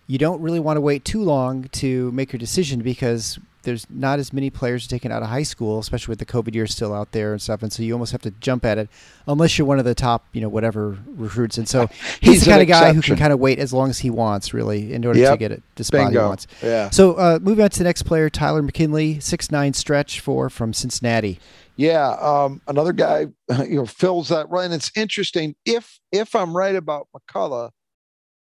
you 0.10 0.18
don't 0.18 0.42
really 0.42 0.60
want 0.60 0.76
to 0.76 0.82
wait 0.82 1.06
too 1.06 1.22
long 1.22 1.66
to 1.66 2.12
make 2.14 2.34
your 2.34 2.40
decision 2.40 2.82
because 2.82 3.38
there's 3.64 3.86
not 3.90 4.20
as 4.20 4.32
many 4.32 4.50
players 4.50 4.88
taken 4.88 5.12
out 5.12 5.22
of 5.22 5.30
high 5.30 5.44
school, 5.44 5.80
especially 5.80 6.14
with 6.14 6.20
the 6.20 6.26
COVID 6.26 6.56
year 6.56 6.68
still 6.68 6.94
out 6.94 7.12
there 7.12 7.32
and 7.34 7.42
stuff. 7.42 7.62
And 7.62 7.72
so 7.72 7.84
you 7.84 7.94
almost 7.94 8.12
have 8.12 8.22
to 8.22 8.32
jump 8.32 8.66
at 8.66 8.78
it, 8.78 8.90
unless 9.28 9.58
you're 9.58 9.68
one 9.68 9.80
of 9.80 9.86
the 9.86 9.96
top, 9.96 10.26
you 10.34 10.42
know, 10.42 10.50
whatever 10.50 10.98
recruits. 11.08 11.58
And 11.58 11.68
so 11.68 11.88
he's, 12.22 12.32
he's 12.34 12.46
the 12.46 12.52
kind 12.52 12.62
of 12.62 12.68
guy 12.68 12.94
who 12.94 13.02
can 13.02 13.18
kind 13.18 13.34
of 13.34 13.40
wait 13.40 13.60
as 13.60 13.74
long 13.74 13.90
as 13.90 14.00
he 14.00 14.10
wants, 14.10 14.54
really, 14.54 14.94
in 14.94 15.06
order 15.06 15.20
yep. 15.20 15.34
to 15.34 15.38
get 15.38 15.52
it 15.52 15.64
the 15.76 15.84
spot 15.84 16.08
Bingo. 16.08 16.22
he 16.22 16.28
wants. 16.28 16.48
Yeah. 16.64 16.90
So 16.90 17.14
uh, 17.14 17.40
moving 17.42 17.64
on 17.64 17.70
to 17.70 17.78
the 17.78 17.84
next 17.84 18.04
player, 18.04 18.30
Tyler 18.30 18.62
McKinley, 18.62 19.20
six 19.20 19.52
nine 19.52 19.74
stretch 19.74 20.20
four 20.20 20.50
from 20.50 20.74
Cincinnati. 20.74 21.40
Yeah, 21.76 22.10
um, 22.10 22.62
another 22.68 22.92
guy, 22.92 23.28
you 23.66 23.76
know, 23.76 23.86
fills 23.86 24.30
that 24.30 24.50
role, 24.50 24.64
and 24.64 24.74
It's 24.74 24.92
interesting 24.96 25.56
if 25.66 26.00
if 26.12 26.36
I'm 26.36 26.56
right 26.56 26.76
about 26.76 27.08
McCulloch. 27.16 27.72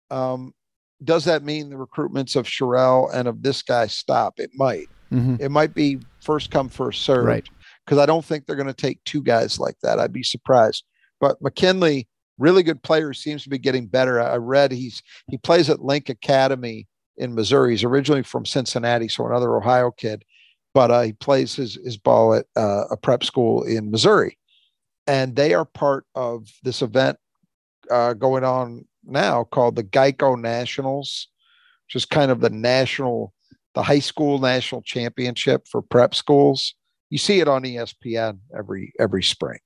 Um, 0.10 0.54
does 1.04 1.26
that 1.26 1.44
mean 1.44 1.70
the 1.70 1.76
recruitments 1.76 2.36
of 2.36 2.46
Sherrell 2.46 3.10
and 3.14 3.28
of 3.28 3.42
this 3.42 3.62
guy 3.62 3.88
stop? 3.88 4.40
It 4.40 4.52
might. 4.54 4.88
Mm-hmm. 5.12 5.38
It 5.40 5.50
might 5.50 5.74
be 5.74 6.00
first 6.22 6.52
come, 6.52 6.70
first 6.70 7.04
serve. 7.04 7.26
Right. 7.26 7.48
Because 7.86 8.00
I 8.00 8.06
don't 8.06 8.24
think 8.24 8.46
they're 8.46 8.56
going 8.56 8.68
to 8.68 8.74
take 8.74 9.04
two 9.04 9.24
guys 9.24 9.60
like 9.60 9.76
that. 9.82 10.00
I'd 10.00 10.14
be 10.14 10.24
surprised. 10.24 10.84
But 11.20 11.42
McKinley, 11.42 12.08
really 12.38 12.64
good 12.64 12.84
player, 12.84 13.14
seems 13.14 13.44
to 13.44 13.50
be 13.50 13.58
getting 13.58 13.88
better. 13.88 14.22
I 14.22 14.36
read 14.36 14.72
he's 14.72 15.02
he 15.28 15.38
plays 15.38 15.70
at 15.70 15.82
Link 15.82 16.10
Academy 16.10 16.88
in 17.18 17.36
Missouri. 17.36 17.72
He's 17.72 17.84
originally 17.84 18.24
from 18.24 18.46
Cincinnati, 18.46 19.08
so 19.08 19.26
another 19.26 19.56
Ohio 19.56 19.92
kid, 19.92 20.24
but 20.74 20.92
uh, 20.92 21.02
he 21.02 21.14
plays 21.14 21.56
his 21.56 21.78
his 21.84 21.98
ball 21.98 22.36
at 22.36 22.46
uh, 22.56 22.86
a 22.92 22.98
prep 22.98 23.24
school 23.24 23.64
in 23.64 23.92
Missouri, 23.92 24.38
and 25.08 25.36
they 25.36 25.54
are 25.54 25.66
part 25.66 26.06
of 26.16 26.48
this 26.64 26.82
event 26.82 27.18
uh, 27.90 28.14
going 28.14 28.44
on 28.44 28.86
now 29.12 29.44
called 29.44 29.76
the 29.76 29.84
Geico 29.84 30.40
Nationals, 30.40 31.28
which 31.88 31.96
is 31.96 32.06
kind 32.06 32.32
of 32.32 32.40
the 32.40 32.50
national, 32.50 33.34
the 33.74 33.84
high 33.84 34.00
school 34.00 34.40
national 34.40 34.82
championship 34.82 35.68
for 35.68 35.82
prep 35.82 36.16
schools. 36.16 36.76
You 37.10 37.18
see 37.18 37.40
it 37.40 37.48
on 37.48 37.64
ESPN 37.64 38.40
every 38.56 38.94
every 39.00 39.24
spring. 39.24 39.60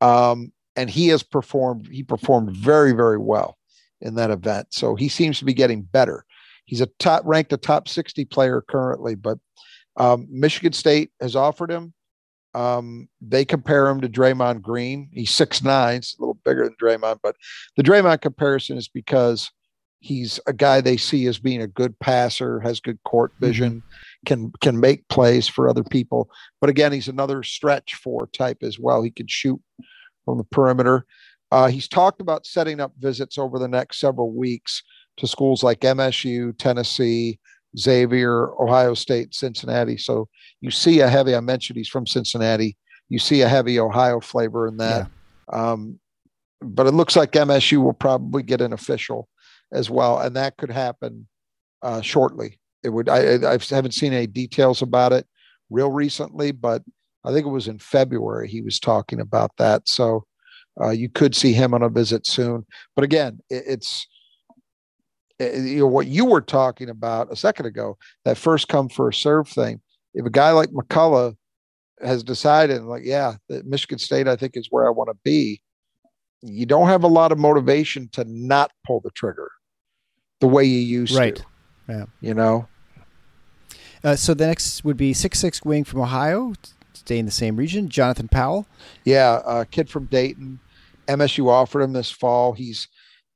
Um, 0.00 0.52
and 0.76 0.90
he 0.90 1.08
has 1.08 1.22
performed, 1.22 1.88
he 1.90 2.02
performed 2.02 2.50
very, 2.50 2.92
very 2.92 3.18
well 3.18 3.58
in 4.00 4.16
that 4.16 4.30
event. 4.30 4.68
So 4.70 4.94
he 4.94 5.08
seems 5.08 5.38
to 5.38 5.44
be 5.44 5.54
getting 5.54 5.82
better. 5.82 6.24
He's 6.66 6.80
a 6.80 6.86
top 6.98 7.22
ranked 7.24 7.52
a 7.52 7.56
top 7.56 7.88
60 7.88 8.24
player 8.26 8.60
currently, 8.60 9.14
but 9.14 9.38
um, 9.96 10.26
Michigan 10.30 10.72
State 10.72 11.10
has 11.20 11.36
offered 11.36 11.70
him. 11.70 11.94
Um, 12.54 13.08
they 13.20 13.44
compare 13.44 13.88
him 13.88 14.00
to 14.00 14.08
Draymond 14.08 14.62
Green. 14.62 15.08
He's 15.12 15.30
six 15.30 15.62
nine, 15.62 16.02
bigger 16.44 16.64
than 16.64 16.76
Draymond, 16.80 17.20
but 17.22 17.36
the 17.76 17.82
Draymond 17.82 18.20
comparison 18.20 18.76
is 18.76 18.88
because 18.88 19.50
he's 20.00 20.38
a 20.46 20.52
guy 20.52 20.80
they 20.80 20.98
see 20.98 21.26
as 21.26 21.38
being 21.38 21.62
a 21.62 21.66
good 21.66 21.98
passer, 21.98 22.60
has 22.60 22.78
good 22.80 22.98
court 23.04 23.32
mm-hmm. 23.32 23.46
vision, 23.46 23.82
can 24.26 24.52
can 24.60 24.78
make 24.78 25.08
plays 25.08 25.48
for 25.48 25.68
other 25.68 25.84
people. 25.84 26.28
But 26.60 26.70
again, 26.70 26.92
he's 26.92 27.08
another 27.08 27.42
stretch 27.42 27.94
four 27.94 28.28
type 28.28 28.58
as 28.62 28.78
well. 28.78 29.02
He 29.02 29.10
can 29.10 29.26
shoot 29.28 29.60
from 30.24 30.38
the 30.38 30.44
perimeter. 30.44 31.06
Uh, 31.50 31.68
he's 31.68 31.88
talked 31.88 32.20
about 32.20 32.46
setting 32.46 32.80
up 32.80 32.92
visits 32.98 33.38
over 33.38 33.58
the 33.58 33.68
next 33.68 34.00
several 34.00 34.32
weeks 34.32 34.82
to 35.18 35.26
schools 35.26 35.62
like 35.62 35.80
MSU, 35.80 36.56
Tennessee, 36.58 37.38
Xavier, 37.78 38.50
Ohio 38.60 38.94
State, 38.94 39.34
Cincinnati. 39.34 39.96
So 39.96 40.28
you 40.60 40.70
see 40.70 41.00
a 41.00 41.08
heavy, 41.08 41.34
I 41.34 41.40
mentioned 41.40 41.76
he's 41.76 41.88
from 41.88 42.06
Cincinnati. 42.06 42.76
You 43.08 43.18
see 43.18 43.42
a 43.42 43.48
heavy 43.48 43.78
Ohio 43.78 44.20
flavor 44.20 44.66
in 44.66 44.78
that. 44.78 45.08
Yeah. 45.52 45.72
Um, 45.72 46.00
but 46.60 46.86
it 46.86 46.92
looks 46.92 47.16
like 47.16 47.32
MSU 47.32 47.82
will 47.82 47.92
probably 47.92 48.42
get 48.42 48.60
an 48.60 48.72
official 48.72 49.28
as 49.72 49.90
well. 49.90 50.18
And 50.18 50.36
that 50.36 50.56
could 50.56 50.70
happen 50.70 51.26
uh, 51.82 52.00
shortly. 52.00 52.58
It 52.82 52.90
would, 52.90 53.08
I, 53.08 53.34
I 53.54 53.58
haven't 53.70 53.94
seen 53.94 54.12
any 54.12 54.26
details 54.26 54.82
about 54.82 55.12
it 55.12 55.26
real 55.70 55.90
recently, 55.90 56.52
but 56.52 56.82
I 57.24 57.32
think 57.32 57.46
it 57.46 57.50
was 57.50 57.68
in 57.68 57.78
February 57.78 58.48
he 58.48 58.60
was 58.60 58.78
talking 58.78 59.20
about 59.20 59.52
that. 59.58 59.88
So 59.88 60.24
uh, 60.80 60.90
you 60.90 61.08
could 61.08 61.34
see 61.34 61.52
him 61.52 61.72
on 61.72 61.82
a 61.82 61.88
visit 61.88 62.26
soon. 62.26 62.66
But 62.94 63.04
again, 63.04 63.40
it, 63.48 63.64
it's, 63.66 64.06
Eh, 65.40 65.60
you 65.62 65.78
know 65.80 65.86
what 65.86 66.06
you 66.06 66.24
were 66.24 66.40
talking 66.40 66.88
about 66.88 67.32
a 67.32 67.36
second 67.36 67.66
ago 67.66 67.98
that 68.24 68.38
first 68.38 68.68
come 68.68 68.88
first 68.88 69.20
serve 69.20 69.48
thing 69.48 69.80
if 70.14 70.24
a 70.24 70.30
guy 70.30 70.52
like 70.52 70.70
McCulloch 70.70 71.36
has 72.00 72.22
decided 72.22 72.82
like 72.82 73.02
yeah 73.04 73.34
that 73.48 73.66
michigan 73.66 73.98
state 73.98 74.28
i 74.28 74.36
think 74.36 74.56
is 74.56 74.68
where 74.70 74.86
i 74.86 74.90
want 74.90 75.10
to 75.10 75.16
be 75.24 75.60
you 76.44 76.66
don't 76.66 76.88
have 76.88 77.02
a 77.02 77.08
lot 77.08 77.32
of 77.32 77.38
motivation 77.38 78.08
to 78.12 78.24
not 78.24 78.70
pull 78.86 79.00
the 79.00 79.10
trigger 79.10 79.50
the 80.40 80.46
way 80.46 80.64
you 80.64 80.78
used 80.78 81.14
to. 81.14 81.18
right. 81.18 81.36
to 81.36 81.44
yeah 81.88 82.04
you 82.20 82.34
know 82.34 82.66
uh, 84.02 84.14
so 84.14 84.34
the 84.34 84.46
next 84.46 84.84
would 84.84 84.96
be 84.96 85.12
six 85.12 85.38
six 85.38 85.64
wing 85.64 85.84
from 85.84 86.00
ohio 86.00 86.52
stay 86.92 87.18
in 87.18 87.26
the 87.26 87.32
same 87.32 87.56
region 87.56 87.88
jonathan 87.88 88.28
powell 88.28 88.66
yeah 89.04 89.40
a 89.46 89.64
kid 89.64 89.88
from 89.88 90.04
dayton 90.06 90.58
msu 91.08 91.48
offered 91.48 91.82
him 91.82 91.92
this 91.92 92.10
fall 92.10 92.52
he's 92.52 92.88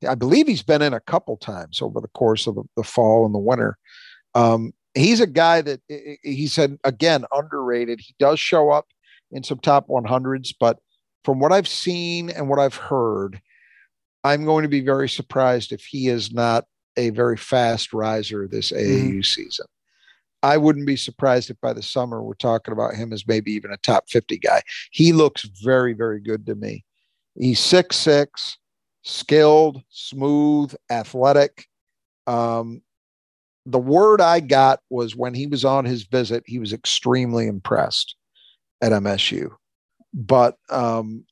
I 0.07 0.15
believe 0.15 0.47
he's 0.47 0.63
been 0.63 0.81
in 0.81 0.93
a 0.93 0.99
couple 0.99 1.37
times 1.37 1.81
over 1.81 1.99
the 1.99 2.07
course 2.09 2.47
of 2.47 2.55
the, 2.55 2.63
the 2.77 2.83
fall 2.83 3.25
and 3.25 3.33
the 3.33 3.39
winter. 3.39 3.77
Um, 4.33 4.73
he's 4.93 5.19
a 5.19 5.27
guy 5.27 5.61
that 5.61 5.81
he 6.23 6.47
said 6.47 6.77
again 6.83 7.25
underrated. 7.31 7.99
He 7.99 8.15
does 8.19 8.39
show 8.39 8.69
up 8.69 8.87
in 9.31 9.43
some 9.43 9.59
top 9.59 9.87
100s, 9.87 10.53
but 10.59 10.79
from 11.23 11.39
what 11.39 11.51
I've 11.51 11.67
seen 11.67 12.29
and 12.29 12.49
what 12.49 12.59
I've 12.59 12.75
heard, 12.75 13.41
I'm 14.23 14.45
going 14.45 14.63
to 14.63 14.69
be 14.69 14.81
very 14.81 15.09
surprised 15.09 15.71
if 15.71 15.83
he 15.83 16.07
is 16.07 16.31
not 16.31 16.65
a 16.97 17.09
very 17.11 17.37
fast 17.37 17.93
riser 17.93 18.47
this 18.47 18.71
AAU 18.71 19.09
mm-hmm. 19.09 19.21
season. 19.21 19.65
I 20.41 20.57
wouldn't 20.57 20.87
be 20.87 20.95
surprised 20.95 21.49
if 21.49 21.59
by 21.59 21.73
the 21.73 21.81
summer 21.81 22.21
we're 22.21 22.33
talking 22.33 22.71
about 22.71 22.95
him 22.95 23.11
as 23.11 23.27
maybe 23.27 23.51
even 23.51 23.71
a 23.71 23.77
top 23.77 24.09
50 24.09 24.37
guy. 24.37 24.61
He 24.91 25.11
looks 25.11 25.43
very, 25.61 25.93
very 25.93 26.19
good 26.19 26.45
to 26.45 26.55
me. 26.55 26.85
He's 27.35 27.59
six 27.59 27.97
six 27.97 28.57
skilled, 29.03 29.81
smooth, 29.89 30.73
athletic. 30.89 31.65
Um, 32.27 32.81
the 33.65 33.79
word 33.79 34.21
I 34.21 34.39
got 34.39 34.79
was 34.89 35.15
when 35.15 35.33
he 35.33 35.47
was 35.47 35.65
on 35.65 35.85
his 35.85 36.03
visit, 36.03 36.43
he 36.45 36.59
was 36.59 36.73
extremely 36.73 37.47
impressed 37.47 38.15
at 38.81 38.91
MSU. 38.91 39.51
But 40.13 40.55
um, 40.69 41.25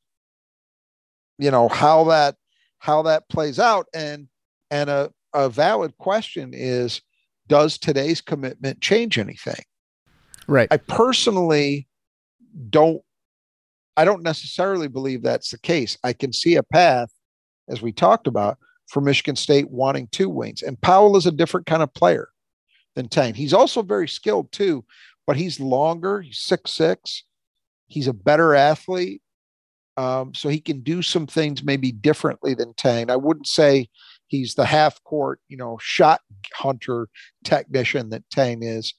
you 1.37 1.51
know 1.51 1.67
how 1.67 2.05
that 2.05 2.35
how 2.79 3.01
that 3.03 3.27
plays 3.29 3.59
out, 3.59 3.87
and 3.93 4.27
and 4.69 4.89
a, 4.89 5.11
a 5.33 5.49
valid 5.49 5.97
question 5.97 6.51
is, 6.53 7.01
does 7.47 7.77
today's 7.77 8.21
commitment 8.21 8.81
change 8.81 9.17
anything? 9.17 9.63
Right. 10.47 10.67
I 10.71 10.77
personally 10.77 11.87
don't. 12.69 13.01
I 13.95 14.05
don't 14.05 14.21
necessarily 14.21 14.87
believe 14.87 15.23
that's 15.23 15.49
the 15.49 15.59
case. 15.59 15.97
I 16.03 16.13
can 16.13 16.31
see 16.31 16.55
a 16.55 16.63
path 16.63 17.09
as 17.67 17.81
we 17.81 17.91
talked 17.91 18.27
about, 18.27 18.57
for 18.87 19.01
Michigan 19.01 19.35
State 19.35 19.69
wanting 19.69 20.07
two 20.11 20.29
wings. 20.29 20.61
And 20.61 20.79
Powell 20.81 21.17
is 21.17 21.25
a 21.25 21.31
different 21.31 21.65
kind 21.65 21.83
of 21.83 21.93
player 21.93 22.29
than 22.95 23.09
Teng. 23.09 23.35
He's 23.35 23.53
also 23.53 23.81
very 23.81 24.07
skilled 24.07 24.51
too, 24.51 24.85
but 25.25 25.35
he's 25.35 25.59
longer. 25.59 26.21
He's 26.21 26.39
six 26.39 26.71
six. 26.71 27.23
He's 27.87 28.07
a 28.07 28.13
better 28.13 28.53
athlete, 28.53 29.21
um, 29.97 30.33
so 30.33 30.49
he 30.49 30.59
can 30.59 30.81
do 30.81 31.01
some 31.01 31.27
things 31.27 31.63
maybe 31.63 31.91
differently 31.91 32.53
than 32.53 32.73
Teng. 32.73 33.09
I 33.09 33.15
wouldn't 33.15 33.47
say 33.47 33.89
he's 34.27 34.55
the 34.55 34.65
half 34.65 35.03
court, 35.03 35.39
you 35.47 35.57
know, 35.57 35.77
shot 35.81 36.21
hunter 36.53 37.07
technician 37.43 38.09
that 38.09 38.29
Teng 38.29 38.59
is, 38.61 38.93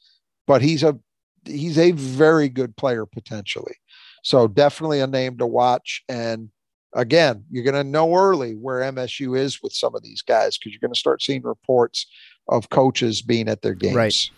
but 0.47 0.63
he's 0.63 0.83
a 0.83 0.99
he's 1.45 1.79
a 1.79 1.93
very 1.93 2.49
good 2.49 2.77
player 2.77 3.07
potentially. 3.07 3.75
So 4.23 4.49
definitely 4.49 5.01
a 5.01 5.07
name 5.07 5.39
to 5.39 5.47
watch 5.47 6.03
and 6.09 6.51
again, 6.95 7.45
you're 7.51 7.65
going 7.65 7.75
to 7.75 7.85
know 7.85 8.15
early 8.15 8.55
where 8.55 8.81
MSU 8.81 9.39
is 9.39 9.63
with 9.63 9.73
some 9.73 9.95
of 9.95 10.03
these 10.03 10.23
guys 10.23 10.57
because 10.57 10.73
you're 10.73 10.81
going 10.81 10.93
to 10.93 10.99
start 10.99 11.23
seeing 11.23 11.43
reports 11.43 12.07
of 12.49 12.71
coaches 12.71 13.23
being 13.23 13.49
at 13.49 13.63
their 13.63 13.75
games. 13.75 13.95
Right. 13.95 14.31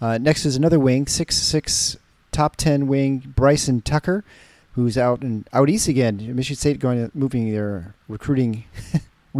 Uh, 0.00 0.18
next 0.18 0.44
is 0.44 0.56
another 0.56 0.80
wing, 0.80 1.06
six 1.06 1.36
six 1.36 1.96
top 2.32 2.56
ten 2.56 2.86
wing 2.86 3.32
Bryson 3.36 3.80
Tucker, 3.80 4.24
who's 4.72 4.98
out 4.98 5.22
and 5.22 5.48
out 5.52 5.68
east 5.68 5.88
again. 5.88 6.16
Michigan 6.34 6.58
State 6.58 6.78
going 6.78 7.04
to, 7.04 7.16
moving 7.16 7.52
their 7.52 7.94
recruiting 8.08 8.64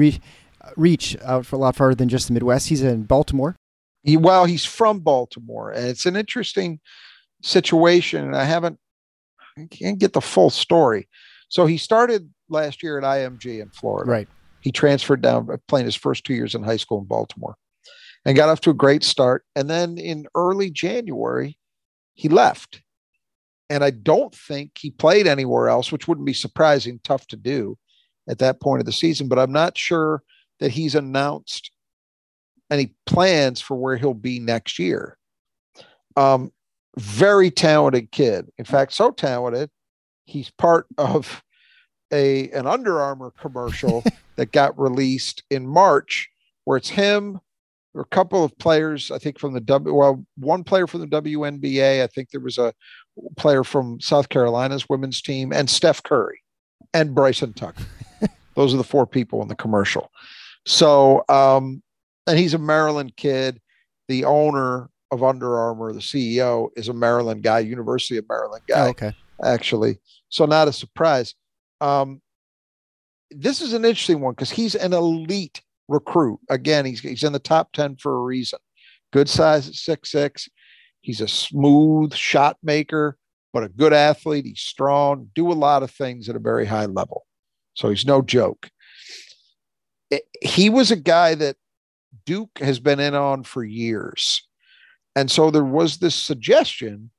reach 0.77 1.17
out 1.23 1.47
for 1.47 1.57
a 1.57 1.59
lot 1.59 1.77
farther 1.77 1.95
than 1.95 2.09
just 2.09 2.29
the 2.29 2.35
Midwest. 2.35 2.69
He's 2.69 2.83
in 2.83 3.05
Baltimore. 3.05 3.57
He, 4.03 4.17
well, 4.17 4.45
he's 4.45 4.65
from 4.65 5.01
Baltimore, 5.01 5.71
and 5.71 5.87
it's 5.87 6.07
an 6.07 6.17
interesting 6.17 6.81
situation. 7.43 8.25
And 8.25 8.37
I 8.37 8.45
haven't, 8.45 8.79
I 9.57 9.67
can't 9.71 9.99
get 9.99 10.13
the 10.13 10.21
full 10.21 10.51
story. 10.51 11.09
So 11.49 11.67
he 11.67 11.77
started 11.77 12.31
last 12.49 12.83
year 12.83 12.99
at 12.99 13.05
IMG 13.05 13.61
in 13.61 13.71
Florida. 13.71 14.11
Right. 14.11 14.29
He 14.61 14.73
transferred 14.73 15.23
down, 15.23 15.49
playing 15.69 15.87
his 15.87 15.95
first 15.95 16.25
two 16.25 16.35
years 16.35 16.55
in 16.55 16.63
high 16.63 16.77
school 16.77 16.99
in 16.99 17.05
Baltimore, 17.05 17.57
and 18.25 18.37
got 18.37 18.49
off 18.49 18.61
to 18.63 18.71
a 18.71 18.75
great 18.75 19.05
start. 19.05 19.45
And 19.55 19.69
then 19.69 19.99
in 19.99 20.27
early 20.35 20.71
January, 20.71 21.59
he 22.15 22.29
left. 22.29 22.82
And 23.73 23.83
I 23.83 23.89
don't 23.89 24.35
think 24.35 24.73
he 24.79 24.91
played 24.91 25.27
anywhere 25.27 25.71
else, 25.71 25.91
which 25.91 26.07
wouldn't 26.07 26.27
be 26.27 26.35
surprising, 26.35 27.01
tough 27.03 27.27
to 27.29 27.37
do 27.37 27.79
at 28.29 28.39
that 28.41 28.61
point 28.61 28.81
of 28.81 28.87
the 28.87 28.93
season. 28.93 29.29
But 29.29 29.39
I'm 29.39 29.51
not 29.51 29.79
sure 29.79 30.23
that 30.61 30.73
he's 30.73 30.95
announced 30.95 31.71
any 32.71 32.95
plans 33.07 33.63
for 33.63 33.75
where 33.75 33.97
he'll 33.97 34.13
be 34.13 34.39
next 34.39 34.79
year. 34.79 35.17
Um, 36.19 36.53
very 36.99 37.51
talented 37.51 38.13
kid. 38.13 38.51
In 38.59 38.67
fact, 38.67 38.93
so 38.93 39.11
talented, 39.11 39.71
he's 40.27 40.51
part 40.51 40.87
of 40.99 41.43
a 42.13 42.51
an 42.51 42.67
Under 42.67 43.01
Armour 43.01 43.33
commercial 43.41 44.05
that 44.37 44.53
got 44.53 44.79
released 44.79 45.45
in 45.49 45.67
March, 45.67 46.29
where 46.65 46.77
it's 46.77 46.91
him, 46.91 47.41
or 47.95 48.03
a 48.03 48.07
couple 48.07 48.45
of 48.45 48.57
players, 48.59 49.11
I 49.11 49.17
think 49.17 49.39
from 49.39 49.55
the 49.55 49.61
W. 49.61 49.95
Well, 49.95 50.27
one 50.37 50.63
player 50.63 50.87
from 50.87 51.01
the 51.01 51.07
WNBA. 51.07 52.03
I 52.03 52.07
think 52.09 52.29
there 52.29 52.41
was 52.41 52.59
a 52.59 52.75
player 53.37 53.65
from 53.65 54.01
South 54.01 54.29
Carolina's 54.29 54.89
women's 54.89 55.21
team, 55.21 55.53
and 55.53 55.69
Steph 55.69 56.03
Curry, 56.03 56.41
and 56.95 57.15
Bryson 57.15 57.53
Tucker. 57.53 57.85
Those 58.55 58.75
are 58.75 58.79
the 58.79 58.85
four 58.85 59.07
people 59.07 59.43
in 59.43 59.49
the 59.49 59.55
commercial. 59.55 60.11
So, 60.67 61.25
um, 61.29 61.83
and 62.27 62.39
he's 62.39 62.55
a 62.55 62.59
Maryland 62.59 63.17
kid. 63.17 63.61
The 64.09 64.25
owner 64.25 64.91
of 65.11 65.23
Under 65.23 65.59
Armour, 65.59 65.93
the 65.93 66.01
CEO, 66.01 66.71
is 66.77 66.89
a 66.89 66.93
Maryland 66.93 67.43
guy, 67.43 67.61
University 67.61 68.17
of 68.17 68.29
Maryland 68.29 68.63
guy. 68.67 68.87
Oh, 68.87 68.91
okay. 68.91 69.13
Actually, 69.43 69.99
so 70.29 70.45
not 70.47 70.69
a 70.69 70.73
surprise. 70.73 71.35
Um, 71.81 72.21
this 73.31 73.61
is 73.61 73.73
an 73.73 73.85
interesting 73.85 74.21
one 74.21 74.35
because 74.35 74.51
he's 74.51 74.75
an 74.75 74.93
elite 74.93 75.63
recruit. 75.89 76.39
Again, 76.49 76.85
he's 76.85 77.01
he's 77.01 77.25
in 77.25 77.33
the 77.33 77.39
top 77.39 77.73
ten 77.73 77.97
for 77.97 78.17
a 78.17 78.21
reason. 78.21 78.59
Good 79.13 79.29
size 79.29 79.69
at 79.69 79.75
six 79.75 80.11
six. 80.11 80.49
He's 81.03 81.21
a 81.21 81.29
smooth 81.29 82.15
shot 82.15 82.57
maker, 82.63 83.19
but 83.53 83.65
a 83.65 83.69
good 83.69 83.93
athlete. 83.93 84.47
He's 84.47 84.61
strong. 84.61 85.29
Do 85.35 85.53
a 85.53 85.55
lot 85.55 85.83
of 85.83 85.91
things 85.91 86.29
at 86.29 86.37
a 86.37 86.41
very 86.41 86.65
high 86.65 86.87
level. 86.87 87.27
So 87.75 87.91
he's 87.91 88.07
no 88.07 88.23
joke. 88.23 88.71
It, 90.11 90.23
he 90.41 90.71
was 90.71 90.91
a 90.91 90.97
guy 90.97 91.35
that 91.35 91.57
Duke 92.25 92.59
has 92.61 92.79
been 92.79 93.01
in 93.01 93.15
on 93.15 93.43
for 93.45 93.65
years. 93.65 94.47
And 95.17 95.31
so 95.31 95.51
there 95.51 95.65
was 95.65 95.99
this 95.99 96.15
suggestion 96.15 97.11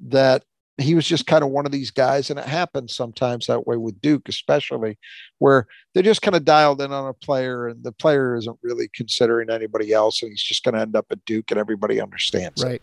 that 0.00 0.44
he 0.78 0.94
was 0.94 1.06
just 1.06 1.26
kind 1.26 1.42
of 1.42 1.50
one 1.50 1.66
of 1.66 1.72
these 1.72 1.90
guys, 1.90 2.30
and 2.30 2.38
it 2.38 2.46
happens 2.46 2.94
sometimes 2.94 3.46
that 3.46 3.66
way 3.66 3.76
with 3.76 4.00
Duke, 4.00 4.28
especially 4.28 4.96
where 5.38 5.66
they're 5.92 6.04
just 6.04 6.22
kind 6.22 6.36
of 6.36 6.44
dialed 6.44 6.80
in 6.80 6.92
on 6.92 7.08
a 7.08 7.12
player, 7.12 7.66
and 7.66 7.82
the 7.82 7.92
player 7.92 8.36
isn't 8.36 8.58
really 8.62 8.88
considering 8.94 9.50
anybody 9.50 9.92
else, 9.92 10.22
and 10.22 10.30
he's 10.30 10.42
just 10.42 10.62
going 10.62 10.76
to 10.76 10.80
end 10.80 10.94
up 10.94 11.06
at 11.10 11.24
Duke, 11.24 11.50
and 11.50 11.58
everybody 11.58 12.00
understands 12.00 12.62
right. 12.62 12.74
it. 12.74 12.82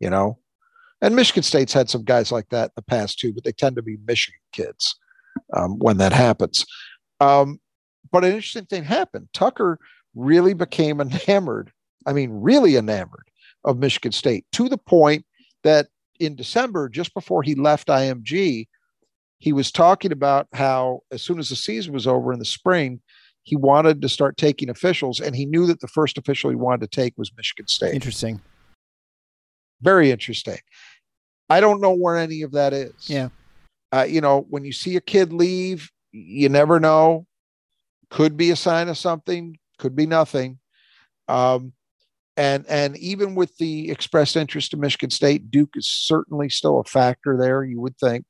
You 0.00 0.10
know, 0.10 0.38
and 1.00 1.16
Michigan 1.16 1.42
State's 1.42 1.72
had 1.72 1.90
some 1.90 2.04
guys 2.04 2.32
like 2.32 2.48
that 2.50 2.66
in 2.66 2.72
the 2.76 2.82
past 2.82 3.18
too, 3.18 3.32
but 3.32 3.44
they 3.44 3.52
tend 3.52 3.76
to 3.76 3.82
be 3.82 3.98
Michigan 4.06 4.40
kids 4.52 4.96
um, 5.54 5.78
when 5.78 5.98
that 5.98 6.12
happens. 6.12 6.64
Um, 7.20 7.60
but 8.10 8.24
an 8.24 8.32
interesting 8.32 8.66
thing 8.66 8.84
happened. 8.84 9.28
Tucker 9.32 9.78
really 10.14 10.54
became 10.54 11.00
enamored. 11.00 11.72
I 12.06 12.12
mean, 12.12 12.30
really 12.30 12.76
enamored 12.76 13.28
of 13.64 13.78
Michigan 13.78 14.12
State 14.12 14.46
to 14.52 14.68
the 14.68 14.78
point 14.78 15.24
that 15.62 15.88
in 16.20 16.36
December, 16.36 16.88
just 16.88 17.12
before 17.14 17.42
he 17.42 17.54
left 17.54 17.88
IMG, 17.88 18.66
he 19.38 19.52
was 19.52 19.72
talking 19.72 20.12
about 20.12 20.46
how 20.54 21.00
as 21.10 21.22
soon 21.22 21.38
as 21.38 21.48
the 21.48 21.56
season 21.56 21.92
was 21.92 22.06
over 22.06 22.32
in 22.32 22.38
the 22.38 22.44
spring, 22.44 23.00
he 23.42 23.56
wanted 23.56 24.00
to 24.00 24.08
start 24.08 24.38
taking 24.38 24.70
officials, 24.70 25.20
and 25.20 25.36
he 25.36 25.44
knew 25.44 25.66
that 25.66 25.80
the 25.80 25.88
first 25.88 26.16
official 26.16 26.48
he 26.48 26.56
wanted 26.56 26.80
to 26.80 26.96
take 26.96 27.12
was 27.18 27.30
Michigan 27.36 27.66
State. 27.68 27.94
Interesting. 27.94 28.40
Very 29.84 30.10
interesting. 30.10 30.58
I 31.50 31.60
don't 31.60 31.80
know 31.80 31.92
where 31.92 32.16
any 32.16 32.42
of 32.42 32.52
that 32.52 32.72
is. 32.72 32.94
Yeah. 33.06 33.28
Uh, 33.92 34.06
you 34.08 34.20
know, 34.20 34.46
when 34.48 34.64
you 34.64 34.72
see 34.72 34.96
a 34.96 35.00
kid 35.00 35.32
leave, 35.32 35.90
you 36.10 36.48
never 36.48 36.80
know. 36.80 37.26
Could 38.10 38.36
be 38.36 38.50
a 38.50 38.56
sign 38.56 38.88
of 38.88 38.96
something, 38.96 39.58
could 39.78 39.94
be 39.94 40.06
nothing. 40.06 40.58
Um, 41.28 41.72
and 42.36 42.64
and 42.68 42.96
even 42.96 43.34
with 43.34 43.56
the 43.58 43.90
expressed 43.90 44.36
interest 44.36 44.72
of 44.72 44.80
Michigan 44.80 45.10
State, 45.10 45.50
Duke 45.50 45.74
is 45.74 45.86
certainly 45.88 46.48
still 46.48 46.80
a 46.80 46.84
factor 46.84 47.36
there. 47.38 47.62
You 47.62 47.80
would 47.80 47.96
think, 47.98 48.24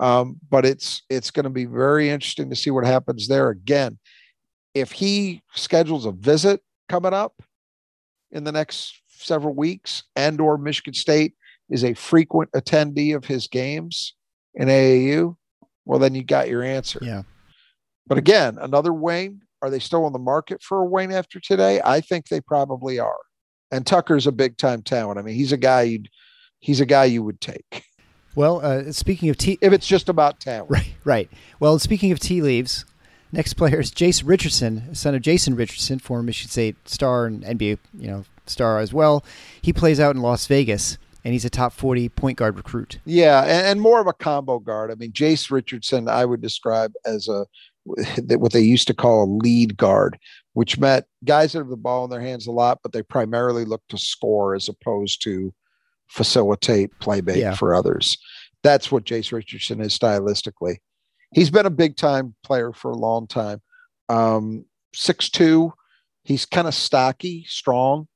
um, 0.00 0.38
but 0.48 0.64
it's 0.64 1.02
it's 1.08 1.30
going 1.30 1.44
to 1.44 1.50
be 1.50 1.66
very 1.66 2.10
interesting 2.10 2.50
to 2.50 2.56
see 2.56 2.70
what 2.70 2.84
happens 2.84 3.28
there. 3.28 3.50
Again, 3.50 3.98
if 4.74 4.92
he 4.92 5.42
schedules 5.54 6.06
a 6.06 6.12
visit 6.12 6.60
coming 6.88 7.14
up 7.14 7.42
in 8.32 8.44
the 8.44 8.52
next 8.52 9.00
several 9.24 9.54
weeks, 9.54 10.02
and 10.16 10.40
or 10.40 10.58
Michigan 10.58 10.94
State 10.94 11.34
is 11.68 11.84
a 11.84 11.94
frequent 11.94 12.50
attendee 12.52 13.14
of 13.14 13.24
his 13.24 13.46
games 13.46 14.14
in 14.54 14.68
AAU, 14.68 15.36
well, 15.84 15.98
then 15.98 16.14
you 16.14 16.24
got 16.24 16.48
your 16.48 16.62
answer. 16.62 16.98
Yeah. 17.02 17.22
But 18.06 18.18
again, 18.18 18.58
another 18.60 18.92
wing 18.92 19.42
are 19.62 19.70
they 19.70 19.78
still 19.78 20.04
on 20.04 20.12
the 20.12 20.18
market 20.18 20.62
for 20.62 20.78
a 20.78 20.84
Wayne 20.84 21.12
after 21.12 21.38
today? 21.38 21.80
I 21.84 22.00
think 22.00 22.28
they 22.28 22.40
probably 22.40 22.98
are. 22.98 23.18
And 23.70 23.86
Tucker's 23.86 24.26
a 24.26 24.32
big 24.32 24.56
time 24.56 24.82
talent. 24.82 25.18
I 25.18 25.22
mean, 25.22 25.34
he's 25.34 25.52
a 25.52 25.56
guy 25.56 25.82
you'd 25.82 26.08
he's 26.60 26.80
a 26.80 26.86
guy 26.86 27.04
you 27.04 27.22
would 27.22 27.40
take. 27.40 27.84
Well, 28.36 28.64
uh, 28.64 28.92
speaking 28.92 29.28
of 29.28 29.36
tea, 29.36 29.58
if 29.60 29.72
it's 29.72 29.88
just 29.88 30.08
about 30.08 30.38
talent, 30.38 30.70
right, 30.70 30.94
right. 31.04 31.30
Well, 31.58 31.80
speaking 31.80 32.12
of 32.12 32.20
tea 32.20 32.40
leaves, 32.40 32.84
next 33.32 33.54
player 33.54 33.80
is 33.80 33.90
Jase 33.90 34.22
Richardson, 34.22 34.94
son 34.94 35.16
of 35.16 35.22
Jason 35.22 35.56
Richardson, 35.56 35.98
former 35.98 36.22
Michigan 36.22 36.50
State 36.50 36.88
star 36.88 37.26
and 37.26 37.42
NBA, 37.42 37.78
you 37.98 38.06
know, 38.06 38.24
star 38.50 38.78
as 38.78 38.92
well. 38.92 39.24
He 39.62 39.72
plays 39.72 39.98
out 39.98 40.14
in 40.14 40.22
Las 40.22 40.46
Vegas, 40.46 40.98
and 41.24 41.32
he's 41.32 41.44
a 41.44 41.50
top 41.50 41.72
forty 41.72 42.08
point 42.08 42.36
guard 42.36 42.56
recruit. 42.56 42.98
Yeah, 43.04 43.42
and, 43.42 43.66
and 43.66 43.80
more 43.80 44.00
of 44.00 44.06
a 44.06 44.12
combo 44.12 44.58
guard. 44.58 44.90
I 44.90 44.94
mean, 44.96 45.12
Jase 45.12 45.50
Richardson, 45.50 46.08
I 46.08 46.24
would 46.24 46.42
describe 46.42 46.92
as 47.04 47.28
a 47.28 47.46
what 47.84 48.52
they 48.52 48.60
used 48.60 48.86
to 48.88 48.94
call 48.94 49.24
a 49.24 49.32
lead 49.42 49.76
guard, 49.76 50.18
which 50.52 50.78
meant 50.78 51.06
guys 51.24 51.52
that 51.52 51.60
have 51.60 51.68
the 51.68 51.76
ball 51.76 52.04
in 52.04 52.10
their 52.10 52.20
hands 52.20 52.46
a 52.46 52.52
lot, 52.52 52.80
but 52.82 52.92
they 52.92 53.02
primarily 53.02 53.64
look 53.64 53.82
to 53.88 53.96
score 53.96 54.54
as 54.54 54.68
opposed 54.68 55.22
to 55.22 55.52
facilitate 56.08 56.90
play 57.00 57.20
bait 57.20 57.38
yeah. 57.38 57.54
for 57.54 57.74
others. 57.74 58.18
That's 58.62 58.92
what 58.92 59.04
Jase 59.04 59.32
Richardson 59.32 59.80
is 59.80 59.98
stylistically. 59.98 60.76
He's 61.32 61.50
been 61.50 61.66
a 61.66 61.70
big 61.70 61.96
time 61.96 62.34
player 62.44 62.72
for 62.72 62.90
a 62.90 62.96
long 62.96 63.26
time. 63.26 63.62
Um, 64.08 64.66
six 64.94 65.30
two, 65.30 65.72
he's 66.24 66.44
kind 66.44 66.68
of 66.68 66.74
stocky, 66.74 67.44
strong, 67.48 68.08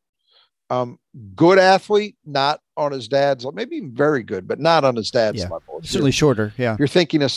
um, 0.71 0.99
good 1.35 1.59
athlete, 1.59 2.17
not 2.25 2.61
on 2.77 2.93
his 2.93 3.09
dad's 3.09 3.47
maybe 3.53 3.81
very 3.81 4.23
good, 4.23 4.49
but 4.49 4.59
not 4.59 4.85
on 4.85 4.97
his 4.97 5.11
dad's 5.11 5.39
yeah. 5.39 5.49
level. 5.49 5.81
Certainly 5.83 6.13
shorter. 6.13 6.53
Yeah. 6.57 6.77
You're 6.79 6.89
thinking 6.89 7.23
a 7.23 7.29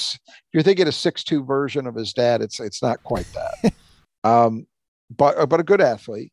you're 0.54 0.64
thinking 0.64 0.88
a 0.88 0.92
six 0.92 1.24
two 1.24 1.44
version 1.44 1.88
of 1.88 1.96
his 1.96 2.14
dad. 2.14 2.42
It's 2.42 2.60
it's 2.60 2.82
not 2.82 3.04
quite 3.04 3.28
that. 3.34 3.74
um, 4.24 4.66
but 5.16 5.38
uh, 5.38 5.46
but 5.46 5.60
a 5.60 5.64
good 5.64 5.82
athlete 5.82 6.32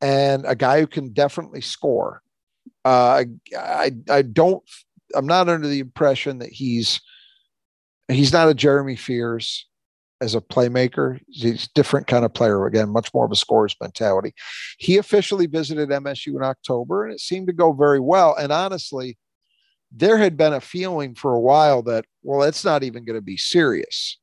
and 0.00 0.44
a 0.46 0.54
guy 0.54 0.80
who 0.80 0.86
can 0.86 1.12
definitely 1.12 1.60
score. 1.60 2.22
Uh, 2.84 3.24
I 3.56 3.92
I 4.10 4.22
don't 4.22 4.62
I'm 5.14 5.26
not 5.26 5.48
under 5.48 5.68
the 5.68 5.80
impression 5.80 6.38
that 6.38 6.50
he's 6.50 7.00
he's 8.08 8.32
not 8.32 8.48
a 8.48 8.54
Jeremy 8.54 8.96
Fears 8.96 9.66
as 10.22 10.36
a 10.36 10.40
playmaker. 10.40 11.20
He's 11.28 11.64
a 11.64 11.68
different 11.74 12.06
kind 12.06 12.24
of 12.24 12.32
player. 12.32 12.64
Again, 12.64 12.90
much 12.90 13.12
more 13.12 13.26
of 13.26 13.32
a 13.32 13.36
scorer's 13.36 13.76
mentality. 13.80 14.32
He 14.78 14.96
officially 14.96 15.46
visited 15.46 15.90
MSU 15.90 16.36
in 16.36 16.44
October, 16.44 17.04
and 17.04 17.12
it 17.12 17.20
seemed 17.20 17.48
to 17.48 17.52
go 17.52 17.72
very 17.72 17.98
well. 17.98 18.34
And 18.36 18.52
honestly, 18.52 19.18
there 19.90 20.16
had 20.16 20.36
been 20.36 20.52
a 20.52 20.60
feeling 20.60 21.16
for 21.16 21.34
a 21.34 21.40
while 21.40 21.82
that, 21.82 22.04
well, 22.22 22.42
it's 22.42 22.64
not 22.64 22.84
even 22.84 23.04
going 23.04 23.18
to 23.18 23.22
be 23.22 23.36
serious 23.36 24.18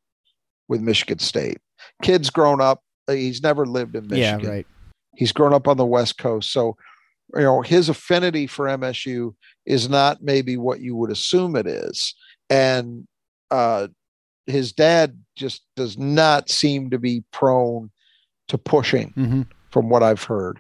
with 0.70 0.82
Michigan 0.82 1.20
State. 1.20 1.58
Kid's 2.02 2.30
grown 2.30 2.62
up. 2.62 2.82
He's 3.08 3.44
never 3.44 3.66
lived 3.66 3.96
in 3.96 4.08
Michigan. 4.08 4.40
Yeah, 4.40 4.50
right. 4.50 4.68
He's 5.18 5.34
grown 5.34 5.54
up 5.54 5.68
on 5.68 5.78
the 5.78 5.86
West 5.86 6.18
Coast. 6.18 6.54
So, 6.54 6.78
you 7.36 7.42
know, 7.42 7.62
his 7.62 7.90
affinity 7.90 8.48
for 8.48 8.68
MSU 8.68 9.36
is 9.66 9.90
not 9.90 10.24
maybe 10.24 10.56
what 10.56 10.80
you 10.80 10.96
would 10.96 11.12
assume 11.12 11.58
it 11.58 11.68
is. 11.68 12.16
And 12.50 13.06
uh, 13.52 13.90
his 14.50 14.72
dad 14.72 15.18
just 15.36 15.64
does 15.76 15.98
not 15.98 16.50
seem 16.50 16.90
to 16.90 17.00
be 17.00 17.24
prone 17.32 17.92
to 18.48 18.58
pushing 18.58 19.14
mm-hmm. 19.16 19.42
from 19.70 19.90
what 19.90 20.04
I've 20.04 20.24
heard. 20.24 20.60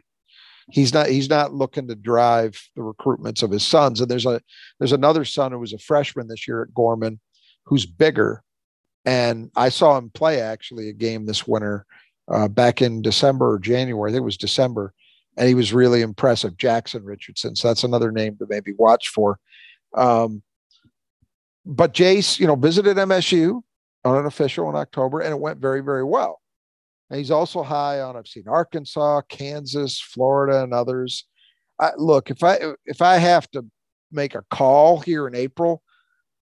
he's 0.71 0.93
not 0.93 1.07
he's 1.07 1.29
not 1.29 1.53
looking 1.53 1.87
to 1.87 1.95
drive 1.95 2.59
the 2.75 2.81
recruitments 2.81 3.43
of 3.43 3.51
his 3.51 3.65
sons. 3.65 4.01
And 4.01 4.09
there's 4.09 4.25
a 4.25 4.41
there's 4.79 4.91
another 4.91 5.25
son 5.25 5.51
who 5.51 5.59
was 5.59 5.73
a 5.73 5.79
freshman 5.79 6.27
this 6.27 6.47
year 6.47 6.61
at 6.61 6.73
Gorman, 6.73 7.19
who's 7.65 7.85
bigger, 7.85 8.43
and 9.05 9.51
I 9.55 9.69
saw 9.69 9.97
him 9.97 10.11
play 10.11 10.41
actually 10.41 10.89
a 10.89 10.93
game 10.93 11.25
this 11.25 11.47
winter, 11.47 11.85
uh, 12.31 12.47
back 12.47 12.81
in 12.81 13.01
December 13.01 13.51
or 13.51 13.59
January. 13.59 14.11
I 14.11 14.13
think 14.13 14.21
it 14.21 14.25
was 14.25 14.37
December, 14.37 14.93
and 15.37 15.47
he 15.47 15.55
was 15.55 15.73
really 15.73 16.01
impressive. 16.01 16.57
Jackson 16.57 17.03
Richardson. 17.03 17.55
So 17.55 17.67
that's 17.67 17.83
another 17.83 18.11
name 18.11 18.37
to 18.37 18.45
maybe 18.47 18.73
watch 18.77 19.09
for. 19.09 19.39
Um, 19.95 20.43
but 21.65 21.93
Jase, 21.93 22.39
you 22.39 22.47
know, 22.47 22.55
visited 22.55 22.97
MSU 22.97 23.61
on 24.05 24.17
an 24.17 24.25
official 24.25 24.69
in 24.69 24.75
October, 24.75 25.21
and 25.21 25.31
it 25.31 25.39
went 25.39 25.59
very 25.59 25.81
very 25.81 26.03
well. 26.03 26.41
And 27.09 27.17
he's 27.17 27.31
also 27.31 27.63
high 27.63 28.01
on 28.01 28.15
I've 28.15 28.27
seen 28.27 28.47
Arkansas, 28.47 29.21
Kansas, 29.29 29.99
Florida, 29.99 30.63
and 30.63 30.73
others. 30.73 31.25
I, 31.79 31.91
look, 31.97 32.29
if 32.29 32.43
I 32.43 32.59
if 32.85 33.01
I 33.01 33.17
have 33.17 33.49
to 33.51 33.65
make 34.11 34.35
a 34.35 34.43
call 34.51 34.99
here 34.99 35.27
in 35.27 35.35
April, 35.35 35.81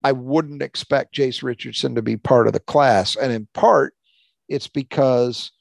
I 0.03 0.11
wouldn't 0.11 0.61
expect 0.61 1.14
Jase 1.14 1.44
Richardson 1.44 1.95
to 1.95 2.02
be 2.02 2.18
part 2.18 2.48
of 2.48 2.53
the 2.53 2.60
class, 2.60 3.16
and 3.16 3.32
in 3.32 3.48
part, 3.53 3.94
it's 4.48 4.68
because 4.68 5.52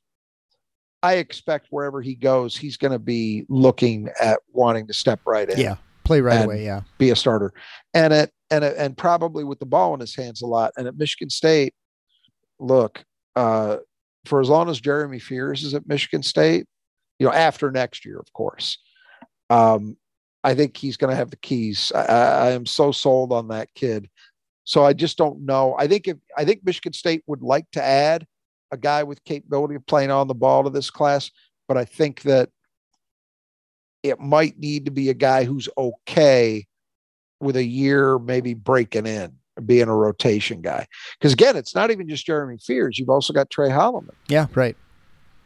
I 1.02 1.14
expect 1.14 1.68
wherever 1.70 2.00
he 2.00 2.14
goes, 2.14 2.56
he's 2.56 2.76
going 2.76 2.92
to 2.92 2.98
be 2.98 3.44
looking 3.48 4.10
at 4.20 4.40
wanting 4.52 4.86
to 4.88 4.94
step 4.94 5.20
right 5.26 5.48
in. 5.48 5.58
Yeah, 5.58 5.76
play 6.08 6.20
right 6.20 6.44
away. 6.44 6.64
Yeah, 6.64 6.80
be 6.98 7.10
a 7.10 7.16
starter, 7.16 7.52
and 7.94 8.12
at 8.12 8.30
and 8.50 8.64
and 8.64 8.96
probably 8.96 9.44
with 9.44 9.60
the 9.60 9.66
ball 9.66 9.94
in 9.94 10.00
his 10.00 10.16
hands 10.16 10.42
a 10.42 10.46
lot. 10.46 10.72
And 10.76 10.88
at 10.88 10.96
Michigan 10.96 11.30
State, 11.30 11.74
look, 12.58 13.04
uh, 13.36 13.76
for 14.24 14.40
as 14.40 14.48
long 14.48 14.68
as 14.68 14.80
Jeremy 14.80 15.18
Fears 15.18 15.62
is 15.62 15.74
at 15.74 15.86
Michigan 15.86 16.22
State, 16.22 16.66
you 17.18 17.26
know, 17.26 17.32
after 17.32 17.70
next 17.70 18.04
year, 18.04 18.18
of 18.18 18.32
course, 18.32 18.78
um, 19.50 19.96
I 20.42 20.54
think 20.54 20.76
he's 20.76 20.96
going 20.96 21.10
to 21.10 21.16
have 21.16 21.30
the 21.30 21.36
keys. 21.36 21.92
I, 21.94 22.04
I, 22.04 22.50
am 22.52 22.64
so 22.64 22.90
sold 22.90 23.32
on 23.32 23.48
that 23.48 23.68
kid. 23.74 24.08
So 24.64 24.84
I 24.84 24.92
just 24.92 25.18
don't 25.18 25.44
know. 25.44 25.74
I 25.78 25.86
think 25.86 26.08
if 26.08 26.16
I 26.36 26.44
think 26.44 26.64
Michigan 26.64 26.92
State 26.92 27.22
would 27.26 27.42
like 27.42 27.70
to 27.72 27.82
add 27.82 28.26
a 28.70 28.76
guy 28.76 29.02
with 29.02 29.24
capability 29.24 29.74
of 29.74 29.86
playing 29.86 30.10
on 30.10 30.28
the 30.28 30.34
ball 30.34 30.64
to 30.64 30.70
this 30.70 30.90
class, 30.90 31.30
but 31.66 31.76
I 31.76 31.84
think 31.84 32.22
that 32.22 32.50
it 34.08 34.20
might 34.20 34.58
need 34.58 34.84
to 34.86 34.90
be 34.90 35.10
a 35.10 35.14
guy 35.14 35.44
who's 35.44 35.68
okay 35.76 36.66
with 37.40 37.56
a 37.56 37.64
year 37.64 38.18
maybe 38.18 38.54
breaking 38.54 39.06
in 39.06 39.32
being 39.64 39.88
a 39.88 39.94
rotation 39.94 40.60
guy. 40.60 40.86
Because 41.18 41.32
again, 41.32 41.56
it's 41.56 41.74
not 41.74 41.90
even 41.90 42.08
just 42.08 42.26
Jeremy 42.26 42.58
Fears. 42.58 42.98
You've 42.98 43.10
also 43.10 43.32
got 43.32 43.50
Tre 43.50 43.68
Holloman. 43.68 44.14
Yeah, 44.28 44.46
right. 44.54 44.76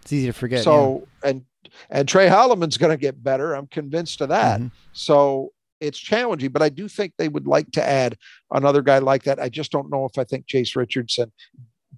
It's 0.03 0.13
easy 0.13 0.27
to 0.27 0.33
forget. 0.33 0.65
So 0.65 1.07
yeah. 1.23 1.31
and 1.31 1.45
and 1.91 2.09
Tre 2.09 2.27
Holloman's 2.27 2.77
going 2.77 2.91
to 2.91 3.01
get 3.01 3.23
better. 3.23 3.55
I'm 3.55 3.67
convinced 3.69 4.21
of 4.21 4.29
that. 4.31 4.61
Mm-hmm. 4.61 4.69
So 4.93 5.53
it's 5.81 5.99
challenging, 5.99 6.51
but 6.51 6.63
I 6.63 6.69
do 6.69 6.89
think 6.89 7.15
they 7.17 7.29
would 7.29 7.47
like 7.47 7.71
to 7.73 7.87
add 7.87 8.17
another 8.53 8.83
guy 8.83 8.99
like 8.99 9.25
that. 9.25 9.41
I 9.41 9.49
just 9.49 9.73
don't 9.73 9.91
know 9.91 10.05
if 10.05 10.19
I 10.19 10.25
think 10.25 10.47
Jase 10.47 10.77
Richardson, 10.77 11.33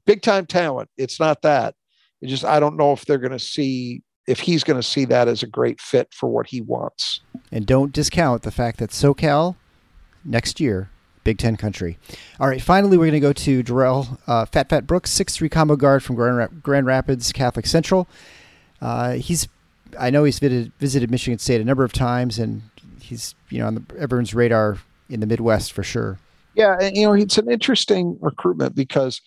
big 0.07 0.23
time 0.23 0.47
talent. 0.47 0.89
It's 0.97 1.21
not 1.21 1.43
that. 1.43 1.75
It's 2.21 2.31
just 2.31 2.45
I 2.45 2.61
don't 2.61 2.77
know 2.77 2.93
if 2.93 3.05
they're 3.05 3.19
going 3.19 3.33
to 3.33 3.39
see 3.39 4.03
if 4.27 4.41
he's 4.41 4.65
going 4.65 4.81
to 4.81 4.87
see 4.87 5.05
that 5.07 5.29
as 5.29 5.43
a 5.43 5.47
great 5.47 5.81
fit 5.81 6.13
for 6.13 6.29
what 6.29 6.47
he 6.47 6.61
wants. 6.61 7.21
And 7.53 7.67
don't 7.67 7.93
discount 7.93 8.43
the 8.43 8.51
fact 8.51 8.79
that 8.79 8.91
SoCal 8.91 9.57
next 10.25 10.61
year 10.61 10.91
Big 11.25 11.39
Ten 11.39 11.57
country. 11.57 11.99
All 12.39 12.49
right, 12.49 12.63
finally, 12.63 12.97
we're 12.97 13.05
going 13.05 13.15
to 13.15 13.21
go 13.21 13.33
to 13.33 13.65
Jarrell 13.65 14.19
uh, 14.27 14.45
Phat 14.45 14.69
Phat 14.69 14.87
Brooks, 14.87 15.11
six 15.11 15.35
three 15.35 15.49
combo 15.49 15.75
guard 15.75 16.03
from 16.03 16.17
Grand, 16.17 16.63
Grand 16.63 16.87
Rapids 16.87 17.33
Catholic 17.33 17.67
Central. 17.67 18.07
Uh, 18.81 19.13
he's, 19.13 19.49
I 19.99 20.11
know 20.11 20.25
he's 20.25 20.39
visited, 20.39 20.73
visited 20.79 21.11
Michigan 21.11 21.39
State 21.39 21.61
a 21.61 21.65
number 21.65 21.83
of 21.83 21.93
times, 21.93 22.39
and 22.39 22.63
he's 23.01 23.35
you 23.49 23.59
know 23.59 23.67
on 23.67 23.75
the, 23.75 23.85
everyone's 23.99 24.35
radar 24.35 24.79
in 25.09 25.21
the 25.21 25.27
Midwest 25.27 25.73
for 25.73 25.83
sure. 25.83 26.19
Yeah, 26.55 26.77
and 26.81 26.97
you 26.97 27.07
know 27.07 27.15
it's 27.15 27.39
an 27.39 27.51
interesting 27.51 28.19
recruitment 28.21 28.75
because 28.75 29.23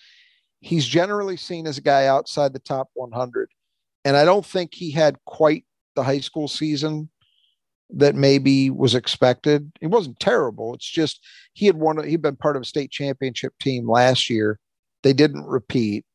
he's 0.62 0.86
generally 0.86 1.38
seen 1.38 1.68
as 1.68 1.78
a 1.78 1.82
guy 1.82 2.06
outside 2.06 2.54
the 2.54 2.60
top 2.60 2.90
100, 2.94 3.50
and 4.08 4.16
I 4.16 4.24
don't 4.24 4.46
think 4.46 4.74
he 4.74 4.90
had 4.90 5.18
quite 5.26 5.66
the 5.98 6.04
high 6.04 6.22
school 6.22 6.48
season 6.48 7.10
that 7.90 8.16
maybe 8.16 8.70
was 8.70 8.96
expected. 8.96 9.70
It 9.82 9.88
wasn't 9.88 10.22
terrible. 10.22 10.74
It's 10.76 10.90
just 10.90 11.20
he 11.52 11.66
had 11.66 11.76
won. 11.76 12.02
He'd 12.08 12.22
been 12.22 12.38
part 12.38 12.56
of 12.56 12.62
a 12.62 12.66
state 12.66 12.90
championship 12.90 13.54
team 13.60 13.86
last 13.86 14.30
year. 14.30 14.60
They 15.04 15.12
didn't 15.12 15.44
repeat, 15.44 16.06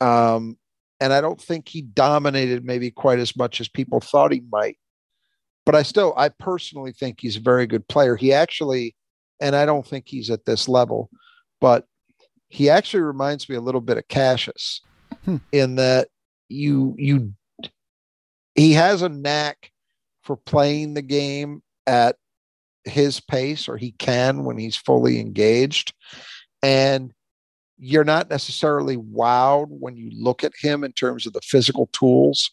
um, 0.00 0.56
and 1.00 1.12
I 1.12 1.20
don't 1.20 1.40
think 1.40 1.68
he 1.68 1.82
dominated 1.82 2.64
maybe 2.64 2.90
quite 2.90 3.18
as 3.18 3.36
much 3.36 3.60
as 3.60 3.68
people 3.68 4.00
thought 4.00 4.32
he 4.32 4.42
might. 4.50 4.78
But 5.66 5.74
I 5.74 5.82
still, 5.82 6.14
I 6.16 6.30
personally 6.30 6.92
think 6.92 7.20
he's 7.20 7.36
a 7.36 7.40
very 7.40 7.66
good 7.66 7.86
player. 7.88 8.16
He 8.16 8.32
actually, 8.32 8.96
and 9.38 9.54
I 9.54 9.66
don't 9.66 9.86
think 9.86 10.08
he's 10.08 10.30
at 10.30 10.46
this 10.46 10.66
level, 10.66 11.10
but 11.60 11.84
he 12.48 12.70
actually 12.70 13.02
reminds 13.02 13.50
me 13.50 13.56
a 13.56 13.60
little 13.60 13.82
bit 13.82 13.98
of 13.98 14.08
Cassius 14.08 14.80
hmm. 15.26 15.36
in 15.52 15.74
that 15.74 16.08
you 16.48 16.94
you 16.98 17.32
he 18.54 18.72
has 18.72 19.02
a 19.02 19.08
knack 19.08 19.70
for 20.22 20.36
playing 20.36 20.94
the 20.94 21.02
game 21.02 21.62
at 21.86 22.16
his 22.84 23.20
pace, 23.20 23.68
or 23.68 23.76
he 23.76 23.92
can 23.92 24.44
when 24.44 24.58
he's 24.58 24.76
fully 24.76 25.20
engaged. 25.20 25.94
And 26.62 27.12
you're 27.78 28.04
not 28.04 28.28
necessarily 28.28 28.96
wowed 28.96 29.68
when 29.68 29.96
you 29.96 30.10
look 30.12 30.42
at 30.42 30.52
him 30.60 30.82
in 30.82 30.92
terms 30.92 31.26
of 31.26 31.32
the 31.32 31.40
physical 31.42 31.88
tools, 31.92 32.50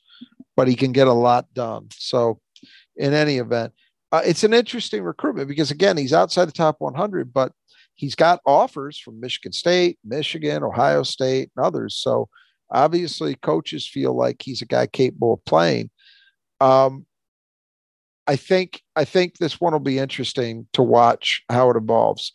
but 0.56 0.68
he 0.68 0.76
can 0.76 0.92
get 0.92 1.08
a 1.08 1.14
lot 1.14 1.52
done. 1.54 1.88
So, 1.92 2.40
in 2.96 3.14
any 3.14 3.38
event, 3.38 3.74
uh, 4.12 4.22
it's 4.24 4.44
an 4.44 4.54
interesting 4.54 5.04
recruitment 5.04 5.48
because, 5.48 5.72
again, 5.72 5.98
he's 5.98 6.14
outside 6.14 6.46
the 6.46 6.54
top 6.54 6.76
100, 6.80 7.34
but 7.34 7.52
he's 7.96 8.16
got 8.16 8.40
offers 8.46 9.00
from 9.00 9.20
Michigan 9.20 9.52
State, 9.52 9.98
Michigan, 10.06 10.64
Ohio 10.64 11.04
State, 11.04 11.50
and 11.56 11.66
others. 11.66 11.96
So, 11.96 12.30
obviously, 12.72 13.36
coaches 13.36 13.88
feel 13.88 14.16
like 14.16 14.42
he's 14.42 14.62
a 14.62 14.66
guy 14.66 14.88
capable 14.88 15.34
of 15.34 15.46
playing. 15.46 15.90
Um, 16.60 17.06
I 18.28 18.36
think 18.36 18.82
I 18.96 19.06
think 19.06 19.38
this 19.38 19.62
one 19.62 19.74
will 19.74 19.80
be 19.80 20.00
interesting 20.00 20.68
to 20.74 20.82
watch 20.82 21.44
how 21.50 21.70
it 21.70 21.78
evolves. 21.78 22.34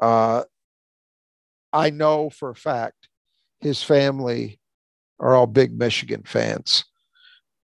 Uh, 0.00 0.44
I 1.72 1.90
know 1.90 2.30
for 2.30 2.50
a 2.50 2.54
fact 2.54 3.08
his 3.60 3.82
family 3.82 4.60
are 5.18 5.34
all 5.34 5.46
big 5.46 5.76
Michigan 5.76 6.22
fans, 6.24 6.84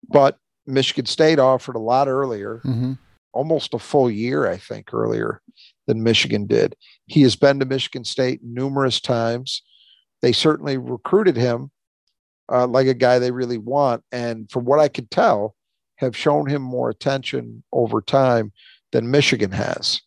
but 0.09 0.39
Michigan 0.66 1.07
State 1.07 1.39
offered 1.39 1.77
a 1.77 1.81
lot 1.81 2.09
earlier, 2.09 2.61
mm-hmm. 2.65 2.95
almost 3.33 3.74
a 3.74 3.79
full 3.79 4.11
year, 4.11 4.49
I 4.49 4.57
think, 4.57 4.93
earlier 4.93 5.41
than 5.87 6.03
Michigan 6.03 6.47
did. 6.47 6.74
He 7.07 7.23
has 7.23 7.37
been 7.37 7.61
to 7.61 7.66
Michigan 7.66 8.05
State 8.05 8.41
numerous 8.43 9.01
times. 9.01 9.62
They 10.20 10.33
certainly 10.33 10.79
recruited 10.79 11.37
him 11.37 11.70
uh, 12.51 12.66
like 12.66 12.86
a 12.86 12.94
guy 12.94 13.19
they 13.19 13.31
really 13.31 13.59
want, 13.59 14.02
and 14.12 14.51
from 14.51 14.64
what 14.64 14.81
I 14.81 14.89
could 14.89 15.10
tell, 15.10 15.55
have 15.97 16.16
shown 16.16 16.47
him 16.47 16.62
more 16.62 16.90
attention 16.90 17.62
over 17.73 18.01
time 18.01 18.52
than 18.90 19.10
Michigan 19.10 19.52
has. 19.52 20.01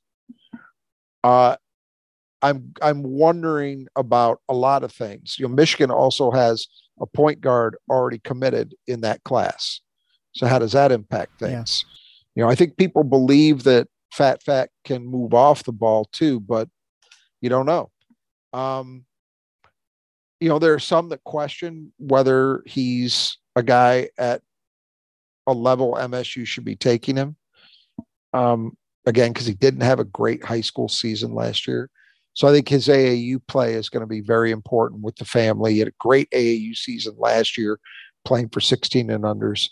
Uh, 1.23 1.55
I'm 2.41 2.73
I'm 2.81 3.01
wondering 3.01 3.87
about 3.95 4.41
a 4.47 4.53
lot 4.53 4.83
of 4.83 4.91
things. 4.91 5.37
You 5.39 5.47
know, 5.47 5.53
Michigan 5.53 5.89
also 5.89 6.31
has 6.31 6.67
a 7.01 7.05
point 7.05 7.41
guard 7.41 7.75
already 7.89 8.19
committed 8.19 8.75
in 8.87 9.01
that 9.01 9.23
class. 9.23 9.81
So 10.33 10.45
how 10.45 10.59
does 10.59 10.73
that 10.73 10.91
impact 10.91 11.39
things? 11.39 11.83
Yeah. 11.85 11.91
You 12.35 12.43
know, 12.43 12.51
I 12.51 12.55
think 12.55 12.77
people 12.77 13.03
believe 13.03 13.63
that 13.63 13.87
Phat 14.13 14.43
Phat 14.43 14.69
can 14.83 15.05
move 15.05 15.33
off 15.33 15.63
the 15.63 15.71
ball 15.71 16.05
too, 16.11 16.39
but 16.39 16.69
you 17.41 17.49
don't 17.49 17.65
know. 17.65 17.89
Um, 18.53 19.05
you 20.39 20.49
know, 20.49 20.59
there 20.59 20.73
are 20.73 20.79
some 20.79 21.09
that 21.09 21.23
question 21.23 21.93
whether 21.97 22.61
he's 22.65 23.37
a 23.55 23.63
guy 23.63 24.09
at 24.17 24.41
a 25.47 25.53
level 25.53 25.93
MSU 25.93 26.45
should 26.45 26.65
be 26.65 26.75
taking 26.75 27.15
him. 27.15 27.35
Um, 28.33 28.75
again, 29.05 29.31
because 29.31 29.47
he 29.47 29.53
didn't 29.53 29.81
have 29.81 29.99
a 29.99 30.05
great 30.05 30.43
high 30.43 30.61
school 30.61 30.89
season 30.89 31.33
last 31.33 31.67
year. 31.67 31.89
So 32.33 32.47
I 32.49 32.51
think 32.51 32.67
his 32.67 32.87
AAU 32.87 33.39
play 33.47 33.75
is 33.75 33.87
going 33.87 34.01
to 34.01 34.07
be 34.07 34.19
very 34.19 34.51
important 34.51 35.01
with 35.01 35.15
the 35.15 35.25
family. 35.25 35.73
He 35.73 35.79
had 35.79 35.87
a 35.87 35.93
great 35.99 36.29
AAU 36.31 36.75
season 36.75 37.15
last 37.17 37.57
year, 37.57 37.79
playing 38.25 38.49
for 38.49 38.59
16 38.59 39.09
and 39.09 39.23
unders. 39.23 39.69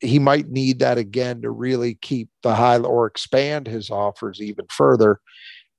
He 0.00 0.18
might 0.18 0.48
need 0.48 0.80
that 0.80 0.98
again 0.98 1.42
to 1.42 1.50
really 1.50 1.94
keep 1.94 2.28
the 2.42 2.54
high 2.54 2.78
or 2.78 3.06
expand 3.06 3.68
his 3.68 3.90
offers 3.90 4.42
even 4.42 4.66
further. 4.70 5.20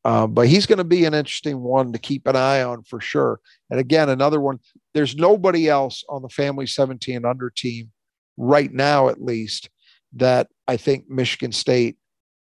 Um, 0.06 0.34
but 0.34 0.48
he's 0.48 0.65
going 0.65 0.78
to 0.78 0.86
be 0.86 1.06
an 1.06 1.14
interesting 1.14 1.60
one 1.60 1.91
to 1.91 1.99
keep 1.99 2.28
an 2.28 2.36
eye 2.36 2.64
on 2.64 2.84
for 2.84 3.02
sure. 3.02 3.40
And 3.69 3.80
again, 3.80 4.10
another 4.10 4.40
one. 4.40 4.60
There's 4.94 5.15
nobody 5.15 5.68
else 5.68 6.03
on 6.07 6.22
the 6.22 6.30
family 6.30 6.65
17 6.65 7.15
and 7.15 7.26
under 7.26 7.49
team 7.49 7.91
right 8.38 8.72
now, 8.72 9.10
at 9.10 9.22
least, 9.22 9.69
that 10.14 10.48
I 10.68 10.78
think 10.78 11.10
Michigan 11.10 11.52
State 11.52 11.98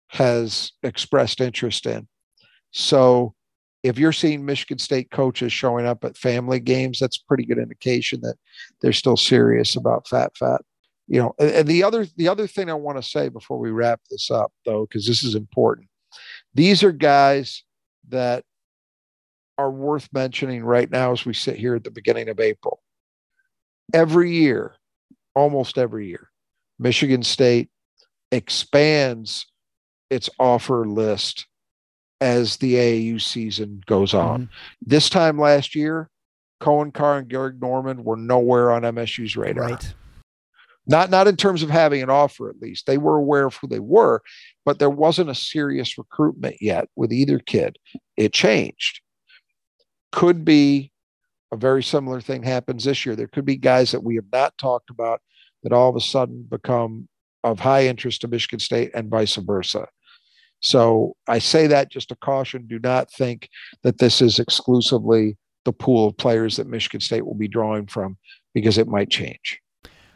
has 0.10 0.72
expressed 0.84 1.41
interest 1.41 1.86
in. 1.86 2.07
So 2.72 3.34
if 3.84 3.98
you're 3.98 4.11
seeing 4.14 4.45
Michigan 4.45 4.78
State 4.80 5.11
coaches 5.11 5.53
showing 5.53 5.86
up 5.86 6.03
at 6.03 6.18
family 6.18 6.60
games, 6.60 6.99
that's 6.99 7.18
pretty 7.18 7.45
good 7.45 7.57
indication 7.57 8.22
that 8.22 8.36
they're 8.82 8.94
still 8.94 9.18
serious 9.18 9.76
about 9.76 10.07
Phat 10.07 10.36
Phat. 10.38 10.61
you 11.07 11.19
know, 11.19 11.34
and 11.40 11.68
the 11.68 11.84
other 11.84 12.06
the 12.18 12.28
other 12.28 12.48
thing 12.48 12.69
I 12.69 12.74
want 12.74 12.98
to 13.02 13.10
say 13.10 13.30
before 13.30 13.57
we 13.57 13.72
wrap 13.72 14.02
this 14.10 14.30
up, 14.30 14.52
though, 14.65 14.86
because 14.86 15.07
this 15.07 15.24
is 15.24 15.36
important, 15.36 15.88
these 16.57 16.84
are 16.84 16.91
guys 16.91 17.63
that 18.09 18.43
are 19.59 19.69
worth 19.69 20.09
mentioning 20.11 20.63
right 20.63 20.89
now 20.89 21.11
as 21.11 21.23
we 21.23 21.34
sit 21.34 21.55
here 21.55 21.75
at 21.75 21.84
the 21.84 21.91
beginning 21.91 22.29
of 22.29 22.39
April. 22.39 22.81
Every 23.93 24.31
year, 24.31 24.75
almost 25.35 25.77
every 25.77 26.07
year, 26.07 26.31
Michigan 26.79 27.21
State 27.21 27.69
expands 28.31 29.45
its 30.09 30.31
offer 30.39 30.88
list 30.88 31.45
as 32.21 32.57
the 32.57 32.73
AAU 32.73 33.21
season 33.21 33.84
goes 33.85 34.15
on. 34.15 34.41
Mm-hmm. 34.41 34.51
This 34.81 35.09
time 35.09 35.39
last 35.39 35.75
year, 35.75 36.09
Coen 36.59 36.91
Carr 36.91 37.19
and 37.19 37.29
Gehrig 37.29 37.61
Normand 37.61 38.03
were 38.03 38.17
nowhere 38.17 38.71
on 38.71 38.81
MSU's 38.81 39.38
radar. 39.38 39.65
Right. 39.65 39.93
Not 40.88 41.09
not 41.09 41.27
in 41.27 41.35
terms 41.35 41.64
of 41.64 41.69
having 41.69 42.01
an 42.01 42.09
offer, 42.09 42.49
at 42.49 42.61
least. 42.61 42.85
They 42.85 42.97
were 42.97 43.18
aware 43.18 43.45
of 43.45 43.55
who 43.55 43.68
they 43.68 43.80
were, 43.80 44.22
but 44.65 44.80
there 44.80 44.89
wasn't 44.89 45.30
a 45.30 45.35
serious 45.35 45.97
recruitment 45.97 46.57
yet 46.61 46.88
with 46.95 47.11
either 47.11 47.39
kid. 47.39 47.77
It 48.15 48.34
changed. 48.34 49.01
Could 50.11 50.45
be 50.45 50.91
a 51.51 51.57
very 51.57 51.84
similar 51.84 52.22
thing 52.22 52.43
happens 52.43 52.85
this 52.85 53.05
year. 53.05 53.15
There 53.15 53.27
could 53.27 53.45
be 53.45 53.57
guys 53.57 53.91
that 53.91 54.03
we 54.03 54.15
have 54.15 54.31
not 54.31 54.57
talked 54.57 54.89
about 54.89 55.22
that 55.64 55.73
all 55.73 55.89
of 55.89 55.95
a 55.95 56.01
sudden 56.01 56.45
become 56.49 57.07
of 57.43 57.59
high 57.59 57.88
interest 57.88 58.22
to 58.22 58.27
Michigan 58.27 58.59
State 58.59 58.91
and 58.93 59.09
vice 59.09 59.35
versa. 59.35 59.88
So 60.59 61.15
I 61.27 61.39
say 61.39 61.68
that 61.68 61.91
just 61.91 62.11
a 62.11 62.15
caution. 62.15 62.65
Do 62.68 62.80
not 62.80 63.11
think 63.11 63.49
that 63.84 63.99
this 63.99 64.22
is 64.22 64.39
exclusively 64.39 65.38
the 65.65 65.73
pool 65.73 66.07
of 66.07 66.18
players 66.18 66.57
that 66.57 66.68
Michigan 66.68 67.01
State 67.01 67.26
will 67.26 67.35
be 67.35 67.47
drawing 67.47 67.88
from 67.88 68.18
because 68.53 68.77
it 68.77 68.88
might 68.88 69.09
change. 69.09 69.59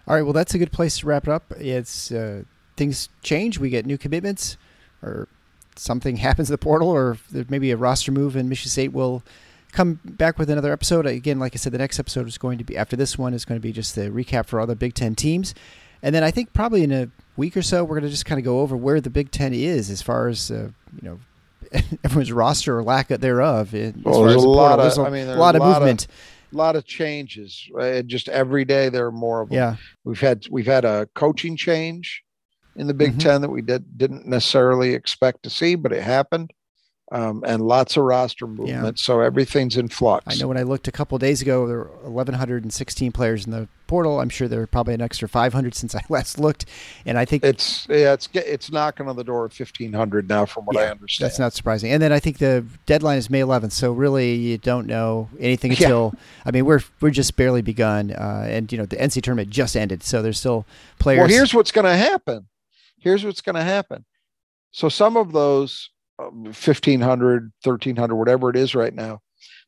All 0.08 0.16
right. 0.16 0.24
Well, 0.24 0.34
that's 0.34 0.54
a 0.54 0.58
good 0.58 0.72
place 0.72 1.00
to 1.00 1.06
wrap 1.06 1.28
it 1.28 1.32
up. 1.32 1.52
It's 1.58 2.12
uh, 2.12 2.44
things 2.76 3.10
change. 3.24 3.60
We 3.60 3.70
get 3.70 3.86
new 3.86 3.98
commitments, 3.98 4.58
or 5.04 5.28
something 5.76 6.18
happens 6.18 6.50
in 6.50 6.54
the 6.54 6.58
portal, 6.58 6.90
or 6.90 7.18
maybe 7.50 7.72
a 7.72 7.78
roster 7.78 8.12
move, 8.12 8.36
and 8.36 8.50
Michigan 8.50 8.72
State 8.72 8.94
will 8.94 9.24
come 9.72 10.00
back 10.04 10.38
with 10.38 10.50
another 10.50 10.72
episode. 10.74 11.06
Again, 11.06 11.40
like 11.40 11.56
I 11.56 11.58
said, 11.58 11.72
the 11.72 11.78
next 11.78 12.00
episode 12.00 12.28
is 12.28 12.38
going 12.38 12.58
to 12.58 12.64
be 12.64 12.76
after 12.78 12.96
this 12.96 13.18
one 13.18 13.34
is 13.34 13.46
going 13.46 13.60
to 13.60 13.64
be 13.64 13.72
just 13.72 13.96
the 13.96 14.10
recap 14.10 14.48
for 14.48 14.60
other 14.60 14.76
Big 14.76 14.94
Ten 14.94 15.16
teams, 15.16 15.54
and 16.02 16.14
then 16.14 16.24
I 16.24 16.32
think 16.32 16.54
probably 16.54 16.84
in 16.84 16.92
a 16.92 17.10
week 17.38 17.56
or 17.56 17.62
so 17.62 17.84
we're 17.84 17.96
going 17.96 18.04
to 18.04 18.10
just 18.10 18.26
kind 18.26 18.40
of 18.40 18.46
go 18.46 18.62
over 18.62 18.76
where 18.76 19.00
the 19.02 19.10
Big 19.10 19.32
Ten 19.32 19.54
is 19.54 19.90
as 19.90 20.02
far 20.02 20.28
as 20.28 20.52
uh, 20.52 20.70
you 21.02 21.10
know 21.10 21.20
everyone's 22.04 22.32
roster 22.32 22.78
or 22.78 22.84
lack 22.84 23.08
thereof. 23.08 23.74
Well, 23.74 24.24
there's 24.24 24.44
a 24.44 24.50
lot 24.50 24.80
of, 24.80 25.00
I 25.00 25.10
mean, 25.10 25.28
a 25.28 25.36
lot 25.36 25.56
of 25.56 25.62
movement. 25.62 26.08
A 26.54 26.58
lot 26.58 26.76
of 26.76 26.86
changes. 26.86 27.70
Right? 27.74 28.06
Just 28.06 28.30
every 28.30 28.66
day 28.66 28.90
there 28.90 29.06
are 29.06 29.12
more 29.12 29.42
of 29.42 29.50
them. 29.50 29.58
Yeah, 29.58 29.76
we've 30.04 30.20
had 30.20 30.48
we've 30.50 30.66
had 30.66 30.86
a 30.86 31.08
coaching 31.16 31.56
change 31.56 32.24
in 32.76 32.88
the 32.88 32.94
Big 32.94 33.12
mm-hmm. 33.12 33.20
Ten 33.20 33.42
that 33.42 33.50
we 33.50 33.62
did 33.62 33.98
didn't 33.98 34.26
necessarily 34.26 34.94
expect 34.94 35.44
to 35.44 35.50
see, 35.50 35.76
but 35.76 35.92
it 35.92 36.04
happened 36.04 36.52
um, 37.12 37.44
and 37.46 37.62
lots 37.62 37.98
of 37.98 38.04
roster 38.04 38.48
movement. 38.48 38.70
Yeah. 38.70 38.92
So 38.96 39.20
everything's 39.20 39.76
in 39.76 39.90
flux. 39.90 40.26
I 40.28 40.42
know 40.42 40.48
when 40.48 40.58
I 40.58 40.64
looked 40.64 40.88
a 40.88 40.92
couple 40.94 41.18
days 41.18 41.42
ago, 41.42 41.68
there 41.68 41.80
were 41.80 42.10
1,116 42.10 43.12
players 43.12 43.46
in 43.46 43.52
the 43.52 43.68
portal. 43.88 44.22
I'm 44.22 44.30
sure 44.30 44.48
there 44.48 44.62
are 44.62 44.68
probably 44.68 44.94
an 44.94 45.02
extra 45.02 45.28
500 45.28 45.76
since 45.76 45.94
I 45.94 46.02
last 46.08 46.40
looked, 46.40 46.66
and 47.06 47.18
I 47.18 47.26
think 47.26 47.44
it's 47.44 47.86
yeah, 47.90 48.14
it's 48.14 48.30
it's 48.34 48.72
knocking 48.72 49.10
on 49.10 49.18
the 49.18 49.26
door 49.26 49.44
of 49.44 49.52
1,500 49.60 50.30
now, 50.30 50.46
from 50.46 50.66
what 50.66 50.78
yeah, 50.78 50.84
I 50.84 50.92
understand. 50.92 51.30
That's 51.30 51.40
not 51.40 51.52
surprising. 51.52 51.92
And 51.92 52.02
then 52.02 52.14
I 52.14 52.20
think 52.20 52.38
the 52.38 52.66
deadline 52.86 53.18
is 53.18 53.30
May 53.30 53.42
11th, 53.42 53.74
so 53.74 53.92
really 53.92 54.36
you 54.36 54.58
don't 54.58 54.88
know 54.88 55.30
anything 55.38 55.72
until. 55.72 56.14
Yeah. 56.14 56.22
I 56.46 56.52
mean, 56.52 56.66
we're 56.66 56.82
we're 57.02 57.12
just 57.12 57.36
barely 57.36 57.62
begun, 57.62 58.12
uh, 58.12 58.46
and 58.48 58.72
you 58.72 58.78
know 58.78 58.86
the 58.86 58.96
NC 58.96 59.22
tournament 59.22 59.50
just 59.50 59.76
ended, 59.76 60.02
so 60.02 60.22
there's 60.22 60.40
still 60.40 60.66
players. 60.98 61.20
Well, 61.20 61.28
here's 61.28 61.54
what's 61.54 61.74
going 61.74 61.86
to 61.86 61.98
happen. 61.98 62.48
Here's 62.98 63.26
what's 63.26 63.42
going 63.42 63.56
to 63.56 63.64
happen. 63.64 64.06
So 64.72 64.88
some 64.88 65.18
of 65.18 65.34
those 65.34 65.91
1500 66.30 67.52
1300 67.64 68.16
whatever 68.16 68.50
it 68.50 68.56
is 68.56 68.76
right 68.76 68.94
now 68.94 69.22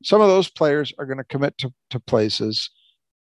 some 0.03 0.21
of 0.21 0.27
those 0.27 0.49
players 0.49 0.93
are 0.99 1.05
going 1.05 1.17
to 1.17 1.23
commit 1.23 1.57
to, 1.57 1.73
to 1.89 1.99
places 1.99 2.69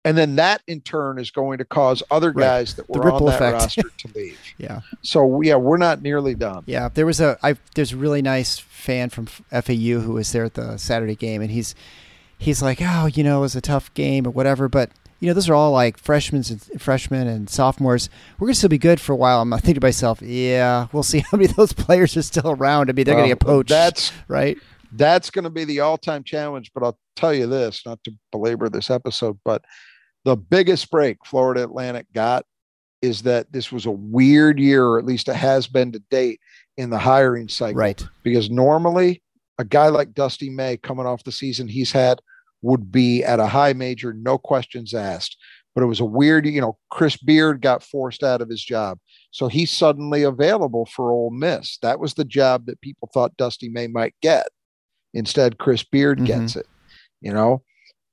and 0.06 0.18
then 0.18 0.38
that 0.38 0.62
in 0.66 0.82
turn 0.82 1.20
is 1.20 1.30
going 1.30 1.58
to 1.58 1.66
cause 1.66 2.02
other 2.10 2.32
guys 2.32 2.72
right. 2.78 2.88
that 2.88 2.90
were 2.90 3.12
on 3.12 3.26
that 3.26 3.36
effect. 3.36 3.54
roster 3.54 3.82
to 3.98 4.08
leave. 4.16 4.40
yeah. 4.58 4.80
So 5.02 5.42
yeah, 5.42 5.56
we're 5.56 5.78
not 5.78 6.02
nearly 6.02 6.36
done. 6.36 6.64
Yeah, 6.66 6.88
there 6.88 7.06
was 7.06 7.20
a 7.20 7.38
I, 7.44 7.58
there's 7.76 7.92
a 7.92 7.98
really 7.98 8.22
nice 8.22 8.60
fan 8.60 9.10
from 9.10 9.26
FAU 9.26 10.00
who 10.00 10.14
was 10.14 10.32
there 10.32 10.46
at 10.46 10.54
the 10.54 10.78
Saturday 10.78 11.16
game, 11.16 11.42
and 11.42 11.52
he's 11.52 11.76
he's 12.38 12.62
like, 12.62 12.80
oh, 12.82 13.08
you 13.08 13.24
know, 13.24 13.40
it 13.40 13.42
was 13.42 13.56
a 13.56 13.62
tough 13.62 13.94
game 13.94 14.26
or 14.26 14.30
whatever, 14.30 14.70
but 14.70 14.90
you 15.20 15.28
know, 15.28 15.34
those 15.34 15.50
are 15.50 15.56
all 15.56 15.72
like 15.72 15.98
freshmen 15.98 16.44
and 16.50 16.82
freshmen 16.82 17.28
and 17.28 17.50
sophomores. 17.50 18.10
We're 18.38 18.48
gonna 18.48 18.56
still 18.56 18.70
be 18.70 18.78
good 18.78 19.00
for 19.00 19.14
a 19.14 19.16
while. 19.16 19.42
I'm 19.42 19.52
thinking 19.52 19.76
to 19.76 19.82
myself, 19.82 20.22
yeah, 20.22 20.88
we'll 20.92 21.04
see 21.04 21.20
how 21.32 21.38
many 21.38 21.50
of 21.50 21.56
those 21.56 21.74
players 21.74 22.16
are 22.18 22.22
still 22.22 22.52
around. 22.52 22.90
I 22.90 22.94
mean, 22.94 23.06
they're 23.06 23.16
well, 23.16 23.24
gonna 23.24 23.36
get 23.36 23.40
poached. 23.40 23.70
That's 23.70 24.12
right. 24.28 24.58
That's 24.92 25.30
going 25.30 25.44
to 25.44 25.52
be 25.52 25.66
the 25.66 25.82
all-time 25.82 26.24
challenge. 26.24 26.72
But 26.74 26.84
I'll 26.84 26.98
tell 27.16 27.32
you 27.32 27.46
this, 27.46 27.86
not 27.86 28.04
to 28.06 28.14
belabor 28.32 28.70
this 28.70 28.90
episode, 28.90 29.38
but 29.46 29.64
the 30.26 30.36
biggest 30.36 30.90
break 30.90 31.18
Florida 31.26 31.64
Atlantic 31.64 32.08
got 32.12 32.44
is 33.02 33.22
that 33.22 33.52
this 33.52 33.72
was 33.72 33.86
a 33.86 33.92
weird 33.92 34.60
year, 34.60 34.86
or 34.86 34.98
at 34.98 35.06
least 35.06 35.30
it 35.30 35.36
has 35.36 35.68
been 35.68 35.92
to 35.92 36.00
date 36.10 36.40
in 36.78 36.90
the 36.90 36.98
hiring 36.98 37.48
cycle. 37.48 37.80
Right. 37.80 38.04
Because 38.24 38.50
normally 38.50 39.22
a 39.60 39.64
guy 39.64 39.90
like 39.90 40.14
Dusty 40.14 40.50
May 40.50 40.78
coming 40.78 41.06
off 41.06 41.24
the 41.24 41.32
season 41.32 41.68
he's 41.68 41.92
had 41.92 42.20
would 42.62 42.92
be 42.92 43.24
at 43.24 43.40
a 43.40 43.48
high 43.48 43.74
major, 43.74 44.14
no 44.14 44.38
questions 44.38 44.94
asked. 44.94 45.38
But 45.76 45.84
it 45.84 45.88
was 45.88 46.00
a 46.00 46.06
weird, 46.06 46.46
you 46.46 46.60
know, 46.60 46.78
Chris 46.90 47.16
Beard 47.16 47.62
got 47.62 47.84
forced 47.84 48.24
out 48.24 48.42
of 48.42 48.50
his 48.50 48.64
job. 48.64 48.98
So 49.32 49.48
he's 49.48 49.72
suddenly 49.72 50.24
available 50.24 50.88
for 50.88 51.12
Ole 51.12 51.30
Miss. 51.30 51.78
That 51.82 52.00
was 52.00 52.16
the 52.16 52.26
job 52.26 52.66
that 52.66 52.82
people 52.82 53.10
thought 53.14 53.38
Dusty 53.38 53.70
May 53.70 53.88
might 53.88 54.16
get. 54.22 54.48
Instead, 55.14 55.58
Chris 55.58 55.84
Beard 55.84 56.18
mm-hmm. 56.18 56.26
gets 56.26 56.56
it. 56.56 56.68
You 57.22 57.34
know, 57.34 57.64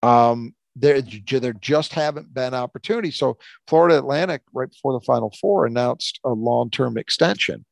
um, 0.02 0.55
there, 0.74 1.01
there 1.01 1.55
just 1.55 1.94
haven't 1.94 2.35
been 2.35 2.55
opportunities. 2.55 3.16
So 3.16 3.39
Florida 3.66 3.98
Atlantic, 3.98 4.43
right 4.52 4.68
before 4.68 4.93
the 4.93 5.05
Final 5.05 5.32
Four, 5.40 5.66
announced 5.66 6.20
a 6.24 6.31
long-term 6.31 6.98
extension. 6.98 7.64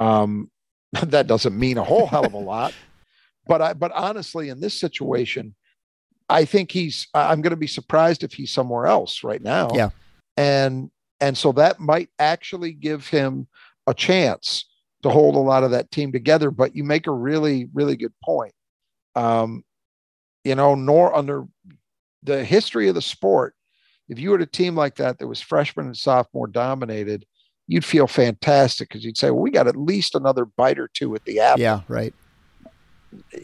Um, 0.00 0.50
that 1.02 1.26
doesn't 1.26 1.58
mean 1.58 1.78
a 1.78 1.84
whole 1.84 2.06
hell 2.06 2.26
of 2.26 2.34
a 2.34 2.38
lot, 2.38 2.74
but 3.46 3.62
I, 3.62 3.72
but 3.74 3.92
honestly, 3.92 4.48
in 4.48 4.60
this 4.60 4.78
situation, 4.78 5.54
I 6.32 6.44
think 6.44 6.72
he's. 6.72 7.06
I'm 7.14 7.42
going 7.42 7.50
to 7.50 7.56
be 7.56 7.66
surprised 7.66 8.24
if 8.24 8.32
he's 8.32 8.50
somewhere 8.50 8.86
else 8.86 9.22
right 9.22 9.42
now. 9.42 9.68
Yeah, 9.74 9.90
and 10.36 10.90
and 11.20 11.36
so 11.36 11.52
that 11.52 11.78
might 11.78 12.08
actually 12.18 12.72
give 12.72 13.06
him 13.08 13.46
a 13.86 13.94
chance 13.94 14.66
to 15.02 15.10
hold 15.10 15.34
a 15.34 15.38
lot 15.38 15.64
of 15.64 15.72
that 15.72 15.90
team 15.90 16.10
together. 16.10 16.50
But 16.50 16.74
you 16.74 16.84
make 16.84 17.06
a 17.06 17.12
really 17.12 17.68
really 17.74 17.96
good 17.96 18.14
point. 18.24 18.54
Um, 19.14 19.62
you 20.44 20.54
know, 20.54 20.74
nor 20.74 21.14
under 21.14 21.46
the 22.22 22.44
history 22.44 22.88
of 22.88 22.94
the 22.94 23.02
sport, 23.02 23.54
if 24.08 24.18
you 24.18 24.30
were 24.30 24.38
a 24.38 24.46
team 24.46 24.74
like 24.74 24.96
that 24.96 25.18
that 25.18 25.26
was 25.26 25.40
freshman 25.40 25.86
and 25.86 25.96
sophomore 25.96 26.46
dominated, 26.46 27.26
you'd 27.66 27.84
feel 27.84 28.06
fantastic 28.06 28.88
because 28.88 29.04
you'd 29.04 29.18
say, 29.18 29.30
well, 29.30 29.42
we 29.42 29.50
got 29.50 29.68
at 29.68 29.76
least 29.76 30.14
another 30.14 30.44
bite 30.44 30.78
or 30.78 30.88
two 30.88 31.14
at 31.14 31.24
the 31.24 31.40
apple. 31.40 31.60
Yeah, 31.60 31.80
right. 31.88 32.14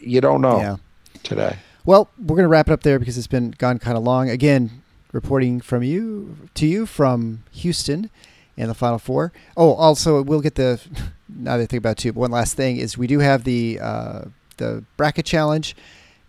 You 0.01 0.21
don't 0.21 0.41
know 0.41 0.59
yeah. 0.59 0.77
today. 1.23 1.57
Well, 1.89 2.07
we're 2.19 2.35
going 2.35 2.43
to 2.43 2.49
wrap 2.49 2.67
it 2.67 2.71
up 2.71 2.83
there 2.83 2.99
because 2.99 3.17
it's 3.17 3.25
been 3.25 3.49
gone 3.57 3.79
kind 3.79 3.97
of 3.97 4.03
long. 4.03 4.29
Again, 4.29 4.83
reporting 5.11 5.59
from 5.59 5.81
you 5.81 6.37
to 6.53 6.67
you 6.67 6.85
from 6.85 7.41
Houston 7.51 8.11
and 8.55 8.69
the 8.69 8.75
Final 8.75 8.99
Four. 8.99 9.31
Oh, 9.57 9.73
also 9.73 10.21
we'll 10.21 10.41
get 10.41 10.53
the 10.53 10.79
now 11.29 11.57
that 11.57 11.63
I 11.63 11.65
think 11.65 11.79
about 11.79 11.93
it 11.93 11.97
too. 11.97 12.13
But 12.13 12.19
one 12.19 12.29
last 12.29 12.55
thing 12.55 12.77
is 12.77 12.95
we 12.95 13.07
do 13.07 13.17
have 13.17 13.43
the 13.43 13.79
uh, 13.81 14.25
the 14.57 14.83
bracket 14.97 15.25
challenge, 15.25 15.75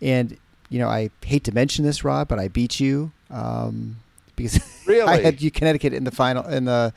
and 0.01 0.35
you 0.69 0.79
know 0.79 0.87
I 0.87 1.11
hate 1.23 1.43
to 1.43 1.51
mention 1.51 1.85
this, 1.85 2.03
Rob, 2.03 2.27
but 2.27 2.39
I 2.39 2.47
beat 2.47 2.79
you 2.79 3.11
um, 3.29 3.97
because 4.35 4.59
really? 4.87 5.07
I 5.07 5.21
had 5.21 5.43
you 5.43 5.51
Connecticut 5.51 5.93
in 5.93 6.05
the 6.05 6.11
final 6.11 6.43
in 6.47 6.65
the 6.65 6.91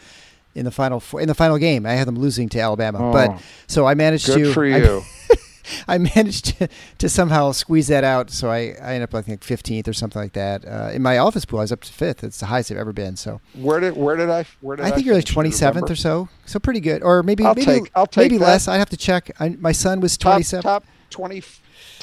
in 0.55 0.65
the 0.65 0.71
final 0.71 1.03
in 1.21 1.29
the 1.29 1.35
final 1.35 1.59
game. 1.59 1.85
I 1.85 1.93
had 1.93 2.09
them 2.09 2.19
losing 2.19 2.49
to 2.49 2.61
Alabama, 2.61 3.11
oh, 3.11 3.13
but 3.13 3.43
so 3.67 3.85
I 3.85 3.93
managed 3.93 4.25
good 4.25 4.39
to. 4.39 4.53
for 4.55 4.65
you. 4.65 5.03
I, 5.31 5.35
I 5.89 5.99
managed 5.99 6.59
to, 6.59 6.69
to 6.99 7.09
somehow 7.09 7.53
squeeze 7.53 7.89
that 7.89 8.05
out. 8.05 8.31
So 8.31 8.51
I, 8.51 8.77
I 8.81 8.95
ended 8.95 9.03
up, 9.03 9.15
I 9.15 9.23
think, 9.23 9.43
15th 9.43 9.89
or 9.89 9.93
something 9.93 10.21
like 10.21 10.33
that. 10.33 10.65
Uh, 10.67 10.91
in 10.93 11.03
my 11.03 11.19
office 11.19 11.45
pool, 11.45 11.61
I 11.61 11.63
was 11.63 11.73
up 11.73 11.83
to 11.83 11.93
fifth. 11.93 12.25
It's 12.25 12.41
the 12.41 12.47
highest 12.47 12.71
I've 12.71 12.79
ever 12.79 12.93
been. 12.93 13.17
So 13.17 13.41
where 13.55 13.81
did 13.81 13.97
where 13.97 14.17
did 14.17 14.31
I 14.31 14.45
where 14.61 14.77
did 14.77 14.87
I 14.87 14.91
think 14.91 15.03
I 15.03 15.07
you're 15.07 15.15
like 15.17 15.25
27th 15.25 15.91
or 15.91 15.97
so. 15.97 16.29
So 16.47 16.59
pretty 16.59 16.81
good, 16.81 17.03
or 17.03 17.23
maybe 17.23 17.45
I'll 17.45 17.55
maybe 17.55 17.65
take, 17.65 17.91
I'll 17.95 18.07
take 18.07 18.25
maybe 18.25 18.39
that. 18.39 18.47
less. 18.47 18.69
I 18.69 18.77
have 18.77 18.91
to 18.91 18.97
check. 18.97 19.31
I, 19.41 19.51
my 19.51 19.73
son 19.73 20.01
was 20.01 20.17
27. 20.17 20.63
Top, 20.63 20.83
top 20.83 20.91
20 21.11 21.43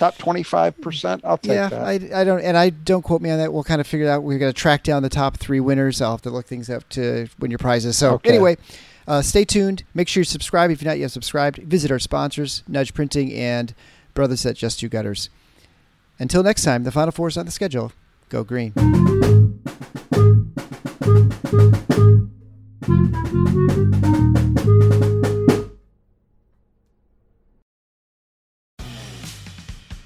top 0.01 0.17
25%. 0.17 1.21
I'll 1.23 1.37
take 1.37 1.51
yeah, 1.51 1.69
that. 1.69 1.81
I, 1.81 2.21
I 2.21 2.23
don't, 2.23 2.41
and 2.41 2.57
I 2.57 2.69
don't 2.69 3.03
quote 3.03 3.21
me 3.21 3.29
on 3.29 3.37
that. 3.37 3.53
We'll 3.53 3.63
kind 3.63 3.79
of 3.79 3.87
figure 3.87 4.07
it 4.07 4.09
out. 4.09 4.23
We're 4.23 4.39
going 4.39 4.51
to 4.51 4.59
track 4.59 4.83
down 4.83 5.03
the 5.03 5.09
top 5.09 5.37
three 5.37 5.59
winners. 5.59 6.01
I'll 6.01 6.11
have 6.11 6.21
to 6.23 6.31
look 6.31 6.47
things 6.47 6.69
up 6.69 6.87
to 6.89 7.27
win 7.39 7.51
your 7.51 7.59
prizes. 7.59 7.97
So 7.97 8.15
okay. 8.15 8.29
anyway, 8.29 8.57
uh, 9.07 9.21
stay 9.21 9.45
tuned. 9.45 9.83
Make 9.93 10.07
sure 10.07 10.21
you 10.21 10.25
subscribe 10.25 10.71
if 10.71 10.81
you're 10.81 10.91
not 10.91 10.99
yet 10.99 11.11
subscribed. 11.11 11.57
Visit 11.57 11.91
our 11.91 11.99
sponsors, 11.99 12.63
Nudge 12.67 12.93
Printing 12.93 13.33
and 13.33 13.73
Brothers 14.13 14.45
at 14.45 14.55
Just 14.55 14.79
Two 14.79 14.89
Gutters. 14.89 15.29
Until 16.19 16.43
next 16.43 16.63
time, 16.63 16.83
the 16.83 16.91
Final 16.91 17.11
Four 17.11 17.27
is 17.29 17.37
on 17.37 17.45
the 17.45 17.51
schedule. 17.51 17.91
Go 18.29 18.43
green. 18.43 18.73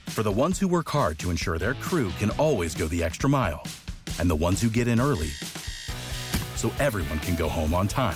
For 0.08 0.24
the 0.24 0.32
ones 0.32 0.58
who 0.58 0.70
work 0.70 0.88
hard 0.88 1.20
to 1.20 1.30
ensure 1.30 1.58
their 1.58 1.74
crew 1.74 2.10
can 2.20 2.30
always 2.32 2.74
go 2.74 2.88
the 2.88 3.04
extra 3.04 3.30
mile, 3.30 3.68
and 4.18 4.30
the 4.30 4.36
ones 4.36 4.62
who 4.62 4.70
get 4.70 4.88
in 4.88 5.02
early 5.02 5.28
so 6.56 6.72
everyone 6.80 7.20
can 7.20 7.36
go 7.36 7.50
home 7.50 7.74
on 7.74 7.90
time, 7.90 8.16